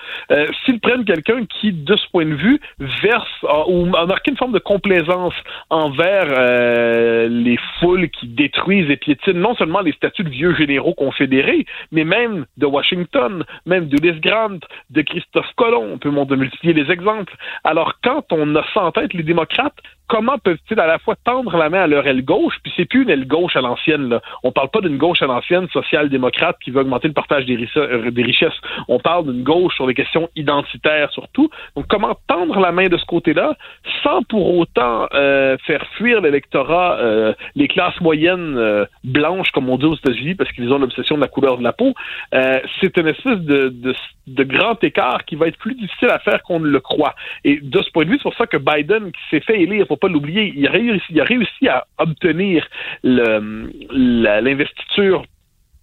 S'ils 0.65 0.81
prennent 0.81 1.05
quelqu'un 1.05 1.45
qui, 1.47 1.73
de 1.73 1.97
ce 1.97 2.09
point 2.11 2.27
de 2.27 2.35
vue, 2.35 2.61
verse 3.03 3.29
ou 3.69 3.87
a 3.97 4.07
marqué 4.07 4.31
une 4.31 4.37
forme 4.37 4.53
de 4.53 4.59
complaisance 4.59 5.35
envers 5.69 6.27
euh, 6.29 7.29
les 7.29 7.59
foules 7.79 8.09
qui 8.11 8.27
détruisent 8.29 8.91
et 8.91 8.97
piétinent 8.97 9.41
non 9.41 9.55
seulement 9.55 9.81
les 9.81 9.93
statuts 9.93 10.25
de 10.25 10.29
vieux 10.29 10.55
généraux 10.55 10.95
confédérés, 10.95 11.67
mais 11.93 12.05
même 12.05 12.47
de 12.57 12.67
Washington, 12.67 13.45
même 13.67 13.89
de 13.89 14.01
Grant, 14.21 14.59
de 14.91 15.03
Christophe 15.03 15.53
Colomb. 15.57 15.99
On 16.03 16.27
peut 16.27 16.37
multiplier 16.37 16.75
les 16.75 16.91
exemples. 16.91 17.35
Alors, 17.65 17.95
quand 18.03 18.25
on 18.33 18.57
a 18.57 18.65
ça 18.75 18.83
en 18.83 18.93
tête, 18.93 19.15
les 19.15 19.23
démocrates, 19.23 19.79
comment 20.11 20.39
peuvent-ils 20.39 20.81
à 20.81 20.89
la 20.89 20.99
fois 20.99 21.15
tendre 21.25 21.57
la 21.57 21.71
main 21.71 21.83
à 21.83 21.87
leur 21.87 22.05
aile 22.05 22.25
gauche, 22.25 22.55
puis 22.65 22.73
c'est 22.77 22.85
plus 22.85 23.05
une 23.05 23.11
aile 23.11 23.29
gauche 23.29 23.55
à 23.55 23.61
l'ancienne. 23.61 24.09
Là. 24.09 24.21
On 24.43 24.51
parle 24.51 24.69
pas 24.69 24.81
d'une 24.81 24.99
gauche 24.99 25.23
à 25.23 25.27
l'ancienne 25.27 25.69
social-démocrate 25.69 26.57
qui 26.65 26.73
veut 26.73 26.81
augmenter 26.81 27.07
le 27.07 27.15
partage 27.15 27.47
des, 27.47 27.69
euh, 27.77 28.11
des 28.11 28.23
richesses. 28.25 28.61
On 28.89 28.99
parle 28.99 29.33
d'une 29.33 29.45
gauche 29.45 29.77
sur 29.77 29.87
les 29.87 29.95
questions 29.95 30.29
identitaires 30.35 31.13
surtout. 31.13 31.49
Donc 31.77 31.87
comment 31.89 32.17
tendre 32.27 32.59
la 32.59 32.73
main 32.73 32.89
de 32.89 32.97
ce 32.97 33.05
côté-là 33.07 33.55
sans 34.03 34.25
pour 34.25 34.59
autant 34.59 35.07
euh, 35.15 35.57
faire 35.65 35.87
fuir 35.97 36.21
l'électorat, 36.21 36.99
euh, 36.99 37.33
les 37.55 37.69
classes 37.69 38.01
moyennes 38.01 38.87
blanches 39.05 39.53
comme 39.53 39.71
on 39.71 39.77
dit 39.77 39.87
aux 39.87 39.95
États-Unis 39.95 40.35
parce 40.35 40.51
qu'ils 40.51 40.73
ont 40.73 40.79
l'obsession 40.79 41.15
de 41.15 41.21
la 41.21 41.29
couleur 41.29 41.57
de 41.57 41.63
la 41.63 41.73
peau? 41.73 41.95
c'est 42.33 42.97
une 42.97 43.07
espèce 43.07 43.39
de, 43.39 43.95
grand 44.43 44.83
écart 44.83 45.25
qui 45.25 45.37
va 45.37 45.47
être 45.47 45.59
plus 45.59 45.75
difficile 45.75 46.09
à 46.09 46.19
faire 46.19 46.43
qu'on 46.43 46.59
ne 46.59 46.67
le 46.67 46.81
croit. 46.81 47.15
Et 47.45 47.61
de 47.63 47.83
ce 47.83 47.91
point 47.91 48.05
de 48.05 48.11
vue, 48.11 48.17
c'est 48.17 48.25
pour 48.25 48.35
ça 48.35 48.47
que 48.47 48.57
Biden, 48.57 49.13
qui 49.13 49.21
s'est 49.31 49.41
fait 49.41 49.61
élire, 49.61 49.87
faut 49.87 50.00
pas 50.01 50.09
l'oublier, 50.09 50.53
il 50.57 50.67
a 50.67 50.71
réussi, 50.71 51.05
il 51.11 51.21
a 51.21 51.25
réussi 51.25 51.69
à 51.69 51.87
obtenir 51.99 52.67
l'investiture 53.05 55.25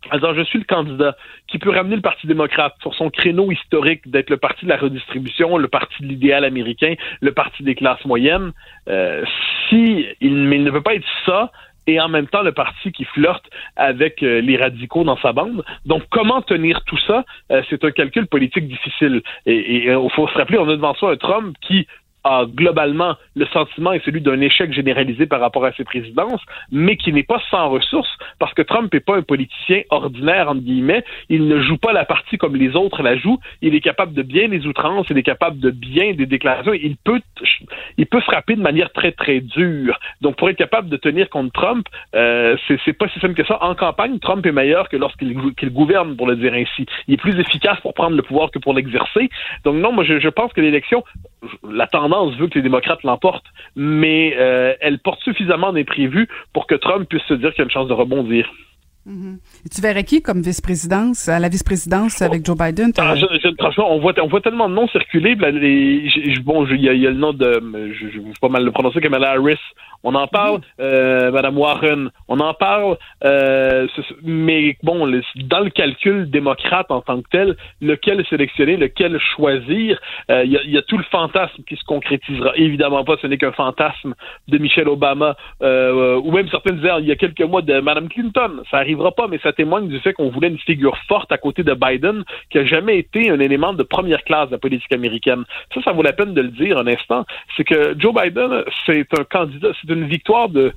alors, 0.09 0.36
je 0.36 0.43
suis 0.43 0.59
le 0.59 0.65
candidat 0.65 1.15
qui 1.47 1.57
peut 1.57 1.72
ramener 1.72 1.95
le 1.95 2.01
Parti 2.01 2.28
démocrate 2.28 2.76
sur 2.82 2.93
son 2.95 3.09
créneau 3.09 3.51
historique 3.51 4.09
d'être 4.09 4.30
le 4.30 4.38
parti 4.38 4.65
de 4.65 4.70
la 4.70 4.78
redistribution, 4.78 5.57
le 5.57 5.68
parti 5.68 6.01
de 6.01 6.07
l'idéal 6.07 6.45
américain, 6.45 6.93
le 7.20 7.34
parti 7.34 7.63
des 7.63 7.76
classes 7.76 8.03
moyennes. 8.05 8.53
Euh, 8.88 9.26
si 9.68 10.05
il, 10.22 10.53
il, 10.53 10.63
ne 10.63 10.72
veut 10.72 10.82
pas 10.82 10.95
être 10.95 11.07
ça, 11.26 11.51
et 11.88 11.99
en 11.99 12.09
même 12.09 12.28
temps 12.28 12.41
le 12.41 12.51
parti 12.51 12.91
qui 12.91 13.05
flirte 13.05 13.45
avec 13.76 14.22
euh, 14.22 14.41
les 14.41 14.57
radicaux 14.57 15.03
dans 15.03 15.18
sa 15.18 15.34
bande. 15.34 15.63
Donc, 15.86 16.03
comment 16.09 16.41
tenir 16.41 16.84
tout 16.86 16.99
ça? 17.07 17.24
Euh, 17.51 17.63
c'est 17.70 17.84
un 17.84 17.91
calcul 17.91 18.28
politique 18.28 18.68
difficile. 18.68 19.22
Et 19.45 19.88
il 19.88 20.11
faut 20.11 20.28
se 20.28 20.38
rappeler, 20.38 20.57
on 20.57 20.70
a 20.70 20.76
devant 20.76 20.93
soi 20.95 21.13
un 21.13 21.18
Trump 21.18 21.55
qui 21.61 21.88
globalement 22.45 23.15
le 23.36 23.45
sentiment 23.47 23.93
est 23.93 24.03
celui 24.03 24.21
d'un 24.21 24.39
échec 24.41 24.73
généralisé 24.73 25.25
par 25.25 25.39
rapport 25.39 25.65
à 25.65 25.71
ses 25.73 25.84
présidences, 25.84 26.41
mais 26.71 26.97
qui 26.97 27.13
n'est 27.13 27.23
pas 27.23 27.41
sans 27.49 27.69
ressources 27.69 28.09
parce 28.39 28.53
que 28.53 28.61
Trump 28.61 28.93
n'est 28.93 28.99
pas 28.99 29.17
un 29.17 29.21
politicien 29.21 29.82
ordinaire 29.89 30.49
entre 30.49 30.61
guillemets. 30.61 31.03
Il 31.30 31.47
ne 31.47 31.61
joue 31.61 31.78
pas 31.78 31.93
la 31.93 32.05
partie 32.05 32.38
comme 32.38 32.55
les 32.55 32.75
autres 32.75 33.03
la 33.03 33.17
jouent. 33.17 33.39
Il 33.61 33.75
est 33.75 33.82
capable 33.82 34.13
de 34.13 34.23
bien 34.23 34.47
les 34.47 34.65
outrances, 34.65 35.07
il 35.09 35.17
est 35.17 35.23
capable 35.23 35.59
de 35.59 35.71
bien 35.71 36.13
des 36.13 36.25
déclarations. 36.25 36.73
Il 36.73 36.97
peut, 36.97 37.21
il 37.97 38.05
peut 38.05 38.21
frapper 38.21 38.55
de 38.55 38.61
manière 38.61 38.91
très 38.91 39.11
très 39.11 39.39
dure. 39.39 39.99
Donc 40.21 40.36
pour 40.38 40.49
être 40.49 40.57
capable 40.57 40.89
de 40.89 40.97
tenir 40.97 41.30
contre 41.30 41.51
Trump, 41.53 41.88
euh, 42.15 42.55
c'est 42.67 42.93
pas 42.93 43.07
si 43.09 43.19
simple 43.19 43.36
que 43.36 43.45
ça. 43.45 43.63
En 43.63 43.75
campagne, 43.75 44.19
Trump 44.19 44.45
est 44.45 44.51
meilleur 44.51 44.89
que 44.89 44.97
lorsqu'il 44.97 45.34
gouverne, 45.71 46.15
pour 46.15 46.28
le 46.28 46.36
dire 46.36 46.53
ainsi. 46.53 46.86
Il 47.07 47.15
est 47.15 47.17
plus 47.17 47.39
efficace 47.39 47.80
pour 47.82 47.93
prendre 47.93 48.15
le 48.15 48.23
pouvoir 48.23 48.51
que 48.51 48.59
pour 48.59 48.73
l'exercer. 48.73 49.30
Donc 49.63 49.75
non, 49.75 49.91
moi 49.91 50.03
je 50.03 50.30
pense 50.30 50.53
que 50.53 50.61
l'élection, 50.61 51.03
la 51.70 51.88
tendance 51.88 52.36
veut 52.36 52.48
que 52.48 52.56
les 52.56 52.64
démocrates 52.64 53.04
l'emportent, 53.04 53.46
mais 53.76 54.36
euh, 54.38 54.74
elle 54.82 55.00
porte 55.00 55.22
suffisamment 55.22 55.72
d'imprévus 55.72 56.28
pour 56.54 56.68
que 56.68 56.76
Trump 56.76 57.08
puisse 57.08 57.24
se 57.24 57.34
dire 57.34 57.54
qu'il 57.54 57.62
a 57.62 57.66
une 57.66 57.72
chance 57.72 57.88
de 57.88 57.94
rebondir. 57.94 58.52
Mm-hmm. 59.08 59.38
tu 59.74 59.82
verrais 59.82 60.03
qui 60.03 60.22
comme 60.22 60.41
vice-présidence, 60.41 61.30
à 61.30 61.39
la 61.39 61.47
vice-présidence 61.47 62.22
avec 62.22 62.45
Joe 62.45 62.58
Biden? 62.58 62.91
Ah, 62.97 63.16
franchement, 63.58 63.93
on 63.93 63.99
voit, 63.99 64.14
on 64.22 64.28
voit 64.28 64.41
tellement 64.41 64.68
de 64.68 64.74
noms 64.74 64.88
circuler. 64.89 65.36
bon, 65.36 66.68
il 66.68 66.82
y, 66.82 66.89
a 66.89 67.10
le 67.10 67.14
nom 67.14 67.32
de, 67.32 67.93
je, 67.93 68.10
je, 68.10 68.39
pas 68.41 68.49
mal 68.49 68.66
le 68.66 68.72
prononcer, 68.72 68.99
Kamala 68.99 69.32
Harris. 69.32 69.60
On 70.03 70.16
en 70.16 70.28
parle, 70.28 70.62
euh, 70.80 71.32
Madame 71.32 71.58
Warren, 71.58 72.12
on 72.28 72.39
en 72.39 72.53
parle, 72.53 72.97
euh, 73.24 73.88
mais 74.24 74.78
bon, 74.84 75.08
dans 75.36 75.60
le 75.60 75.70
calcul 75.70 76.30
démocrate 76.30 76.91
en 76.91 77.01
tant 77.01 77.22
que 77.22 77.30
tel, 77.32 77.58
lequel 77.82 78.24
sélectionner, 78.30 78.78
lequel 78.78 79.20
choisir, 79.36 79.99
euh, 80.30 80.43
il 80.45 80.51
y, 80.51 80.78
a, 80.78 80.82
tout 80.84 80.97
le 80.97 81.03
fantasme 81.05 81.64
qui 81.68 81.76
se 81.76 81.84
concrétisera. 81.84 82.53
Évidemment 82.55 83.03
pas, 83.03 83.16
ce 83.22 83.28
n'est 83.28 83.38
qu'un 83.38 83.51
fantasme 83.51 84.14
de 84.47 84.58
Michelle 84.58 84.88
Obama, 84.88 85.36
ou 85.62 86.32
même 86.32 86.47
certains 86.49 86.74
disaient 86.74 86.91
il 86.99 87.05
y 87.08 87.12
a 87.12 87.16
quelques 87.16 87.41
mois 87.41 87.62
de 87.62 87.80
Madame 87.80 88.08
Clinton. 88.08 88.62
Ça 88.70 88.78
pas, 89.16 89.28
mais 89.28 89.39
ça 89.39 89.54
témoigne 89.54 89.88
du 89.88 90.00
fait 90.00 90.14
qu'on 90.14 90.30
voulait 90.30 90.48
une 90.50 90.60
figure 90.60 90.98
forte 91.08 91.32
à 91.32 91.38
côté 91.38 91.64
de 91.64 91.74
Biden, 91.74 92.24
qui 92.50 92.60
a 92.60 92.66
jamais 92.66 92.98
été 92.98 93.30
un 93.30 93.39
élément 93.39 93.74
de 93.74 93.84
première 93.84 94.24
classe 94.24 94.48
de 94.48 94.54
la 94.54 94.60
politique 94.60 94.91
américaine. 94.93 95.43
Ça, 95.74 95.82
ça 95.82 95.91
vaut 95.91 96.04
la 96.04 96.14
peine 96.14 96.34
de 96.34 96.41
le 96.41 96.50
dire 96.50 96.78
un 96.78 96.88
instant. 96.88 97.26
C'est 97.56 97.64
que 97.64 97.95
Joe 97.98 98.14
Biden, 98.14 98.64
c'est 98.86 99.08
un 99.18 99.24
candidat, 99.24 99.70
c'est 99.82 99.91
une 99.91 100.08
victoire 100.08 100.50
de 100.50 100.74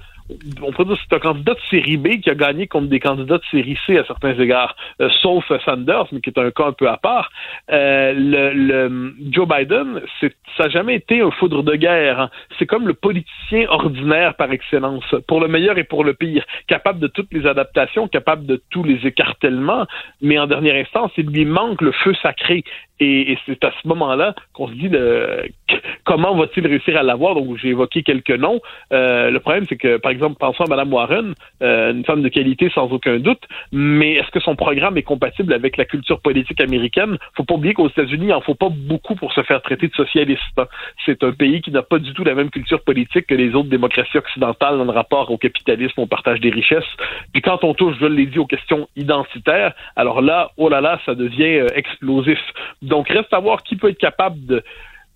on 0.62 0.72
pourrait 0.72 0.89
dire 0.89 0.97
que 0.97 1.03
c'est 1.09 1.16
un 1.16 1.20
candidat 1.20 1.55
de 1.55 1.61
série 1.70 1.97
B 1.97 2.20
qui 2.20 2.31
a 2.31 2.35
gagné 2.35 2.66
contre 2.66 2.89
des 2.89 3.01
candidats 3.01 3.39
de 3.39 3.45
série 3.51 3.78
C 3.87 3.99
à 3.99 4.05
certains 4.05 4.39
égards, 4.39 4.76
euh, 5.01 5.09
sauf 5.22 5.45
Sanders, 5.64 6.07
mais 6.12 6.20
qui 6.20 6.31
est 6.31 6.39
un 6.39 6.51
cas 6.51 6.66
un 6.66 6.72
peu 6.72 6.89
à 6.89 6.97
part. 6.97 7.31
Euh, 7.70 8.12
le, 8.16 9.14
Joe 9.31 9.49
Biden, 9.49 10.01
ça 10.20 10.64
n'a 10.64 10.68
jamais 10.68 10.97
été 10.97 11.20
un 11.20 11.31
foudre 11.31 11.62
de 11.62 11.74
guerre. 11.76 12.20
Hein. 12.20 12.31
C'est 12.59 12.66
comme 12.66 12.87
le 12.87 12.95
politicien 12.95 13.66
ordinaire 13.68 14.35
par 14.35 14.53
excellence, 14.53 15.05
pour 15.26 15.41
le 15.41 15.49
meilleur 15.49 15.78
et 15.78 15.85
pour 15.85 16.05
le 16.05 16.14
pire, 16.14 16.45
capable 16.66 17.01
de 17.01 17.07
toutes 17.07 17.33
les 17.33 17.47
adaptations, 17.47 18.09
capable 18.09 18.47
de 18.47 18.62
tous 18.70 18.85
les 18.85 19.07
écartèlements, 19.07 19.87
mais 20.20 20.39
en 20.39 20.47
dernière 20.47 20.76
instance, 20.76 21.11
il 21.16 21.26
lui 21.26 21.45
manque 21.45 21.81
le 21.83 21.93
feu 21.93 22.14
sacré. 22.22 22.64
Et, 23.03 23.39
c'est 23.47 23.64
à 23.64 23.72
ce 23.83 23.89
moment-là 23.89 24.35
qu'on 24.53 24.68
se 24.68 24.74
dit 24.74 24.89
le, 24.89 25.47
comment 26.05 26.35
va-t-il 26.35 26.66
réussir 26.66 26.97
à 26.97 27.03
l'avoir? 27.03 27.35
Donc 27.35 27.57
j'ai 27.59 27.68
évoqué 27.68 28.03
quelques 28.03 28.31
noms. 28.31 28.61
Euh, 28.93 29.31
le 29.31 29.41
problème, 29.41 29.66
c'est 29.68 29.77
que, 29.77 29.97
par 29.97 30.12
exemple, 30.12 30.37
pensons 30.39 30.64
à 30.64 30.68
Mme 30.68 30.93
Warren, 30.93 31.35
euh, 31.62 31.93
une 31.93 32.05
femme 32.05 32.23
de 32.23 32.29
qualité 32.29 32.71
sans 32.75 32.91
aucun 32.93 33.18
doute, 33.18 33.43
mais 33.73 34.14
est-ce 34.14 34.31
que 34.31 34.41
son 34.41 34.57
programme 34.57 34.97
est 34.97 35.03
compatible 35.03 35.53
avec 35.53 35.77
la 35.77 35.85
culture 35.85 36.21
politique 36.21 36.61
américaine? 36.61 37.16
Faut 37.37 37.45
pas 37.45 37.55
oublier 37.55 37.75
qu'aux 37.75 37.89
États-Unis, 37.89 38.27
il 38.27 38.33
en 38.33 38.41
faut 38.41 38.55
pas 38.55 38.68
beaucoup 38.71 39.14
pour 39.14 39.33
se 39.33 39.43
faire 39.43 39.62
traiter 39.62 39.89
de 39.89 39.95
socialiste. 39.95 40.41
Hein. 40.59 40.66
C'est 41.07 41.23
un 41.23 41.33
pays 41.33 41.61
qui 41.61 41.71
n'a 41.71 41.83
pas 41.83 41.99
du 41.99 42.12
tout 42.12 42.25
la 42.25 42.35
même 42.35 42.51
culture 42.51 42.83
politique 42.83 43.27
que 43.27 43.35
les 43.35 43.55
autres 43.55 43.68
démocraties 43.68 44.18
occidentales 44.18 44.79
dans 44.79 44.85
le 44.85 44.91
rapport 44.91 45.31
au 45.31 45.39
capitalisme, 45.39 46.01
au 46.01 46.07
partage 46.07 46.41
des 46.41 46.51
richesses. 46.51 46.85
Puis 47.33 47.43
quand 47.43 47.64
on 47.64 47.75
touche, 47.75 47.97
je 48.01 48.07
l'ai 48.07 48.27
dit, 48.27 48.39
aux 48.39 48.47
questions 48.47 48.89
identitaires, 48.97 49.73
alors 49.97 50.21
là, 50.23 50.51
oh 50.57 50.68
là 50.68 50.81
là, 50.81 51.01
ça 51.07 51.14
devient 51.14 51.61
euh, 51.61 51.66
explosif. 51.75 52.39
Donc, 52.83 53.09
reste 53.09 53.33
à 53.33 53.41
voir 53.41 53.62
qui 53.62 53.77
peut 53.77 53.91
être 53.91 53.99
capable 53.99 54.45
de 54.47 54.62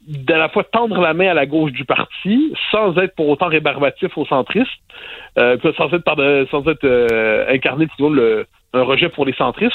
d'à 0.06 0.38
la 0.38 0.48
fois 0.48 0.64
tendre 0.64 1.00
la 1.00 1.14
main 1.14 1.28
à 1.28 1.34
la 1.34 1.46
gauche 1.46 1.72
du 1.72 1.84
parti 1.84 2.52
sans 2.70 2.96
être 2.98 3.14
pour 3.14 3.28
autant 3.28 3.46
rébarbatif 3.46 4.16
aux 4.18 4.26
centristes, 4.26 4.70
euh, 5.38 5.56
sans 5.76 5.92
être, 5.92 6.46
sans 6.50 6.66
être 6.68 6.84
euh, 6.84 7.46
incarné 7.48 7.86
le, 7.98 8.46
un 8.74 8.82
rejet 8.82 9.08
pour 9.08 9.24
les 9.24 9.32
centristes. 9.32 9.74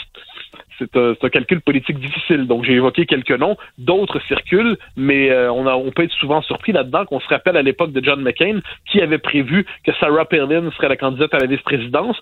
C'est 0.77 0.95
un, 0.95 1.29
calcul 1.29 1.59
politique 1.59 1.99
difficile. 1.99 2.47
Donc 2.47 2.63
j'ai 2.63 2.73
évoqué 2.73 3.05
quelques 3.05 3.31
noms, 3.31 3.57
d'autres 3.77 4.19
circulent, 4.27 4.77
mais 4.95 5.29
euh, 5.29 5.51
on, 5.51 5.67
a, 5.67 5.75
on 5.75 5.91
peut 5.91 6.03
être 6.03 6.13
souvent 6.13 6.41
surpris 6.41 6.71
là-dedans 6.71 7.05
qu'on 7.05 7.19
se 7.19 7.27
rappelle 7.27 7.57
à 7.57 7.61
l'époque 7.61 7.91
de 7.91 8.01
John 8.01 8.21
McCain 8.21 8.59
qui 8.89 9.01
avait 9.01 9.17
prévu 9.17 9.65
que 9.83 9.91
Sarah 9.99 10.25
Palin 10.25 10.71
serait 10.71 10.87
la 10.87 10.95
candidate 10.95 11.33
à 11.33 11.39
la 11.39 11.47
vice-présidence. 11.47 12.17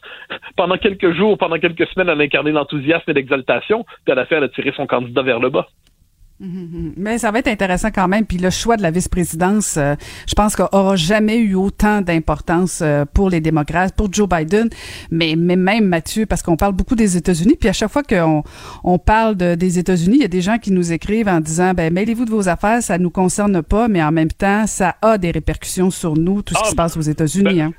Pendant 0.55 0.77
quelques 0.77 1.11
jours, 1.13 1.37
pendant 1.37 1.59
quelques 1.59 1.87
semaines, 1.87 2.09
elle 2.09 2.21
a 2.21 2.23
incarné 2.23 2.51
l'enthousiasme 2.51 3.11
et 3.11 3.13
l'exaltation, 3.13 3.85
puis 4.05 4.11
à 4.11 4.15
la 4.15 4.25
fin, 4.25 4.37
elle 4.37 4.45
a 4.45 4.49
tiré 4.49 4.71
son 4.75 4.87
candidat 4.87 5.21
vers 5.21 5.39
le 5.39 5.49
bas. 5.49 5.67
Mhm. 6.39 6.93
Mais 6.97 7.17
ça 7.17 7.31
va 7.31 7.39
être 7.39 7.47
intéressant 7.47 7.89
quand 7.93 8.07
même. 8.07 8.25
Puis 8.25 8.37
le 8.37 8.49
choix 8.49 8.77
de 8.77 8.83
la 8.83 8.91
vice-présidence, 8.91 9.75
euh, 9.77 9.95
je 10.27 10.35
pense 10.35 10.55
qu'il 10.55 10.65
aura 10.71 10.95
jamais 10.95 11.37
eu 11.37 11.55
autant 11.55 12.01
d'importance 12.01 12.79
euh, 12.81 13.05
pour 13.11 13.29
les 13.29 13.41
démocrates, 13.41 13.95
pour 13.95 14.13
Joe 14.13 14.29
Biden, 14.29 14.69
mais, 15.09 15.35
mais 15.35 15.55
même 15.55 15.85
Mathieu, 15.85 16.25
parce 16.25 16.43
qu'on 16.43 16.55
parle 16.55 16.73
beaucoup 16.73 16.95
des 16.95 17.17
États-Unis. 17.17 17.55
Puis 17.59 17.69
à 17.69 17.73
chaque 17.73 17.91
fois 17.91 18.03
qu'on 18.03 18.43
on 18.83 18.99
parle 18.99 19.35
de, 19.35 19.55
des 19.55 19.79
États-Unis, 19.79 20.17
il 20.17 20.21
y 20.21 20.25
a 20.25 20.29
des 20.29 20.41
gens 20.41 20.59
qui 20.59 20.71
nous 20.71 20.91
écrivent 20.91 21.27
en 21.27 21.39
disant, 21.39 21.73
ben 21.73 21.91
mêlez-vous 21.91 22.25
de 22.25 22.31
vos 22.31 22.47
affaires, 22.49 22.83
ça 22.83 22.99
nous 22.99 23.09
concerne 23.09 23.63
pas, 23.63 23.87
mais 23.87 24.03
en 24.03 24.11
même 24.11 24.31
temps, 24.31 24.67
ça 24.67 24.95
a 25.01 25.17
des 25.17 25.31
répercussions 25.31 25.89
sur 25.89 26.15
nous, 26.15 26.43
tout 26.43 26.53
ce 26.53 26.59
qui 26.59 26.65
ah, 26.67 26.71
se 26.71 26.75
passe 26.75 26.97
aux 26.97 27.01
États-Unis. 27.01 27.55
Ben, 27.55 27.59
hein. 27.61 27.73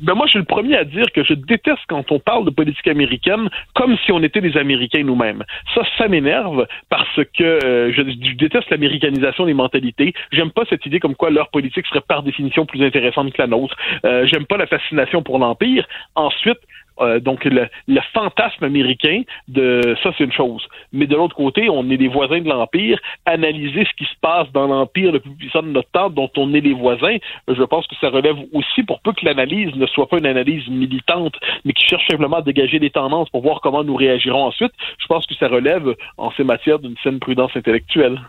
Ben 0.00 0.14
moi, 0.14 0.26
je 0.26 0.30
suis 0.30 0.38
le 0.38 0.44
premier 0.44 0.76
à 0.76 0.84
dire 0.84 1.06
que 1.12 1.22
je 1.22 1.34
déteste 1.34 1.82
quand 1.88 2.10
on 2.10 2.18
parle 2.18 2.44
de 2.44 2.50
politique 2.50 2.88
américaine 2.88 3.50
comme 3.74 3.96
si 4.04 4.12
on 4.12 4.22
était 4.22 4.40
des 4.40 4.56
Américains 4.56 5.02
nous-mêmes. 5.02 5.44
Ça, 5.74 5.82
ça 5.98 6.08
m'énerve 6.08 6.66
parce 6.88 7.20
que 7.38 7.44
euh, 7.44 7.92
je, 7.92 8.02
déteste 8.34 8.70
l'américanisation 8.70 9.44
des 9.44 9.54
mentalités. 9.54 10.14
J'aime 10.32 10.50
pas 10.50 10.62
cette 10.70 10.86
idée 10.86 11.00
comme 11.00 11.14
quoi 11.14 11.30
leur 11.30 11.50
politique 11.50 11.86
serait 11.86 12.00
par 12.00 12.22
définition 12.22 12.64
plus 12.64 12.82
intéressante 12.82 13.32
que 13.32 13.42
la 13.42 13.48
nôtre. 13.48 13.76
Euh, 14.04 14.26
J'aime 14.26 14.46
pas 14.46 14.56
la 14.56 14.66
fascination 14.66 15.22
pour 15.22 15.38
l'empire. 15.38 15.86
Ensuite, 16.14 16.58
euh, 17.00 17.20
donc 17.20 17.44
le, 17.44 17.68
fantasme 18.12 18.64
américain 18.64 19.22
de 19.48 19.96
ça 20.02 20.10
c'est 20.16 20.24
une 20.24 20.32
chose. 20.32 20.66
Mais 20.92 21.06
de 21.06 21.16
l'autre 21.16 21.36
côté, 21.36 21.68
on 21.70 21.88
est 21.90 21.96
des 21.96 22.08
voisins 22.08 22.40
de 22.40 22.48
l'empire. 22.48 22.98
Analyser 23.26 23.84
ce 23.84 23.94
qui 23.96 24.04
se 24.04 24.18
passe 24.20 24.50
dans 24.52 24.66
l'empire 24.66 25.12
le 25.12 25.20
plus 25.20 25.34
puissant 25.34 25.62
de 25.62 25.68
notre 25.68 25.90
temps, 25.90 26.10
dont 26.10 26.30
on 26.36 26.52
est 26.54 26.60
les 26.60 26.74
voisins, 26.74 27.16
je 27.48 27.62
pense 27.62 27.86
que 27.86 27.96
ça 28.00 28.10
relève 28.10 28.36
aussi 28.52 28.82
pour 28.82 29.00
peu 29.00 29.12
que 29.12 29.24
l'analyse 29.24 29.74
ne 29.74 29.86
soit 29.86 30.08
pas 30.08 30.18
une 30.18 30.26
analyse 30.26 30.66
militante, 30.68 31.34
mais 31.64 31.72
qui 31.72 31.84
cherche 31.84 32.06
simplement 32.08 32.38
à 32.38 32.42
dégager 32.42 32.78
des 32.78 32.90
tendances 32.90 33.30
pour 33.30 33.42
voir 33.42 33.60
comment 33.60 33.84
nous 33.84 33.96
réagirons 33.96 34.44
ensuite. 34.44 34.72
Je 34.98 35.06
pense 35.06 35.26
que 35.26 35.34
ça 35.34 35.48
relève 35.48 35.94
en 36.18 36.30
ces 36.32 36.44
matières 36.44 36.78
d'une 36.78 36.96
saine 37.02 37.18
prudence 37.18 37.52
intellectuelle. 37.54 38.20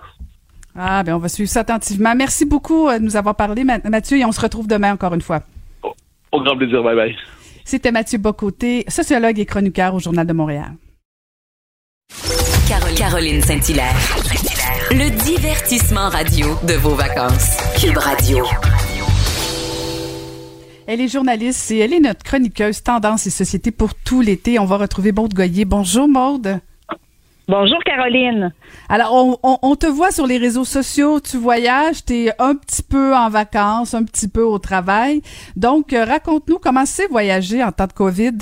Ah, 0.75 1.03
ben 1.03 1.15
on 1.15 1.17
va 1.17 1.27
suivre 1.27 1.49
ça 1.49 1.61
attentivement. 1.61 2.13
Merci 2.15 2.45
beaucoup 2.45 2.87
euh, 2.87 2.97
de 2.97 3.03
nous 3.03 3.17
avoir 3.17 3.35
parlé, 3.35 3.63
Mathieu, 3.63 4.17
et 4.17 4.25
on 4.25 4.31
se 4.31 4.39
retrouve 4.39 4.67
demain 4.67 4.93
encore 4.93 5.13
une 5.13 5.21
fois. 5.21 5.41
au 5.83 6.41
grand 6.41 6.55
plaisir. 6.55 6.81
Bye 6.81 6.95
bye. 6.95 7.15
C'était 7.65 7.91
Mathieu 7.91 8.17
Bocoté, 8.17 8.85
sociologue 8.87 9.39
et 9.39 9.45
chroniqueur 9.45 9.95
au 9.95 9.99
Journal 9.99 10.27
de 10.27 10.33
Montréal. 10.33 10.75
Caroline 12.95 13.41
Saint-Hilaire. 13.41 13.95
Le 14.91 15.09
divertissement 15.23 16.09
radio 16.09 16.47
de 16.67 16.73
vos 16.73 16.95
vacances. 16.95 17.57
Cube 17.79 17.97
Radio. 17.97 18.45
Elle 20.87 21.01
est 21.01 21.07
journaliste 21.07 21.71
et 21.71 21.79
elle 21.79 21.93
est 21.93 21.99
notre 21.99 22.23
chroniqueuse 22.23 22.83
tendance 22.83 23.25
et 23.27 23.29
société 23.29 23.71
pour 23.71 23.95
tout 23.95 24.21
l'été. 24.21 24.59
On 24.59 24.65
va 24.65 24.77
retrouver 24.77 25.11
Maude 25.11 25.33
Goyer. 25.33 25.65
Bonjour 25.65 26.07
Maude. 26.07 26.59
Bonjour 27.51 27.79
Caroline. 27.83 28.53
Alors, 28.87 29.11
on, 29.43 29.75
te 29.75 29.85
voit 29.85 30.11
sur 30.11 30.25
les 30.25 30.37
réseaux 30.37 30.63
sociaux, 30.63 31.19
tu 31.19 31.35
voyages, 31.35 32.05
tu 32.05 32.13
es 32.13 32.29
un 32.39 32.55
petit 32.55 32.81
peu 32.81 33.13
en 33.13 33.27
vacances, 33.29 33.93
un 33.93 34.05
petit 34.05 34.29
peu 34.29 34.41
au 34.41 34.57
travail. 34.57 35.19
Donc, 35.57 35.91
euh, 35.91 36.05
raconte-nous 36.05 36.59
comment 36.59 36.85
c'est 36.85 37.07
voyager 37.07 37.61
en 37.61 37.73
temps 37.73 37.87
de 37.87 37.91
COVID. 37.91 38.37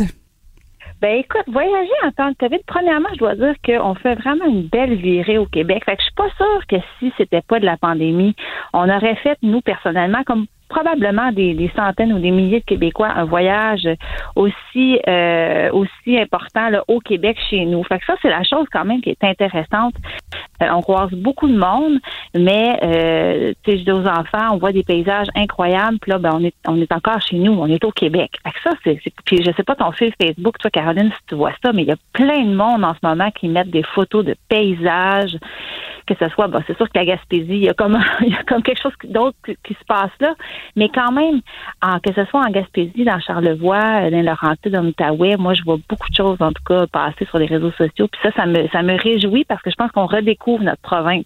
Ben 1.02 1.16
écoute, 1.16 1.42
voyager 1.48 1.90
en 2.06 2.12
temps 2.12 2.30
de 2.30 2.36
COVID, 2.36 2.60
premièrement, 2.68 3.10
je 3.14 3.18
dois 3.18 3.34
dire 3.34 3.56
qu'on 3.66 3.96
fait 3.96 4.14
vraiment 4.14 4.46
une 4.46 4.68
belle 4.68 4.94
virée 4.94 5.40
au 5.40 5.48
Québec. 5.48 5.86
Fait 5.86 5.96
que 5.96 6.02
je 6.02 6.06
suis 6.06 6.16
pas 6.16 6.30
sûre 6.38 6.68
que 6.68 6.76
si 7.00 7.12
c'était 7.18 7.42
pas 7.42 7.60
de 7.60 7.66
la 7.66 7.78
pandémie, 7.78 8.36
on 8.74 8.88
aurait 8.88 9.16
fait, 9.24 9.40
nous, 9.42 9.62
personnellement, 9.62 10.22
comme 10.24 10.46
probablement 10.70 11.32
des, 11.32 11.72
centaines 11.76 12.14
ou 12.14 12.20
des 12.20 12.32
milliers 12.32 12.60
de 12.60 12.66
Québécois 12.66 13.10
un 13.16 13.26
voyage 13.26 13.88
aussi 14.36 15.00
euh, 15.08 15.70
aussi 15.72 16.18
important 16.18 16.70
là, 16.70 16.84
au 16.88 17.00
Québec 17.00 17.38
chez 17.50 17.66
nous. 17.66 17.84
Fait 17.84 18.00
que 18.00 18.06
ça, 18.06 18.16
c'est 18.22 18.30
la 18.30 18.44
chose 18.44 18.68
quand 18.72 18.86
même 18.86 19.02
qui 19.02 19.10
est 19.10 19.24
intéressante. 19.24 19.96
Euh, 20.62 20.68
on 20.72 20.82
croise 20.82 21.12
beaucoup 21.12 21.48
de 21.48 21.58
monde, 21.58 22.00
mais 22.36 22.80
euh, 22.84 23.54
tu 23.64 23.72
sais, 23.72 23.78
je 23.80 23.84
dis 23.84 23.92
aux 23.92 24.08
enfants, 24.08 24.54
on 24.54 24.58
voit 24.58 24.72
des 24.72 24.84
paysages 24.84 25.28
incroyables, 25.36 25.98
puis 26.00 26.12
là, 26.12 26.20
ben, 26.20 26.32
on 26.34 26.44
est 26.44 26.56
on 26.68 26.80
est 26.80 26.92
encore 26.92 27.22
chez 27.22 27.38
nous, 27.38 27.54
on 27.54 27.68
est 27.68 27.84
au 27.84 27.92
Québec. 27.92 28.32
Fait 28.44 28.52
que 28.52 28.62
ça, 28.64 28.72
c'est, 28.84 29.00
puis 29.26 29.44
je 29.44 29.52
sais 29.52 29.64
pas 29.64 29.76
ton 29.76 29.92
fil 29.92 30.14
Facebook, 30.22 30.58
toi, 30.60 30.70
Caroline, 30.70 31.12
si 31.12 31.26
tu 31.28 31.36
vois 31.36 31.54
ça, 31.64 31.74
mais 31.74 31.84
il 31.84 31.88
y 31.88 31.92
a 31.92 31.98
plein 32.14 32.44
de 32.44 32.56
monde 32.56 32.84
en 32.84 32.94
ce 32.94 33.00
moment 33.04 33.32
qui 33.32 33.48
mettent 33.48 33.72
des 33.72 33.84
photos 33.84 34.24
de 34.24 34.36
paysages 34.48 35.38
que 36.10 36.16
ce 36.20 36.30
soit, 36.34 36.48
bon, 36.48 36.62
c'est 36.66 36.76
sûr 36.76 36.88
que 36.88 36.98
la 36.98 37.06
Gaspésie, 37.06 37.46
il 37.50 37.64
y 37.66 37.70
a 37.70 37.74
comme, 37.74 38.00
il 38.22 38.30
y 38.30 38.36
a 38.36 38.44
comme 38.44 38.64
quelque 38.64 38.82
chose 38.82 38.94
d'autre 39.04 39.38
qui, 39.64 39.74
se 39.74 39.86
passe 39.88 40.12
là, 40.20 40.34
mais 40.76 40.90
quand 40.90 41.12
même, 41.12 41.42
en, 41.82 42.00
que 42.00 42.12
ce 42.14 42.26
soit 42.26 42.42
en 42.42 42.50
Gaspésie, 42.50 43.04
dans 43.04 43.20
Charlevoix, 43.20 44.02
euh, 44.02 44.10
dans 44.10 44.22
Laurentides, 44.22 44.72
dans 44.72 44.82
l'Outaouais, 44.82 45.38
moi, 45.38 45.54
je 45.54 45.64
vois 45.64 45.78
beaucoup 45.88 46.10
de 46.10 46.16
choses, 46.16 46.42
en 46.42 46.52
tout 46.52 46.64
cas, 46.66 46.88
passer 46.88 47.26
sur 47.26 47.38
les 47.38 47.46
réseaux 47.46 47.72
sociaux, 47.72 48.08
puis 48.08 48.20
ça, 48.24 48.32
ça 48.32 48.46
me, 48.46 48.68
ça 48.70 48.82
me 48.82 48.98
réjouit 48.98 49.46
parce 49.46 49.62
que 49.62 49.70
je 49.70 49.76
pense 49.76 49.92
qu'on 49.92 50.08
redécouvre 50.08 50.64
notre 50.64 50.82
province. 50.82 51.26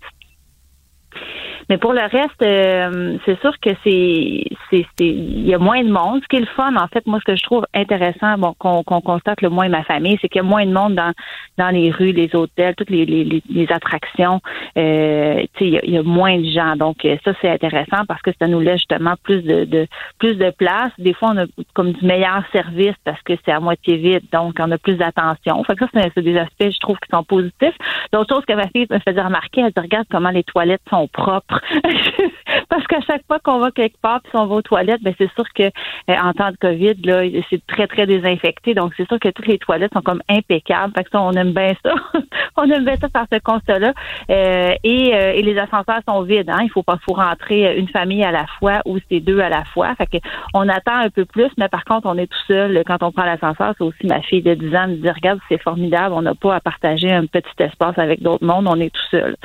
Mais 1.70 1.78
pour 1.78 1.93
le 1.93 2.01
reste, 2.01 2.41
euh, 2.43 3.18
c'est 3.26 3.39
sûr 3.39 3.53
que 3.59 3.70
c'est, 3.84 4.43
c'est, 4.70 4.86
il 4.99 5.47
y 5.47 5.53
a 5.53 5.57
moins 5.57 5.84
de 5.84 5.89
monde. 5.89 6.22
Ce 6.22 6.28
qui 6.28 6.38
est 6.38 6.41
le 6.41 6.45
fun, 6.45 6.76
en 6.76 6.88
fait, 6.88 7.05
moi, 7.05 7.20
ce 7.20 7.32
que 7.32 7.38
je 7.38 7.43
trouve 7.43 7.66
intéressant, 7.74 8.38
bon, 8.38 8.53
qu'on, 8.57 8.84
constate 8.84 9.41
le 9.41 9.49
moins 9.49 9.70
ma 9.70 9.84
famille, 9.84 10.18
c'est 10.22 10.30
qu'il 10.30 10.41
y 10.41 10.45
a 10.45 10.47
moins 10.47 10.66
de 10.66 10.72
monde 10.72 10.95
dans, 10.95 11.14
dans 11.57 11.70
les 11.70 11.91
rues, 11.91 12.11
les 12.11 12.36
hôtels, 12.36 12.76
toutes 12.76 12.89
les, 12.89 13.05
les, 13.05 13.41
les 13.49 13.72
attractions. 13.72 14.41
Euh, 14.78 15.43
y, 15.61 15.78
a, 15.78 15.82
il 15.84 15.91
y 15.91 15.97
a 15.97 16.03
moins 16.03 16.38
de 16.38 16.49
gens. 16.49 16.76
Donc, 16.76 17.05
euh, 17.05 17.18
ça, 17.24 17.32
c'est 17.41 17.49
intéressant 17.49 18.05
parce 18.07 18.22
que 18.22 18.32
ça 18.39 18.47
nous 18.47 18.59
laisse 18.59 18.80
justement 18.80 19.16
plus 19.24 19.41
de, 19.41 19.66
de 19.66 19.88
plus 20.20 20.36
de 20.36 20.49
place. 20.51 20.91
Des 20.97 21.14
fois, 21.14 21.32
on 21.34 21.38
a 21.38 21.45
comme 21.74 21.93
du 21.93 22.05
meilleur 22.05 22.43
service 22.51 22.95
parce 23.03 23.22
que 23.22 23.34
c'est 23.45 23.51
à 23.51 23.59
moitié 23.59 23.97
vide, 23.97 24.24
donc 24.32 24.55
on 24.59 24.72
a 24.72 24.78
plus 24.78 24.95
d'attention. 24.95 25.64
Fait 25.64 25.76
que 25.76 25.86
ça, 25.86 26.01
c'est, 26.16 26.22
des 26.22 26.38
aspects, 26.38 26.70
je 26.70 26.80
trouve, 26.80 26.97
qui 26.97 27.09
sont 27.11 27.24
positifs. 27.24 27.76
D'autres 28.11 28.36
choses 28.36 28.45
que 28.45 28.53
ma 28.53 28.68
fille 28.68 28.88
me 28.89 28.99
faisait 28.99 29.22
remarquer, 29.22 29.61
elle 29.61 29.72
dit, 29.72 29.80
regarde 29.80 30.05
comment 30.09 30.30
les 30.30 30.43
toilettes 30.43 30.82
sont 30.89 31.03
propres. 31.08 31.62
Parce 32.70 32.86
qu'à 32.88 33.01
chaque 33.01 33.26
fois 33.28 33.39
qu'on 33.39 33.60
va 33.60 33.72
quelque 33.72 33.99
part 34.01 34.22
puis 34.22 34.32
on 34.36 34.45
va 34.45 34.56
aux 34.56 34.62
toilettes, 34.62 35.01
ben 35.01 35.14
c'est 35.18 35.32
sûr 35.34 35.45
que 35.54 35.64
euh, 35.64 35.70
en 36.08 36.34
temps 36.34 36.51
de 36.51 36.58
COVID, 36.58 36.95
là, 37.04 37.22
c'est 37.49 37.66
très, 37.68 37.88
très 37.88 38.06
désinfecté. 38.06 38.74
Donc, 38.74 38.93
c'est 38.97 39.08
sûr 39.08 39.20
que 39.20 39.30
toutes 39.30 39.47
les 39.47 39.58
toilettes 39.58 39.93
sont 39.93 40.01
comme 40.01 40.22
impeccables. 40.30 40.93
Fait 40.95 41.04
que 41.04 41.10
ça, 41.12 41.22
on 41.22 41.32
aime 41.34 41.54
bien 41.54 41.74
ça. 41.84 41.93
on 42.58 42.70
aime 42.70 42.86
bien 42.86 42.95
ça 42.95 43.10
par 43.10 43.26
ce 43.32 43.39
constat-là. 43.39 43.93
Euh, 44.30 44.74
et, 44.84 45.14
euh, 45.14 45.34
et, 45.34 45.41
les 45.41 45.58
ascenseurs 45.58 46.01
sont 46.08 46.22
vides. 46.24 46.49
Hein? 46.49 46.60
Il 46.64 46.70
faut 46.70 46.84
pas 46.84 46.97
faut 47.06 47.14
rentrer 47.14 47.78
une 47.78 47.89
famille 47.89 48.24
à 48.24 48.32
la 48.32 48.45
fois 48.60 48.82
ou 48.86 48.97
c'est 49.10 49.20
deux 49.20 49.39
à 49.39 49.49
la 49.49 49.64
fois. 49.66 49.93
Fait 49.95 50.08
que 50.08 50.18
on 50.54 50.68
attend 50.70 50.95
un 50.95 51.10
peu 51.10 51.26
plus, 51.26 51.49
mais 51.58 51.68
par 51.68 51.86
contre, 51.86 52.08
on 52.08 52.18
est 52.18 52.28
tout 52.28 52.45
seul 52.47 52.84
quand 52.86 53.04
on 53.04 53.12
prend 53.12 53.26
l'ascenseur. 53.26 53.74
C'est 53.78 53.84
aussi 53.84 54.06
ma 54.06 54.22
fille 54.22 54.41
de 54.41 54.54
10 54.54 54.76
ans 54.76 54.88
me 54.88 54.95
dit 54.95 55.10
Regarde, 55.10 55.39
c'est 55.49 55.62
formidable, 55.62 56.14
on 56.14 56.22
n'a 56.22 56.36
pas 56.36 56.56
à 56.56 56.60
partager 56.60 57.12
un 57.12 57.26
petit 57.26 57.43
espace 57.60 57.97
avec 57.97 58.22
d'autres 58.22 58.45
mondes, 58.45 58.68
on 58.68 58.80
est 58.80 58.93
tout 58.93 59.10
seul. 59.12 59.36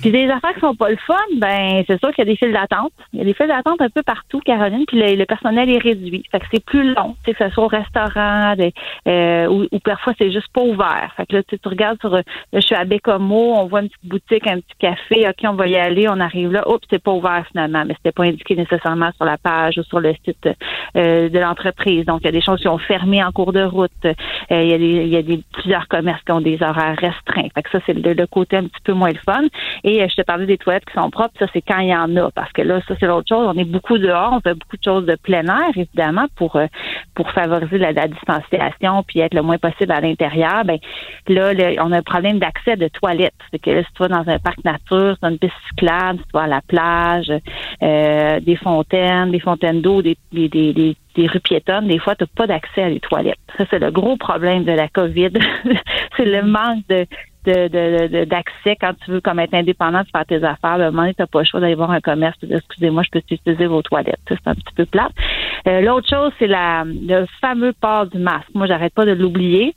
Puis 0.00 0.10
des 0.10 0.28
affaires 0.28 0.54
qui 0.54 0.60
sont 0.60 0.74
pas 0.74 0.85
le 0.88 0.96
fun, 1.06 1.14
ben 1.36 1.82
c'est 1.86 1.98
sûr 1.98 2.12
qu'il 2.12 2.24
y 2.24 2.28
a 2.28 2.30
des 2.30 2.36
files 2.36 2.52
d'attente. 2.52 2.92
Il 3.12 3.18
y 3.18 3.22
a 3.22 3.24
des 3.24 3.34
files 3.34 3.48
d'attente 3.48 3.80
un 3.80 3.88
peu 3.88 4.02
partout, 4.02 4.40
Caroline, 4.40 4.84
puis 4.86 4.98
le, 4.98 5.24
personnel 5.24 5.70
est 5.70 5.78
réduit. 5.78 6.24
Fait 6.30 6.40
que 6.40 6.46
c'est 6.52 6.64
plus 6.64 6.94
long, 6.94 7.16
que 7.24 7.32
ce 7.38 7.48
soit 7.50 7.64
au 7.64 7.68
restaurant, 7.68 8.54
euh, 9.08 9.46
ou, 9.48 9.78
parfois 9.80 10.12
c'est 10.18 10.30
juste 10.30 10.48
pas 10.52 10.62
ouvert. 10.62 11.12
Fait 11.16 11.26
que 11.26 11.36
là, 11.36 11.42
tu 11.42 11.58
regardes 11.64 11.98
sur, 12.00 12.20
je 12.52 12.60
suis 12.60 12.74
à 12.74 12.84
Bécomo, 12.84 13.54
on 13.56 13.66
voit 13.66 13.82
une 13.82 13.88
petite 13.88 14.08
boutique, 14.08 14.46
un 14.46 14.60
petit 14.60 14.76
café, 14.78 15.28
ok, 15.28 15.48
on 15.50 15.54
va 15.54 15.66
y 15.66 15.76
aller, 15.76 16.08
on 16.08 16.20
arrive 16.20 16.52
là, 16.52 16.68
oups, 16.68 16.86
c'est 16.90 17.02
pas 17.02 17.12
ouvert 17.12 17.44
finalement, 17.50 17.84
mais 17.86 17.94
c'était 17.94 18.12
pas 18.12 18.24
indiqué 18.24 18.56
nécessairement 18.56 19.10
sur 19.16 19.24
la 19.24 19.38
page 19.38 19.78
ou 19.78 19.82
sur 19.82 20.00
le 20.00 20.14
site 20.24 20.48
euh, 20.96 21.28
de 21.28 21.38
l'entreprise. 21.38 22.04
Donc 22.04 22.20
il 22.22 22.26
y 22.26 22.28
a 22.28 22.32
des 22.32 22.40
choses 22.40 22.60
qui 22.60 22.68
ont 22.68 22.78
fermé 22.78 23.22
en 23.22 23.32
cours 23.32 23.52
de 23.52 23.62
route. 23.62 23.90
Euh, 24.04 24.14
il 24.50 24.68
y 24.68 24.74
a, 24.74 24.78
des, 24.78 25.04
il 25.04 25.08
y 25.08 25.16
a 25.16 25.22
des, 25.22 25.42
plusieurs 25.52 25.88
commerces 25.88 26.22
qui 26.22 26.32
ont 26.32 26.40
des 26.40 26.62
horaires 26.62 26.96
restreints. 26.98 27.48
Fait 27.54 27.62
que 27.62 27.70
ça 27.70 27.78
c'est 27.86 27.94
le, 27.94 28.26
côté 28.26 28.56
un 28.56 28.64
petit 28.64 28.82
peu 28.84 28.92
moins 28.92 29.10
le 29.10 29.18
fun. 29.24 29.44
Et 29.84 30.06
je 30.08 30.14
te 30.14 30.22
parlais 30.22 30.46
des 30.46 30.58
toilettes 30.58 30.75
qui 30.84 30.94
sont 30.94 31.10
propres, 31.10 31.34
ça 31.38 31.46
c'est 31.52 31.62
quand 31.62 31.78
il 31.78 31.88
y 31.88 31.96
en 31.96 32.14
a, 32.16 32.30
parce 32.30 32.52
que 32.52 32.62
là 32.62 32.80
ça 32.86 32.94
c'est 32.98 33.06
l'autre 33.06 33.28
chose. 33.28 33.46
On 33.54 33.58
est 33.58 33.64
beaucoup 33.64 33.98
dehors, 33.98 34.32
on 34.32 34.40
fait 34.40 34.54
beaucoup 34.54 34.76
de 34.76 34.84
choses 34.84 35.06
de 35.06 35.16
plein 35.16 35.44
air 35.44 35.70
évidemment 35.74 36.26
pour 36.36 36.58
pour 37.14 37.30
favoriser 37.32 37.78
la, 37.78 37.92
distanciation 38.06 39.02
puis 39.02 39.20
être 39.20 39.34
le 39.34 39.42
moins 39.42 39.58
possible 39.58 39.92
à 39.92 40.00
l'intérieur. 40.00 40.64
Ben 40.64 40.78
là, 41.28 41.52
on 41.80 41.92
a 41.92 41.98
un 41.98 42.02
problème 42.02 42.38
d'accès 42.38 42.76
de 42.76 42.88
toilettes. 42.88 43.34
C'est 43.50 43.58
que 43.58 43.70
là, 43.70 43.82
si 43.82 43.92
tu 43.94 44.02
vas 44.02 44.08
dans 44.08 44.28
un 44.28 44.38
parc 44.38 44.62
nature, 44.64 45.16
c'est 45.20 45.28
une 45.28 45.38
piste 45.38 45.54
cyclable, 45.68 46.18
si 46.18 46.24
tu 46.24 46.32
vas 46.34 46.42
à 46.42 46.46
la 46.46 46.60
plage, 46.60 47.32
euh, 47.82 48.40
des 48.40 48.56
fontaines, 48.56 49.30
des 49.30 49.40
fontaines 49.40 49.80
d'eau, 49.80 50.02
des, 50.02 50.16
des, 50.32 50.48
des, 50.48 50.96
des 51.14 51.26
rues 51.26 51.40
piétonnes, 51.40 51.88
des 51.88 51.98
fois, 51.98 52.14
tu 52.14 52.24
n'as 52.24 52.28
pas 52.34 52.46
d'accès 52.46 52.82
à 52.82 52.90
des 52.90 53.00
toilettes. 53.00 53.38
Ça, 53.56 53.64
c'est 53.70 53.78
le 53.78 53.90
gros 53.90 54.16
problème 54.16 54.64
de 54.64 54.72
la 54.72 54.88
COVID. 54.88 55.30
c'est 56.16 56.24
le 56.24 56.42
manque 56.42 56.86
de 56.88 57.06
d'accès 57.46 58.76
quand 58.80 58.92
tu 59.04 59.10
veux 59.12 59.20
comme 59.20 59.38
être 59.38 59.54
indépendant 59.54 60.02
de 60.02 60.08
faire 60.08 60.26
tes 60.26 60.42
affaires. 60.44 60.80
Un 60.80 60.90
moment 60.90 61.08
tu 61.08 61.14
n'as 61.18 61.26
pas 61.26 61.40
le 61.40 61.44
choix 61.44 61.60
d'aller 61.60 61.74
voir 61.74 61.90
un 61.90 62.00
commerce 62.00 62.36
et 62.42 62.46
dire 62.46 62.58
excusez-moi, 62.58 63.02
je 63.04 63.10
peux 63.10 63.22
utiliser 63.30 63.66
vos 63.66 63.82
toilettes. 63.82 64.20
C'est 64.28 64.46
un 64.46 64.54
petit 64.54 64.74
peu 64.74 64.86
plate. 64.86 65.12
Euh, 65.68 65.80
l'autre 65.80 66.08
chose, 66.08 66.32
c'est 66.38 66.46
la 66.46 66.84
le 66.84 67.26
fameux 67.40 67.72
port 67.72 68.06
du 68.06 68.18
masque. 68.18 68.48
Moi, 68.54 68.66
j'arrête 68.66 68.94
pas 68.94 69.04
de 69.04 69.12
l'oublier. 69.12 69.74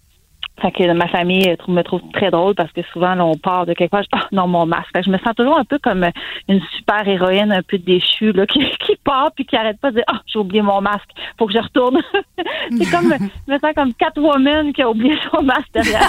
Fait 0.62 0.72
que 0.72 0.92
ma 0.94 1.08
famille 1.08 1.56
me 1.68 1.82
trouve 1.84 2.02
très 2.14 2.32
drôle 2.32 2.56
parce 2.56 2.72
que 2.72 2.82
souvent, 2.94 3.16
là, 3.16 3.26
on 3.26 3.36
part 3.36 3.66
de 3.66 3.74
quelque 3.74 3.92
part, 3.92 4.04
oh, 4.14 4.18
non, 4.32 4.48
mon 4.48 4.66
masque. 4.66 4.90
je 5.04 5.10
me 5.10 5.18
sens 5.20 5.34
toujours 5.36 5.58
un 5.58 5.64
peu 5.64 5.80
comme 5.80 6.06
une 6.48 6.62
super 6.78 7.08
héroïne 7.08 7.52
un 7.52 7.62
peu 7.62 7.78
déchue, 7.78 8.32
là, 8.32 8.46
qui, 8.48 8.66
qui 8.80 8.96
part 9.04 9.32
puis 9.36 9.46
qui 9.46 9.56
arrête 9.56 9.80
pas 9.80 9.92
de 9.92 9.98
dire, 9.98 10.06
oh, 10.12 10.18
j'ai 10.26 10.40
oublié 10.40 10.62
mon 10.62 10.82
masque, 10.82 11.10
faut 11.38 11.48
que 11.48 11.54
je 11.54 11.60
retourne. 11.60 12.00
c'est 12.78 12.92
comme, 12.92 13.14
je 13.48 13.54
me 13.54 13.60
sens 13.60 13.72
comme 13.76 13.94
Catwoman 13.94 14.74
qui 14.74 14.82
a 14.82 14.90
oublié 14.90 15.18
son 15.32 15.42
masque 15.42 15.72
derrière 15.74 16.08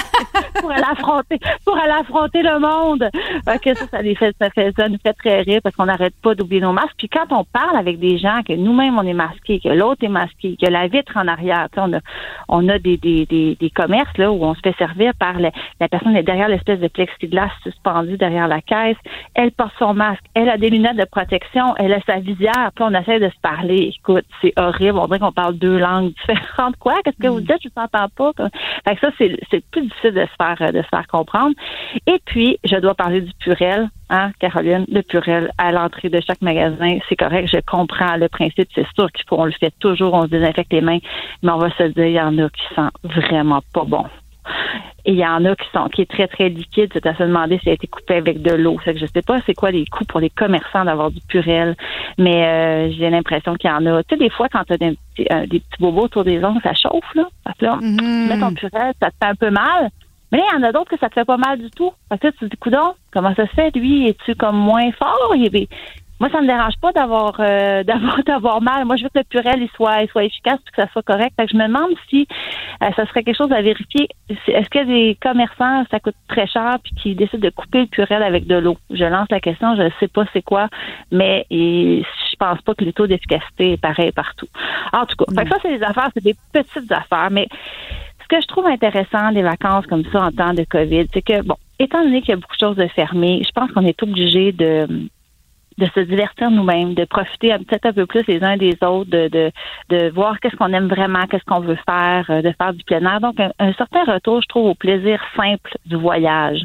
pour 0.60 0.70
aller 0.70 0.84
affronter, 0.90 1.38
pour 1.64 1.78
aller 1.78 1.92
affronter 2.00 2.42
le 2.42 2.58
monde. 2.58 3.08
Fait 3.44 3.74
ça, 3.74 3.86
ça, 3.86 3.98
fait, 4.02 4.34
ça, 4.40 4.50
fait, 4.50 4.72
ça 4.76 4.88
nous 4.88 4.98
fait 5.02 5.12
très 5.14 5.42
rire 5.42 5.60
parce 5.62 5.74
qu'on 5.76 5.86
n'arrête 5.86 6.14
pas 6.22 6.34
d'oublier 6.34 6.60
nos 6.60 6.72
masques. 6.72 6.94
Puis 6.96 7.08
quand 7.08 7.26
on 7.30 7.44
parle 7.44 7.76
avec 7.76 7.98
des 7.98 8.18
gens 8.18 8.40
que 8.46 8.52
nous-mêmes, 8.52 8.98
on 8.98 9.06
est 9.06 9.14
masqués, 9.14 9.60
que 9.60 9.68
l'autre 9.68 10.04
est 10.04 10.08
masqué, 10.08 10.56
que 10.60 10.68
la 10.68 10.88
vitre 10.88 11.16
en 11.16 11.28
arrière, 11.28 11.68
on 11.76 11.92
a, 11.94 12.00
on 12.48 12.68
a 12.68 12.78
des, 12.78 12.96
des, 12.96 13.26
des, 13.26 13.56
des 13.56 13.70
commerces, 13.70 14.16
là, 14.18 14.30
où 14.32 14.39
on 14.44 14.54
se 14.54 14.60
fait 14.60 14.76
servir 14.78 15.12
par 15.18 15.38
la, 15.38 15.50
la 15.80 15.88
personne 15.88 16.16
est 16.16 16.22
derrière 16.22 16.48
l'espèce 16.48 16.80
de 16.80 16.88
plexiglas 16.88 17.50
suspendu 17.62 18.16
derrière 18.16 18.48
la 18.48 18.60
caisse. 18.60 18.96
Elle 19.34 19.52
porte 19.52 19.72
son 19.78 19.94
masque, 19.94 20.24
elle 20.34 20.48
a 20.48 20.56
des 20.56 20.70
lunettes 20.70 20.96
de 20.96 21.04
protection, 21.04 21.74
elle 21.76 21.92
a 21.92 22.00
sa 22.02 22.18
visière, 22.18 22.70
puis 22.74 22.84
on 22.84 22.94
essaie 22.94 23.20
de 23.20 23.28
se 23.28 23.40
parler. 23.42 23.92
Écoute, 23.98 24.24
c'est 24.40 24.52
horrible, 24.58 24.98
on 24.98 25.06
dirait 25.06 25.18
qu'on 25.18 25.32
parle 25.32 25.56
deux 25.56 25.78
langues 25.78 26.12
différentes. 26.28 26.76
Quoi? 26.76 26.94
Qu'est-ce 27.04 27.18
que 27.22 27.28
vous 27.28 27.40
mm. 27.40 27.44
dites? 27.44 27.62
Je 27.62 27.68
ne 27.68 27.74
t'entends 27.74 28.08
pas. 28.08 28.32
Fait 28.86 28.96
que 28.96 29.00
ça, 29.00 29.10
c'est 29.18 29.64
plus 29.70 29.82
difficile 29.82 30.12
de 30.12 30.22
se 30.22 30.36
faire 30.38 30.72
de 30.72 30.82
se 30.82 30.88
faire 30.88 31.06
comprendre. 31.06 31.54
Et 32.06 32.20
puis, 32.24 32.58
je 32.64 32.76
dois 32.76 32.94
parler 32.94 33.22
du 33.22 33.32
purel. 33.34 33.88
Hein, 34.12 34.32
Caroline, 34.40 34.86
le 34.88 35.02
purel 35.02 35.52
à 35.56 35.70
l'entrée 35.70 36.08
de 36.08 36.20
chaque 36.20 36.42
magasin, 36.42 36.98
c'est 37.08 37.14
correct, 37.14 37.48
je 37.52 37.60
comprends 37.64 38.16
le 38.16 38.28
principe, 38.28 38.68
c'est 38.74 38.86
sûr 38.96 39.10
qu'il 39.12 39.24
faut, 39.28 39.36
on 39.38 39.44
le 39.44 39.52
fait 39.52 39.72
toujours, 39.78 40.14
on 40.14 40.22
se 40.22 40.26
désinfecte 40.26 40.72
les 40.72 40.80
mains, 40.80 40.98
mais 41.44 41.52
on 41.52 41.58
va 41.58 41.70
se 41.70 41.84
dire, 41.84 42.06
il 42.06 42.14
y 42.14 42.20
en 42.20 42.36
a 42.38 42.48
qui 42.48 42.74
sont 42.74 42.90
vraiment 43.04 43.60
pas 43.72 43.84
bons. 43.84 44.06
Et 45.04 45.12
il 45.12 45.18
y 45.18 45.26
en 45.26 45.44
a 45.44 45.56
qui 45.56 45.66
sont 45.72 45.88
qui 45.88 46.02
est 46.02 46.10
très, 46.10 46.28
très 46.28 46.48
liquide. 46.48 46.90
C'est 46.92 47.06
à 47.06 47.14
se 47.14 47.22
demander 47.22 47.58
si 47.58 47.64
ça 47.64 47.70
a 47.70 47.74
été 47.74 47.86
coupé 47.86 48.14
avec 48.14 48.42
de 48.42 48.52
l'eau. 48.52 48.76
que 48.76 48.96
je 48.96 49.06
sais 49.06 49.22
pas 49.22 49.38
c'est 49.46 49.54
quoi 49.54 49.70
les 49.70 49.86
coûts 49.86 50.04
pour 50.04 50.20
les 50.20 50.30
commerçants 50.30 50.84
d'avoir 50.84 51.10
du 51.10 51.20
purel, 51.22 51.74
mais 52.18 52.46
euh, 52.46 52.92
j'ai 52.92 53.08
l'impression 53.08 53.54
qu'il 53.54 53.70
y 53.70 53.72
en 53.72 53.86
a. 53.86 54.02
Tu 54.02 54.14
sais, 54.14 54.18
des 54.18 54.30
fois, 54.30 54.48
quand 54.48 54.64
tu 54.64 54.74
as 54.74 54.76
des, 54.76 54.98
euh, 55.32 55.46
des, 55.46 55.60
petits 55.60 55.80
bobos 55.80 56.02
autour 56.02 56.24
des 56.24 56.44
ongles, 56.44 56.60
ça 56.62 56.74
chauffe, 56.74 57.14
là. 57.14 57.28
Parce 57.44 57.56
que 57.58 57.64
là, 57.64 57.78
tu 57.80 57.86
mm-hmm. 57.86 58.28
mets 58.28 58.40
ton 58.40 58.54
purel, 58.54 58.92
ça 59.00 59.10
te 59.10 59.16
fait 59.22 59.30
un 59.30 59.34
peu 59.34 59.50
mal. 59.50 59.90
Mais 60.32 60.38
là, 60.38 60.44
il 60.52 60.60
y 60.60 60.64
en 60.64 60.68
a 60.68 60.72
d'autres 60.72 60.90
que 60.90 60.98
ça 60.98 61.08
te 61.08 61.14
fait 61.14 61.24
pas 61.24 61.38
mal 61.38 61.58
du 61.58 61.70
tout. 61.70 61.92
Parce 62.08 62.20
que 62.20 62.28
tu 62.28 62.38
te 62.38 62.44
dis, 62.44 62.56
coudon, 62.56 62.94
comment 63.12 63.34
ça 63.34 63.46
se 63.46 63.52
fait, 63.52 63.74
lui? 63.74 64.08
Es-tu 64.08 64.34
comme 64.34 64.56
moins 64.56 64.90
fort? 64.92 65.32
Il 65.34 65.68
moi, 66.20 66.28
ça 66.30 66.42
me 66.42 66.46
dérange 66.46 66.74
pas 66.80 66.92
d'avoir 66.92 67.34
euh, 67.40 67.82
d'avoir 67.84 68.22
d'avoir 68.24 68.62
mal. 68.62 68.84
Moi, 68.84 68.96
je 68.96 69.04
veux 69.04 69.08
que 69.08 69.18
le 69.18 69.24
purel 69.24 69.62
il 69.62 69.70
soit, 69.70 70.06
soit 70.08 70.24
efficace 70.24 70.58
et 70.66 70.70
que 70.70 70.82
ça 70.82 70.88
soit 70.92 71.02
correct. 71.02 71.32
Fait 71.36 71.46
que 71.46 71.52
je 71.52 71.56
me 71.56 71.66
demande 71.66 71.92
si 72.08 72.28
euh, 72.82 72.88
ça 72.94 73.06
serait 73.06 73.22
quelque 73.22 73.36
chose 73.36 73.52
à 73.52 73.62
vérifier. 73.62 74.08
Est-ce 74.28 74.68
qu'il 74.68 74.80
y 74.80 74.84
a 74.84 74.86
des 74.86 75.18
commerçants, 75.20 75.84
ça 75.90 75.98
coûte 75.98 76.14
très 76.28 76.46
cher, 76.46 76.78
puis 76.82 76.94
qui 76.94 77.14
décident 77.14 77.40
de 77.40 77.50
couper 77.50 77.80
le 77.80 77.86
purel 77.86 78.22
avec 78.22 78.46
de 78.46 78.56
l'eau? 78.56 78.76
Je 78.90 79.04
lance 79.04 79.28
la 79.30 79.40
question, 79.40 79.74
je 79.76 79.82
ne 79.82 79.90
sais 79.98 80.08
pas 80.08 80.24
c'est 80.32 80.42
quoi, 80.42 80.68
mais 81.10 81.46
et, 81.50 82.02
je 82.30 82.36
pense 82.36 82.60
pas 82.62 82.74
que 82.74 82.84
le 82.84 82.92
taux 82.92 83.06
d'efficacité 83.06 83.72
est 83.72 83.80
pareil 83.80 84.12
partout. 84.12 84.48
En 84.92 85.06
tout 85.06 85.16
cas, 85.16 85.24
fait 85.34 85.44
que 85.44 85.50
ça, 85.50 85.56
c'est 85.62 85.78
des 85.78 85.84
affaires, 85.84 86.10
c'est 86.14 86.24
des 86.24 86.36
petites 86.52 86.92
affaires, 86.92 87.30
mais 87.30 87.48
ce 88.22 88.28
que 88.28 88.40
je 88.40 88.46
trouve 88.46 88.66
intéressant 88.66 89.32
des 89.32 89.42
vacances 89.42 89.86
comme 89.86 90.04
ça 90.12 90.22
en 90.22 90.30
temps 90.30 90.54
de 90.54 90.64
COVID, 90.64 91.06
c'est 91.12 91.22
que, 91.22 91.42
bon, 91.42 91.56
étant 91.78 92.02
donné 92.02 92.20
qu'il 92.20 92.30
y 92.30 92.32
a 92.32 92.36
beaucoup 92.36 92.56
de 92.56 92.60
choses 92.60 92.76
de 92.76 92.86
fermées, 92.88 93.42
je 93.44 93.50
pense 93.52 93.70
qu'on 93.72 93.84
est 93.84 94.02
obligé 94.02 94.52
de 94.52 94.86
de 95.80 95.86
se 95.94 96.00
divertir 96.00 96.50
nous-mêmes, 96.50 96.94
de 96.94 97.04
profiter 97.04 97.56
peut-être 97.58 97.86
un 97.86 97.92
peu 97.92 98.06
plus 98.06 98.22
les 98.28 98.44
uns 98.44 98.56
des 98.56 98.76
autres, 98.82 99.10
de, 99.10 99.28
de, 99.28 99.50
de 99.88 100.10
voir 100.10 100.38
qu'est-ce 100.38 100.56
qu'on 100.56 100.72
aime 100.72 100.88
vraiment, 100.88 101.26
qu'est-ce 101.26 101.44
qu'on 101.44 101.60
veut 101.60 101.78
faire, 101.88 102.26
euh, 102.30 102.42
de 102.42 102.52
faire 102.52 102.74
du 102.74 102.84
plein 102.84 103.00
air. 103.00 103.20
Donc, 103.20 103.36
un, 103.40 103.72
certain 103.72 104.04
retour, 104.04 104.42
je 104.42 104.48
trouve, 104.48 104.66
au 104.66 104.74
plaisir 104.74 105.20
simple 105.36 105.72
du 105.86 105.96
voyage. 105.96 106.60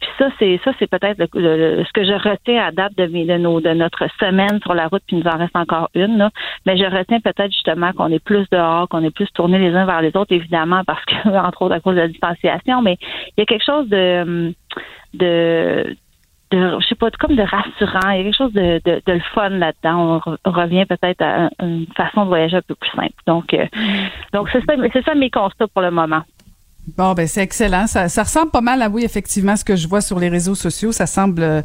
Puis 0.00 0.10
ça, 0.18 0.28
c'est 0.38 0.60
ça, 0.64 0.72
c'est 0.78 0.90
peut-être 0.90 1.18
ce 1.32 1.92
que 1.92 2.04
je 2.04 2.28
retiens 2.28 2.66
à 2.66 2.72
date 2.72 2.96
de, 2.96 3.06
de, 3.06 3.38
nos, 3.38 3.60
de 3.60 3.70
notre 3.70 4.06
semaine 4.18 4.60
sur 4.62 4.74
la 4.74 4.88
route, 4.88 5.02
puis 5.06 5.16
nous 5.16 5.30
en 5.30 5.38
reste 5.38 5.56
encore 5.56 5.88
une. 5.94 6.18
Là. 6.18 6.30
Mais 6.66 6.76
je 6.76 6.84
retiens 6.84 7.20
peut-être 7.20 7.52
justement 7.52 7.92
qu'on 7.92 8.10
est 8.10 8.22
plus 8.22 8.46
dehors, 8.50 8.88
qu'on 8.88 9.04
est 9.04 9.14
plus 9.14 9.30
tournés 9.32 9.58
les 9.58 9.74
uns 9.74 9.86
vers 9.86 10.02
les 10.02 10.14
autres, 10.16 10.32
évidemment, 10.32 10.82
parce 10.84 11.04
que, 11.04 11.28
entre 11.46 11.62
autres, 11.62 11.74
à 11.74 11.80
cause 11.80 11.94
de 11.94 12.00
la 12.00 12.08
distanciation, 12.08 12.82
mais 12.82 12.98
il 13.36 13.40
y 13.40 13.42
a 13.42 13.46
quelque 13.46 13.64
chose 13.64 13.88
de 13.88 14.52
de 15.14 15.96
de, 16.50 16.78
je 16.80 16.86
sais 16.86 16.94
pas, 16.94 17.10
comme 17.18 17.34
de 17.34 17.42
rassurant. 17.42 18.10
Il 18.10 18.18
y 18.18 18.20
a 18.20 18.22
quelque 18.24 18.36
chose 18.36 18.52
de, 18.52 18.80
de, 18.84 19.02
de 19.04 19.12
le 19.12 19.20
fun 19.34 19.50
là-dedans. 19.50 20.20
On, 20.44 20.50
revient 20.50 20.86
peut-être 20.86 21.22
à 21.22 21.50
une 21.60 21.86
façon 21.96 22.24
de 22.24 22.28
voyager 22.28 22.56
un 22.56 22.62
peu 22.62 22.74
plus 22.74 22.90
simple. 22.90 23.14
Donc, 23.26 23.52
euh, 23.52 23.66
donc 24.32 24.48
c'est 24.52 24.64
ça, 24.64 24.74
c'est 24.92 25.04
ça 25.04 25.14
mes 25.14 25.30
constats 25.30 25.68
pour 25.68 25.82
le 25.82 25.90
moment. 25.90 26.22
Bon, 26.94 27.14
ben 27.14 27.26
c'est 27.26 27.42
excellent. 27.42 27.88
Ça, 27.88 28.08
ça, 28.08 28.22
ressemble 28.22 28.52
pas 28.52 28.60
mal 28.60 28.80
à 28.80 28.88
oui, 28.88 29.04
effectivement, 29.04 29.56
ce 29.56 29.64
que 29.64 29.74
je 29.74 29.88
vois 29.88 30.00
sur 30.00 30.20
les 30.20 30.28
réseaux 30.28 30.54
sociaux. 30.54 30.92
Ça 30.92 31.06
semble. 31.06 31.42
Euh, 31.42 31.62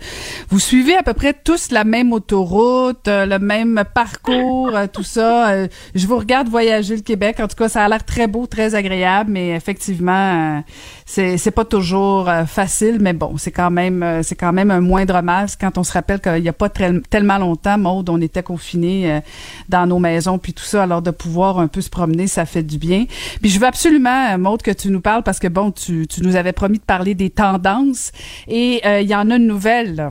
vous 0.49 0.59
suivez 0.59 0.95
à 0.95 1.03
peu 1.03 1.13
près 1.13 1.33
tous 1.33 1.69
la 1.69 1.83
même 1.83 2.11
autoroute, 2.11 3.07
euh, 3.07 3.27
le 3.27 3.37
même 3.37 3.83
parcours, 3.93 4.75
euh, 4.75 4.87
tout 4.91 5.03
ça. 5.03 5.67
je 5.93 6.07
vous 6.07 6.17
regarde 6.17 6.49
voyager 6.49 6.95
le 6.95 7.03
Québec. 7.03 7.39
En 7.39 7.47
tout 7.47 7.55
cas, 7.55 7.69
ça 7.69 7.85
a 7.85 7.87
l'air 7.87 8.03
très 8.03 8.25
beau, 8.25 8.47
très 8.47 8.73
agréable, 8.73 9.29
mais 9.31 9.49
effectivement, 9.49 10.63
c'est 11.05 11.37
c'est 11.37 11.51
pas 11.51 11.65
toujours 11.65 12.27
facile. 12.47 12.97
Mais 12.99 13.13
bon, 13.13 13.37
c'est 13.37 13.51
quand 13.51 13.71
même 13.71 14.23
c'est 14.23 14.35
quand 14.35 14.53
même 14.53 14.71
un 14.71 14.81
moindre 14.81 15.21
mal 15.21 15.47
quand 15.59 15.77
on 15.77 15.83
se 15.83 15.93
rappelle 15.93 16.19
qu'il 16.19 16.43
y 16.43 16.49
a 16.49 16.53
pas 16.53 16.69
tellement 16.69 17.37
longtemps, 17.37 17.77
Maude, 17.77 18.09
on 18.09 18.19
était 18.21 18.43
confinés 18.43 19.21
dans 19.69 19.85
nos 19.85 19.99
maisons 19.99 20.39
puis 20.39 20.53
tout 20.53 20.63
ça. 20.63 20.83
Alors 20.83 21.03
de 21.03 21.11
pouvoir 21.11 21.59
un 21.59 21.67
peu 21.67 21.81
se 21.81 21.91
promener, 21.91 22.25
ça 22.25 22.45
fait 22.45 22.63
du 22.63 22.79
bien. 22.79 23.05
Puis 23.39 23.51
je 23.51 23.59
veux 23.59 23.67
absolument, 23.67 24.35
Maude, 24.39 24.63
que 24.63 24.71
tu 24.71 24.89
nous 24.89 25.01
parles 25.01 25.10
parce 25.23 25.39
que, 25.39 25.47
bon, 25.47 25.71
tu, 25.71 26.07
nous 26.23 26.35
avais 26.35 26.53
promis 26.53 26.79
de 26.79 26.83
parler 26.83 27.15
des 27.15 27.29
tendances 27.29 28.11
et 28.47 28.81
euh, 28.85 29.01
il 29.01 29.09
y 29.09 29.15
en 29.15 29.29
a 29.29 29.35
une 29.35 29.47
nouvelle. 29.47 30.09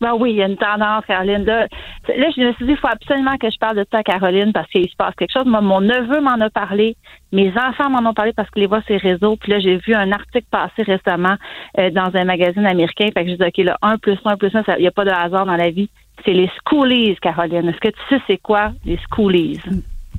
Ben 0.00 0.14
oui, 0.18 0.30
il 0.30 0.36
y 0.36 0.42
a 0.42 0.46
une 0.46 0.56
tendance, 0.56 1.04
Caroline. 1.06 1.44
Là, 1.44 1.66
je 2.08 2.40
me 2.40 2.52
suis 2.54 2.64
dit, 2.64 2.72
il 2.72 2.76
faut 2.78 2.88
absolument 2.88 3.36
que 3.36 3.50
je 3.50 3.58
parle 3.58 3.76
de 3.76 3.86
ça 3.90 3.98
à 3.98 4.02
Caroline 4.02 4.50
parce 4.50 4.66
qu'il 4.70 4.88
se 4.88 4.96
passe 4.96 5.14
quelque 5.14 5.32
chose. 5.32 5.44
Moi, 5.44 5.60
mon 5.60 5.82
neveu 5.82 6.22
m'en 6.22 6.40
a 6.40 6.48
parlé, 6.48 6.96
mes 7.32 7.50
enfants 7.50 7.90
m'en 7.90 8.08
ont 8.08 8.14
parlé 8.14 8.32
parce 8.32 8.48
qu'ils 8.50 8.62
les 8.62 8.66
voient 8.66 8.80
sur 8.82 8.94
les 8.94 9.10
réseaux. 9.10 9.36
Puis 9.36 9.52
là, 9.52 9.58
j'ai 9.60 9.76
vu 9.76 9.94
un 9.94 10.10
article 10.10 10.46
passer 10.50 10.84
récemment 10.84 11.36
euh, 11.78 11.90
dans 11.90 12.10
un 12.14 12.24
magazine 12.24 12.64
américain. 12.64 13.08
Fait 13.12 13.24
que 13.26 13.30
je 13.30 13.36
dis, 13.36 13.44
OK, 13.44 13.58
là, 13.58 13.76
un 13.82 13.98
plus 13.98 14.16
un 14.24 14.38
plus 14.38 14.54
un, 14.54 14.62
il 14.78 14.82
n'y 14.82 14.88
a 14.88 14.90
pas 14.90 15.04
de 15.04 15.10
hasard 15.10 15.44
dans 15.44 15.56
la 15.56 15.70
vie. 15.70 15.90
C'est 16.24 16.32
les 16.32 16.50
schoolies, 16.64 17.16
Caroline. 17.20 17.68
Est-ce 17.68 17.80
que 17.80 17.88
tu 17.88 18.00
sais 18.08 18.22
c'est 18.26 18.38
quoi, 18.38 18.72
les 18.86 18.98
schoolies? 19.10 19.60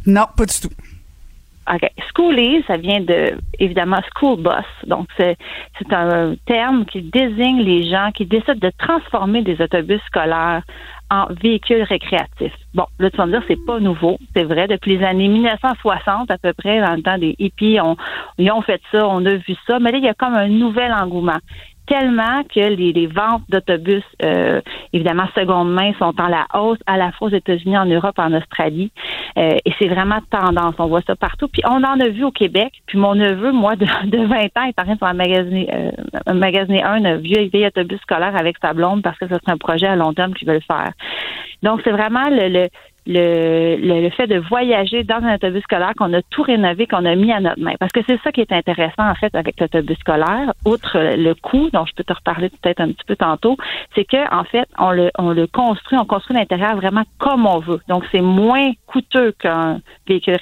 Non, 0.05 0.25
pas 0.37 0.45
du 0.45 0.59
tout. 0.61 0.73
OK. 1.73 1.89
Schoolies, 2.09 2.63
ça 2.67 2.77
vient 2.77 2.99
de, 2.99 3.37
évidemment, 3.59 3.99
school 4.13 4.41
bus. 4.41 4.65
Donc, 4.87 5.07
c'est, 5.17 5.37
c'est 5.79 5.93
un 5.93 6.35
terme 6.45 6.85
qui 6.85 7.01
désigne 7.01 7.61
les 7.61 7.89
gens 7.89 8.11
qui 8.13 8.25
décident 8.25 8.55
de 8.55 8.71
transformer 8.77 9.41
des 9.41 9.61
autobus 9.61 10.01
scolaires 10.07 10.63
en 11.09 11.27
véhicules 11.41 11.83
récréatifs. 11.83 12.55
Bon, 12.73 12.85
là, 12.99 13.09
tu 13.09 13.17
vas 13.17 13.25
me 13.25 13.31
dire, 13.31 13.43
c'est 13.47 13.65
pas 13.65 13.79
nouveau. 13.79 14.17
C'est 14.35 14.43
vrai. 14.43 14.67
Depuis 14.67 14.97
les 14.97 15.05
années 15.05 15.27
1960, 15.27 16.31
à 16.31 16.37
peu 16.37 16.53
près, 16.53 16.79
dans 16.79 16.95
le 16.95 17.01
temps 17.01 17.17
des 17.17 17.35
hippies, 17.37 17.79
on, 17.81 17.97
ils 18.37 18.49
ont 18.51 18.61
fait 18.61 18.81
ça, 18.91 19.07
on 19.07 19.25
a 19.25 19.35
vu 19.35 19.55
ça. 19.67 19.79
Mais 19.79 19.91
là, 19.91 19.97
il 19.97 20.03
y 20.05 20.09
a 20.09 20.13
comme 20.13 20.35
un 20.35 20.47
nouvel 20.47 20.93
engouement. 20.93 21.37
Tellement 21.87 22.43
que 22.43 22.59
les, 22.59 22.93
les 22.93 23.07
ventes 23.07 23.43
d'autobus, 23.49 24.03
euh, 24.23 24.61
évidemment, 24.93 25.27
seconde 25.35 25.71
main, 25.71 25.91
sont 25.99 26.13
en 26.19 26.27
la 26.27 26.47
hausse, 26.53 26.79
à 26.85 26.97
la 26.97 27.11
fois 27.11 27.27
aux 27.27 27.31
États-Unis, 27.31 27.77
en 27.77 27.85
Europe, 27.85 28.17
en 28.17 28.33
Australie. 28.33 28.91
Euh, 29.37 29.57
et 29.65 29.73
c'est 29.79 29.87
vraiment 29.87 30.19
tendance. 30.29 30.75
On 30.77 30.87
voit 30.87 31.01
ça 31.05 31.15
partout. 31.15 31.47
Puis 31.47 31.61
on 31.65 31.83
en 31.83 31.99
a 31.99 32.07
vu 32.09 32.23
au 32.23 32.31
Québec. 32.31 32.71
Puis 32.85 32.97
mon 32.97 33.15
neveu, 33.15 33.51
moi, 33.51 33.75
de, 33.75 33.85
de 34.05 34.25
20 34.25 34.35
ans, 34.57 34.65
est 34.67 34.79
en 34.79 34.95
train 34.95 35.11
de 35.13 35.17
magasiner, 35.17 35.69
euh, 35.73 35.91
un, 36.27 37.05
un 37.05 37.17
vieux 37.17 37.49
vieil 37.51 37.67
autobus 37.67 37.99
scolaire 38.01 38.35
avec 38.35 38.57
sa 38.61 38.73
blonde 38.73 39.01
parce 39.01 39.17
que 39.17 39.25
c'est 39.27 39.49
un 39.49 39.57
projet 39.57 39.87
à 39.87 39.95
long 39.95 40.13
terme 40.13 40.33
qu'ils 40.33 40.47
veulent 40.47 40.63
faire. 40.63 40.91
Donc, 41.63 41.81
c'est 41.83 41.91
vraiment 41.91 42.29
le, 42.29 42.47
le 42.47 42.67
le, 43.07 43.77
le, 43.77 44.09
fait 44.11 44.27
de 44.27 44.37
voyager 44.37 45.03
dans 45.03 45.23
un 45.23 45.35
autobus 45.35 45.63
scolaire 45.63 45.93
qu'on 45.97 46.13
a 46.13 46.21
tout 46.29 46.43
rénové, 46.43 46.85
qu'on 46.85 47.05
a 47.05 47.15
mis 47.15 47.31
à 47.31 47.39
notre 47.39 47.59
main. 47.59 47.73
Parce 47.79 47.91
que 47.91 48.01
c'est 48.07 48.19
ça 48.23 48.31
qui 48.31 48.41
est 48.41 48.51
intéressant, 48.51 49.09
en 49.09 49.15
fait, 49.15 49.33
avec 49.33 49.59
l'autobus 49.59 49.97
scolaire, 49.97 50.53
outre 50.65 50.97
le 51.17 51.33
coût, 51.33 51.69
dont 51.71 51.85
je 51.85 51.93
peux 51.95 52.03
te 52.03 52.13
reparler 52.13 52.49
peut-être 52.49 52.79
un 52.79 52.91
petit 52.91 53.05
peu 53.05 53.15
tantôt, 53.15 53.57
c'est 53.95 54.05
que 54.05 54.33
en 54.33 54.43
fait, 54.43 54.67
on 54.77 54.91
le, 54.91 55.09
on 55.17 55.31
le 55.31 55.47
construit, 55.47 55.97
on 55.99 56.05
construit 56.05 56.37
l'intérieur 56.37 56.75
vraiment 56.75 57.03
comme 57.17 57.45
on 57.45 57.59
veut. 57.59 57.79
Donc, 57.87 58.05
c'est 58.11 58.21
moins 58.21 58.71
coûteux 58.85 59.31
qu'un 59.33 59.79
véhicule 60.07 60.37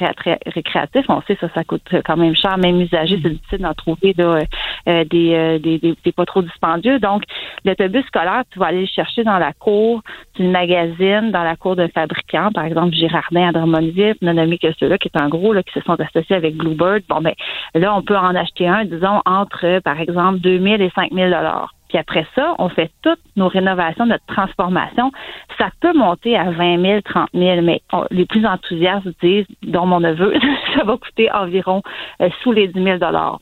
récréatif. 0.45 1.06
On 1.07 1.22
sait 1.22 1.38
ça, 1.40 1.48
ça 1.56 1.64
coûte 1.64 1.88
quand 2.06 2.18
même 2.18 2.36
cher, 2.36 2.57
même 2.57 2.81
usagé, 2.81 3.19
c'est 3.23 3.30
difficile 3.30 3.60
d'en 3.60 3.73
trouver 3.73 4.14
là, 4.18 4.41
euh, 4.88 5.03
des, 5.06 5.34
euh, 5.34 5.60
des, 5.60 5.77
des, 5.80 5.95
des, 6.03 6.11
pas 6.11 6.26
trop 6.26 6.41
dispendieux. 6.41 6.99
Donc, 6.99 7.23
l'autobus 7.64 8.06
scolaire, 8.07 8.44
tu 8.52 8.60
vas 8.60 8.68
aller 8.68 8.81
le 8.81 8.88
chercher 8.88 9.23
dans 9.23 9.38
la 9.38 9.53
cour 9.53 10.02
d'une 10.36 10.52
magazine, 10.52 11.31
dans 11.31 11.44
la 11.44 11.56
cour 11.56 11.76
d'un 11.76 11.88
fabricant 11.88 12.49
par 12.52 12.66
exemple 12.66 12.94
Girardin 12.94 13.50
à 13.50 13.52
Drummondville, 13.52 14.16
que 14.20 14.72
ceux-là, 14.80 14.98
qui 14.98 15.08
est 15.08 15.22
un 15.22 15.30
gros, 15.30 15.54
là, 15.54 15.64
qui 15.64 15.74
se 15.74 15.82
sont 15.82 16.00
associés 16.00 16.36
avec 16.36 16.56
Bluebird. 16.56 17.04
Bon, 17.08 17.22
ben 17.22 17.34
là, 17.76 17.96
on 17.96 18.02
peut 18.02 18.18
en 18.18 18.36
acheter 18.36 18.68
un, 18.68 18.86
disons, 18.86 19.22
entre, 19.26 19.80
par 19.80 20.00
exemple, 20.00 20.40
2000 20.40 20.82
et 20.82 20.92
5000 20.96 21.26
dollars. 21.26 21.74
Puis 21.90 21.98
après 21.98 22.26
ça, 22.36 22.54
on 22.60 22.70
fait 22.70 22.92
toutes 23.02 23.20
nos 23.36 23.48
rénovations, 23.48 24.06
notre 24.06 24.26
transformation. 24.28 25.12
Ça 25.58 25.70
peut 25.82 25.94
monter 25.94 26.38
à 26.38 26.52
20 26.52 26.82
000, 26.82 27.02
30 27.02 27.30
000, 27.34 27.62
mais 27.64 27.82
les 28.12 28.26
plus 28.26 28.46
enthousiastes 28.46 29.08
disent, 29.22 29.48
dont 29.64 29.88
mon 29.88 30.00
neveu, 30.00 30.34
ça 30.76 30.84
va 30.84 30.98
coûter 30.98 31.32
environ 31.32 31.82
euh, 32.22 32.30
sous 32.44 32.52
les 32.52 32.68
10 32.68 32.84
000 32.84 32.98
dollars. 33.00 33.40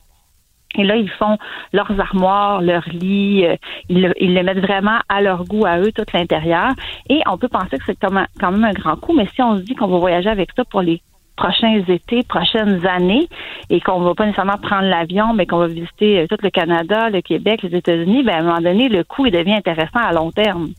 Et 0.77 0.83
là, 0.83 0.95
ils 0.95 1.09
font 1.09 1.37
leurs 1.73 1.99
armoires, 1.99 2.61
leurs 2.61 2.87
lits, 2.89 3.45
euh, 3.45 3.55
ils, 3.89 4.01
le, 4.01 4.13
ils, 4.21 4.33
mettent 4.43 4.59
vraiment 4.59 4.99
à 5.09 5.21
leur 5.21 5.43
goût, 5.45 5.65
à 5.65 5.79
eux, 5.79 5.91
tout 5.91 6.05
l'intérieur. 6.13 6.71
Et 7.09 7.21
on 7.27 7.37
peut 7.37 7.47
penser 7.47 7.77
que 7.77 7.83
c'est 7.85 7.97
quand 7.99 8.11
même 8.51 8.63
un 8.63 8.73
grand 8.73 8.95
coup, 8.95 9.13
mais 9.13 9.27
si 9.33 9.41
on 9.41 9.57
se 9.57 9.61
dit 9.61 9.75
qu'on 9.75 9.87
va 9.87 9.97
voyager 9.97 10.29
avec 10.29 10.49
ça 10.55 10.63
pour 10.65 10.81
les 10.81 11.01
prochains 11.37 11.81
étés, 11.87 12.23
prochaines 12.23 12.85
années, 12.85 13.29
et 13.69 13.79
qu'on 13.79 14.01
va 14.01 14.13
pas 14.13 14.25
nécessairement 14.25 14.57
prendre 14.57 14.87
l'avion, 14.87 15.33
mais 15.33 15.45
qu'on 15.45 15.59
va 15.59 15.67
visiter 15.67 16.19
euh, 16.19 16.27
tout 16.27 16.37
le 16.41 16.49
Canada, 16.49 17.09
le 17.09 17.21
Québec, 17.21 17.61
les 17.63 17.77
États-Unis, 17.77 18.23
ben 18.23 18.35
à 18.35 18.39
un 18.39 18.43
moment 18.43 18.61
donné, 18.61 18.89
le 18.89 19.03
coût 19.03 19.25
il 19.25 19.31
devient 19.31 19.53
intéressant 19.53 19.99
à 19.99 20.11
long 20.11 20.31
terme. 20.31 20.69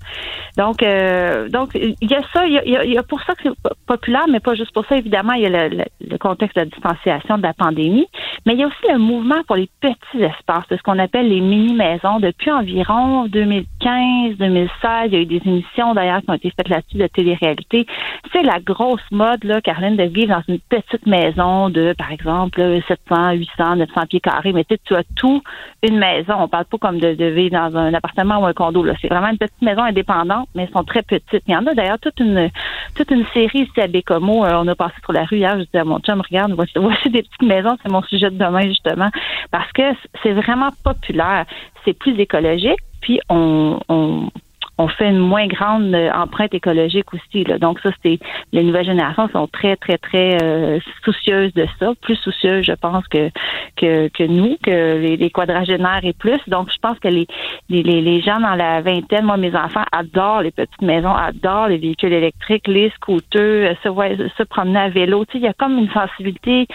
Donc, 0.57 0.83
euh, 0.83 1.49
donc 1.49 1.71
il 1.75 2.11
y 2.11 2.15
a 2.15 2.21
ça, 2.33 2.47
il 2.47 2.53
y 2.53 2.77
a, 2.77 2.85
y 2.85 2.99
a, 2.99 3.03
pour 3.03 3.23
ça 3.23 3.35
que 3.35 3.45
c'est 3.45 3.75
populaire, 3.87 4.27
mais 4.29 4.41
pas 4.41 4.55
juste 4.55 4.73
pour 4.73 4.85
ça. 4.87 4.97
Évidemment, 4.97 5.33
il 5.35 5.43
y 5.43 5.47
a 5.47 5.69
le, 5.69 5.85
le, 6.01 6.19
contexte 6.19 6.57
de 6.57 6.63
la 6.63 6.67
distanciation 6.67 7.39
de 7.39 7.43
la 7.43 7.55
pandémie, 7.55 8.09
mais 8.45 8.55
il 8.55 8.61
y 8.61 8.65
a 8.65 8.67
aussi 8.67 8.93
le 8.93 8.99
mouvement 8.99 9.43
pour 9.47 9.57
les 9.57 9.69
petits 9.81 10.23
espaces, 10.23 10.65
ce 10.69 10.83
qu'on 10.83 10.99
appelle 10.99 11.29
les 11.29 11.41
mini-maisons. 11.41 12.19
Depuis 12.19 12.51
environ 12.51 13.27
2015, 13.27 14.37
2016, 14.37 14.69
il 15.07 15.13
y 15.13 15.17
a 15.17 15.21
eu 15.21 15.27
des 15.27 15.43
émissions 15.47 15.95
d'ailleurs 15.95 16.21
qui 16.23 16.31
ont 16.31 16.35
été 16.35 16.51
faites 16.51 16.69
là-dessus 16.69 16.97
de 16.97 17.07
télé-réalité. 17.07 17.87
C'est 18.33 18.43
la 18.43 18.59
grosse 18.59 19.01
mode, 19.13 19.45
là, 19.45 19.61
Caroline, 19.61 19.97
de 19.97 20.05
vivre 20.05 20.35
dans 20.35 20.43
une 20.49 20.59
petite 20.59 21.07
maison 21.07 21.69
de, 21.69 21.95
par 21.97 22.11
exemple, 22.11 22.81
700, 22.89 23.33
800, 23.33 23.77
900 23.77 24.07
pieds 24.09 24.21
carrés, 24.21 24.53
mais 24.53 24.65
tu 24.65 24.95
as 24.95 25.05
tout 25.15 25.43
une 25.83 25.99
maison. 25.99 26.35
On 26.39 26.49
parle 26.49 26.65
pas 26.65 26.79
comme 26.79 26.99
de, 26.99 27.09
vivre 27.09 27.53
dans 27.53 27.77
un 27.77 27.93
appartement 27.93 28.39
ou 28.39 28.47
un 28.47 28.55
condo. 28.55 28.85
C'est 29.01 29.09
vraiment 29.09 29.29
une 29.29 29.39
petite 29.39 29.61
maison 29.61 29.83
indépendante, 29.83 30.49
mais 30.55 30.65
elles 30.65 30.73
sont 30.73 30.85
très 30.85 31.03
petites. 31.03 31.43
Il 31.47 31.53
y 31.53 31.57
en 31.57 31.67
a 31.67 31.75
d'ailleurs 31.75 31.99
toute 31.99 32.19
une 32.21 32.51
toute 32.95 33.11
une 33.11 33.27
série 33.27 33.61
ici 33.61 33.81
à 33.81 33.87
Bécomo. 33.87 34.45
Euh, 34.45 34.53
on 34.55 34.67
a 34.69 34.75
passé 34.75 34.95
sur 35.03 35.13
la 35.13 35.25
rue 35.25 35.37
hier, 35.37 35.59
je 35.59 35.65
disais 35.65 35.79
à 35.79 35.85
mon 35.85 36.01
chum, 36.01 36.21
regarde, 36.21 36.53
voici, 36.53 36.73
voici 36.77 37.11
des 37.11 37.23
petites 37.23 37.43
maisons, 37.43 37.77
c'est 37.83 37.93
mon 37.93 38.03
sujet 38.03 38.31
de 38.31 38.39
demain 38.39 38.63
justement, 38.63 39.11
parce 39.51 39.71
que 39.73 39.83
c'est 40.23 40.33
vraiment 40.33 40.71
populaire. 40.83 41.45
C'est 41.85 41.93
plus 41.93 42.19
écologique, 42.19 42.81
puis 43.01 43.21
on, 43.29 43.79
on 43.89 44.31
on 44.79 44.87
fait 44.89 45.09
une 45.11 45.19
moins 45.19 45.47
grande 45.47 45.93
euh, 45.95 46.11
empreinte 46.13 46.55
écologique 46.55 47.13
aussi. 47.13 47.45
Là. 47.45 47.59
Donc 47.59 47.81
ça, 47.81 47.91
c'est 48.03 48.19
les 48.53 48.63
nouvelles 48.63 48.87
générations 48.87 49.29
sont 49.29 49.49
très, 49.49 49.77
très, 49.77 49.99
très 49.99 50.43
euh, 50.43 50.79
soucieuses 51.05 51.53
de 51.55 51.67
ça, 51.79 51.93
plus 52.01 52.17
soucieuses, 52.17 52.65
je 52.65 52.73
pense, 52.73 53.07
que 53.09 53.31
que, 53.77 54.09
que 54.09 54.25
nous, 54.25 54.57
que 54.63 54.99
les, 54.99 55.17
les, 55.17 55.31
quadragénaires 55.31 56.01
et 56.05 56.13
plus. 56.13 56.39
Donc 56.47 56.71
je 56.73 56.79
pense 56.81 56.99
que 57.01 57.09
les, 57.09 57.27
les, 57.69 57.83
les 57.83 58.21
gens 58.21 58.39
dans 58.39 58.55
la 58.55 58.81
vingtaine, 58.81 59.25
moi, 59.25 59.37
mes 59.37 59.55
enfants 59.55 59.85
adorent 59.93 60.43
les 60.43 60.53
petites 60.53 60.83
maisons, 60.83 61.15
adorent 61.15 61.69
les 61.69 61.79
véhicules 61.79 62.13
électriques, 62.13 62.69
les 62.69 62.91
scooters, 62.91 63.77
se, 63.83 63.89
se 64.37 64.43
promener 64.45 64.79
à 64.79 64.89
vélo. 64.89 65.25
Tu 65.25 65.33
sais, 65.33 65.39
il 65.39 65.45
y 65.45 65.49
a 65.49 65.53
comme 65.53 65.79
une 65.79 65.91
sensibilité 65.91 66.67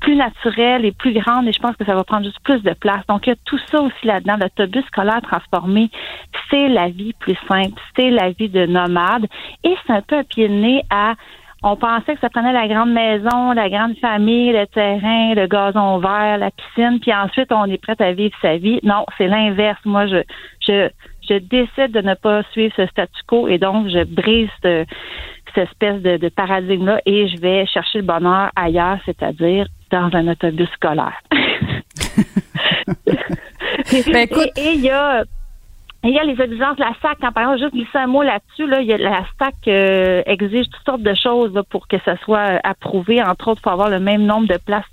plus 0.00 0.16
naturelle 0.16 0.84
et 0.84 0.92
plus 0.92 1.12
grande 1.12 1.46
et 1.46 1.52
je 1.52 1.58
pense 1.58 1.76
que 1.76 1.84
ça 1.84 1.94
va 1.94 2.04
prendre 2.04 2.24
juste 2.24 2.40
plus 2.44 2.62
de 2.62 2.72
place. 2.72 3.04
Donc, 3.08 3.26
il 3.26 3.30
y 3.30 3.32
a 3.32 3.36
tout 3.44 3.58
ça 3.70 3.80
aussi 3.80 4.06
là-dedans. 4.06 4.36
L'autobus 4.40 4.84
scolaire 4.86 5.20
transformé, 5.22 5.90
c'est 6.50 6.68
la 6.68 6.88
vie 6.88 7.12
plus 7.14 7.36
simple, 7.48 7.80
c'est 7.96 8.10
la 8.10 8.30
vie 8.30 8.48
de 8.48 8.66
nomade 8.66 9.26
et 9.64 9.74
c'est 9.86 9.92
un 9.92 10.02
peu 10.02 10.16
un 10.16 10.24
pied 10.24 10.48
de 10.48 10.54
nez 10.54 10.82
à 10.90 11.14
on 11.62 11.74
pensait 11.74 12.14
que 12.14 12.20
ça 12.20 12.30
prenait 12.30 12.52
la 12.52 12.68
grande 12.68 12.92
maison, 12.92 13.50
la 13.52 13.68
grande 13.68 13.96
famille, 13.98 14.52
le 14.52 14.66
terrain, 14.66 15.34
le 15.34 15.48
gazon 15.48 15.98
vert, 15.98 16.38
la 16.38 16.52
piscine, 16.52 17.00
puis 17.00 17.12
ensuite 17.12 17.50
on 17.50 17.64
est 17.64 17.78
prêt 17.78 17.96
à 17.98 18.12
vivre 18.12 18.34
sa 18.40 18.58
vie. 18.58 18.78
Non, 18.84 19.04
c'est 19.16 19.26
l'inverse. 19.26 19.80
Moi, 19.84 20.06
je, 20.06 20.22
je, 20.60 20.88
je 21.28 21.38
décide 21.38 21.90
de 21.90 22.00
ne 22.00 22.14
pas 22.14 22.44
suivre 22.52 22.72
ce 22.76 22.86
statu 22.86 23.20
quo 23.26 23.48
et 23.48 23.58
donc 23.58 23.88
je 23.88 24.04
brise 24.04 24.50
cette, 24.62 24.88
espèce 25.56 26.00
de, 26.02 26.18
de 26.18 26.28
paradigme-là 26.28 27.00
et 27.04 27.26
je 27.26 27.40
vais 27.40 27.66
chercher 27.66 27.98
le 27.98 28.04
bonheur 28.04 28.52
ailleurs, 28.54 28.98
c'est-à-dire 29.04 29.66
dans 29.90 30.10
un 30.14 30.28
autobus 30.28 30.68
scolaire. 30.70 31.20
Ben, 34.12 34.26
et 34.56 34.72
il 34.74 34.80
y 34.80 34.90
a 34.90 35.24
il 36.04 36.10
y 36.10 36.18
a 36.18 36.24
les 36.24 36.40
exigences 36.40 36.76
de 36.76 36.82
la 36.82 36.94
SAC. 37.02 37.18
Quand, 37.20 37.32
par 37.32 37.44
exemple, 37.44 37.60
juste 37.60 37.72
glisser 37.74 37.98
un 37.98 38.06
mot 38.06 38.22
là-dessus, 38.22 38.66
là, 38.68 38.80
y 38.80 38.92
a, 38.92 38.98
la 38.98 39.24
SAC 39.38 39.54
euh, 39.66 40.22
exige 40.26 40.66
toutes 40.70 40.84
sortes 40.84 41.02
de 41.02 41.14
choses 41.14 41.60
pour 41.70 41.88
que 41.88 41.96
ça 42.04 42.16
soit 42.18 42.60
approuvé. 42.62 43.22
Entre 43.22 43.48
autres, 43.48 43.60
il 43.60 43.64
faut 43.64 43.70
avoir 43.70 43.90
le 43.90 43.98
même 43.98 44.24
nombre 44.24 44.46
de 44.46 44.58
places 44.58 44.84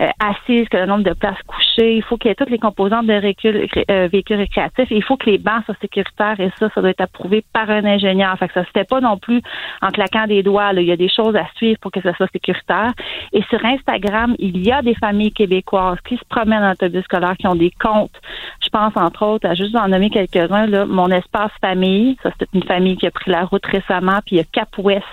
euh, 0.00 0.08
assises 0.20 0.68
que 0.68 0.76
le 0.76 0.86
nombre 0.86 1.04
de 1.04 1.12
places 1.12 1.42
couchées. 1.46 1.96
Il 1.96 2.02
faut 2.02 2.16
qu'il 2.16 2.28
y 2.28 2.32
ait 2.32 2.34
toutes 2.34 2.50
les 2.50 2.58
composantes 2.58 3.06
de 3.06 3.14
véhicules, 3.14 3.66
euh, 3.90 4.08
véhicules 4.10 4.36
récréatifs. 4.36 4.90
il 4.90 5.02
faut 5.02 5.16
que 5.16 5.30
les 5.30 5.38
bancs 5.38 5.64
soient 5.64 5.76
sécuritaires 5.80 6.38
et 6.38 6.50
ça, 6.58 6.68
ça 6.74 6.80
doit 6.80 6.90
être 6.90 7.00
approuvé 7.00 7.44
par 7.52 7.70
un 7.70 7.84
ingénieur. 7.84 8.36
Fait 8.38 8.48
que 8.48 8.54
ça 8.54 8.64
se 8.64 8.70
fait 8.70 8.88
pas 8.88 9.00
non 9.00 9.18
plus 9.18 9.42
en 9.82 9.90
claquant 9.90 10.26
des 10.26 10.42
doigts. 10.42 10.72
Là. 10.72 10.80
Il 10.80 10.86
y 10.86 10.92
a 10.92 10.96
des 10.96 11.08
choses 11.08 11.36
à 11.36 11.46
suivre 11.56 11.78
pour 11.80 11.90
que 11.90 12.00
ça 12.00 12.14
soit 12.14 12.30
sécuritaire. 12.32 12.92
Et 13.32 13.42
sur 13.50 13.64
Instagram, 13.64 14.34
il 14.38 14.64
y 14.66 14.72
a 14.72 14.82
des 14.82 14.94
familles 14.94 15.32
québécoises 15.32 15.98
qui 16.06 16.16
se 16.16 16.24
promènent 16.28 16.62
en 16.62 16.72
autobus 16.72 17.04
scolaire, 17.04 17.36
qui 17.36 17.46
ont 17.46 17.54
des 17.54 17.72
comptes. 17.80 18.20
Je 18.62 18.68
pense 18.68 18.96
entre 18.96 19.24
autres 19.24 19.48
à 19.48 19.54
juste 19.54 19.76
en 19.76 19.88
nommer 19.88 20.10
quelques-uns. 20.10 20.86
Mon 20.86 21.08
espace 21.08 21.52
famille, 21.60 22.16
ça 22.22 22.30
c'est 22.38 22.48
une 22.54 22.64
famille 22.64 22.96
qui 22.96 23.06
a 23.06 23.10
pris 23.10 23.30
la 23.30 23.44
route 23.44 23.64
récemment. 23.66 24.18
Puis 24.26 24.36
il 24.36 24.38
y 24.38 24.40
a 24.40 24.44
Cap 24.44 24.68
West 24.78 25.04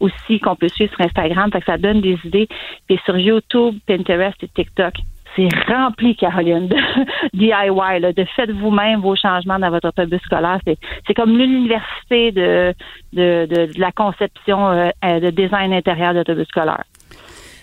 aussi 0.00 0.40
qu'on 0.40 0.56
peut 0.56 0.68
suivre 0.68 0.92
sur 0.94 1.04
Instagram. 1.04 1.50
Fait 1.52 1.60
que 1.60 1.66
ça 1.66 1.78
donne 1.78 2.00
des 2.00 2.18
idées. 2.24 2.48
Puis 2.86 2.98
sur 3.04 3.16
YouTube, 3.16 3.76
Pinterest 3.96 4.42
et 4.42 4.48
TikTok. 4.48 4.94
C'est 5.36 5.48
rempli, 5.68 6.14
Caroline, 6.14 6.68
de 6.68 6.76
DIY, 7.34 8.12
de 8.14 8.24
faites 8.36 8.52
vous-même 8.52 9.00
vos 9.00 9.16
changements 9.16 9.58
dans 9.58 9.70
votre 9.70 9.88
autobus 9.88 10.20
scolaire. 10.22 10.60
C'est 11.06 11.14
comme 11.14 11.36
l'université 11.36 12.30
de, 12.30 12.72
de, 13.12 13.46
de, 13.46 13.68
la 13.76 13.90
conception 13.90 14.70
euh, 14.70 14.90
de 15.02 15.30
design 15.30 15.72
intérieur 15.72 16.14
d'autobus 16.14 16.46
scolaire. 16.46 16.84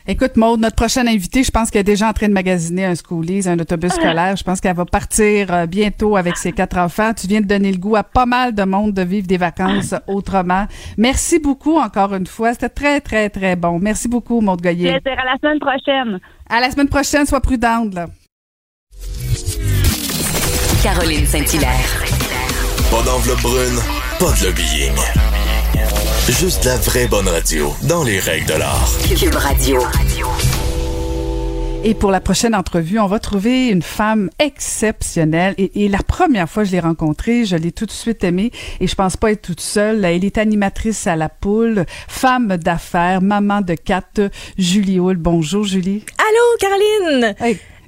Écoute, 0.08 0.36
Maude, 0.36 0.60
notre 0.60 0.76
prochaine 0.76 1.08
invitée, 1.08 1.44
je 1.44 1.52
pense 1.52 1.70
qu'elle 1.70 1.82
est 1.82 1.84
déjà 1.84 2.10
en 2.10 2.14
train 2.14 2.28
de 2.28 2.34
magasiner 2.34 2.86
un 2.86 2.96
schoolies, 2.96 3.48
un 3.48 3.60
autobus 3.60 3.94
scolaire. 3.94 4.36
Je 4.36 4.44
pense 4.44 4.60
qu'elle 4.60 4.76
va 4.76 4.86
partir 4.86 5.54
euh, 5.54 5.66
bientôt 5.68 6.18
avec 6.18 6.38
ses 6.38 6.52
quatre 6.52 6.78
enfants. 6.78 7.14
Tu 7.14 7.28
viens 7.28 7.42
de 7.42 7.46
donner 7.46 7.72
le 7.72 7.78
goût 7.78 7.96
à 7.96 8.04
pas 8.04 8.26
mal 8.26 8.56
de 8.56 8.64
monde 8.64 8.94
de 8.94 9.04
vivre 9.04 9.28
des 9.28 9.38
vacances 9.38 9.94
autrement. 10.08 10.66
Merci 10.98 11.40
beaucoup 11.40 11.78
encore 11.78 12.16
une 12.16 12.28
fois. 12.28 12.54
C'était 12.54 12.70
très, 12.70 13.00
très, 13.02 13.30
très 13.30 13.56
bon. 13.56 13.80
Merci 13.80 14.08
beaucoup, 14.08 14.42
Maude 14.42 14.62
Goyer. 14.62 14.90
À 14.90 15.26
la 15.26 15.38
semaine 15.42 15.60
prochaine. 15.60 16.20
À 16.50 16.60
la 16.60 16.72
semaine 16.72 16.90
prochaine. 16.90 17.26
Sois 17.26 17.42
prudente, 17.42 17.94
là. 17.94 18.08
Caroline 20.82 21.28
Saint-Hilaire. 21.28 22.04
Pas 22.90 23.04
d'enveloppe 23.04 23.42
brune, 23.42 23.80
pas 24.20 24.32
de 24.40 24.48
lobbying. 24.48 25.41
Juste 26.30 26.66
la 26.66 26.78
vraie 26.78 27.08
bonne 27.08 27.28
radio, 27.28 27.74
dans 27.90 28.04
les 28.04 28.20
règles 28.20 28.46
de 28.46 28.54
l'art. 28.54 28.88
Cube 29.20 29.36
Radio. 29.36 29.82
Et 31.84 31.96
pour 31.96 32.12
la 32.12 32.22
prochaine 32.22 32.54
entrevue, 32.54 33.00
on 33.00 33.08
va 33.08 33.18
trouver 33.18 33.70
une 33.70 33.82
femme 33.82 34.30
exceptionnelle. 34.38 35.56
Et, 35.58 35.90
la 35.90 36.04
première 36.04 36.48
fois 36.48 36.62
que 36.62 36.70
je 36.70 36.74
l'ai 36.74 36.80
rencontrée, 36.80 37.46
je 37.46 37.56
l'ai 37.56 37.72
tout 37.72 37.88
de 37.88 37.92
suite 37.92 38.24
aimée. 38.24 38.52
Et 38.80 38.86
je 38.86 38.94
pense 38.94 39.18
pas 39.18 39.32
être 39.32 39.42
toute 39.42 39.62
seule. 39.62 40.06
Elle 40.06 40.24
est 40.24 40.38
animatrice 40.38 41.08
à 41.08 41.16
la 41.16 41.28
poule, 41.28 41.86
femme 42.08 42.56
d'affaires, 42.56 43.22
maman 43.22 43.62
de 43.62 43.74
quatre, 43.74 44.30
Julie 44.60 45.00
Hull. 45.00 45.18
Bonjour, 45.18 45.64
Julie. 45.64 46.06
Allô, 46.20 46.58
Caroline. 46.60 47.36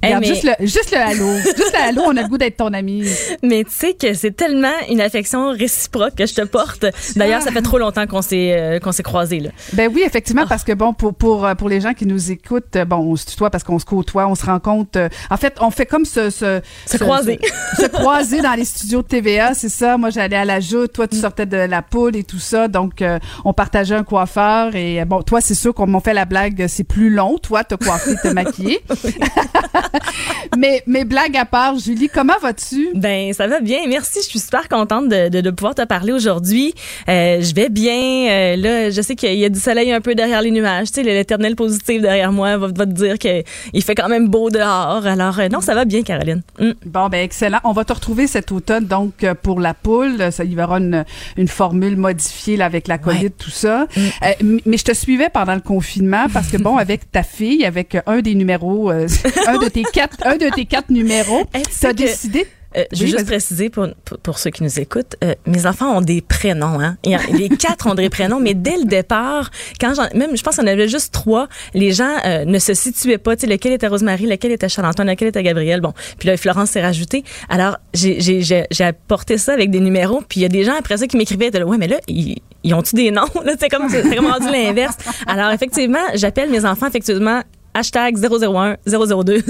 Regarde, 0.04 0.22
mais- 0.22 0.28
juste, 0.28 0.44
le, 0.44 0.66
juste 0.66 0.90
le 0.92 0.98
halo. 0.98 1.34
juste 1.44 1.72
le 1.72 1.88
halo, 1.88 2.02
on 2.06 2.16
a 2.16 2.22
le 2.22 2.28
goût 2.28 2.38
d'être 2.38 2.56
ton 2.56 2.72
ami. 2.72 3.04
Mais 3.42 3.64
tu 3.64 3.70
sais 3.70 3.94
que 3.94 4.14
c'est 4.14 4.32
tellement 4.36 4.72
une 4.90 5.00
affection 5.00 5.50
réciproque 5.50 6.14
que 6.16 6.26
je 6.26 6.34
te 6.34 6.42
porte. 6.42 6.86
D'ailleurs, 7.16 7.42
ça 7.42 7.50
fait 7.52 7.62
trop 7.62 7.78
longtemps 7.78 8.06
qu'on 8.06 8.22
s'est 8.22 8.52
euh, 8.56 8.78
qu'on 8.80 8.92
s'est 8.92 9.02
croisés 9.02 9.40
là. 9.40 9.50
Ben 9.72 9.90
oui, 9.94 10.02
effectivement, 10.06 10.46
parce 10.46 10.64
que 10.64 10.72
bon, 10.72 10.92
pour 10.94 11.14
pour 11.14 11.44
euh, 11.46 11.54
pour 11.54 11.68
les 11.68 11.80
gens 11.80 11.94
qui 11.94 12.06
nous 12.06 12.30
écoutent, 12.30 12.76
euh, 12.76 12.84
bon, 12.84 12.96
on 12.96 13.16
se 13.16 13.26
tutoie 13.26 13.50
parce 13.50 13.64
qu'on 13.64 13.78
se 13.78 13.84
côtoie, 13.84 14.26
on 14.26 14.34
se 14.34 14.44
rencontre. 14.46 14.98
euh, 14.98 15.08
en 15.30 15.36
fait, 15.36 15.54
on 15.60 15.70
fait 15.70 15.86
comme 15.86 16.04
ce 16.04 16.30
se 16.30 16.60
Se 16.86 16.96
croiser. 16.96 17.38
se, 17.76 17.82
se 17.82 17.88
croiser 17.88 18.40
dans 18.40 18.54
les 18.54 18.64
studios 18.64 19.02
de 19.02 19.06
TVA, 19.08 19.54
c'est 19.54 19.68
ça. 19.68 19.96
Moi, 19.96 20.10
j'allais 20.10 20.36
à 20.36 20.44
la 20.44 20.60
joute, 20.60 20.92
toi, 20.92 21.06
tu 21.08 21.16
sortais 21.18 21.46
de 21.46 21.56
la 21.56 21.82
poule 21.82 22.16
et 22.16 22.24
tout 22.24 22.38
ça, 22.38 22.68
donc 22.68 23.02
euh, 23.02 23.18
on 23.44 23.52
partageait 23.52 23.94
un 23.94 24.04
coiffeur 24.04 24.74
et 24.74 25.04
bon, 25.04 25.22
toi, 25.22 25.40
c'est 25.40 25.54
sûr 25.54 25.74
qu'on 25.74 25.86
m'a 25.86 26.00
fait 26.00 26.14
la 26.14 26.24
blague, 26.24 26.66
c'est 26.68 26.84
plus 26.84 27.10
long, 27.10 27.38
toi, 27.38 27.64
te 27.64 27.74
coiffer, 27.74 28.14
te 28.22 28.28
maquiller. 28.28 28.80
mais 30.58 30.82
mais 30.86 31.04
blague 31.04 31.36
à 31.36 31.44
part, 31.44 31.78
Julie, 31.78 32.08
comment 32.12 32.38
vas-tu? 32.40 32.88
Ben 32.94 33.32
ça 33.32 33.46
va 33.46 33.60
bien, 33.60 33.80
merci. 33.88 34.18
Je 34.22 34.28
suis 34.28 34.38
super 34.38 34.68
contente 34.68 35.08
de, 35.08 35.28
de, 35.28 35.40
de 35.40 35.50
pouvoir 35.50 35.74
te 35.74 35.82
parler 35.84 36.12
aujourd'hui. 36.12 36.74
Euh, 37.08 37.40
je 37.40 37.54
vais 37.54 37.68
bien. 37.68 38.28
Euh, 38.30 38.56
là, 38.56 38.90
je 38.90 39.00
sais 39.00 39.14
qu'il 39.16 39.34
y 39.34 39.44
a 39.44 39.48
du 39.48 39.58
soleil 39.58 39.92
un 39.92 40.00
peu 40.00 40.14
derrière 40.14 40.42
les 40.42 40.50
nuages. 40.50 40.88
Tu 40.88 40.94
sais, 40.94 41.02
l'éternel 41.02 41.56
positif 41.56 42.00
derrière 42.02 42.32
moi 42.32 42.56
va, 42.56 42.68
va 42.68 42.86
te 42.86 42.92
dire 42.92 43.18
qu'il 43.18 43.82
fait 43.82 43.94
quand 43.94 44.08
même 44.08 44.28
beau 44.28 44.50
dehors. 44.50 45.06
Alors 45.06 45.38
euh, 45.38 45.48
non, 45.48 45.60
ça 45.60 45.74
va 45.74 45.84
bien, 45.84 46.02
Caroline. 46.02 46.42
Mm. 46.58 46.70
Bon, 46.86 47.08
ben 47.08 47.22
excellent. 47.22 47.58
On 47.64 47.72
va 47.72 47.84
te 47.84 47.92
retrouver 47.92 48.26
cet 48.26 48.52
automne, 48.52 48.86
donc, 48.86 49.24
pour 49.42 49.60
la 49.60 49.74
poule. 49.74 50.30
Ça, 50.32 50.44
il 50.44 50.52
y 50.52 50.60
aura 50.62 50.78
une, 50.78 51.04
une 51.36 51.48
formule 51.48 51.96
modifiée 51.96 52.56
là, 52.56 52.66
avec 52.66 52.88
la 52.88 52.98
COVID, 52.98 53.30
tout 53.32 53.50
ça. 53.50 53.86
Euh, 53.96 54.32
m- 54.40 54.60
mais 54.66 54.76
je 54.76 54.84
te 54.84 54.92
suivais 54.94 55.28
pendant 55.32 55.54
le 55.54 55.60
confinement 55.60 56.26
parce 56.32 56.48
que, 56.48 56.56
bon, 56.56 56.76
avec 56.84 57.10
ta 57.10 57.22
fille, 57.22 57.64
avec 57.64 57.96
un 58.06 58.20
des 58.20 58.34
numéros, 58.34 58.90
un 58.90 59.58
de 59.58 59.68
tes 59.68 59.83
quatre, 59.92 60.16
un 60.26 60.36
de 60.36 60.48
tes 60.54 60.64
quatre 60.66 60.90
numéros, 60.90 61.42
tu 61.52 61.86
as 61.86 61.90
que- 61.92 61.96
décidé... 61.96 62.46
Euh, 62.76 62.82
je 62.92 62.98
veux 62.98 63.04
Oui, 63.04 63.10
juste 63.12 63.26
préciser 63.26 63.70
pour, 63.70 63.86
pour, 64.04 64.18
pour 64.18 64.36
ceux 64.40 64.50
qui 64.50 64.64
nous 64.64 64.80
écoutent, 64.80 65.14
euh, 65.22 65.34
mes 65.46 65.64
enfants 65.64 65.96
ont 65.96 66.00
des 66.00 66.20
prénoms. 66.20 66.80
Hein? 66.80 66.96
Il 67.04 67.12
y 67.12 67.14
a- 67.14 67.20
Les 67.32 67.48
quatre 67.48 67.86
ont 67.86 67.94
des 67.94 68.10
prénoms, 68.10 68.40
mais 68.40 68.54
dès 68.54 68.76
le 68.76 68.84
départ, 68.84 69.52
quand 69.80 69.92
même 70.12 70.36
je 70.36 70.42
pense 70.42 70.56
qu'on 70.56 70.66
avait 70.66 70.88
juste 70.88 71.14
trois, 71.14 71.46
les 71.72 71.92
gens 71.92 72.10
euh, 72.26 72.44
ne 72.44 72.58
se 72.58 72.74
situaient 72.74 73.18
pas. 73.18 73.36
Tu 73.36 73.42
sais, 73.42 73.46
lequel 73.46 73.74
était 73.74 73.86
Rosemary, 73.86 74.26
lequel 74.26 74.50
était 74.50 74.68
Charles-Antoine, 74.68 75.06
lequel 75.08 75.28
était 75.28 75.44
Gabriel. 75.44 75.80
Bon, 75.82 75.92
puis 76.18 76.26
là 76.28 76.36
Florence 76.36 76.70
s'est 76.70 76.82
rajoutée. 76.82 77.22
Alors 77.48 77.76
j'ai 77.92 78.66
apporté 78.80 79.38
ça 79.38 79.52
avec 79.52 79.70
des 79.70 79.78
numéros. 79.78 80.22
Puis 80.28 80.40
il 80.40 80.42
y 80.42 80.46
a 80.46 80.48
des 80.48 80.64
gens 80.64 80.74
après 80.76 80.96
ça 80.96 81.06
qui 81.06 81.16
m'écrivaient, 81.16 81.50
là, 81.50 81.64
ouais, 81.64 81.78
mais 81.78 81.86
là 81.86 81.98
ils, 82.08 82.38
ils 82.64 82.74
ont-tu 82.74 82.96
des 82.96 83.12
noms? 83.12 83.22
C'est 83.60 83.68
comme 83.68 83.88
c'est 83.88 84.16
comme 84.16 84.26
rendu 84.26 84.50
l'inverse. 84.50 84.96
Alors 85.28 85.52
effectivement, 85.52 86.02
j'appelle 86.14 86.50
mes 86.50 86.64
enfants 86.64 86.88
effectivement 86.88 87.40
hashtag 87.74 88.16
001, 88.16 88.76
002, 88.86 89.42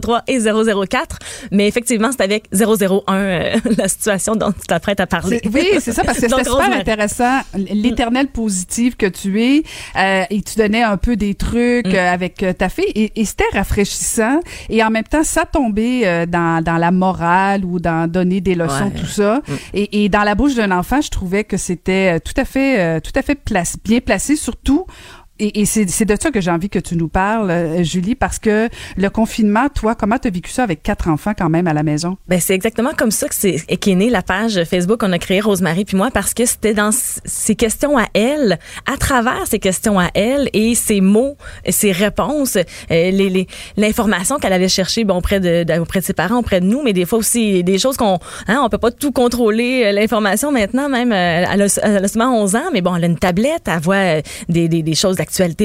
003 0.00 0.22
et 0.28 0.38
004. 0.40 1.18
Mais 1.52 1.66
effectivement, 1.68 2.10
c'est 2.12 2.22
avec 2.22 2.44
001 2.52 3.02
euh, 3.08 3.56
la 3.78 3.88
situation 3.88 4.34
dont 4.36 4.52
tu 4.52 4.66
t'apprêtes 4.66 5.00
à 5.00 5.06
parler. 5.06 5.40
Oui, 5.52 5.68
c'est 5.80 5.92
ça, 5.92 6.02
parce 6.04 6.18
que 6.18 6.28
c'était 6.28 6.44
super 6.44 6.72
intéressant. 6.72 7.40
L'éternel 7.54 8.26
positive 8.28 8.96
que 8.96 9.06
tu 9.06 9.42
es, 9.42 9.62
euh, 9.96 10.22
et 10.30 10.42
tu 10.42 10.56
donnais 10.58 10.82
un 10.82 10.96
peu 10.96 11.16
des 11.16 11.34
trucs 11.34 11.86
Mm. 11.86 11.94
euh, 11.94 12.12
avec 12.12 12.42
euh, 12.42 12.52
ta 12.52 12.68
fille, 12.68 12.90
et, 12.94 13.12
et 13.20 13.24
c'était 13.24 13.44
rafraîchissant. 13.52 14.40
Et 14.68 14.82
en 14.84 14.90
même 14.90 15.04
temps, 15.04 15.22
ça 15.24 15.44
tombait 15.46 16.02
euh, 16.06 16.26
dans, 16.26 16.62
dans 16.62 16.76
la 16.76 16.90
morale 16.90 17.64
ou 17.64 17.78
dans 17.80 18.10
donner 18.10 18.40
des 18.40 18.54
leçons, 18.54 18.84
Ouais. 18.94 19.00
tout 19.00 19.06
ça. 19.06 19.40
Et, 19.74 20.04
et 20.04 20.08
dans 20.08 20.22
la 20.22 20.34
bouche 20.34 20.54
d'un 20.54 20.70
enfant, 20.70 21.00
je 21.00 21.10
trouvais 21.10 21.44
que 21.44 21.56
c'était 21.56 22.18
tout 22.20 22.32
à 22.36 22.44
fait, 22.44 22.80
euh, 22.80 23.00
tout 23.00 23.12
à 23.14 23.22
fait 23.22 23.34
place, 23.34 23.76
bien 23.84 24.00
placé, 24.00 24.36
surtout. 24.36 24.86
Et, 25.40 25.60
et 25.60 25.64
c'est 25.64 26.04
de 26.04 26.16
ça 26.20 26.30
que 26.30 26.40
j'ai 26.40 26.50
envie 26.50 26.68
que 26.68 26.78
tu 26.78 26.96
nous 26.96 27.08
parles, 27.08 27.50
euh, 27.50 27.82
Julie, 27.82 28.14
parce 28.14 28.38
que 28.38 28.68
le 28.96 29.08
confinement, 29.10 29.68
toi, 29.74 29.94
comment 29.94 30.18
tu 30.18 30.28
as 30.28 30.30
vécu 30.30 30.50
ça 30.50 30.62
avec 30.64 30.82
quatre 30.82 31.08
enfants 31.08 31.32
quand 31.36 31.48
même 31.48 31.66
à 31.66 31.72
la 31.72 31.82
maison? 31.82 32.16
Ben 32.28 32.38
c'est 32.40 32.54
exactement 32.54 32.90
comme 32.96 33.10
ça 33.10 33.26
que 33.28 33.34
c'est 33.34 33.56
qu'est 33.80 33.94
née 33.94 34.10
la 34.10 34.22
page 34.22 34.62
Facebook 34.64 35.00
qu'on 35.00 35.12
a 35.12 35.18
créée 35.18 35.40
Rosemary 35.40 35.84
puis 35.86 35.96
moi 35.96 36.10
parce 36.12 36.34
que 36.34 36.44
c'était 36.44 36.74
dans 36.74 36.90
s- 36.90 37.20
ses 37.24 37.54
questions 37.56 37.96
à 37.98 38.04
elle, 38.14 38.58
à 38.86 38.96
travers 38.98 39.46
ses 39.46 39.58
questions 39.58 39.98
à 39.98 40.08
elle 40.14 40.50
et 40.52 40.74
ses 40.74 41.00
mots, 41.00 41.36
ses 41.68 41.92
réponses, 41.92 42.58
euh, 42.90 43.44
l'information 43.76 44.38
qu'elle 44.38 44.52
allait 44.52 44.68
chercher 44.68 45.04
bon 45.04 45.16
auprès 45.16 45.40
de, 45.40 45.64
auprès 45.80 46.00
de 46.00 46.04
ses 46.04 46.12
parents, 46.12 46.38
auprès 46.38 46.60
de 46.60 46.66
nous, 46.66 46.82
mais 46.82 46.92
des 46.92 47.06
fois 47.06 47.18
aussi 47.18 47.64
des 47.64 47.78
choses 47.78 47.96
qu'on 47.96 48.18
hein, 48.46 48.60
on 48.64 48.68
peut 48.68 48.78
pas 48.78 48.90
tout 48.90 49.12
contrôler 49.12 49.84
euh, 49.86 49.92
l'information 49.92 50.52
maintenant 50.52 50.88
même 50.88 51.12
elle, 51.12 51.62
a, 51.62 51.66
elle 51.82 52.08
seulement 52.08 52.42
11 52.42 52.56
ans 52.56 52.70
mais 52.72 52.80
bon 52.82 52.94
elle 52.96 53.04
a 53.04 53.06
une 53.06 53.18
tablette, 53.18 53.62
elle 53.66 53.80
voit 53.80 54.20
des, 54.48 54.68
des, 54.68 54.82
des 54.82 54.94
choses 54.94 55.16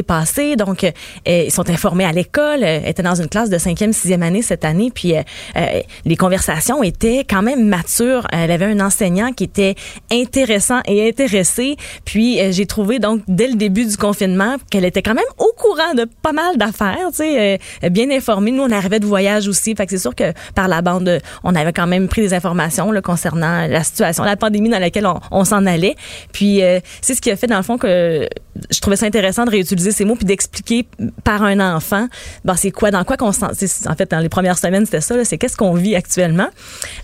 passées 0.08 0.56
donc 0.56 0.84
euh, 0.84 0.92
ils 1.26 1.52
sont 1.52 1.70
informés 1.70 2.06
à 2.06 2.12
l'école, 2.12 2.64
euh, 2.64 2.80
elle 2.84 2.90
était 2.90 3.04
dans 3.04 3.16
une 3.16 3.28
classe 3.28 3.50
de 3.50 3.58
5e, 3.58 3.92
6e 3.92 4.22
année 4.22 4.42
cette 4.42 4.66
année 4.66 4.92
puis 4.94 5.16
euh, 5.16 5.22
euh, 5.58 5.82
les 6.06 6.16
conversations 6.16 6.84
étaient 6.84 7.26
quand 7.28 7.42
même 7.42 7.68
matures. 7.68 8.28
Elle 8.32 8.52
avait 8.52 8.66
un 8.66 8.80
enseignant 8.80 9.32
qui 9.32 9.46
était 9.46 9.76
intéressant 10.12 10.82
et 10.88 11.08
intéressé. 11.08 11.76
Puis 12.06 12.40
euh, 12.40 12.52
j'ai 12.52 12.66
trouvé 12.66 13.00
donc 13.00 13.22
dès 13.28 13.48
le 13.48 13.56
début 13.56 13.86
du 13.86 13.98
confinement 13.98 14.56
qu'elle 14.70 14.86
était 14.86 15.02
quand 15.02 15.14
même 15.14 15.24
au 15.38 15.52
courant 15.58 15.94
de 15.96 16.08
pas 16.22 16.32
mal 16.32 16.58
d'affaires, 16.58 17.08
tu 17.10 17.18
sais, 17.18 17.60
euh, 17.84 17.90
bien 17.90 18.10
informée. 18.12 18.52
Nous 18.52 18.64
on 18.64 18.72
arrivait 18.72 19.00
de 19.00 19.06
voyage 19.06 19.48
aussi, 19.48 19.76
fait 19.76 19.86
que 19.86 19.92
c'est 19.92 19.98
sûr 19.98 20.16
que 20.16 20.34
par 20.54 20.68
la 20.68 20.82
bande, 20.82 21.08
euh, 21.08 21.20
on 21.44 21.56
avait 21.56 21.74
quand 21.74 21.88
même 21.88 22.08
pris 22.08 22.22
des 22.22 22.34
informations 22.34 22.92
concernant 23.04 23.68
la 23.68 23.84
situation, 23.84 24.24
la 24.24 24.36
pandémie 24.36 24.70
dans 24.70 24.80
laquelle 24.80 25.06
on, 25.06 25.20
on 25.32 25.46
s'en 25.46 25.66
allait. 25.66 25.96
Puis 26.32 26.64
euh, 26.64 26.80
c'est 27.02 27.14
ce 27.14 27.22
qui 27.22 27.32
a 27.32 27.36
fait 27.36 27.48
dans 27.48 27.58
le 27.58 27.64
fond 27.64 27.78
que 27.78 28.28
je 28.70 28.80
trouvais 28.80 28.96
ça 28.96 29.06
intéressant 29.06 29.46
de 29.46 29.52
réutiliser 29.56 29.92
ces 29.92 30.06
mots 30.06 30.16
puis 30.16 30.26
d'expliquer 30.26 30.88
par 31.24 31.44
un 31.44 31.60
enfant, 31.76 32.08
ben 32.44 32.56
c'est 32.56 32.72
quoi, 32.72 32.92
dans 32.92 33.04
quoi 33.04 33.18
qu'on 33.18 33.32
c'est- 33.32 33.88
En 33.88 33.96
fait, 33.96 34.10
dans 34.12 34.20
les 34.20 34.30
premières 34.30 34.58
semaines, 34.58 34.86
c'était 34.86 35.02
ça. 35.02 35.24
C'est 35.26 35.38
qu'est-ce 35.38 35.58
qu'on 35.58 35.74
vit 35.74 35.96
actuellement. 35.96 36.48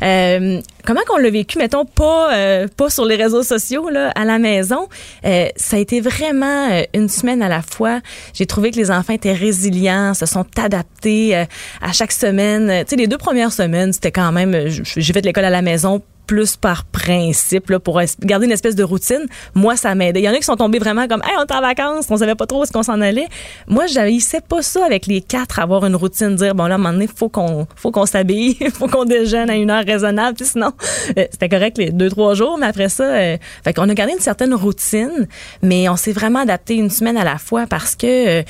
Euh, 0.03 0.59
comment 0.85 1.01
qu'on 1.07 1.17
l'a 1.17 1.29
vécu, 1.29 1.57
mettons, 1.57 1.85
pas 1.85 2.33
euh, 2.35 2.67
pas 2.75 2.89
sur 2.89 3.05
les 3.05 3.15
réseaux 3.15 3.43
sociaux 3.43 3.89
là, 3.89 4.09
à 4.15 4.25
la 4.25 4.39
maison. 4.39 4.87
Euh, 5.25 5.47
ça 5.55 5.77
a 5.77 5.79
été 5.79 6.01
vraiment 6.01 6.67
une 6.93 7.09
semaine 7.09 7.41
à 7.41 7.49
la 7.49 7.61
fois. 7.61 7.99
J'ai 8.33 8.45
trouvé 8.45 8.71
que 8.71 8.77
les 8.77 8.91
enfants 8.91 9.13
étaient 9.13 9.33
résilients, 9.33 10.13
se 10.13 10.25
sont 10.25 10.45
adaptés 10.57 11.35
à 11.35 11.91
chaque 11.93 12.11
semaine. 12.11 12.83
Tu 12.85 12.91
sais, 12.91 12.95
les 12.95 13.07
deux 13.07 13.17
premières 13.17 13.51
semaines, 13.53 13.93
c'était 13.93 14.11
quand 14.11 14.31
même. 14.31 14.67
J'ai 14.67 15.13
fait 15.13 15.21
de 15.21 15.27
l'école 15.27 15.45
à 15.45 15.49
la 15.49 15.61
maison 15.61 16.01
plus 16.31 16.55
par 16.55 16.85
principe 16.85 17.71
là, 17.71 17.79
pour 17.81 17.99
garder 18.21 18.45
une 18.45 18.53
espèce 18.53 18.77
de 18.77 18.85
routine. 18.85 19.25
Moi, 19.53 19.75
ça 19.75 19.93
m'aidait. 19.95 20.21
Il 20.21 20.23
y 20.23 20.29
en 20.29 20.31
a 20.31 20.37
qui 20.37 20.43
sont 20.43 20.55
tombés 20.55 20.79
vraiment 20.79 21.05
comme 21.05 21.21
hey, 21.25 21.33
on 21.37 21.43
est 21.43 21.53
en 21.53 21.59
vacances, 21.59 22.05
on 22.09 22.15
savait 22.15 22.35
pas 22.35 22.45
trop 22.45 22.61
où 22.61 22.63
est-ce 22.63 22.71
qu'on 22.71 22.83
s'en 22.83 23.01
allait. 23.01 23.27
Moi, 23.67 23.87
j'haïssais 23.87 24.39
pas 24.39 24.61
ça 24.61 24.85
avec 24.85 25.07
les 25.07 25.19
quatre, 25.19 25.59
avoir 25.59 25.85
une 25.85 25.97
routine, 25.97 26.37
dire 26.37 26.55
bon 26.55 26.67
là, 26.67 26.75
à 26.75 26.75
un 26.75 26.77
moment 26.77 26.93
donné, 26.93 27.09
faut 27.13 27.27
qu'on 27.27 27.67
faut 27.75 27.91
qu'on 27.91 28.05
s'habille, 28.05 28.55
faut 28.73 28.87
qu'on 28.87 29.03
déjeune 29.03 29.49
à 29.49 29.57
une 29.57 29.69
heure 29.69 29.83
raisonnable, 29.83 30.37
puis 30.37 30.45
sinon, 30.45 30.71
euh, 31.17 31.25
c'était 31.31 31.49
correct 31.49 31.77
les 31.77 31.89
deux, 31.89 32.09
trois 32.09 32.33
jours, 32.33 32.57
mais 32.57 32.67
après 32.67 32.87
ça, 32.87 33.03
euh, 33.03 33.35
fait 33.65 33.73
qu'on 33.73 33.89
a 33.89 33.93
gardé 33.93 34.13
une 34.13 34.21
certaine 34.21 34.53
routine, 34.53 35.27
mais 35.61 35.89
on 35.89 35.97
s'est 35.97 36.13
vraiment 36.13 36.39
adapté 36.39 36.75
une 36.75 36.89
semaine 36.89 37.17
à 37.17 37.25
la 37.25 37.39
fois 37.39 37.65
parce 37.67 37.97
que 37.97 38.39
euh, 38.39 38.43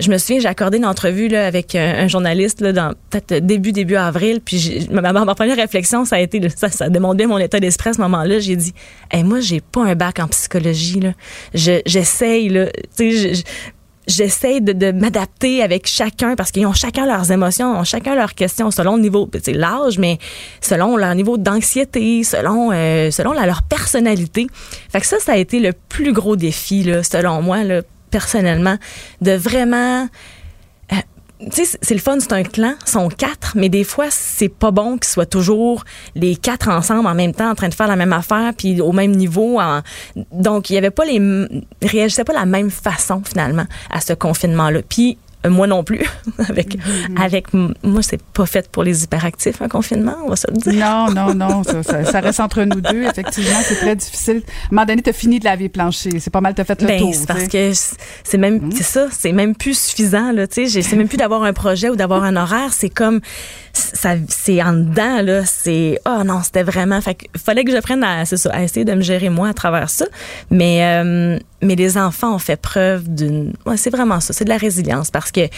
je 0.00 0.10
me 0.10 0.18
souviens, 0.18 0.40
j'ai 0.40 0.48
accordé 0.48 0.78
une 0.78 0.86
entrevue 0.86 1.28
là, 1.28 1.46
avec 1.46 1.76
un, 1.76 2.08
journaliste 2.08 2.62
là, 2.62 2.72
dans 2.72 2.94
peut-être 3.10 3.46
début, 3.46 3.70
début 3.70 3.94
avril, 3.94 4.40
puis 4.44 4.88
ma- 4.90 5.12
ma 5.12 5.34
première 5.36 5.56
réflexion, 5.56 6.04
ça 6.04 6.16
a 6.16 6.18
été, 6.18 6.40
ça, 6.48 6.68
ça 6.68 6.88
demandait 6.88 7.27
mon 7.28 7.38
état 7.38 7.60
d'esprit 7.60 7.90
à 7.90 7.92
ce 7.94 8.00
moment-là. 8.00 8.38
J'ai 8.40 8.56
dit, 8.56 8.74
hey, 9.10 9.22
moi, 9.22 9.40
j'ai 9.40 9.60
pas 9.60 9.84
un 9.84 9.94
bac 9.94 10.18
en 10.18 10.26
psychologie, 10.28 11.00
là. 11.00 11.12
Je, 11.54 11.80
j'essaye, 11.86 12.48
là. 12.48 12.66
Je- 12.98 13.34
je- 13.34 13.42
j'essaie 14.06 14.60
de, 14.62 14.72
de 14.72 14.90
m'adapter 14.90 15.62
avec 15.62 15.86
chacun 15.86 16.34
parce 16.34 16.50
qu'ils 16.50 16.64
ont 16.66 16.72
chacun 16.72 17.04
leurs 17.04 17.30
émotions, 17.30 17.78
ont 17.78 17.84
chacun 17.84 18.14
leurs 18.14 18.34
questions 18.34 18.70
selon 18.70 18.96
le 18.96 19.02
niveau, 19.02 19.28
c'est 19.42 19.52
l'âge, 19.52 19.98
mais 19.98 20.18
selon 20.62 20.96
leur 20.96 21.14
niveau 21.14 21.36
d'anxiété, 21.36 22.24
selon 22.24 22.70
euh, 22.72 23.10
selon 23.10 23.32
la- 23.32 23.44
leur 23.44 23.62
personnalité. 23.62 24.46
Fait 24.90 25.00
que 25.00 25.06
ça, 25.06 25.18
ça 25.20 25.32
a 25.32 25.36
été 25.36 25.60
le 25.60 25.72
plus 25.90 26.14
gros 26.14 26.36
défi 26.36 26.84
là, 26.84 27.02
selon 27.02 27.42
moi, 27.42 27.64
là, 27.64 27.82
personnellement, 28.10 28.78
de 29.20 29.32
vraiment 29.32 30.08
tu 31.40 31.64
sais, 31.64 31.78
c'est- 31.80 31.94
le 31.94 32.00
fun, 32.00 32.18
c'est 32.20 32.32
un 32.32 32.42
clan, 32.42 32.74
sont 32.84 33.08
quatre, 33.08 33.52
mais 33.54 33.68
des 33.68 33.84
fois, 33.84 34.06
c'est 34.10 34.48
pas 34.48 34.70
bon 34.70 34.98
qu'ils 34.98 35.08
soient 35.08 35.26
toujours 35.26 35.84
les 36.14 36.34
quatre 36.36 36.68
ensemble 36.68 37.06
en 37.06 37.14
même 37.14 37.32
temps 37.32 37.50
en 37.50 37.54
train 37.54 37.68
de 37.68 37.74
faire 37.74 37.86
la 37.88 37.96
même 37.96 38.12
affaire, 38.12 38.52
puis 38.56 38.80
au 38.80 38.92
même 38.92 39.12
niveau. 39.12 39.60
Donc, 40.32 40.70
il 40.70 40.74
y 40.74 40.78
avait 40.78 40.90
pas 40.90 41.04
les... 41.04 41.20
réagissaient 41.82 42.24
pas 42.24 42.32
la 42.32 42.46
même 42.46 42.70
façon, 42.70 43.22
finalement, 43.24 43.66
à 43.90 44.00
ce 44.00 44.12
confinement-là. 44.12 44.80
Puis, 44.88 45.16
moi 45.46 45.66
non 45.66 45.84
plus. 45.84 46.04
avec, 46.48 46.76
avec 47.20 47.46
m- 47.54 47.74
moi, 47.82 48.02
c'est 48.02 48.20
pas 48.22 48.46
fait 48.46 48.68
pour 48.70 48.82
les 48.82 49.04
hyperactifs, 49.04 49.62
un 49.62 49.68
confinement, 49.68 50.16
on 50.24 50.30
va 50.30 50.36
se 50.36 50.46
le 50.50 50.56
dire. 50.56 50.72
Non, 50.84 51.10
non, 51.14 51.34
non, 51.34 51.62
ça, 51.64 51.82
ça- 51.82 52.04
ça 52.04 52.20
reste 52.20 52.40
entre 52.40 52.62
nous 52.64 52.80
deux. 52.80 53.02
Effectivement, 53.04 53.58
c'est 53.62 53.76
très 53.76 53.96
difficile. 53.96 54.42
À 54.46 54.48
un 54.48 54.68
moment 54.72 54.86
donné, 54.86 55.02
t'as 55.02 55.12
fini 55.12 55.38
de 55.38 55.44
laver 55.44 55.68
plancher. 55.68 56.18
C'est 56.20 56.30
pas 56.32 56.40
mal, 56.40 56.54
t'as 56.54 56.64
fait 56.64 56.80
le 56.82 56.86
Ben, 56.88 56.98
tour. 57.00 57.14
c'est 57.14 57.20
tu 57.20 57.26
parce 57.26 57.46
que 57.48 57.72
c'est 58.24 58.38
même 58.38 58.70
c'est 58.72 58.82
ça, 58.82 59.06
c'est 59.10 59.32
même 59.32 59.54
plus 59.54 59.78
suffisant 59.78 60.32
là, 60.32 60.46
tu 60.46 60.68
sais, 60.68 60.82
c'est 60.82 60.96
même 60.96 61.08
plus 61.08 61.16
d'avoir 61.18 61.42
un 61.44 61.52
projet 61.52 61.88
ou 61.90 61.96
d'avoir 61.96 62.24
un 62.24 62.36
horaire, 62.36 62.72
c'est 62.72 62.88
comme 62.90 63.20
ça 63.72 64.14
c'est 64.28 64.62
en 64.62 64.72
dedans 64.72 65.22
là, 65.22 65.44
c'est 65.44 66.00
oh 66.06 66.22
non, 66.24 66.40
c'était 66.42 66.62
vraiment 66.62 67.00
fait 67.00 67.14
que 67.14 67.24
fallait 67.38 67.64
que 67.64 67.72
je 67.72 67.80
prenne 67.80 68.02
à 68.02 68.24
c'est 68.24 68.36
ça, 68.36 68.50
à 68.52 68.62
essayer 68.62 68.84
de 68.84 68.94
me 68.94 69.02
gérer 69.02 69.28
moi 69.28 69.48
à 69.48 69.54
travers 69.54 69.88
ça. 69.90 70.06
Mais 70.50 70.80
euh, 70.82 71.38
mais 71.62 71.74
les 71.74 71.98
enfants 71.98 72.34
ont 72.34 72.38
fait 72.38 72.60
preuve 72.60 73.08
d'une... 73.08 73.52
Ouais, 73.66 73.76
c'est 73.76 73.90
vraiment 73.90 74.20
ça, 74.20 74.32
c'est 74.32 74.44
de 74.44 74.48
la 74.48 74.56
résilience 74.56 75.10
parce 75.10 75.32
que 75.32 75.48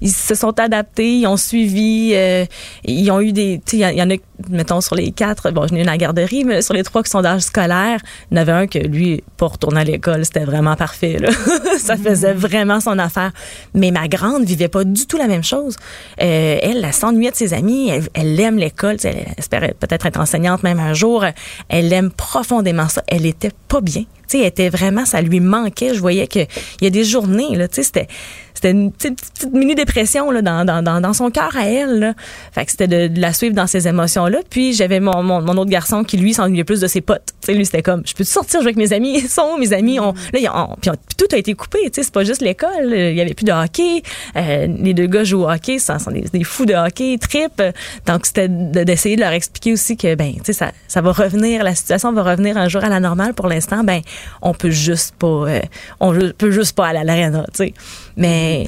ils 0.00 0.10
se 0.10 0.34
sont 0.34 0.58
adaptés, 0.58 1.18
ils 1.18 1.26
ont 1.26 1.36
suivi, 1.36 2.12
euh, 2.14 2.44
ils 2.84 3.10
ont 3.10 3.20
eu 3.20 3.32
des... 3.32 3.60
Il 3.72 3.78
y, 3.78 4.02
en 4.02 4.10
a, 4.10 4.14
mettons, 4.50 4.80
sur 4.80 4.96
les 4.96 5.12
quatre, 5.12 5.50
bon, 5.50 5.66
je 5.66 5.74
n'ai 5.74 5.82
eu 5.82 5.84
la 5.84 5.96
garderie, 5.96 6.44
mais 6.44 6.62
sur 6.62 6.74
les 6.74 6.82
trois 6.82 7.02
qui 7.02 7.10
sont 7.10 7.22
d'âge 7.22 7.42
scolaire, 7.42 8.00
il 8.30 8.36
y 8.36 8.38
en 8.38 8.42
avait 8.42 8.52
un 8.52 8.66
que 8.66 8.78
lui, 8.78 9.22
pour 9.36 9.52
retourner 9.52 9.80
à 9.80 9.84
l'école, 9.84 10.24
c'était 10.24 10.44
vraiment 10.44 10.76
parfait. 10.76 11.18
Là. 11.18 11.30
ça 11.78 11.96
faisait 11.96 12.34
vraiment 12.34 12.80
son 12.80 12.98
affaire. 12.98 13.32
Mais 13.72 13.92
ma 13.92 14.08
grande 14.08 14.44
vivait 14.44 14.68
pas 14.68 14.84
du 14.84 15.06
tout 15.06 15.16
la 15.16 15.28
même 15.28 15.44
chose. 15.44 15.76
Euh, 16.20 16.58
elle, 16.60 16.84
elle 16.84 16.92
s'ennuyait 16.92 17.30
de 17.30 17.36
ses 17.36 17.54
amis, 17.54 17.88
elle, 17.88 18.08
elle 18.14 18.38
aime 18.40 18.58
l'école, 18.58 18.96
elle 19.04 19.28
espérait 19.38 19.74
peut-être 19.78 20.06
être 20.06 20.20
enseignante 20.20 20.64
même 20.64 20.80
un 20.80 20.92
jour. 20.92 21.24
Elle 21.68 21.92
aime 21.92 22.10
profondément 22.10 22.88
ça. 22.88 23.02
Elle 23.06 23.26
était 23.26 23.52
pas 23.68 23.80
bien. 23.80 24.04
Tu 24.28 24.38
sais, 24.38 24.46
était 24.46 24.68
vraiment, 24.68 25.04
ça 25.04 25.20
lui 25.20 25.40
manquait. 25.40 25.94
Je 25.94 26.00
voyais 26.00 26.26
qu'il 26.26 26.46
y 26.80 26.86
a 26.86 26.90
des 26.90 27.04
journées, 27.04 27.56
là, 27.56 27.68
tu 27.68 27.76
sais, 27.76 27.82
c'était 27.82 28.08
c'était 28.54 28.70
une 28.70 28.92
petite, 28.92 29.52
mini 29.52 29.74
dépression 29.74 30.30
là, 30.30 30.40
dans, 30.40 30.64
dans, 30.64 31.00
dans, 31.00 31.12
son 31.12 31.30
cœur 31.30 31.54
à 31.56 31.66
elle. 31.66 31.98
Là. 31.98 32.14
Fait 32.52 32.64
que 32.64 32.70
c'était 32.70 32.86
de, 32.86 33.20
la 33.20 33.32
suivre 33.32 33.54
dans 33.54 33.66
ces 33.66 33.88
émotions-là. 33.88 34.38
Puis 34.48 34.72
j'avais 34.72 35.00
mon, 35.00 35.22
mon, 35.22 35.56
autre 35.58 35.70
garçon 35.70 36.04
qui, 36.04 36.16
lui, 36.16 36.32
s'ennuyait 36.32 36.64
plus 36.64 36.80
de 36.80 36.86
ses 36.86 37.00
potes. 37.00 37.26
Tu 37.42 37.46
sais, 37.46 37.54
lui, 37.54 37.66
c'était 37.66 37.82
comme, 37.82 38.02
je 38.06 38.14
peux 38.14 38.24
sortir 38.24 38.60
jouer 38.60 38.68
avec 38.68 38.76
mes 38.76 38.92
amis? 38.92 39.18
Ils 39.18 39.28
sont 39.28 39.58
mes 39.58 39.72
amis? 39.72 39.98
On, 39.98 40.14
là, 40.32 40.68
puis, 40.80 40.90
tout 41.18 41.26
a 41.32 41.36
été 41.36 41.54
coupé. 41.54 41.90
C'est 41.92 42.10
pas 42.10 42.24
juste 42.24 42.40
l'école. 42.40 42.92
Il 42.92 43.14
y 43.14 43.20
avait 43.20 43.34
plus 43.34 43.44
de 43.44 43.52
hockey. 43.52 44.02
Euh, 44.36 44.68
les 44.80 44.94
deux 44.94 45.08
gars 45.08 45.24
jouent 45.24 45.42
au 45.42 45.50
hockey. 45.50 45.78
Ce 45.78 45.98
sont 45.98 46.10
des, 46.10 46.44
fous 46.44 46.64
de 46.64 46.74
hockey, 46.74 47.18
trip. 47.18 47.60
Donc, 48.06 48.24
c'était 48.24 48.48
d'essayer 48.48 49.16
de, 49.16 49.20
leur 49.20 49.32
expliquer 49.32 49.72
aussi 49.72 49.96
que, 49.96 50.14
ben, 50.14 50.32
tu 50.36 50.40
sais, 50.44 50.52
ça, 50.52 50.72
ça 50.88 51.00
va 51.00 51.12
revenir, 51.12 51.64
la 51.64 51.74
situation 51.74 52.12
va 52.12 52.22
revenir 52.22 52.56
un 52.56 52.68
jour 52.68 52.84
à 52.84 52.88
la 52.88 53.00
normale. 53.00 53.34
Pour 53.34 53.48
l'instant, 53.48 53.84
ben, 53.84 54.00
on 54.42 54.54
peut 54.54 54.70
juste 54.70 55.14
pas, 55.18 55.26
euh, 55.26 55.60
on 56.00 56.12
peut 56.36 56.50
juste 56.50 56.76
pas 56.76 56.88
aller 56.88 57.00
à 57.00 57.04
l'aréna, 57.04 57.44
tu 57.52 57.64
sais. 57.64 57.74
Mais 58.16 58.66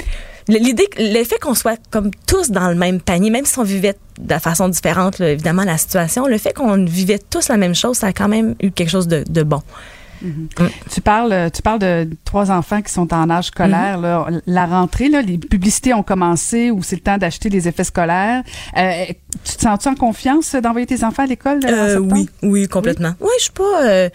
l'idée, 0.49 0.89
l'effet 0.99 1.39
qu'on 1.41 1.55
soit 1.55 1.81
comme 1.91 2.11
tous 2.27 2.51
dans 2.51 2.69
le 2.69 2.75
même 2.75 3.01
panier, 3.01 3.31
même 3.31 3.47
si 3.47 3.59
on 3.59 3.65
vivait 3.65 3.97
de 4.19 4.39
façon 4.39 4.69
différente, 4.69 5.21
évidemment, 5.21 5.65
la 5.65 5.79
situation, 5.79 6.27
le 6.27 6.39
fait 6.39 6.53
qu'on 6.53 6.85
vivait 6.85 7.19
tous 7.19 7.49
la 7.49 7.57
même 7.57 7.75
chose, 7.75 7.99
ça 7.99 8.09
a 8.09 8.13
quand 8.13 8.29
même 8.29 8.55
eu 8.63 8.71
quelque 8.71 8.91
chose 8.91 9.09
de, 9.09 9.43
bon. 9.43 9.63
Mm-hmm. 10.25 10.63
Mm. 10.63 10.69
Tu 10.91 11.01
parles, 11.03 11.51
tu 11.53 11.61
parles 11.61 11.79
de 11.79 12.09
trois 12.25 12.51
enfants 12.51 12.81
qui 12.81 12.91
sont 12.91 13.13
en 13.13 13.29
âge 13.29 13.47
scolaire. 13.47 14.01
Mm-hmm. 14.01 14.41
La 14.47 14.65
rentrée, 14.65 15.09
là, 15.11 15.21
les 15.21 15.37
publicités 15.37 15.93
ont 15.93 16.03
commencé 16.03 16.71
ou 16.71 16.83
c'est 16.83 16.97
le 16.97 17.03
temps 17.03 17.19
d'acheter 17.19 17.51
les 17.51 17.69
effets 17.69 17.85
scolaires. 17.85 18.43
Euh, 18.79 19.05
tu 19.45 19.57
te 19.57 19.63
sens-tu 19.63 19.89
en 19.89 19.95
confiance 19.95 20.55
d'envoyer 20.55 20.87
tes 20.87 21.05
enfants 21.05 21.25
à 21.25 21.27
l'école? 21.27 21.61
Euh, 21.67 21.99
oui, 21.99 22.31
oui, 22.43 22.67
complètement. 22.67 23.13
Oui, 23.21 23.29
je 23.37 23.43
suis 23.43 23.53
pas. 23.53 23.85
Euh, 23.85 24.09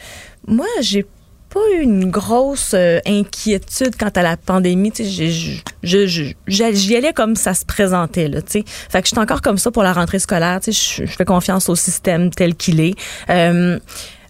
moi, 0.48 0.66
j'ai 0.82 1.06
pas 1.52 1.60
eu 1.74 1.82
une 1.82 2.10
grosse 2.10 2.74
euh, 2.74 3.00
inquiétude 3.06 3.96
quant 3.98 4.12
à 4.16 4.22
la 4.22 4.38
pandémie. 4.38 4.92
J'y 5.04 6.96
allais 6.96 7.14
comme 7.14 7.36
ça 7.36 7.54
se 7.54 7.66
présentait. 7.66 8.28
Là, 8.28 8.40
sais. 8.46 8.64
fait 8.66 9.02
que 9.02 9.08
je 9.08 9.14
suis 9.14 9.20
encore 9.20 9.42
comme 9.42 9.58
ça 9.58 9.70
pour 9.70 9.84
la 9.84 9.94
rentrée 9.94 10.20
scolaire. 10.20 10.60
Je 10.66 11.06
fais 11.06 11.26
confiance 11.26 11.70
au 11.70 11.76
système 11.76 12.32
tel 12.32 12.56
qu'il 12.56 12.80
est. 12.80 12.96
Euh, 13.30 13.80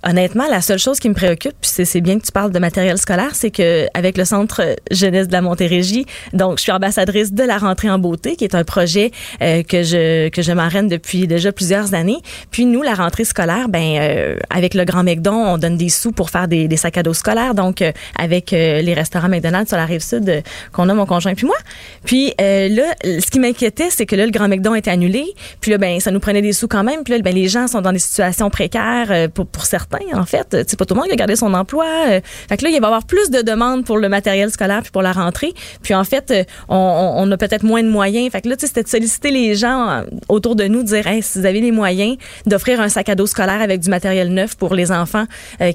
Honnêtement, 0.03 0.47
la 0.49 0.61
seule 0.61 0.79
chose 0.79 0.99
qui 0.99 1.09
me 1.09 1.13
préoccupe, 1.13 1.53
puis 1.61 1.85
c'est 1.85 2.01
bien 2.01 2.17
que 2.17 2.25
tu 2.25 2.31
parles 2.31 2.51
de 2.51 2.57
matériel 2.57 2.97
scolaire, 2.97 3.35
c'est 3.35 3.51
que 3.51 3.85
avec 3.93 4.17
le 4.17 4.25
Centre 4.25 4.75
jeunesse 4.89 5.27
de 5.27 5.33
la 5.33 5.43
Montérégie, 5.43 6.07
donc 6.33 6.57
je 6.57 6.63
suis 6.63 6.71
ambassadrice 6.71 7.33
de 7.33 7.43
la 7.43 7.59
rentrée 7.59 7.87
en 7.87 7.99
beauté, 7.99 8.35
qui 8.35 8.43
est 8.43 8.55
un 8.55 8.63
projet 8.63 9.11
euh, 9.43 9.61
que 9.61 9.83
je 9.83 10.29
que 10.29 10.41
je 10.41 10.51
m'arène 10.53 10.87
depuis 10.87 11.27
déjà 11.27 11.51
plusieurs 11.51 11.93
années. 11.93 12.17
Puis 12.49 12.65
nous, 12.65 12.81
la 12.81 12.95
rentrée 12.95 13.25
scolaire, 13.25 13.69
ben 13.69 13.99
euh, 13.99 14.37
avec 14.49 14.73
le 14.73 14.85
Grand 14.85 15.03
McDon, 15.03 15.35
on 15.35 15.59
donne 15.59 15.77
des 15.77 15.89
sous 15.89 16.11
pour 16.11 16.31
faire 16.31 16.47
des, 16.47 16.67
des 16.67 16.77
sacs 16.77 16.97
à 16.97 17.03
dos 17.03 17.13
scolaires. 17.13 17.53
Donc 17.53 17.83
euh, 17.83 17.91
avec 18.17 18.51
les 18.51 18.93
restaurants 18.95 19.29
McDonald's 19.29 19.69
sur 19.69 19.77
la 19.77 19.85
rive 19.85 20.01
sud 20.01 20.43
qu'on 20.71 20.89
a 20.89 20.93
mon 20.95 21.05
conjoint 21.05 21.35
puis 21.35 21.45
moi. 21.45 21.57
Puis 22.05 22.33
là, 22.39 22.95
ce 23.03 23.29
qui 23.29 23.39
m'inquiétait, 23.39 23.91
c'est 23.91 24.07
que 24.07 24.15
là 24.15 24.25
le 24.25 24.31
Grand 24.31 24.47
McDon 24.47 24.73
était 24.73 24.91
annulé. 24.91 25.25
Puis 25.59 25.69
là, 25.69 25.77
ben 25.77 25.99
ça 25.99 26.09
nous 26.09 26.19
prenait 26.19 26.41
des 26.41 26.53
sous 26.53 26.67
quand 26.67 26.83
même. 26.83 27.03
Puis 27.03 27.13
là, 27.13 27.19
ben 27.21 27.35
les 27.35 27.47
gens 27.47 27.67
sont 27.67 27.81
dans 27.81 27.93
des 27.93 27.99
situations 27.99 28.49
précaires 28.49 29.29
pour 29.29 29.45
pour 29.45 29.65
certains 29.65 29.90
en 30.13 30.25
fait. 30.25 30.57
C'est 30.67 30.77
pas 30.77 30.85
tout 30.85 30.93
le 30.93 30.99
monde 30.99 31.07
qui 31.07 31.13
a 31.13 31.17
gardé 31.17 31.35
son 31.35 31.53
emploi. 31.53 31.85
Euh. 32.07 32.21
Fait 32.49 32.57
que 32.57 32.63
là, 32.63 32.69
il 32.69 32.79
va 32.79 32.85
y 32.85 32.85
avoir 32.85 33.05
plus 33.05 33.29
de 33.29 33.41
demandes 33.41 33.85
pour 33.85 33.97
le 33.97 34.09
matériel 34.09 34.49
scolaire 34.51 34.81
puis 34.81 34.91
pour 34.91 35.01
la 35.01 35.11
rentrée. 35.11 35.53
Puis 35.81 35.93
en 35.93 36.03
fait, 36.03 36.31
euh, 36.31 36.43
on, 36.69 37.29
a 37.31 37.37
peut-être 37.37 37.63
moins 37.63 37.83
de 37.83 37.89
moyens. 37.89 38.31
Fait 38.31 38.41
que 38.41 38.49
là, 38.49 38.55
c'était 38.57 38.83
de 38.83 38.87
solliciter 38.87 39.31
les 39.31 39.55
gens 39.55 39.89
euh, 39.89 40.03
autour 40.29 40.55
de 40.55 40.65
nous, 40.65 40.83
dire, 40.83 41.05
si 41.21 41.39
vous 41.39 41.45
avez 41.45 41.61
les 41.61 41.71
moyens 41.71 42.17
d'offrir 42.45 42.81
un 42.81 42.89
sac 42.89 43.09
à 43.09 43.15
dos 43.15 43.25
scolaire 43.25 43.61
avec 43.61 43.79
du 43.79 43.89
matériel 43.89 44.33
neuf 44.33 44.55
pour 44.55 44.75
les 44.75 44.91
enfants 44.91 45.25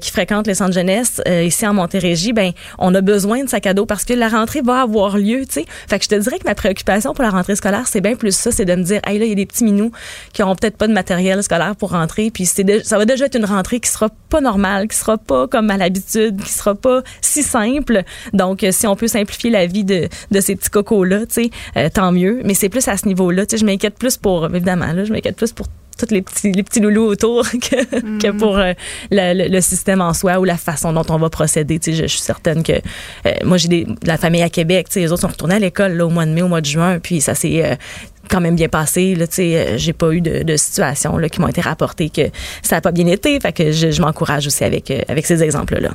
qui 0.01 0.11
fréquentent 0.11 0.47
les 0.47 0.55
centres 0.55 0.73
jeunesse 0.73 1.21
ici 1.27 1.65
en 1.65 1.73
Montérégie, 1.73 2.33
ben 2.33 2.51
on 2.77 2.93
a 2.95 3.01
besoin 3.01 3.43
de 3.43 3.49
sac 3.49 3.65
à 3.65 3.73
dos 3.73 3.85
parce 3.85 4.05
que 4.05 4.13
la 4.13 4.29
rentrée 4.29 4.61
va 4.61 4.81
avoir 4.81 5.17
lieu, 5.17 5.45
tu 5.45 5.61
sais. 5.61 5.65
Fait 5.87 5.97
que 5.97 6.03
je 6.03 6.09
te 6.09 6.15
dirais 6.15 6.39
que 6.39 6.45
ma 6.45 6.55
préoccupation 6.55 7.13
pour 7.13 7.23
la 7.23 7.29
rentrée 7.29 7.55
scolaire, 7.55 7.87
c'est 7.87 8.01
bien 8.01 8.15
plus 8.15 8.35
ça, 8.35 8.51
c'est 8.51 8.65
de 8.65 8.75
me 8.75 8.83
dire, 8.83 9.01
hey 9.05 9.19
là, 9.19 9.25
il 9.25 9.29
y 9.29 9.31
a 9.31 9.35
des 9.35 9.45
petits 9.45 9.63
minous 9.63 9.91
qui 10.33 10.43
auront 10.43 10.55
peut-être 10.55 10.77
pas 10.77 10.87
de 10.87 10.93
matériel 10.93 11.41
scolaire 11.43 11.75
pour 11.75 11.91
rentrer, 11.91 12.31
puis 12.31 12.45
ça 12.45 12.97
va 12.97 13.05
déjà 13.05 13.25
être 13.25 13.35
une 13.35 13.45
rentrée 13.45 13.79
qui 13.79 13.89
sera 13.89 14.06
pas 14.29 14.41
normal, 14.41 14.87
qui 14.87 14.97
sera 14.97 15.17
pas 15.17 15.47
comme 15.47 15.69
à 15.69 15.77
l'habitude, 15.77 16.41
qui 16.41 16.51
sera 16.51 16.75
pas 16.75 17.01
si 17.21 17.43
simple. 17.43 18.03
Donc, 18.33 18.63
euh, 18.63 18.71
si 18.71 18.87
on 18.87 18.95
peut 18.95 19.07
simplifier 19.07 19.49
la 19.49 19.65
vie 19.65 19.83
de, 19.83 20.07
de 20.31 20.39
ces 20.39 20.55
petits 20.55 20.69
cocos-là, 20.69 21.25
tu 21.25 21.43
sais, 21.43 21.49
euh, 21.77 21.89
tant 21.93 22.11
mieux. 22.11 22.41
Mais 22.43 22.53
c'est 22.53 22.69
plus 22.69 22.87
à 22.87 22.97
ce 22.97 23.07
niveau-là. 23.07 23.45
Tu 23.45 23.51
sais, 23.51 23.61
je 23.61 23.65
m'inquiète 23.65 23.97
plus 23.97 24.17
pour, 24.17 24.45
évidemment, 24.47 24.91
là, 24.93 25.03
je 25.03 25.13
m'inquiète 25.13 25.35
plus 25.35 25.51
pour 25.51 25.67
tous 25.97 26.11
les 26.11 26.21
petits, 26.21 26.51
les 26.51 26.63
petits 26.63 26.79
loulous 26.79 27.05
autour 27.05 27.43
que, 27.51 28.19
que 28.19 28.31
mm. 28.31 28.37
pour 28.37 28.57
euh, 28.57 28.73
le, 29.11 29.49
le, 29.49 29.61
système 29.61 30.01
en 30.01 30.13
soi 30.13 30.39
ou 30.39 30.43
la 30.43 30.57
façon 30.57 30.93
dont 30.93 31.05
on 31.09 31.17
va 31.17 31.29
procéder. 31.29 31.79
Tu 31.79 31.91
sais, 31.91 32.03
je, 32.03 32.07
suis 32.07 32.21
certaine 32.21 32.63
que 32.63 32.73
moi, 33.43 33.57
j'ai 33.57 33.67
de 33.67 33.95
la 34.03 34.17
famille 34.17 34.41
à 34.41 34.49
Québec. 34.49 34.87
Tu 34.89 34.93
sais, 34.93 34.99
les 35.01 35.11
autres 35.11 35.21
sont 35.21 35.27
retournés 35.27 35.55
à 35.55 35.59
l'école 35.59 36.01
au 36.01 36.09
mois 36.09 36.25
de 36.25 36.31
mai, 36.31 36.41
au 36.41 36.47
mois 36.47 36.61
de 36.61 36.65
juin, 36.65 36.99
puis 36.99 37.21
ça 37.21 37.35
s'est 37.35 37.77
quand 38.27 38.41
même 38.41 38.55
bien 38.55 38.69
passé. 38.69 39.15
Là, 39.15 39.25
euh, 39.39 39.77
j'ai 39.77 39.93
pas 39.93 40.11
eu 40.11 40.21
de, 40.21 40.43
de 40.43 40.55
situations 40.57 41.17
là, 41.17 41.29
qui 41.29 41.41
m'ont 41.41 41.47
été 41.47 41.61
rapportées 41.61 42.09
que 42.09 42.29
ça 42.61 42.77
n'a 42.77 42.81
pas 42.81 42.91
bien 42.91 43.07
été. 43.07 43.39
Fait 43.39 43.53
que 43.53 43.71
je, 43.71 43.91
je 43.91 44.01
m'encourage 44.01 44.47
aussi 44.47 44.63
avec, 44.63 44.91
euh, 44.91 45.01
avec 45.07 45.25
ces 45.25 45.43
exemples-là. 45.43 45.91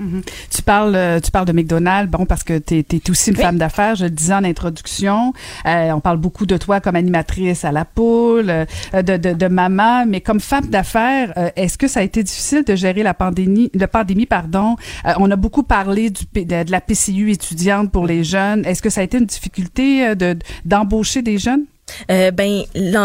Mm-hmm. 0.00 0.22
Tu 0.50 0.62
parles, 0.62 0.94
euh, 0.94 1.20
tu 1.20 1.30
parles 1.30 1.46
de 1.46 1.52
McDonald's, 1.52 2.10
bon 2.10 2.26
parce 2.26 2.44
que 2.44 2.58
tu 2.58 2.78
es, 2.78 3.10
aussi 3.10 3.30
une 3.30 3.36
femme 3.36 3.58
d'affaires. 3.58 3.94
Je 3.94 4.04
le 4.04 4.10
disais 4.10 4.34
en 4.34 4.44
introduction, 4.44 5.32
on 5.64 6.00
parle 6.00 6.18
beaucoup 6.18 6.46
de 6.46 6.56
toi 6.56 6.80
comme 6.80 6.96
animatrice 6.96 7.64
à 7.64 7.72
la 7.72 7.84
poule, 7.84 8.66
de, 8.92 9.16
de, 9.16 9.32
de, 9.32 9.46
maman, 9.48 10.06
mais 10.06 10.20
comme 10.20 10.40
femme 10.40 10.66
d'affaires, 10.66 11.32
est-ce 11.56 11.78
que 11.78 11.88
ça 11.88 12.00
a 12.00 12.02
été 12.02 12.22
difficile 12.22 12.64
de 12.64 12.74
gérer 12.74 13.02
la 13.02 13.14
pandémie, 13.14 13.70
la 13.74 13.88
pandémie 13.88 14.26
pardon? 14.26 14.76
On 15.18 15.30
a 15.30 15.36
beaucoup 15.36 15.62
parlé 15.62 16.10
du, 16.10 16.24
de, 16.44 16.70
la 16.70 16.80
PCU 16.80 17.30
étudiante 17.30 17.90
pour 17.90 18.06
les 18.06 18.24
jeunes. 18.24 18.64
Est-ce 18.64 18.82
que 18.82 18.90
ça 18.90 19.00
a 19.00 19.04
été 19.04 19.18
une 19.18 19.26
difficulté 19.26 20.14
de 20.14 20.36
d'embaucher 20.64 21.22
des 21.22 21.38
jeunes? 21.38 21.64
Euh, 22.10 22.30
ben, 22.30 22.62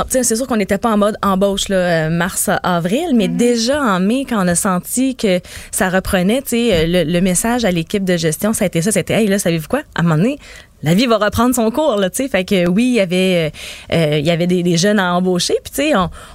c'est 0.10 0.36
sûr 0.36 0.48
qu'on 0.48 0.58
n'était 0.58 0.78
pas 0.78 0.92
en 0.92 0.98
mode 0.98 1.18
embauche 1.22 1.70
là, 1.70 2.08
euh, 2.08 2.10
mars 2.10 2.50
avril, 2.64 3.12
mais 3.14 3.28
mm-hmm. 3.28 3.38
déjà 3.38 3.82
en 3.82 4.00
mai, 4.00 4.26
quand 4.28 4.44
on 4.44 4.48
a 4.48 4.56
senti 4.56 5.16
que 5.16 5.40
ça 5.72 5.90
reprenait, 5.90 6.42
tu 6.42 6.50
sais, 6.50 6.88
le, 6.88 7.04
le, 7.04 7.22
message 7.22 7.66
à 7.66 7.72
l'équipe 7.72 8.04
de 8.04 8.18
gestion, 8.18 8.54
ça 8.54 8.66
a 8.66 8.68
été 8.68 8.82
ça, 8.82 8.92
c'était 8.92 9.14
hey 9.14 9.28
là, 9.28 9.40
savez-vous 9.40 9.68
quoi? 9.68 9.82
À 9.96 10.00
un 10.00 10.04
moment 10.04 10.16
donné, 10.16 10.40
la 10.82 10.94
vie 10.94 11.06
va 11.06 11.18
reprendre 11.18 11.54
son 11.54 11.72
cours 11.72 11.98
là, 11.98 12.10
tu 12.10 12.24
sais. 12.24 12.30
Fait 12.30 12.44
que 12.44 12.68
oui, 12.68 12.86
il 12.86 12.94
y 12.96 13.00
avait 13.00 13.52
euh, 13.92 13.96
euh, 13.96 14.20
il 14.20 14.26
y 14.26 14.32
avait 14.32 14.48
des, 14.48 14.78
jeunes 14.78 15.00
à 15.00 15.14
embaucher, 15.14 15.56
puis 15.64 15.74
tu 15.74 15.82
sais, 15.82 15.94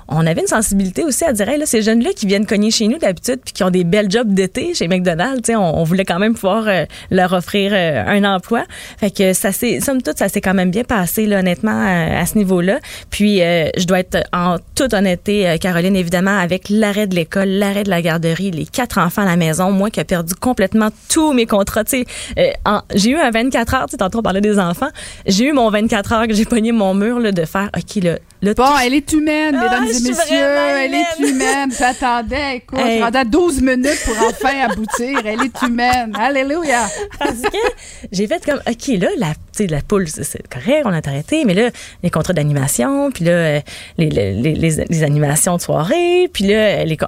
on, 0.08 0.26
avait 0.26 0.40
une 0.40 0.46
sensibilité 0.46 1.04
aussi 1.04 1.24
à 1.24 1.32
dire 1.32 1.46
là 1.46 1.66
ces 1.66 1.82
jeunes 1.82 2.02
là 2.02 2.10
qui 2.14 2.26
viennent 2.26 2.46
cogner 2.46 2.70
chez 2.70 2.88
nous 2.88 2.98
d'habitude 2.98 3.40
puis 3.44 3.52
qui 3.52 3.62
ont 3.62 3.70
des 3.70 3.84
belles 3.84 4.10
jobs 4.10 4.32
d'été 4.32 4.74
chez 4.74 4.88
McDonald's, 4.88 5.42
tu 5.42 5.52
sais, 5.52 5.56
on, 5.56 5.84
voulait 5.84 6.04
quand 6.04 6.18
même 6.18 6.34
pouvoir 6.34 6.64
euh, 6.66 6.84
leur 7.10 7.32
offrir 7.32 7.72
un 7.72 8.24
emploi. 8.24 8.64
Fait 8.98 9.10
que 9.10 9.32
ça 9.32 9.52
c'est 9.52 9.80
somme 9.80 10.02
toute 10.02 10.18
ça 10.18 10.28
s'est 10.28 10.40
quand 10.40 10.54
même 10.54 10.70
bien 10.70 10.84
passé 10.84 11.26
là 11.26 11.38
honnêtement 11.38 11.84
à, 11.86 12.26
ce 12.26 12.36
niveau-là. 12.38 12.80
Puis 13.10 13.38
je 13.38 13.86
dois 13.86 14.00
être 14.00 14.24
en 14.32 14.56
toute 14.74 14.94
honnêteté 14.94 15.56
Caroline 15.60 15.96
évidemment 15.96 16.36
avec 16.36 16.68
l'arrêt 16.68 17.06
de 17.06 17.14
l'école, 17.14 17.48
l'arrêt 17.48 17.84
de 17.84 17.90
la 17.90 18.02
garderie, 18.02 18.50
les 18.50 18.66
quatre 18.66 18.98
enfants 18.98 19.22
à 19.22 19.26
la 19.26 19.36
maison, 19.36 19.70
moi 19.70 19.90
qui 19.90 20.00
ai 20.00 20.04
perdu 20.04 20.34
complètement 20.34 20.88
tous 21.08 21.32
mes 21.32 21.46
contrats, 21.46 21.84
tu 21.84 22.04
sais, 22.04 22.54
j'ai 22.94 23.10
eu 23.10 23.16
un 23.16 23.30
24 23.30 23.74
heures, 23.74 23.86
tu 23.86 23.92
sais 23.92 23.96
tantôt 23.98 24.22
des 24.40 24.59
enfants. 24.59 24.90
J'ai 25.27 25.47
eu 25.47 25.52
mon 25.52 25.70
24 25.70 26.12
heures 26.12 26.27
que 26.27 26.35
j'ai 26.35 26.44
pogné 26.44 26.73
mon 26.73 26.94
mur 26.94 27.19
là, 27.19 27.32
de 27.32 27.44
faire, 27.44 27.70
OK, 27.77 28.02
là, 28.02 28.19
bon, 28.52 28.78
elle 28.85 28.94
est 28.94 29.12
humaine, 29.12 29.56
ah, 29.59 29.62
mesdames 29.62 29.85
et 29.85 30.09
messieurs. 30.09 30.56
Elle 30.78 30.94
est 30.94 31.31
humaine. 31.31 31.73
J'attendais, 31.77 32.56
écoute, 32.56 32.78
hey. 32.78 33.01
je 33.01 33.28
12 33.28 33.61
minutes 33.62 34.02
pour 34.05 34.16
enfin 34.28 34.69
aboutir. 34.69 35.20
Elle 35.24 35.43
est 35.43 35.62
humaine. 35.62 36.12
Alléluia. 36.19 36.86
Parce 37.19 37.40
que 37.40 37.59
j'ai 38.12 38.27
fait 38.27 38.44
comme, 38.44 38.61
OK, 38.66 38.86
là, 39.01 39.09
la, 39.16 39.32
la 39.66 39.81
poule, 39.82 40.09
c'est 40.09 40.48
correct, 40.48 40.82
on 40.85 40.93
a 40.93 41.01
arrêté, 41.06 41.44
mais 41.44 41.55
là, 41.55 41.70
les 42.02 42.11
contrats 42.11 42.32
d'animation, 42.32 43.11
puis 43.11 43.24
là, 43.24 43.61
les, 43.98 44.11
les, 44.11 44.35
les, 44.35 44.55
les, 44.55 45.02
animations 45.02 45.56
de 45.56 45.62
soirée, 45.62 46.28
puis 46.32 46.44
là, 46.44 46.85
les, 46.85 46.98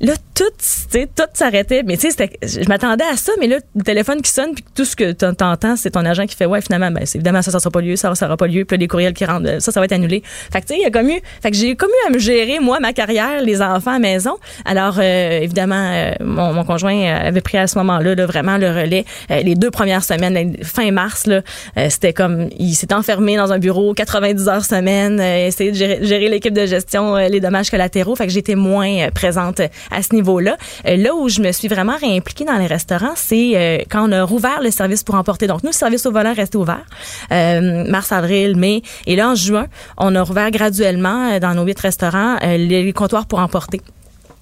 là, 0.00 0.12
tout, 0.34 0.44
tout 0.92 1.24
s'arrêtait. 1.32 1.82
Mais 1.84 1.96
tu 1.96 2.10
sais, 2.10 2.30
je 2.42 2.68
m'attendais 2.68 3.04
à 3.04 3.16
ça, 3.16 3.32
mais 3.40 3.46
là, 3.46 3.58
le 3.74 3.82
téléphone 3.82 4.20
qui 4.20 4.30
sonne, 4.30 4.54
puis 4.54 4.64
tout 4.74 4.84
ce 4.84 4.94
que 4.94 5.12
t'entends, 5.12 5.76
c'est 5.76 5.90
ton 5.90 6.04
agent 6.04 6.26
qui 6.26 6.36
fait, 6.36 6.46
ouais, 6.46 6.60
finalement, 6.60 6.90
ben, 6.90 7.04
évidemment, 7.14 7.42
ça, 7.42 7.50
ça 7.50 7.58
sera 7.58 7.70
pas 7.70 7.80
lieu, 7.80 7.96
ça, 7.96 8.14
ça 8.14 8.26
sera 8.26 8.36
pas 8.36 8.46
lieu, 8.46 8.64
puis 8.64 8.76
là, 8.76 8.78
des 8.78 8.88
courriels 8.88 9.14
qui 9.14 9.24
rentrent, 9.24 9.60
ça, 9.60 9.72
ça 9.72 9.80
va 9.80 9.86
être 9.86 9.92
annulé. 9.92 10.22
Fait 10.52 10.60
que 10.60 10.66
tu 10.66 10.74
sais, 10.74 10.80
il 10.80 10.82
y 10.82 10.86
a 10.86 10.90
comme 10.90 11.08
eu, 11.08 11.20
fait 11.42 11.50
que 11.50 11.56
j'ai 11.56 11.76
comme 11.76 11.90
eu 11.90 12.08
à 12.08 12.12
me 12.12 12.18
gérer, 12.18 12.58
moi, 12.60 12.80
ma 12.80 12.92
carrière, 12.92 13.40
les 13.42 13.62
enfants 13.62 13.94
à 13.94 13.98
maison. 13.98 14.36
Alors, 14.64 14.96
euh, 14.98 15.40
évidemment, 15.40 15.90
euh, 15.92 16.12
mon, 16.20 16.52
mon, 16.52 16.64
conjoint 16.64 17.14
avait 17.14 17.40
pris 17.40 17.58
à 17.58 17.66
ce 17.66 17.78
moment-là, 17.78 18.14
là, 18.14 18.26
vraiment 18.26 18.58
le 18.58 18.68
relais. 18.68 19.04
Euh, 19.30 19.40
les 19.42 19.54
deux 19.54 19.70
premières 19.70 20.04
semaines, 20.04 20.56
fin 20.62 20.90
mars, 20.90 21.26
là, 21.26 21.42
c'était 21.88 22.12
comme, 22.12 22.48
il 22.58 22.74
s'est 22.74 22.92
enfermé 22.92 23.36
dans 23.36 23.52
un 23.52 23.58
bureau 23.58 23.94
90 23.94 24.48
heures 24.48 24.64
semaine, 24.64 25.20
essayer 25.20 25.70
de 25.70 25.76
gérer, 25.76 25.98
gérer 26.02 26.28
l'équipe 26.28 26.52
de 26.52 26.66
gestion, 26.66 27.16
les 27.16 27.40
dommages 27.40 27.70
collatéraux. 27.70 28.16
Fait 28.16 28.26
que 28.26 28.32
j'étais 28.32 28.54
moins 28.54 29.08
présente 29.14 29.60
à 29.90 30.02
ce 30.02 30.14
niveau-là. 30.14 30.56
Euh, 30.86 30.96
là 30.96 31.14
où 31.14 31.28
je 31.28 31.40
me 31.40 31.52
suis 31.52 31.68
vraiment 31.68 31.96
réimpliquée 31.96 32.44
dans 32.44 32.58
les 32.58 32.66
restaurants, 32.66 33.14
c'est 33.16 33.52
euh, 33.54 33.78
quand 33.90 34.08
on 34.08 34.12
a 34.12 34.22
rouvert 34.22 34.60
le 34.62 34.70
service 34.70 35.02
pour 35.02 35.14
emporter. 35.14 35.46
Donc, 35.46 35.62
nous, 35.62 35.70
le 35.70 35.74
service 35.74 36.06
au 36.06 36.12
volant 36.12 36.34
restait 36.34 36.56
ouvert 36.56 36.84
euh, 37.32 37.84
mars, 37.88 38.12
avril, 38.12 38.56
mai. 38.56 38.82
Et 39.06 39.16
là, 39.16 39.30
en 39.30 39.34
juin, 39.34 39.66
on 39.96 40.14
a 40.14 40.22
rouvert 40.22 40.50
graduellement 40.50 41.38
dans 41.38 41.54
nos 41.54 41.64
huit 41.64 41.78
restaurants 41.78 42.36
les 42.42 42.92
comptoirs 42.92 43.26
pour 43.26 43.38
emporter. 43.38 43.80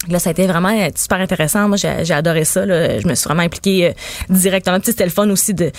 Là, 0.09 0.19
ça 0.19 0.31
a 0.31 0.33
été 0.33 0.47
vraiment 0.47 0.71
euh, 0.71 0.89
super 0.95 1.21
intéressant. 1.21 1.69
Moi, 1.69 1.77
j'ai 1.77 2.15
adoré 2.15 2.45
ça. 2.45 2.67
Là. 2.67 2.99
Je 2.99 3.07
me 3.07 3.15
suis 3.15 3.25
vraiment 3.25 3.43
impliquée 3.43 3.89
euh, 3.89 3.93
directement. 4.29 4.79
Puis, 4.79 4.93
c'était 4.93 5.05
le 5.05 5.11
fun 5.11 5.29
aussi 5.31 5.55
de 5.55 5.71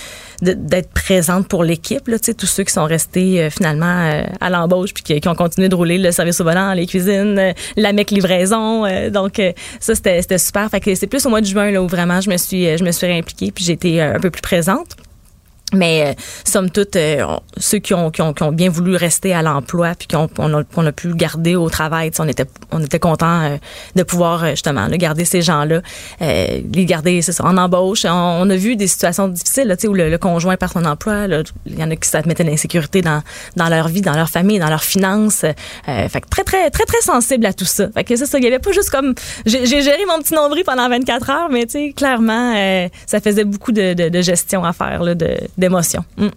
d'être 0.41 0.89
présente 0.89 1.47
pour 1.47 1.63
l'équipe. 1.63 2.07
Là, 2.07 2.17
tous 2.19 2.45
ceux 2.45 2.63
qui 2.63 2.73
sont 2.73 2.83
restés 2.83 3.41
euh, 3.41 3.49
finalement 3.49 4.23
à 4.41 4.49
l'embauche 4.49 4.93
puis 4.93 5.19
qui, 5.19 5.29
ont 5.29 5.35
continué 5.35 5.69
de 5.69 5.75
rouler 5.75 5.97
le 5.97 6.11
service 6.11 6.41
au 6.41 6.43
volant, 6.43 6.73
les 6.73 6.85
cuisines, 6.85 7.53
la 7.77 7.93
mec 7.93 8.11
livraison. 8.11 8.85
donc, 9.09 9.41
ça, 9.79 9.95
c'était 9.95 10.37
super. 10.37 10.69
Fait 10.69 10.79
que 10.79 10.93
c'est 10.93 11.07
plus 11.07 11.25
au 11.25 11.29
mois 11.29 11.41
de 11.41 11.45
juin 11.45 11.71
là, 11.71 11.81
où 11.81 11.87
vraiment 11.87 12.19
je 12.21 12.29
me 12.29 12.37
suis 12.37 12.77
je 12.77 12.83
me 12.83 12.91
suis 12.91 13.07
réimpliquée 13.07 13.51
puis 13.51 13.63
j'ai 13.63 13.73
été 13.73 14.01
un 14.01 14.19
peu 14.19 14.29
plus 14.29 14.41
présente. 14.41 14.95
Mais 15.75 16.07
euh, 16.07 16.13
somme 16.43 16.69
toute, 16.69 16.95
euh, 16.95 17.25
ceux 17.57 17.79
qui 17.79 17.93
ont, 17.93 18.11
qui, 18.11 18.21
ont, 18.21 18.51
bien 18.51 18.69
voulu 18.69 18.95
rester 18.95 19.33
à 19.33 19.41
l'emploi 19.41 19.93
puis 19.97 20.07
qu'on 20.07 20.29
on 20.37 20.53
a, 20.53 20.63
on 20.75 20.85
a, 20.85 20.91
pu 20.91 21.13
garder 21.13 21.55
au 21.55 21.69
travail, 21.69 22.11
on 22.19 22.27
était 22.27 22.45
on 22.71 22.81
était 22.83 22.99
content 22.99 23.41
euh, 23.41 23.57
de 23.95 24.03
pouvoir 24.03 24.43
euh, 24.43 24.49
justement 24.51 24.87
garder 24.87 25.25
ces 25.25 25.41
gens-là, 25.41 25.81
les 26.21 26.85
garder 26.85 27.21
en 27.39 27.57
embauche. 27.57 28.05
On, 28.05 28.49
a 28.49 28.55
vu 28.55 28.75
des 28.75 28.87
situations 28.87 29.27
difficiles 29.27 29.75
où 29.87 29.93
le, 29.93 30.17
conjoint 30.17 30.55
perd 30.55 30.71
son 30.71 30.85
emploi. 30.85 31.25
Il 31.65 31.79
y 31.79 31.83
en 31.83 31.91
a 31.91 31.95
qui 31.95 32.07
ça 32.07 32.21
mettait 32.25 32.43
l'insécurité 32.43 33.01
dans, 33.01 33.21
dans 33.55 33.69
leur 33.69 33.87
vie, 33.87 34.01
dans 34.01 34.15
leur 34.15 34.29
famille, 34.29 34.59
dans 34.59 34.69
leurs 34.69 34.83
finances. 34.83 35.45
fait 35.85 36.21
que 36.21 36.29
très 36.29 36.43
très 36.43 36.69
très 36.69 36.85
très 36.85 37.01
sensible 37.01 37.45
à 37.45 37.53
tout 37.53 37.65
ça. 37.65 37.89
Fait 37.93 38.03
que 38.03 38.15
c'est 38.15 38.25
ça. 38.25 38.37
Il 38.37 38.43
y 38.43 38.47
avait 38.47 38.59
pas 38.59 38.71
juste 38.71 38.89
comme 38.89 39.13
j'ai 39.45 39.65
géré 39.65 40.05
mon 40.07 40.21
petit 40.21 40.33
nombril 40.33 40.63
pendant 40.63 40.87
24 40.87 41.29
heures, 41.29 41.49
mais 41.49 41.65
clairement 41.93 42.53
ça 43.05 43.19
faisait 43.19 43.43
beaucoup 43.43 43.71
de 43.71 44.21
gestion 44.21 44.63
à 44.63 44.73
faire 44.73 45.03
là, 45.03 45.15
de 45.15 45.64
Mm. 45.69 46.27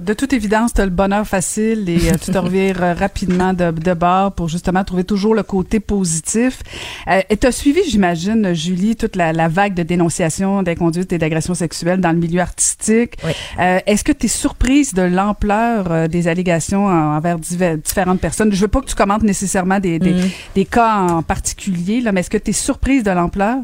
De 0.00 0.14
toute 0.14 0.32
évidence, 0.32 0.74
tu 0.74 0.80
as 0.80 0.84
le 0.84 0.90
bonheur 0.90 1.26
facile 1.26 1.88
et 1.88 2.10
euh, 2.10 2.14
tu 2.20 2.32
te 2.32 2.38
revires 2.46 2.82
euh, 2.82 2.94
rapidement 2.94 3.52
de, 3.52 3.70
de 3.70 3.94
bord 3.94 4.32
pour 4.32 4.48
justement 4.48 4.84
trouver 4.84 5.04
toujours 5.04 5.34
le 5.34 5.42
côté 5.42 5.80
positif. 5.80 6.60
Euh, 7.08 7.20
et 7.28 7.36
tu 7.36 7.46
as 7.46 7.52
suivi, 7.52 7.80
j'imagine, 7.88 8.54
Julie, 8.54 8.96
toute 8.96 9.16
la, 9.16 9.32
la, 9.32 9.48
vague 9.48 9.74
de 9.74 9.82
dénonciations 9.82 10.62
d'inconduite 10.62 11.12
et 11.12 11.18
d'agressions 11.18 11.54
sexuelles 11.54 12.00
dans 12.00 12.12
le 12.12 12.18
milieu 12.18 12.40
artistique. 12.40 13.14
Oui. 13.24 13.32
Euh, 13.58 13.80
Est-ce 13.86 14.04
que 14.04 14.12
tu 14.12 14.26
es 14.26 14.28
surprise 14.28 14.94
de 14.94 15.02
l'ampleur 15.02 16.08
des 16.08 16.28
allégations 16.28 16.86
envers 16.86 17.38
différentes 17.38 18.20
personnes? 18.20 18.52
Je 18.52 18.60
veux 18.60 18.68
pas 18.68 18.80
que 18.80 18.86
tu 18.86 18.94
commentes 18.94 19.22
nécessairement 19.22 19.80
des, 19.80 19.98
des, 19.98 20.12
mm. 20.12 20.30
des 20.54 20.64
cas 20.64 20.94
en 21.00 21.22
particulier, 21.22 22.00
là, 22.00 22.12
mais 22.12 22.20
est-ce 22.20 22.30
que 22.30 22.38
tu 22.38 22.50
es 22.50 22.54
surprise 22.54 23.02
de 23.02 23.10
l'ampleur? 23.10 23.56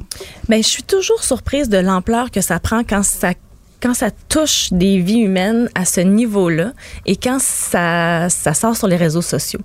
Ben, 0.48 0.62
je 0.62 0.68
suis 0.68 0.82
toujours 0.82 1.22
surprise 1.22 1.68
de 1.68 1.78
l'ampleur 1.78 2.30
que 2.30 2.40
ça 2.40 2.58
prend 2.58 2.82
quand 2.84 3.02
ça 3.02 3.32
quand 3.82 3.94
ça 3.94 4.10
touche 4.28 4.72
des 4.72 4.98
vies 4.98 5.20
humaines 5.20 5.68
à 5.74 5.84
ce 5.84 6.00
niveau-là 6.00 6.72
et 7.04 7.16
quand 7.16 7.40
ça, 7.40 8.28
ça 8.28 8.54
sort 8.54 8.76
sur 8.76 8.88
les 8.88 8.96
réseaux 8.96 9.22
sociaux. 9.22 9.60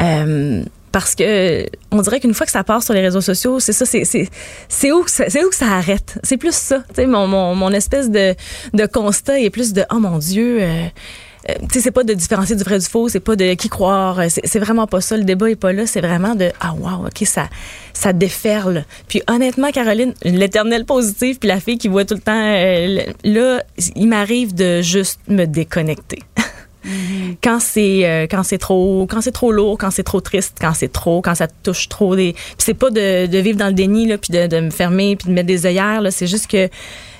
Euh, 0.00 0.62
parce 0.92 1.14
que 1.14 1.66
on 1.90 2.02
dirait 2.02 2.20
qu'une 2.20 2.34
fois 2.34 2.44
que 2.44 2.52
ça 2.52 2.64
part 2.64 2.82
sur 2.82 2.92
les 2.92 3.00
réseaux 3.00 3.22
sociaux, 3.22 3.58
c'est 3.60 3.72
ça, 3.72 3.86
c'est 3.86 4.04
c'est 4.04 4.92
où 4.92 5.04
c'est 5.06 5.44
où 5.44 5.48
que 5.48 5.56
ça 5.56 5.68
arrête? 5.72 6.18
C'est 6.22 6.36
plus 6.36 6.54
ça. 6.54 6.84
Mon, 6.98 7.26
mon, 7.26 7.54
mon 7.54 7.70
espèce 7.70 8.10
de 8.10 8.34
de 8.74 8.86
constat 8.86 9.40
est 9.40 9.50
plus 9.50 9.72
de 9.72 9.84
oh 9.90 9.98
mon 9.98 10.18
Dieu. 10.18 10.58
Euh, 10.60 10.86
euh, 11.48 11.54
tu 11.62 11.74
sais, 11.74 11.80
c'est 11.80 11.90
pas 11.90 12.04
de 12.04 12.14
différencier 12.14 12.56
du 12.56 12.62
vrai 12.62 12.78
du 12.78 12.86
faux, 12.86 13.08
c'est 13.08 13.20
pas 13.20 13.36
de 13.36 13.54
qui 13.54 13.68
croire, 13.68 14.20
euh, 14.20 14.26
c'est 14.28 14.58
vraiment 14.58 14.86
pas 14.86 15.00
ça. 15.00 15.16
Le 15.16 15.24
débat 15.24 15.50
est 15.50 15.56
pas 15.56 15.72
là, 15.72 15.86
c'est 15.86 16.00
vraiment 16.00 16.34
de 16.34 16.50
ah 16.60 16.74
wow, 16.74 17.06
ok 17.06 17.26
ça 17.26 17.48
ça 17.92 18.12
déferle. 18.12 18.84
Puis 19.08 19.22
honnêtement, 19.28 19.70
Caroline, 19.70 20.14
l'éternelle 20.22 20.84
positive, 20.84 21.38
puis 21.38 21.48
la 21.48 21.60
fille 21.60 21.78
qui 21.78 21.88
voit 21.88 22.04
tout 22.04 22.14
le 22.14 22.20
temps, 22.20 22.32
euh, 22.32 23.04
là, 23.24 23.62
il 23.96 24.08
m'arrive 24.08 24.54
de 24.54 24.82
juste 24.82 25.20
me 25.28 25.44
déconnecter. 25.44 26.20
Mm-hmm. 26.84 27.36
Quand 27.44 27.60
c'est 27.60 28.04
euh, 28.04 28.26
quand 28.28 28.42
c'est 28.42 28.58
trop 28.58 29.06
quand 29.08 29.20
c'est 29.20 29.30
trop 29.30 29.52
lourd, 29.52 29.78
quand 29.78 29.92
c'est 29.92 30.02
trop 30.02 30.20
triste, 30.20 30.56
quand 30.60 30.74
c'est 30.74 30.90
trop, 30.92 31.22
quand 31.22 31.36
ça 31.36 31.46
touche 31.46 31.88
trop 31.88 32.16
des 32.16 32.32
puis 32.32 32.54
c'est 32.58 32.74
pas 32.74 32.90
de, 32.90 33.26
de 33.26 33.38
vivre 33.38 33.56
dans 33.56 33.68
le 33.68 33.72
déni 33.72 34.08
là 34.08 34.18
puis 34.18 34.32
de, 34.32 34.48
de 34.48 34.58
me 34.58 34.70
fermer 34.70 35.14
puis 35.14 35.28
de 35.28 35.32
mettre 35.32 35.46
des 35.46 35.64
œillères 35.64 36.00
là, 36.00 36.10
c'est 36.10 36.26
juste 36.26 36.48
que 36.48 36.68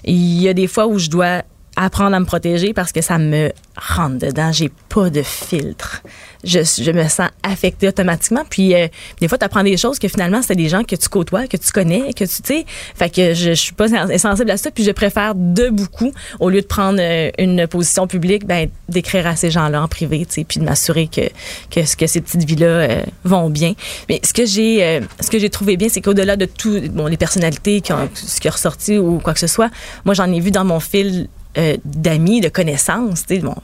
il 0.05 0.43
y 0.43 0.49
a 0.49 0.53
des 0.53 0.67
fois 0.67 0.89
où 0.89 0.99
je 0.99 1.09
dois 1.09 1.43
apprendre 1.77 2.15
à 2.15 2.21
me 2.21 2.25
protéger 2.25 2.73
parce 2.73 2.93
que 2.93 3.01
ça 3.01 3.19
me 3.19 3.51
rentre 3.77 4.19
dedans. 4.19 4.53
J'ai 4.53 4.71
pas 4.89 5.11
de 5.11 5.23
filtre. 5.23 6.03
Je, 6.45 6.91
me 6.91 7.09
sens 7.09 7.29
affectée 7.43 7.89
automatiquement. 7.89 8.43
Puis 8.49 8.75
euh, 8.75 8.89
des 9.21 9.29
fois, 9.29 9.39
tu 9.39 9.45
apprends 9.45 9.63
des 9.63 9.77
choses 9.77 9.99
que 9.99 10.09
finalement, 10.09 10.43
c'est 10.43 10.57
des 10.57 10.69
gens 10.69 10.83
que 10.85 10.97
tu 10.97 11.09
côtoies, 11.09 11.47
que 11.47 11.57
tu 11.57 11.71
connais, 11.73 12.13
que 12.13 12.25
tu 12.25 12.41
sais. 12.45 12.67
Fait 12.95 13.09
que 13.09 13.33
je, 13.35 13.51
je 13.51 13.55
suis 13.55 13.73
pas 13.73 13.89
sensible 14.19 14.51
à 14.51 14.57
ça. 14.57 14.71
Puis 14.71 14.85
je 14.85 14.91
préfère 14.91 15.35
de 15.35 15.69
beaucoup, 15.71 16.13
au 16.41 16.51
lieu 16.51 16.61
de 16.61 16.67
prendre 16.67 16.99
euh, 17.01 17.31
une 17.39 17.67
position 17.67 18.07
publique, 18.07 18.47
ben 18.47 18.69
d'écrire 18.89 19.27
à 19.27 19.37
ces 19.37 19.51
gens-là 19.51 19.83
en 19.83 19.89
privé, 19.89 20.27
tu 20.27 20.35
sais, 20.35 20.45
puis 20.45 20.61
de 20.61 20.65
m'assurer 20.65 21.09
que, 21.09 21.23
que 21.71 21.85
ces 21.85 22.21
petites 22.21 22.45
vies-là 22.45 22.67
euh, 22.67 23.03
vont 23.25 23.49
bien. 23.49 23.75
Mais 24.09 24.21
ce 24.23 24.33
que 24.33 25.39
j'ai 25.39 25.51
trouvé 25.51 25.77
bien, 25.77 25.89
c'est 25.89 26.01
qu'au-delà 26.01 26.37
de 26.37 26.45
tout, 26.45 26.81
bon, 26.91 27.07
les 27.07 27.17
personnalités 27.17 27.83
ce 28.15 28.41
qui 28.41 28.49
est 28.49 28.51
ressorti 28.51 28.99
ou 28.99 29.19
quoi 29.19 29.33
que 29.33 29.41
ce 29.41 29.47
soit, 29.47 29.71
moi 30.05 30.15
j'en 30.15 30.31
ai 30.33 30.41
vu 30.41 30.51
dans 30.51 30.65
mon 30.65 30.81
fil 30.81 31.29
euh, 31.59 31.77
d'amis, 31.85 32.41
de 32.41 32.49
connaissances. 32.49 33.25
Bon, 33.43 33.55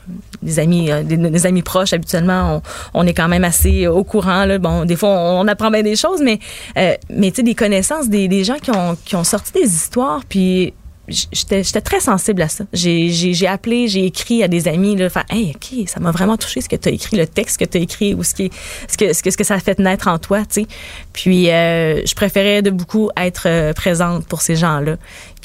des 0.42 0.58
amis, 0.58 0.90
euh, 0.90 1.02
des, 1.02 1.46
amis 1.46 1.62
proches, 1.62 1.94
habituellement, 1.94 2.62
on, 2.92 3.06
est 3.06 3.14
quand 3.14 3.28
même 3.28 3.44
assez 3.44 3.86
au 3.86 4.04
courant. 4.04 4.44
Là. 4.44 4.58
Bon, 4.58 4.84
des 4.84 4.96
fois, 4.96 5.08
on, 5.08 5.48
apprend 5.48 5.70
bien 5.70 5.82
des 5.82 5.96
choses, 5.96 6.20
mais, 6.22 6.38
euh, 6.76 6.94
mais 7.08 7.30
tu 7.30 7.36
sais, 7.36 7.42
des 7.42 7.54
connaissances, 7.54 8.08
des, 8.08 8.28
des 8.28 8.44
gens 8.44 8.58
qui 8.60 8.70
ont, 8.70 8.96
qui 9.04 9.16
ont 9.16 9.24
sorti 9.24 9.52
des 9.52 9.74
histoires, 9.74 10.20
puis 10.28 10.74
j'étais 11.08 11.80
très 11.80 12.00
sensible 12.00 12.42
à 12.42 12.48
ça. 12.48 12.64
J'ai 12.72 13.46
appelé, 13.46 13.88
j'ai 13.88 14.04
écrit 14.04 14.42
à 14.42 14.48
des 14.48 14.68
amis, 14.68 14.96
là, 14.96 15.08
hey, 15.30 15.54
OK, 15.54 15.88
ça 15.88 16.00
m'a 16.00 16.10
vraiment 16.10 16.36
touché 16.36 16.60
ce 16.60 16.68
que 16.68 16.76
tu 16.76 16.88
as 16.88 16.92
écrit, 16.92 17.16
le 17.16 17.26
texte 17.26 17.58
que 17.58 17.64
tu 17.64 17.78
as 17.78 17.80
écrit 17.80 18.14
ou 18.14 18.22
ce, 18.22 18.34
qui, 18.34 18.50
ce, 18.88 18.96
que, 18.96 19.12
ce, 19.12 19.22
que, 19.22 19.30
ce 19.30 19.36
que 19.36 19.44
ça 19.44 19.54
a 19.54 19.60
fait 19.60 19.78
naître 19.78 20.08
en 20.08 20.18
toi, 20.18 20.40
tu 20.40 20.62
sais. 20.62 20.66
Puis, 21.12 21.50
euh, 21.50 22.04
je 22.04 22.14
préférais 22.14 22.62
de 22.62 22.70
beaucoup 22.70 23.10
être 23.16 23.44
euh, 23.46 23.72
présente 23.72 24.26
pour 24.26 24.42
ces 24.42 24.56
gens-là 24.56 24.96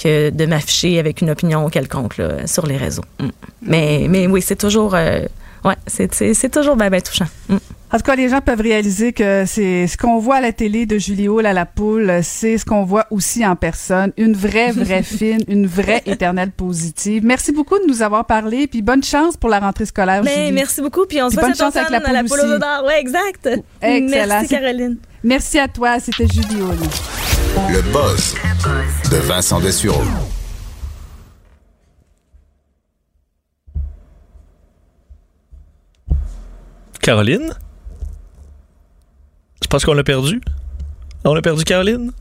que 0.02 0.30
de 0.30 0.45
m'afficher 0.45 0.99
avec 0.99 1.22
une 1.22 1.30
opinion 1.30 1.69
quelconque 1.69 2.18
là, 2.18 2.48
sur 2.48 2.65
les 2.65 2.77
réseaux. 2.77 3.06
Mm. 3.19 3.27
Mais, 3.61 4.06
mais 4.10 4.27
oui, 4.27 4.41
c'est 4.41 4.56
toujours, 4.56 4.95
euh, 4.95 5.22
ouais, 5.64 5.76
c'est 5.88 6.52
toujours 6.52 6.76
bien, 6.76 6.90
bien 6.90 7.02
touchant. 7.02 7.27
Mm. 7.49 7.57
En 7.94 7.98
tout 7.98 8.03
cas, 8.06 8.15
les 8.15 8.28
gens 8.28 8.41
peuvent 8.41 8.60
réaliser 8.60 9.14
que 9.14 9.44
c'est 9.45 9.86
ce 9.86 9.98
qu'on 9.98 10.18
voit 10.18 10.38
à 10.38 10.41
la 10.41 10.52
télé 10.52 10.88
de 10.88 10.98
Julie 10.98 11.28
Hall 11.28 11.45
à 11.45 11.53
la 11.53 11.68
poule, 11.68 12.22
c'est 12.24 12.57
ce 12.57 12.65
qu'on 12.65 12.84
voit 12.84 13.06
aussi 13.11 13.45
en 13.45 13.56
personne. 13.56 14.11
Une 14.18 14.34
vraie, 14.34 14.72
vraie 14.72 15.03
fine, 15.03 15.44
une 15.48 15.68
vraie 15.68 16.02
éternelle 16.07 16.49
positive. 16.49 17.24
Merci 17.24 17.52
beaucoup 17.52 17.78
de 17.78 17.86
nous 17.88 18.02
avoir 18.02 18.26
parlé, 18.26 18.65
puis 18.65 18.82
bonne 18.82 19.03
chance 19.03 19.38
pour 19.38 19.52
la 19.52 19.60
rentrée 19.60 19.86
scolaire, 19.86 20.24
Mais, 20.24 20.34
Julie. 20.34 20.52
Merci 20.53 20.82
beaucoup, 20.82 21.06
puis 21.06 21.22
on 21.22 21.30
se 21.30 21.36
voit 21.36 21.44
bonne 21.44 21.56
chance 21.56 21.76
avec 21.76 21.91
la 21.91 22.02
poule, 22.02 22.10
à 22.10 22.14
la 22.14 22.24
poule 22.24 22.40
aux 22.40 22.53
odeurs. 22.53 22.84
Ouais, 22.84 22.99
exact. 22.99 23.48
Excellent. 23.80 24.28
Merci, 24.28 24.48
Caroline. 24.48 24.98
Merci 25.24 25.60
à 25.60 25.68
toi, 25.68 25.99
c'était 25.99 26.26
Julie 26.26 26.64
Hall. 26.64 26.78
Le 27.72 27.82
buzz 27.91 28.34
de 29.11 29.18
Vincent 29.18 29.60
Dessureau. 29.60 30.02
Caroline? 36.99 37.53
Pense 39.74 39.86
qu'on 39.86 39.95
l'a 39.95 40.04
perdu? 40.04 40.40
On 41.24 41.36
a 41.36 41.41
perdu 41.41 41.64
Caroline? 41.64 42.12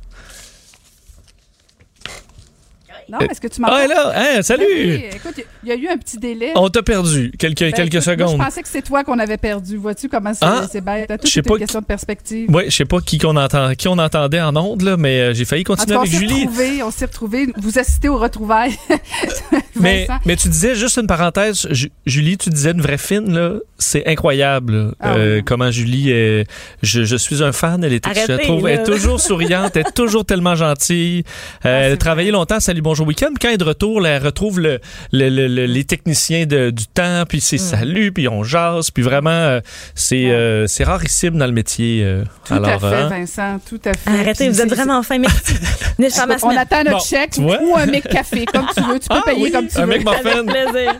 Non, 3.08 3.18
est-ce 3.20 3.40
que 3.40 3.48
tu 3.48 3.60
m'entends? 3.60 3.74
Ah, 3.76 3.86
là, 3.86 4.12
hein, 4.14 4.42
salut! 4.42 4.64
Oui, 4.68 5.04
écoute, 5.14 5.44
il 5.64 5.68
y 5.68 5.72
a 5.72 5.76
eu 5.76 5.88
un 5.88 5.96
petit 5.96 6.18
délai. 6.18 6.52
On 6.54 6.68
t'a 6.68 6.82
perdu 6.82 7.32
quelques, 7.38 7.60
Ben, 7.60 7.72
quelques 7.72 7.94
écoute, 7.94 8.06
moi, 8.06 8.26
secondes. 8.28 8.40
je 8.40 8.44
pensais 8.44 8.62
que 8.62 8.68
c'est 8.68 8.82
toi 8.82 9.04
qu'on 9.04 9.18
avait 9.18 9.36
perdu. 9.36 9.76
Vois-tu 9.76 10.08
comment 10.08 10.32
c'est 10.34 10.44
Ah, 10.44 10.66
c'est 10.70 10.80
bête? 10.80 11.08
Tout 11.20 11.38
est 11.38 11.42
pas 11.42 11.54
une 11.54 11.60
question 11.60 11.80
de 11.80 11.84
perspective. 11.86 12.48
Oui, 12.52 12.64
je 12.66 12.70
sais 12.76 12.84
pas 12.84 13.00
qui, 13.00 13.18
qu'on 13.18 13.36
entend, 13.36 13.74
qui 13.74 13.88
on 13.88 13.98
entendait 13.98 14.40
en 14.40 14.54
ondes, 14.56 14.82
là, 14.82 14.96
mais 14.96 15.20
euh, 15.20 15.34
j'ai 15.34 15.44
failli 15.44 15.62
En 15.62 15.74
tout 15.74 15.76
continuer 15.76 15.94
cas, 15.94 15.98
on 15.98 16.02
avec 16.02 16.12
s'est 16.12 16.18
Julie. 16.18 16.40
retrouvés, 16.44 16.82
on 16.82 16.90
s'est 16.90 17.04
retrouvés. 17.06 17.46
Vous 17.58 17.78
assistez 17.78 18.08
aux 18.08 18.18
retrouvailles. 18.18 18.76
Mais, 19.74 20.06
tu 20.36 20.48
disais, 20.48 20.74
juste 20.74 20.98
une 20.98 21.06
parenthèse, 21.06 21.66
Ju- 21.70 21.90
Julie, 22.06 22.36
tu 22.38 22.50
disais 22.50 22.70
une 22.72 22.80
vraie 22.82 22.98
fine, 22.98 23.32
là. 23.34 23.54
C'est 23.78 24.06
incroyable, 24.06 24.94
Ah 25.00 25.14
euh, 25.16 25.36
oui. 25.38 25.44
comment 25.44 25.70
Julie 25.72 26.10
est. 26.10 26.46
Je, 26.82 27.02
je 27.02 27.16
suis 27.16 27.42
un 27.42 27.50
fan, 27.50 27.82
elle 27.82 27.92
est, 27.94 28.06
je 28.06 28.14
la 28.14 28.24
Arrêtez, 28.34 28.44
trouve, 28.46 28.68
elle 28.68 28.74
est 28.74 28.76
là. 28.78 28.84
toujours 28.84 29.20
souriante, 29.20 29.74
elle 29.76 29.86
est 29.88 29.94
toujours 29.94 30.24
tellement 30.24 30.54
gentille. 30.54 31.24
Euh, 31.66 31.86
elle 31.86 31.92
a 31.92 31.96
travaillé 31.96 32.30
longtemps 32.30 32.60
Salut 32.60 32.80
Bonjour 32.92 33.06
Week-end. 33.06 33.30
Quand 33.40 33.48
elle 33.48 33.54
est 33.54 33.56
de 33.56 33.64
retour, 33.64 34.02
là, 34.02 34.10
elle 34.10 34.22
retrouve 34.22 34.60
le, 34.60 34.78
le- 35.12 35.30
le- 35.30 35.48
le- 35.48 35.64
les 35.64 35.84
techniciens 35.84 36.44
de- 36.44 36.68
du 36.68 36.86
temps, 36.86 37.24
puis 37.26 37.38
Mm. 37.38 37.40
c'est 37.40 37.56
salut, 37.56 38.12
puis 38.12 38.28
on 38.28 38.42
jase, 38.44 38.90
puis 38.90 39.02
vraiment, 39.02 39.30
euh, 39.30 39.60
c'est 39.94 40.26
euh, 40.30 40.66
c'est 40.66 40.84
rarissime 40.84 41.38
dans 41.38 41.46
le 41.46 41.52
métier. 41.52 42.02
euh, 42.04 42.22
Tout 42.46 42.52
alors, 42.52 42.68
à 42.68 42.78
fait, 42.78 42.86
hein. 42.86 43.08
Vincent, 43.08 43.60
tout 43.66 43.80
à 43.86 43.94
fait. 43.94 44.10
Arrêtez, 44.10 44.44
Puis 44.44 44.48
vous 44.50 44.60
êtes 44.60 44.68
vraiment 44.68 45.02
fin. 45.02 45.16
Merci. 45.18 45.54
Venez 45.96 46.10
faire 46.10 46.26
ma 46.26 46.34
Écoute, 46.34 46.44
on 46.44 46.50
semaine. 46.50 46.58
attend 46.58 46.84
notre 46.84 46.98
Bon, 46.98 47.02
chèque 47.02 47.38
ou 47.38 47.76
un 47.76 47.86
mec 47.86 48.06
café, 48.10 48.44
comme 48.44 48.66
tu 48.76 48.82
veux. 48.82 48.98
Tu 49.00 49.08
peux 49.08 49.14
Ah 49.16 49.22
payer 49.24 49.42
oui, 49.42 49.50
comme 49.50 49.68
tu 49.68 49.78
un 49.78 49.86
veux. 49.86 49.86
mec 49.86 50.04
muffin. 50.06 50.30
Avec 50.30 50.46
plaisir. 50.46 50.94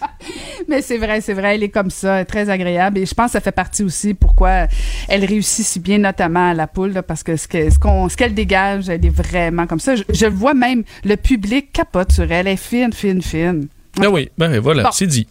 Mais 0.68 0.82
c'est 0.82 0.98
vrai, 0.98 1.20
c'est 1.20 1.34
vrai, 1.34 1.54
elle 1.54 1.62
est 1.62 1.68
comme 1.68 1.90
ça, 1.90 2.24
très 2.24 2.50
agréable. 2.50 2.98
Et 2.98 3.06
je 3.06 3.14
pense 3.14 3.26
que 3.26 3.32
ça 3.34 3.40
fait 3.40 3.52
partie 3.52 3.84
aussi 3.84 4.14
pourquoi 4.14 4.66
elle 5.08 5.24
réussit 5.24 5.64
si 5.64 5.78
bien, 5.78 5.98
notamment 5.98 6.50
à 6.50 6.54
la 6.54 6.66
poule, 6.66 6.92
là, 6.92 7.04
parce 7.04 7.22
que 7.22 7.36
ce 7.36 7.46
qu'elle 7.46 8.34
dégage, 8.34 8.88
elle 8.88 9.04
est 9.06 9.10
vraiment 9.10 9.68
comme 9.68 9.78
ça. 9.78 9.94
Je, 9.94 10.02
je 10.12 10.26
le 10.26 10.32
vois 10.32 10.54
même, 10.54 10.82
le 11.04 11.14
public 11.14 11.35
capote 11.72 12.12
sur 12.12 12.24
elle. 12.24 12.32
Elle 12.32 12.48
est 12.48 12.56
fine, 12.56 12.92
fine, 12.92 13.22
fine. 13.22 13.68
Ben 13.98 14.08
oui, 14.08 14.28
ben 14.36 14.58
voilà, 14.60 14.84
Bon. 14.84 14.90
c'est 14.92 15.06
dit. 15.06 15.26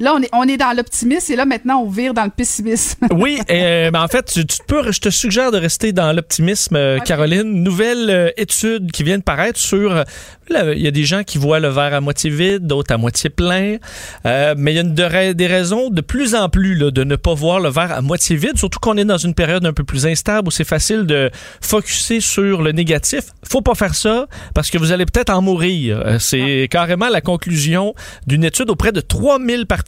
Là, 0.00 0.14
on 0.14 0.22
est, 0.22 0.28
on 0.32 0.44
est 0.44 0.56
dans 0.56 0.76
l'optimisme 0.76 1.32
et 1.32 1.36
là, 1.36 1.44
maintenant, 1.44 1.82
on 1.82 1.88
vire 1.88 2.14
dans 2.14 2.24
le 2.24 2.30
pessimisme. 2.30 3.06
Oui, 3.18 3.40
euh, 3.50 3.90
ben 3.90 4.02
en 4.02 4.06
fait, 4.06 4.26
tu, 4.26 4.46
tu 4.46 4.58
peux, 4.66 4.92
je 4.92 5.00
te 5.00 5.08
suggère 5.08 5.50
de 5.50 5.58
rester 5.58 5.92
dans 5.92 6.12
l'optimisme, 6.12 6.76
euh, 6.76 6.98
Caroline. 7.00 7.64
Nouvelle 7.64 8.10
euh, 8.10 8.30
étude 8.36 8.92
qui 8.92 9.02
vient 9.02 9.18
de 9.18 9.22
paraître 9.22 9.58
sur. 9.58 10.04
Il 10.50 10.80
y 10.80 10.86
a 10.86 10.90
des 10.90 11.04
gens 11.04 11.24
qui 11.24 11.36
voient 11.36 11.60
le 11.60 11.68
verre 11.68 11.92
à 11.92 12.00
moitié 12.00 12.30
vide, 12.30 12.66
d'autres 12.66 12.94
à 12.94 12.96
moitié 12.96 13.28
plein. 13.28 13.76
Mais 14.24 14.72
il 14.72 14.74
y 14.74 14.78
a 14.78 14.80
une 14.80 14.94
de 14.94 15.32
des 15.32 15.46
raisons 15.46 15.90
de 15.90 16.00
plus 16.00 16.34
en 16.34 16.48
plus 16.48 16.74
là, 16.74 16.90
de 16.90 17.04
ne 17.04 17.16
pas 17.16 17.34
voir 17.34 17.60
le 17.60 17.68
verre 17.68 17.92
à 17.92 18.00
moitié 18.00 18.36
vide, 18.36 18.56
surtout 18.56 18.78
qu'on 18.78 18.96
est 18.96 19.04
dans 19.04 19.18
une 19.18 19.34
période 19.34 19.66
un 19.66 19.74
peu 19.74 19.84
plus 19.84 20.06
instable 20.06 20.48
où 20.48 20.50
c'est 20.50 20.64
facile 20.64 21.04
de 21.04 21.30
focuser 21.60 22.20
sur 22.20 22.62
le 22.62 22.72
négatif. 22.72 23.24
Faut 23.46 23.60
pas 23.60 23.74
faire 23.74 23.94
ça 23.94 24.26
parce 24.54 24.70
que 24.70 24.78
vous 24.78 24.90
allez 24.90 25.04
peut-être 25.04 25.30
en 25.30 25.42
mourir. 25.42 26.16
C'est 26.18 26.66
carrément 26.70 27.08
la 27.10 27.20
conclusion 27.20 27.94
d'une 28.26 28.44
étude 28.44 28.70
auprès 28.70 28.92
de 28.92 29.02
3000 29.02 29.66
participants 29.66 29.87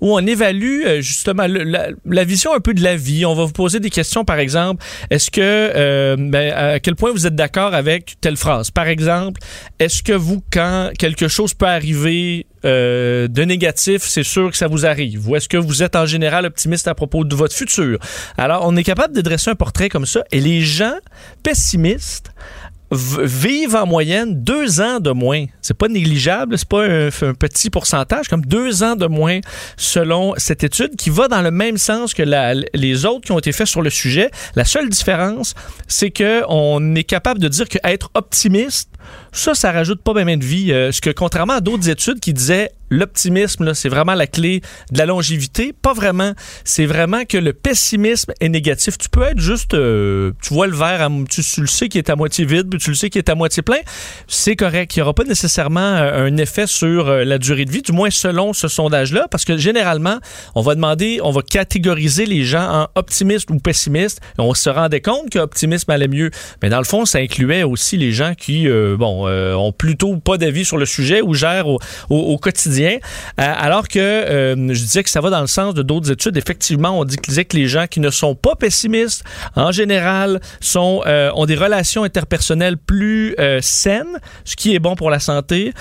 où 0.00 0.14
on 0.14 0.26
évalue 0.26 0.82
euh, 0.84 1.00
justement 1.00 1.46
la, 1.46 2.24
vision 2.24 2.54
un 2.54 2.60
peu 2.60 2.74
de 2.74 2.82
la 2.82 2.96
vie. 2.96 3.24
On 3.24 3.34
va 3.34 3.44
vous 3.44 3.52
poser 3.52 3.80
des 3.80 3.90
questions, 3.90 4.24
par 4.24 4.38
exemple, 4.38 4.84
est-ce 5.10 5.30
que, 5.30 5.40
euh, 5.40 6.16
ben, 6.18 6.52
à 6.52 6.80
quel 6.80 6.96
point 6.96 7.12
vous 7.12 7.26
êtes 7.26 7.34
d'accord 7.34 7.74
avec 7.74 8.16
telle 8.20 8.36
phrase? 8.36 8.70
Par 8.70 8.88
exemple, 8.88 9.40
est-ce 9.78 10.02
que 10.02 10.12
vous, 10.12 10.42
quand 10.52 10.90
quelque 10.98 11.28
chose 11.28 11.54
peut 11.54 11.66
arriver 11.66 12.46
euh, 12.64 13.28
de 13.28 13.42
négatif, 13.42 14.02
c'est 14.02 14.24
sûr 14.24 14.50
que 14.50 14.56
ça 14.56 14.66
vous 14.66 14.86
arrive? 14.86 15.28
Ou 15.28 15.36
est-ce 15.36 15.48
que 15.48 15.56
vous 15.56 15.82
êtes 15.82 15.96
en 15.96 16.06
général 16.06 16.46
optimiste 16.46 16.88
à 16.88 16.94
propos 16.94 17.24
de 17.24 17.34
votre 17.34 17.54
futur? 17.54 17.98
Alors, 18.36 18.62
on 18.64 18.76
est 18.76 18.84
capable 18.84 19.14
de 19.14 19.20
dresser 19.20 19.50
un 19.50 19.54
portrait 19.54 19.88
comme 19.88 20.06
ça 20.06 20.22
et 20.32 20.40
les 20.40 20.60
gens 20.60 20.96
pessimistes 21.42 22.32
vivent 22.90 23.74
en 23.74 23.86
moyenne 23.86 24.42
deux 24.42 24.80
ans 24.80 25.00
de 25.00 25.10
moins. 25.10 25.46
C'est 25.60 25.76
pas 25.76 25.88
négligeable, 25.88 26.56
c'est 26.56 26.68
pas 26.68 26.84
un, 26.84 27.10
petit 27.34 27.70
pourcentage, 27.70 28.28
comme 28.28 28.44
deux 28.44 28.82
ans 28.82 28.96
de 28.96 29.06
moins 29.06 29.40
selon 29.76 30.34
cette 30.36 30.62
étude 30.62 30.96
qui 30.96 31.10
va 31.10 31.28
dans 31.28 31.42
le 31.42 31.50
même 31.50 31.78
sens 31.78 32.14
que 32.14 32.22
les 32.74 33.04
autres 33.04 33.26
qui 33.26 33.32
ont 33.32 33.38
été 33.38 33.52
faits 33.52 33.66
sur 33.66 33.82
le 33.82 33.90
sujet. 33.90 34.30
La 34.54 34.64
seule 34.64 34.88
différence, 34.88 35.54
c'est 35.88 36.10
que 36.10 36.42
on 36.48 36.94
est 36.94 37.04
capable 37.04 37.40
de 37.40 37.48
dire 37.48 37.68
que 37.68 37.78
être 37.84 38.10
optimiste, 38.14 38.90
ça, 39.32 39.54
ça 39.54 39.70
rajoute 39.70 40.02
pas 40.02 40.14
bien 40.14 40.36
de 40.36 40.44
vie. 40.44 40.72
Euh, 40.72 40.90
que 41.02 41.10
contrairement 41.10 41.54
à 41.54 41.60
d'autres 41.60 41.88
études 41.88 42.20
qui 42.20 42.32
disaient 42.32 42.70
l'optimisme, 42.88 43.74
c'est 43.74 43.88
vraiment 43.88 44.14
la 44.14 44.28
clé 44.28 44.60
de 44.92 44.98
la 44.98 45.06
longévité, 45.06 45.72
pas 45.72 45.92
vraiment. 45.92 46.32
C'est 46.64 46.86
vraiment 46.86 47.24
que 47.24 47.36
le 47.36 47.52
pessimisme 47.52 48.32
est 48.40 48.48
négatif. 48.48 48.96
Tu 48.96 49.08
peux 49.08 49.22
être 49.22 49.40
juste, 49.40 49.74
euh, 49.74 50.30
tu 50.40 50.54
vois 50.54 50.68
le 50.68 50.76
verre, 50.76 51.02
à, 51.02 51.08
tu, 51.28 51.42
le 51.60 51.66
sais 51.66 51.88
qu'il 51.88 51.98
est 51.98 52.10
à 52.10 52.16
moitié 52.16 52.44
vide, 52.44 52.68
puis 52.70 52.78
tu 52.78 52.90
le 52.90 52.96
sais 52.96 53.10
qu'il 53.10 53.18
est 53.18 53.28
à 53.28 53.34
moitié 53.34 53.62
plein. 53.62 53.80
C'est 54.28 54.54
correct. 54.54 54.94
Il 54.94 55.00
n'y 55.00 55.02
aura 55.02 55.14
pas 55.14 55.24
nécessairement 55.24 55.80
euh, 55.80 56.26
un 56.26 56.36
effet 56.36 56.68
sur 56.68 57.10
la 57.10 57.38
durée 57.38 57.64
de 57.64 57.72
vie, 57.72 57.82
du 57.82 57.92
moins 57.92 58.10
selon 58.10 58.52
ce 58.52 58.68
sondage-là, 58.68 59.26
parce 59.30 59.44
que 59.44 59.56
généralement, 59.56 60.18
on 60.54 60.62
va 60.62 60.76
demander, 60.76 61.18
on 61.22 61.32
va 61.32 61.42
catégoriser 61.42 62.24
les 62.24 62.44
gens 62.44 62.68
en 62.70 62.88
optimistes 62.94 63.50
ou 63.50 63.58
pessimistes. 63.58 64.20
On 64.38 64.54
se 64.54 64.70
rendait 64.70 65.00
compte 65.00 65.30
que 65.30 65.38
l'optimisme 65.38 65.90
allait 65.90 66.08
mieux. 66.08 66.30
Mais 66.62 66.68
dans 66.68 66.78
le 66.78 66.84
fond, 66.84 67.04
ça 67.04 67.18
incluait 67.18 67.64
aussi 67.64 67.96
les 67.96 68.12
gens 68.12 68.34
qui, 68.34 68.68
bon, 68.96 69.26
euh, 69.28 69.54
ont 69.54 69.72
plutôt 69.72 70.16
pas 70.16 70.36
d'avis 70.38 70.64
sur 70.64 70.76
le 70.76 70.86
sujet 70.86 71.20
ou 71.22 71.34
gèrent 71.34 71.68
au, 71.68 71.78
au- 72.10 72.16
au 72.34 72.38
quotidien. 72.38 72.96
Euh, 73.40 73.52
alors 73.56 73.88
que 73.88 73.98
euh, 73.98 74.54
je 74.56 74.80
disais 74.80 75.02
que 75.02 75.10
ça 75.10 75.20
va 75.20 75.30
dans 75.30 75.40
le 75.40 75.46
sens 75.46 75.74
de 75.74 75.82
d'autres 75.82 76.10
études. 76.10 76.36
Effectivement, 76.36 76.98
on 76.98 77.04
disait 77.04 77.44
que 77.44 77.56
les 77.56 77.66
gens 77.66 77.86
qui 77.88 78.00
ne 78.00 78.10
sont 78.10 78.34
pas 78.34 78.54
pessimistes, 78.56 79.24
en 79.54 79.72
général, 79.72 80.40
sont, 80.60 81.02
euh, 81.06 81.30
ont 81.34 81.46
des 81.46 81.54
relations 81.56 82.04
interpersonnelles 82.04 82.76
plus 82.76 83.34
euh, 83.38 83.60
saines, 83.62 84.18
ce 84.44 84.56
qui 84.56 84.74
est 84.74 84.78
bon 84.78 84.96
pour 84.96 85.10
la 85.10 85.20
santé, 85.20 85.72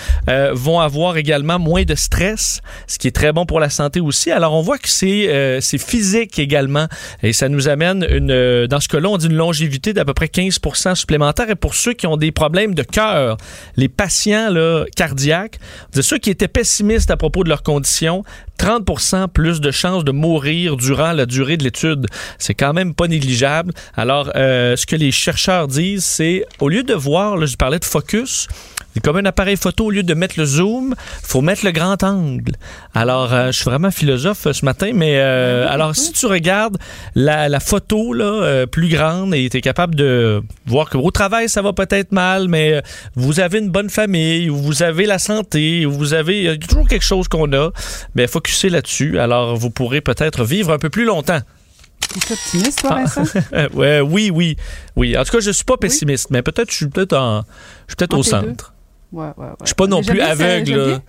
vont 0.53 0.79
avoir 0.79 1.17
également 1.17 1.59
moins 1.59 1.83
de 1.83 1.95
stress, 1.95 2.61
ce 2.87 2.97
qui 2.97 3.07
est 3.07 3.11
très 3.15 3.31
bon 3.31 3.45
pour 3.45 3.59
la 3.59 3.69
santé 3.69 3.99
aussi. 3.99 4.31
Alors, 4.31 4.53
on 4.53 4.61
voit 4.61 4.77
que 4.77 4.89
c'est 4.89 5.77
physique 5.77 6.39
également 6.39 6.87
et 7.23 7.33
ça 7.33 7.49
nous 7.49 7.67
amène, 7.67 8.05
une, 8.09 8.67
dans 8.67 8.79
ce 8.79 8.87
cas-là, 8.87 9.09
on 9.09 9.17
dit 9.17 9.27
une 9.27 9.35
longévité 9.35 9.93
d'à 9.93 10.05
peu 10.05 10.13
près 10.13 10.27
15% 10.27 10.95
supplémentaire. 10.95 11.49
Et 11.49 11.55
pour 11.55 11.75
ceux 11.75 11.93
qui 11.93 12.07
ont 12.07 12.17
des 12.17 12.31
problèmes 12.31 12.73
de 12.73 12.83
cœur, 12.83 13.04
les 13.75 13.89
patients 13.89 14.53
cardiaques, 14.95 15.59
de 15.93 16.01
ceux 16.01 16.17
qui 16.17 16.29
étaient 16.29 16.47
pessimistes 16.47 17.11
à 17.11 17.17
propos 17.17 17.43
de 17.43 17.49
leurs 17.49 17.63
conditions, 17.63 18.23
30% 18.59 19.27
plus 19.27 19.59
de 19.59 19.71
chances 19.71 20.03
de 20.03 20.11
mourir 20.11 20.77
durant 20.77 21.11
la 21.11 21.25
durée 21.25 21.57
de 21.57 21.63
l'étude. 21.63 22.07
C'est 22.39 22.53
quand 22.53 22.73
même 22.73 22.93
pas 22.93 23.07
négligeable. 23.07 23.73
Alors, 23.95 24.31
euh, 24.35 24.75
ce 24.75 24.85
que 24.85 24.95
les 24.95 25.11
chercheurs 25.11 25.67
disent, 25.67 26.05
c'est 26.05 26.45
au 26.59 26.69
lieu 26.69 26.83
de 26.83 26.93
voir, 26.93 27.45
je 27.45 27.57
parlais 27.57 27.79
de 27.79 27.85
focus, 27.85 28.47
comme 29.01 29.17
un 29.17 29.25
appareil 29.25 29.57
photo, 29.57 29.85
au 29.85 29.91
lieu 29.91 30.03
de 30.03 30.13
mettre 30.13 30.35
le 30.37 30.45
zoom, 30.45 30.95
faut 31.23 31.41
mettre 31.41 31.65
le 31.65 31.71
grand 31.71 32.01
angle. 32.03 32.53
Alors, 32.93 33.33
euh, 33.33 33.47
je 33.47 33.51
suis 33.51 33.65
vraiment 33.65 33.91
philosophe 33.91 34.47
euh, 34.47 34.53
ce 34.53 34.65
matin, 34.65 34.91
mais 34.93 35.17
euh, 35.17 35.67
alors 35.69 35.95
si 35.95 36.11
tu 36.13 36.25
regardes 36.25 36.77
la, 37.13 37.49
la 37.49 37.59
photo 37.59 38.13
là, 38.13 38.25
euh, 38.25 38.65
plus 38.65 38.87
grande 38.89 39.33
et 39.33 39.49
tu 39.49 39.57
es 39.57 39.61
capable 39.61 39.95
de 39.95 40.41
voir 40.65 40.89
que 40.89 40.97
au 40.97 41.11
travail, 41.11 41.49
ça 41.49 41.61
va 41.61 41.73
peut-être 41.73 42.11
mal, 42.11 42.47
mais 42.47 42.81
vous 43.15 43.39
avez 43.39 43.59
une 43.59 43.69
bonne 43.69 43.89
famille, 43.89 44.49
ou 44.49 44.57
vous 44.57 44.83
avez 44.83 45.05
la 45.05 45.19
santé, 45.19 45.85
ou 45.85 45.91
vous 45.91 46.13
avez 46.13 46.37
il 46.37 46.43
y 46.43 46.49
a 46.49 46.57
toujours 46.57 46.87
quelque 46.87 47.05
chose 47.05 47.27
qu'on 47.27 47.51
a, 47.53 47.71
mais 48.15 48.27
focussez 48.27 48.69
là-dessus. 48.69 49.19
Alors, 49.19 49.55
vous 49.55 49.69
pourrez 49.69 50.01
peut-être 50.01 50.43
vivre 50.43 50.71
un 50.71 50.79
peu 50.79 50.89
plus 50.89 51.05
longtemps. 51.05 51.39
Tu 52.13 52.19
es 52.19 52.33
optimiste, 52.33 52.81
toi, 52.81 52.95
Vincent? 52.95 53.23
Euh, 53.53 53.69
ouais, 53.73 53.99
oui, 54.01 54.29
oui, 54.33 54.57
oui. 54.95 55.17
En 55.17 55.23
tout 55.23 55.31
cas, 55.31 55.39
je 55.39 55.51
suis 55.51 55.65
pas 55.65 55.77
pessimiste, 55.77 56.29
mais 56.29 56.41
peut-être 56.41 56.69
je 56.69 56.75
suis 56.75 56.87
peut-être 56.87 57.13
en, 57.13 57.41
je 57.87 57.91
suis 57.91 57.95
peut-être 57.97 58.17
au 58.17 58.23
centre. 58.23 58.73
Ouais, 59.11 59.25
ouais, 59.37 59.45
ouais. 59.45 59.53
Je 59.61 59.67
suis 59.67 59.75
pas 59.75 59.87
non 59.87 60.01
plus 60.01 60.19
aveugle. 60.21 61.01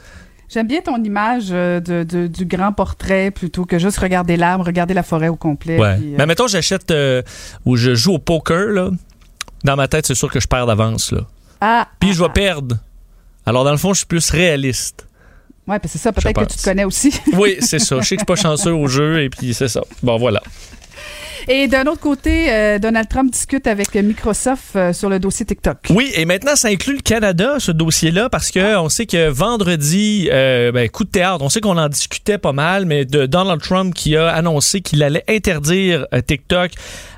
j'aime 0.48 0.66
bien- 0.68 0.80
ton 0.80 1.02
image 1.02 1.46
euh, 1.50 1.80
de, 1.80 2.02
de- 2.04 2.26
du 2.26 2.44
grand 2.46 2.72
portrait 2.72 3.30
plutôt 3.30 3.64
que 3.64 3.78
juste 3.78 3.98
regarder 3.98 4.36
l'arbre, 4.36 4.64
regarder 4.64 4.94
la 4.94 5.02
forêt 5.02 5.28
au 5.28 5.36
complet. 5.36 5.78
Ouais. 5.78 5.96
puis, 5.96 6.12
euh, 6.12 6.16
Mais 6.18 6.26
mettons, 6.26 6.46
j'achète 6.46 6.90
euh, 6.90 7.22
ou 7.64 7.76
je 7.76 7.94
joue 7.94 8.14
au 8.14 8.18
poker, 8.18 8.68
là. 8.68 8.90
Dans 9.64 9.74
ma 9.76 9.88
tête, 9.88 10.06
c'est 10.06 10.14
sûr 10.14 10.30
que 10.30 10.38
je 10.38 10.46
perds 10.46 10.66
d'avance, 10.66 11.10
là. 11.12 11.22
Ah, 11.60 11.88
Puis 11.98 12.12
je 12.12 12.22
vais 12.22 12.28
perdre. 12.28 12.76
Alors, 13.46 13.64
dans 13.64 13.70
le 13.72 13.76
fond, 13.78 13.92
je 13.94 13.98
suis 13.98 14.06
plus 14.06 14.30
réaliste. 14.30 15.06
ouais, 15.66 15.78
puis 15.78 15.88
c'est 15.88 15.98
ça, 15.98 16.12
peut-être 16.12 16.38
que 16.46 16.52
tu 16.52 16.58
te 16.58 16.62
connais 16.64 16.84
aussi. 16.84 17.12
Oui, 17.32 17.56
c'est 17.60 17.78
ça. 17.78 17.98
Je 18.00 18.06
sais 18.06 18.16
que 18.16 18.20
je 18.20 18.24
suis 18.24 18.24
pas 18.26 18.36
chanceux 18.36 18.72
au 18.74 18.86
jeu, 18.86 19.22
et 19.22 19.30
puis 19.30 19.54
c'est 19.54 19.68
ça. 19.68 19.80
Bon, 20.02 20.16
voilà. 20.18 20.42
Et 21.48 21.68
d'un 21.68 21.86
autre 21.86 22.00
côté, 22.00 22.52
euh, 22.52 22.80
Donald 22.80 23.08
Trump 23.08 23.30
discute 23.30 23.68
avec 23.68 23.94
Microsoft 23.94 24.74
euh, 24.74 24.92
sur 24.92 25.08
le 25.08 25.20
dossier 25.20 25.46
TikTok. 25.46 25.78
Oui, 25.90 26.10
et 26.16 26.24
maintenant, 26.24 26.56
ça 26.56 26.68
inclut 26.68 26.94
le 26.94 27.00
Canada, 27.00 27.56
ce 27.60 27.70
dossier-là, 27.70 28.28
parce 28.28 28.50
que 28.50 28.76
on 28.76 28.88
sait 28.88 29.06
que 29.06 29.28
vendredi, 29.28 30.28
euh, 30.32 30.72
ben, 30.72 30.88
coup 30.88 31.04
de 31.04 31.10
théâtre, 31.10 31.44
on 31.44 31.48
sait 31.48 31.60
qu'on 31.60 31.78
en 31.78 31.88
discutait 31.88 32.38
pas 32.38 32.52
mal, 32.52 32.84
mais 32.84 33.04
de 33.04 33.26
Donald 33.26 33.62
Trump 33.62 33.94
qui 33.94 34.16
a 34.16 34.28
annoncé 34.28 34.80
qu'il 34.80 35.04
allait 35.04 35.24
interdire 35.28 36.06
euh, 36.12 36.20
TikTok 36.20 36.72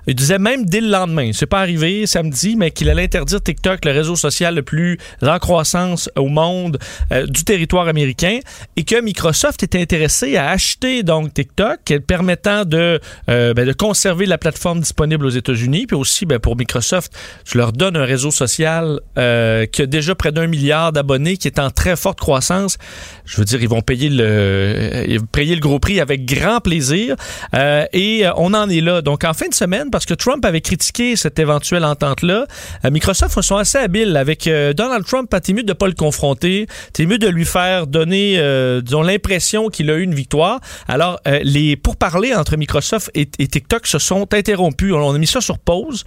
Il 0.09 0.15
disait 0.15 0.39
même 0.39 0.65
dès 0.65 0.81
le 0.81 0.89
lendemain, 0.89 1.33
c'est 1.35 1.45
pas 1.45 1.61
arrivé 1.61 2.07
samedi, 2.07 2.57
mais 2.57 2.71
qu'il 2.71 2.89
allait 2.89 3.03
interdire 3.03 3.43
TikTok, 3.43 3.85
le 3.85 3.93
réseau 3.93 4.17
social 4.17 4.55
le 4.55 4.63
plus 4.63 4.99
en 5.21 5.39
croissance 5.39 6.09
au 6.17 6.29
monde 6.29 6.79
euh, 7.13 7.27
du 7.27 7.45
territoire 7.45 7.89
américain, 7.89 8.39
et 8.77 8.85
que 8.85 8.99
Microsoft 9.03 9.63
était 9.63 9.83
intéressé 9.83 10.39
à 10.39 10.49
acheter 10.49 11.03
donc 11.03 11.35
TikTok, 11.35 11.81
permettant 12.07 12.65
de, 12.65 12.99
euh, 13.29 13.53
ben, 13.53 13.75
conserver 13.75 14.25
la 14.25 14.39
plateforme 14.39 14.81
disponible 14.81 15.27
aux 15.27 15.31
États-Unis, 15.31 15.87
puis 15.87 15.97
aussi 15.97 16.25
ben, 16.25 16.39
pour 16.39 16.57
Microsoft, 16.57 17.13
je 17.45 17.59
leur 17.59 17.73
donne 17.73 17.95
un 17.95 18.07
réseau 18.07 18.31
social 18.31 19.01
euh, 19.19 19.67
qui 19.67 19.83
a 19.83 19.87
déjà 19.87 20.15
près 20.15 20.33
d'un 20.33 20.47
milliard 20.47 20.91
d'abonnés, 20.91 21.37
qui 21.37 21.49
est 21.49 21.59
en 21.59 21.71
très 21.71 21.97
forte 21.97 22.19
croissance. 22.19 22.79
Je 23.27 23.37
veux 23.37 23.45
dire, 23.45 23.61
ils 23.61 23.69
vont 23.69 23.83
payer 23.83 24.09
le, 24.09 25.19
payer 25.33 25.55
le 25.55 25.61
gros 25.61 25.81
prix 25.81 26.01
avec 26.01 26.25
grand 26.25 26.61
plaisir, 26.61 27.15
et 27.53 28.25
on 28.39 28.55
en 28.55 28.71
est 28.71 28.81
là. 28.81 29.03
Donc 29.03 29.25
en 29.25 29.35
fin 29.35 29.49
de 29.49 29.55
semaine, 29.55 29.91
parce 29.99 30.07
que 30.07 30.15
Trump 30.15 30.45
avait 30.45 30.61
critiqué 30.61 31.17
cette 31.17 31.41
éventuelle 31.41 31.85
entente-là, 31.85 32.47
Microsoft 32.89 33.41
sont 33.43 33.57
assez 33.57 33.79
habiles 33.79 34.17
avec 34.17 34.49
Donald 34.77 35.05
Trump. 35.05 35.29
T'es 35.43 35.53
mieux 35.53 35.65
de 35.65 35.73
pas 35.73 35.89
le 35.89 35.95
confronter, 35.95 36.69
t'es 36.93 37.05
mieux 37.05 37.19
de 37.19 37.27
lui 37.27 37.45
faire 37.45 37.89
donner, 37.89 38.41
disons, 38.81 39.03
l'impression 39.03 39.71
qu'il 39.71 39.91
a 39.91 39.95
eu 39.95 40.03
une 40.03 40.15
victoire. 40.15 40.61
Alors 40.87 41.19
les 41.43 41.75
pourparlers 41.75 42.33
entre 42.33 42.57
Microsoft 42.57 43.11
et, 43.17 43.27
TikTok 43.27 43.89
se 43.89 43.99
sont 43.99 44.33
interrompus. 44.33 44.93
On 44.93 45.13
a 45.13 45.19
mis 45.19 45.27
ça 45.27 45.41
sur 45.41 45.59
pause. 45.59 46.05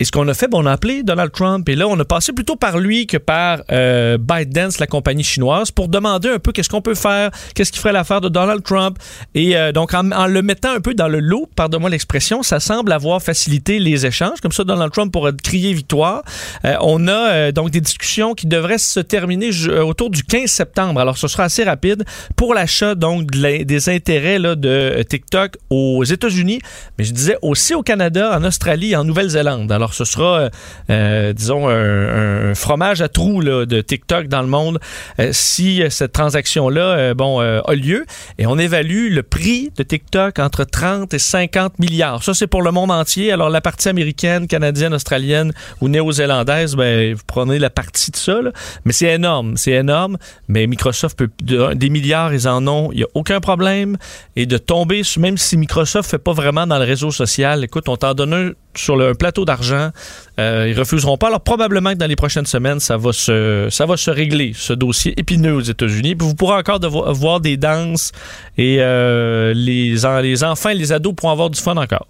Et 0.00 0.04
ce 0.04 0.10
qu'on 0.10 0.26
a 0.26 0.34
fait, 0.34 0.48
ben, 0.48 0.58
on 0.58 0.66
a 0.66 0.72
appelé 0.72 1.04
Donald 1.04 1.30
Trump 1.30 1.68
et 1.68 1.76
là, 1.76 1.86
on 1.86 1.98
a 2.00 2.04
passé 2.04 2.32
plutôt 2.32 2.56
par 2.56 2.78
lui 2.78 3.06
que 3.06 3.16
par 3.16 3.62
euh, 3.70 4.18
ByteDance, 4.18 4.80
la 4.80 4.88
compagnie 4.88 5.22
chinoise, 5.22 5.70
pour 5.70 5.86
demander 5.88 6.28
un 6.28 6.40
peu 6.40 6.50
qu'est-ce 6.50 6.68
qu'on 6.68 6.82
peut 6.82 6.96
faire, 6.96 7.30
qu'est-ce 7.54 7.70
qui 7.70 7.78
ferait 7.78 7.92
l'affaire 7.92 8.20
de 8.20 8.28
Donald 8.28 8.64
Trump. 8.64 8.98
Et 9.34 9.56
euh, 9.56 9.70
donc, 9.70 9.94
en, 9.94 10.26
le 10.26 10.42
mettant 10.42 10.72
un 10.72 10.80
peu 10.80 10.94
dans 10.94 11.06
le 11.06 11.20
lot, 11.20 11.48
pardonne-moi 11.54 11.90
l'expression, 11.90 12.42
ça 12.42 12.58
semble 12.58 12.90
avoir 12.90 13.22
facilité 13.22 13.78
les 13.78 14.04
échanges. 14.04 14.40
Comme 14.40 14.50
ça, 14.50 14.64
Donald 14.64 14.92
Trump 14.92 15.12
pourrait 15.12 15.32
crier 15.40 15.72
victoire. 15.72 16.24
Euh, 16.64 16.74
on 16.80 17.06
a 17.06 17.30
euh, 17.30 17.52
donc 17.52 17.70
des 17.70 17.80
discussions 17.80 18.34
qui 18.34 18.48
devraient 18.48 18.78
se 18.78 18.98
terminer 18.98 19.50
autour 19.80 20.10
du 20.10 20.24
15 20.24 20.50
septembre. 20.50 21.00
Alors, 21.00 21.18
ce 21.18 21.28
sera 21.28 21.44
assez 21.44 21.62
rapide 21.62 22.04
pour 22.34 22.52
l'achat 22.54 22.96
donc 22.96 23.30
de 23.30 23.44
des 23.64 23.88
intérêts 23.90 24.38
de 24.38 25.02
TikTok 25.08 25.58
aux 25.68 26.02
États-Unis, 26.02 26.60
mais 26.98 27.04
je 27.04 27.12
disais 27.12 27.36
aussi 27.42 27.74
au 27.74 27.82
Canada, 27.82 28.36
en 28.36 28.42
Australie 28.42 28.96
en 28.96 29.04
Nouvelle-Zélande. 29.04 29.70
Alors, 29.84 29.92
ce 29.92 30.06
sera, 30.06 30.38
euh, 30.38 30.50
euh, 30.88 31.32
disons, 31.34 31.68
un, 31.68 32.54
fromage 32.54 33.02
à 33.02 33.08
trous 33.10 33.42
de 33.44 33.80
TikTok 33.82 34.28
dans 34.28 34.40
le 34.40 34.48
monde 34.48 34.78
euh, 35.20 35.28
si 35.32 35.82
cette 35.90 36.12
transaction-là, 36.12 37.12
a 37.12 37.74
lieu. 37.74 38.06
Et 38.38 38.46
on 38.46 38.58
évalue 38.58 39.12
le 39.12 39.22
prix 39.22 39.70
de 39.76 39.82
TikTok 39.82 40.38
entre 40.38 40.64
30 40.64 41.12
et 41.12 41.18
50 41.18 41.78
milliards. 41.80 42.22
Ça, 42.22 42.32
c'est 42.32 42.46
pour 42.46 42.62
le 42.62 42.70
monde 42.70 42.90
entier. 42.90 43.30
Alors, 43.30 43.50
la 43.50 43.60
partie 43.60 43.90
américaine, 43.90 44.46
canadienne, 44.46 44.94
australienne 44.94 45.52
ou 45.82 45.88
néo-zélandaise, 45.88 46.76
ben, 46.76 47.12
vous 47.12 47.22
prenez 47.26 47.58
la 47.58 47.68
partie 47.68 48.10
de 48.10 48.16
ça. 48.16 48.38
Mais 48.86 48.94
c'est 48.94 49.12
énorme, 49.12 49.58
c'est 49.58 49.72
énorme. 49.72 50.16
Mais 50.48 50.66
Microsoft 50.66 51.18
peut, 51.18 51.30
des 51.74 51.90
milliards, 51.90 52.32
ils 52.32 52.48
en 52.48 52.66
ont. 52.66 52.90
Il 52.92 52.98
n'y 52.98 53.04
a 53.04 53.08
aucun 53.12 53.40
problème. 53.40 53.98
Et 54.34 54.46
de 54.46 54.56
tomber, 54.56 55.02
même 55.18 55.36
si 55.36 55.58
Microsoft 55.58 56.10
fait 56.10 56.18
pas 56.18 56.32
vraiment 56.32 56.66
dans 56.66 56.78
le 56.78 56.84
réseau 56.84 57.10
social, 57.10 57.62
écoute, 57.64 57.90
on 57.90 57.98
t'en 57.98 58.14
donne 58.14 58.32
un 58.32 58.50
sur 58.76 58.96
le 58.96 59.14
plateau 59.14 59.44
d'argent. 59.44 59.90
Euh, 60.38 60.68
ils 60.68 60.78
refuseront 60.78 61.16
pas. 61.16 61.28
Alors 61.28 61.40
probablement 61.40 61.92
que 61.92 61.98
dans 61.98 62.06
les 62.06 62.16
prochaines 62.16 62.46
semaines, 62.46 62.80
ça 62.80 62.96
va 62.96 63.12
se, 63.12 63.68
ça 63.70 63.86
va 63.86 63.96
se 63.96 64.10
régler, 64.10 64.52
ce 64.54 64.72
dossier 64.72 65.18
épineux 65.18 65.54
aux 65.54 65.60
États-Unis. 65.60 66.14
Vous 66.18 66.34
pourrez 66.34 66.56
encore 66.56 66.80
voir 67.14 67.40
des 67.40 67.56
danses 67.56 68.12
et 68.58 68.76
euh, 68.80 69.52
les, 69.54 69.96
les 70.22 70.44
enfants 70.44 70.70
et 70.70 70.74
les 70.74 70.92
ados 70.92 71.14
pourront 71.14 71.32
avoir 71.32 71.50
du 71.50 71.60
fun 71.60 71.76
encore. 71.76 72.06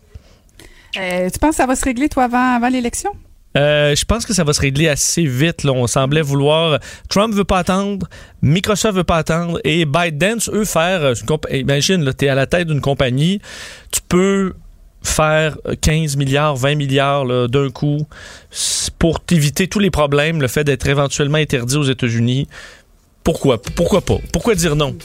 Euh, 0.97 1.29
tu 1.29 1.39
penses 1.39 1.51
que 1.51 1.57
ça 1.57 1.67
va 1.67 1.77
se 1.77 1.85
régler, 1.85 2.09
toi, 2.09 2.25
avant, 2.25 2.57
avant 2.57 2.69
l'élection? 2.69 3.11
Euh, 3.57 3.95
je 3.95 4.05
pense 4.05 4.27
que 4.27 4.35
ça 4.35 4.43
va 4.43 4.53
se 4.53 4.61
régler 4.61 4.89
assez 4.89 5.25
vite. 5.25 5.63
Là. 5.63 5.73
On 5.73 5.87
semblait 5.87 6.23
vouloir. 6.23 6.81
Trump 7.09 7.35
veut 7.35 7.45
pas 7.45 7.59
attendre, 7.59 8.09
Microsoft 8.43 8.97
veut 8.97 9.05
pas 9.05 9.19
attendre, 9.19 9.61
et 9.65 9.85
ByteDance, 9.85 10.51
eux, 10.53 10.65
faire. 10.65 11.13
Imagine, 11.51 12.13
tu 12.17 12.25
es 12.25 12.29
à 12.29 12.35
la 12.35 12.47
tête 12.47 12.69
d'une 12.69 12.81
compagnie, 12.81 13.41
tu 13.93 14.01
peux 14.09 14.55
faire 15.05 15.57
15 15.81 16.17
milliards, 16.17 16.57
20 16.57 16.75
milliards 16.75 17.49
d'un 17.49 17.71
coup 17.71 18.07
pour 18.99 19.21
éviter 19.31 19.69
tous 19.69 19.79
les 19.79 19.91
problèmes, 19.91 20.41
le 20.41 20.49
fait 20.49 20.65
d'être 20.65 20.89
éventuellement 20.89 21.39
interdit 21.39 21.77
aux 21.77 21.85
États-Unis. 21.85 22.49
Pourquoi? 23.23 23.61
Pourquoi 23.61 24.01
pas? 24.01 24.19
Pourquoi 24.33 24.55
dire 24.55 24.77
non? 24.77 24.97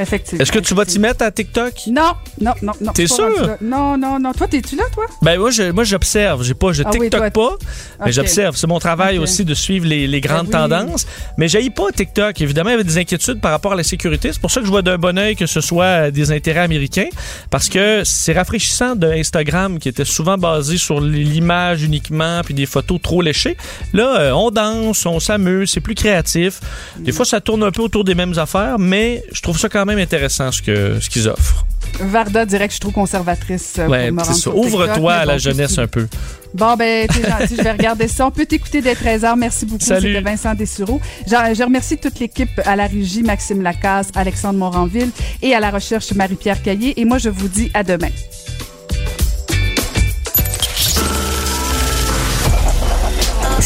Effectivement. 0.00 0.42
Est-ce 0.42 0.52
que 0.52 0.58
tu 0.58 0.74
vas 0.74 0.84
t'y 0.84 0.98
mettre 0.98 1.24
à 1.24 1.30
TikTok? 1.30 1.74
Non, 1.88 2.12
non, 2.40 2.52
non, 2.62 2.72
non. 2.80 2.92
T'es 2.92 3.06
sûr? 3.06 3.56
Non, 3.60 3.96
non, 3.96 4.18
non. 4.18 4.32
Toi, 4.32 4.48
t'es-tu 4.48 4.76
là, 4.76 4.84
toi? 4.92 5.06
Ben, 5.22 5.38
moi, 5.38 5.50
je, 5.50 5.70
moi, 5.70 5.84
j'observe. 5.84 6.42
J'ai 6.42 6.54
pas, 6.54 6.72
je 6.72 6.82
ah 6.84 6.90
TikTok 6.90 7.32
pas, 7.32 7.56
mais 8.04 8.12
j'observe. 8.12 8.56
C'est 8.56 8.66
mon 8.66 8.78
travail 8.78 9.18
aussi 9.18 9.44
de 9.44 9.54
suivre 9.54 9.86
les, 9.86 10.06
les 10.06 10.20
grandes 10.20 10.48
ben 10.48 10.68
tendances. 10.68 11.06
Mais 11.36 11.48
j'aille 11.48 11.70
pas 11.70 11.90
TikTok. 11.92 12.40
Évidemment, 12.40 12.70
il 12.70 12.72
y 12.72 12.74
avait 12.74 12.84
des 12.84 12.98
inquiétudes 12.98 13.40
par 13.40 13.50
rapport 13.50 13.72
à 13.72 13.76
la 13.76 13.82
sécurité. 13.82 14.32
C'est 14.32 14.40
pour 14.40 14.50
ça 14.50 14.60
que 14.60 14.66
je 14.66 14.70
vois 14.70 14.82
d'un 14.82 14.96
bon 14.98 15.18
oeil 15.18 15.36
que 15.36 15.46
ce 15.46 15.60
soit 15.60 16.10
des 16.10 16.32
intérêts 16.32 16.60
américains. 16.60 17.08
Parce 17.50 17.68
que 17.68 18.02
c'est 18.04 18.32
rafraîchissant 18.32 18.96
de 18.96 19.06
Instagram 19.06 19.78
qui 19.78 19.88
était 19.88 20.04
souvent 20.04 20.38
basé 20.38 20.78
sur 20.78 21.00
l'image 21.00 21.82
uniquement 21.82 22.40
puis 22.44 22.54
des 22.54 22.66
photos 22.66 23.00
trop 23.02 23.22
léchées. 23.22 23.56
Là, 23.92 24.20
euh, 24.20 24.32
on 24.32 24.50
danse, 24.50 25.04
on 25.06 25.20
s'amuse, 25.20 25.70
c'est 25.70 25.80
plus 25.80 25.94
créatif. 25.94 26.60
Des 26.98 27.12
fois, 27.12 27.24
ça 27.24 27.40
tourne 27.40 27.62
un 27.62 27.70
peu 27.70 27.82
autour 27.82 28.04
des 28.04 28.14
mêmes 28.14 28.38
affaires, 28.38 28.78
mais 28.78 29.24
je 29.32 29.42
trouve 29.42 29.58
ça 29.58 29.68
quand 29.68 29.84
même 29.84 29.89
intéressant 29.98 30.52
ce 30.52 30.62
qu'ils 30.62 30.98
ce 31.00 31.08
qu'ils 31.08 31.28
offrent. 31.28 31.64
Varda 31.98 32.46
dirait 32.46 32.66
que 32.66 32.72
je 32.72 32.76
suis 32.76 32.80
trop 32.80 32.90
conservatrice. 32.90 33.76
Euh, 33.78 33.88
ouais, 33.88 34.10
Ouvre-toi 34.54 35.12
à 35.12 35.24
la 35.24 35.38
jeunesse 35.38 35.78
un 35.78 35.86
peu. 35.86 36.06
Bon, 36.54 36.74
ben, 36.76 37.06
t'es 37.06 37.28
gentil, 37.28 37.56
je 37.56 37.62
vais 37.62 37.70
regarder 37.78 38.08
ça. 38.08 38.26
On 38.26 38.30
peut 38.30 38.46
t'écouter 38.46 38.80
dès 38.80 38.94
13h. 38.94 39.36
Merci 39.36 39.66
beaucoup. 39.66 39.84
C'était 39.84 40.20
Vincent 40.20 40.54
Dessureau. 40.54 41.00
Je, 41.26 41.30
je, 41.30 41.62
remercie 41.62 41.98
toute 41.98 42.18
l'équipe 42.18 42.60
à 42.64 42.76
la 42.76 42.86
régie, 42.86 43.22
Maxime 43.22 43.62
Lacasse, 43.62 44.08
Alexandre 44.14 44.58
Moranville 44.58 45.10
et 45.42 45.54
à 45.54 45.60
la 45.60 45.70
recherche 45.70 46.12
Marie-Pierre 46.12 46.62
Caillé. 46.62 47.00
Et 47.00 47.04
moi, 47.04 47.18
je 47.18 47.28
vous 47.28 47.48
dis 47.48 47.70
à 47.74 47.84
demain. 47.84 48.10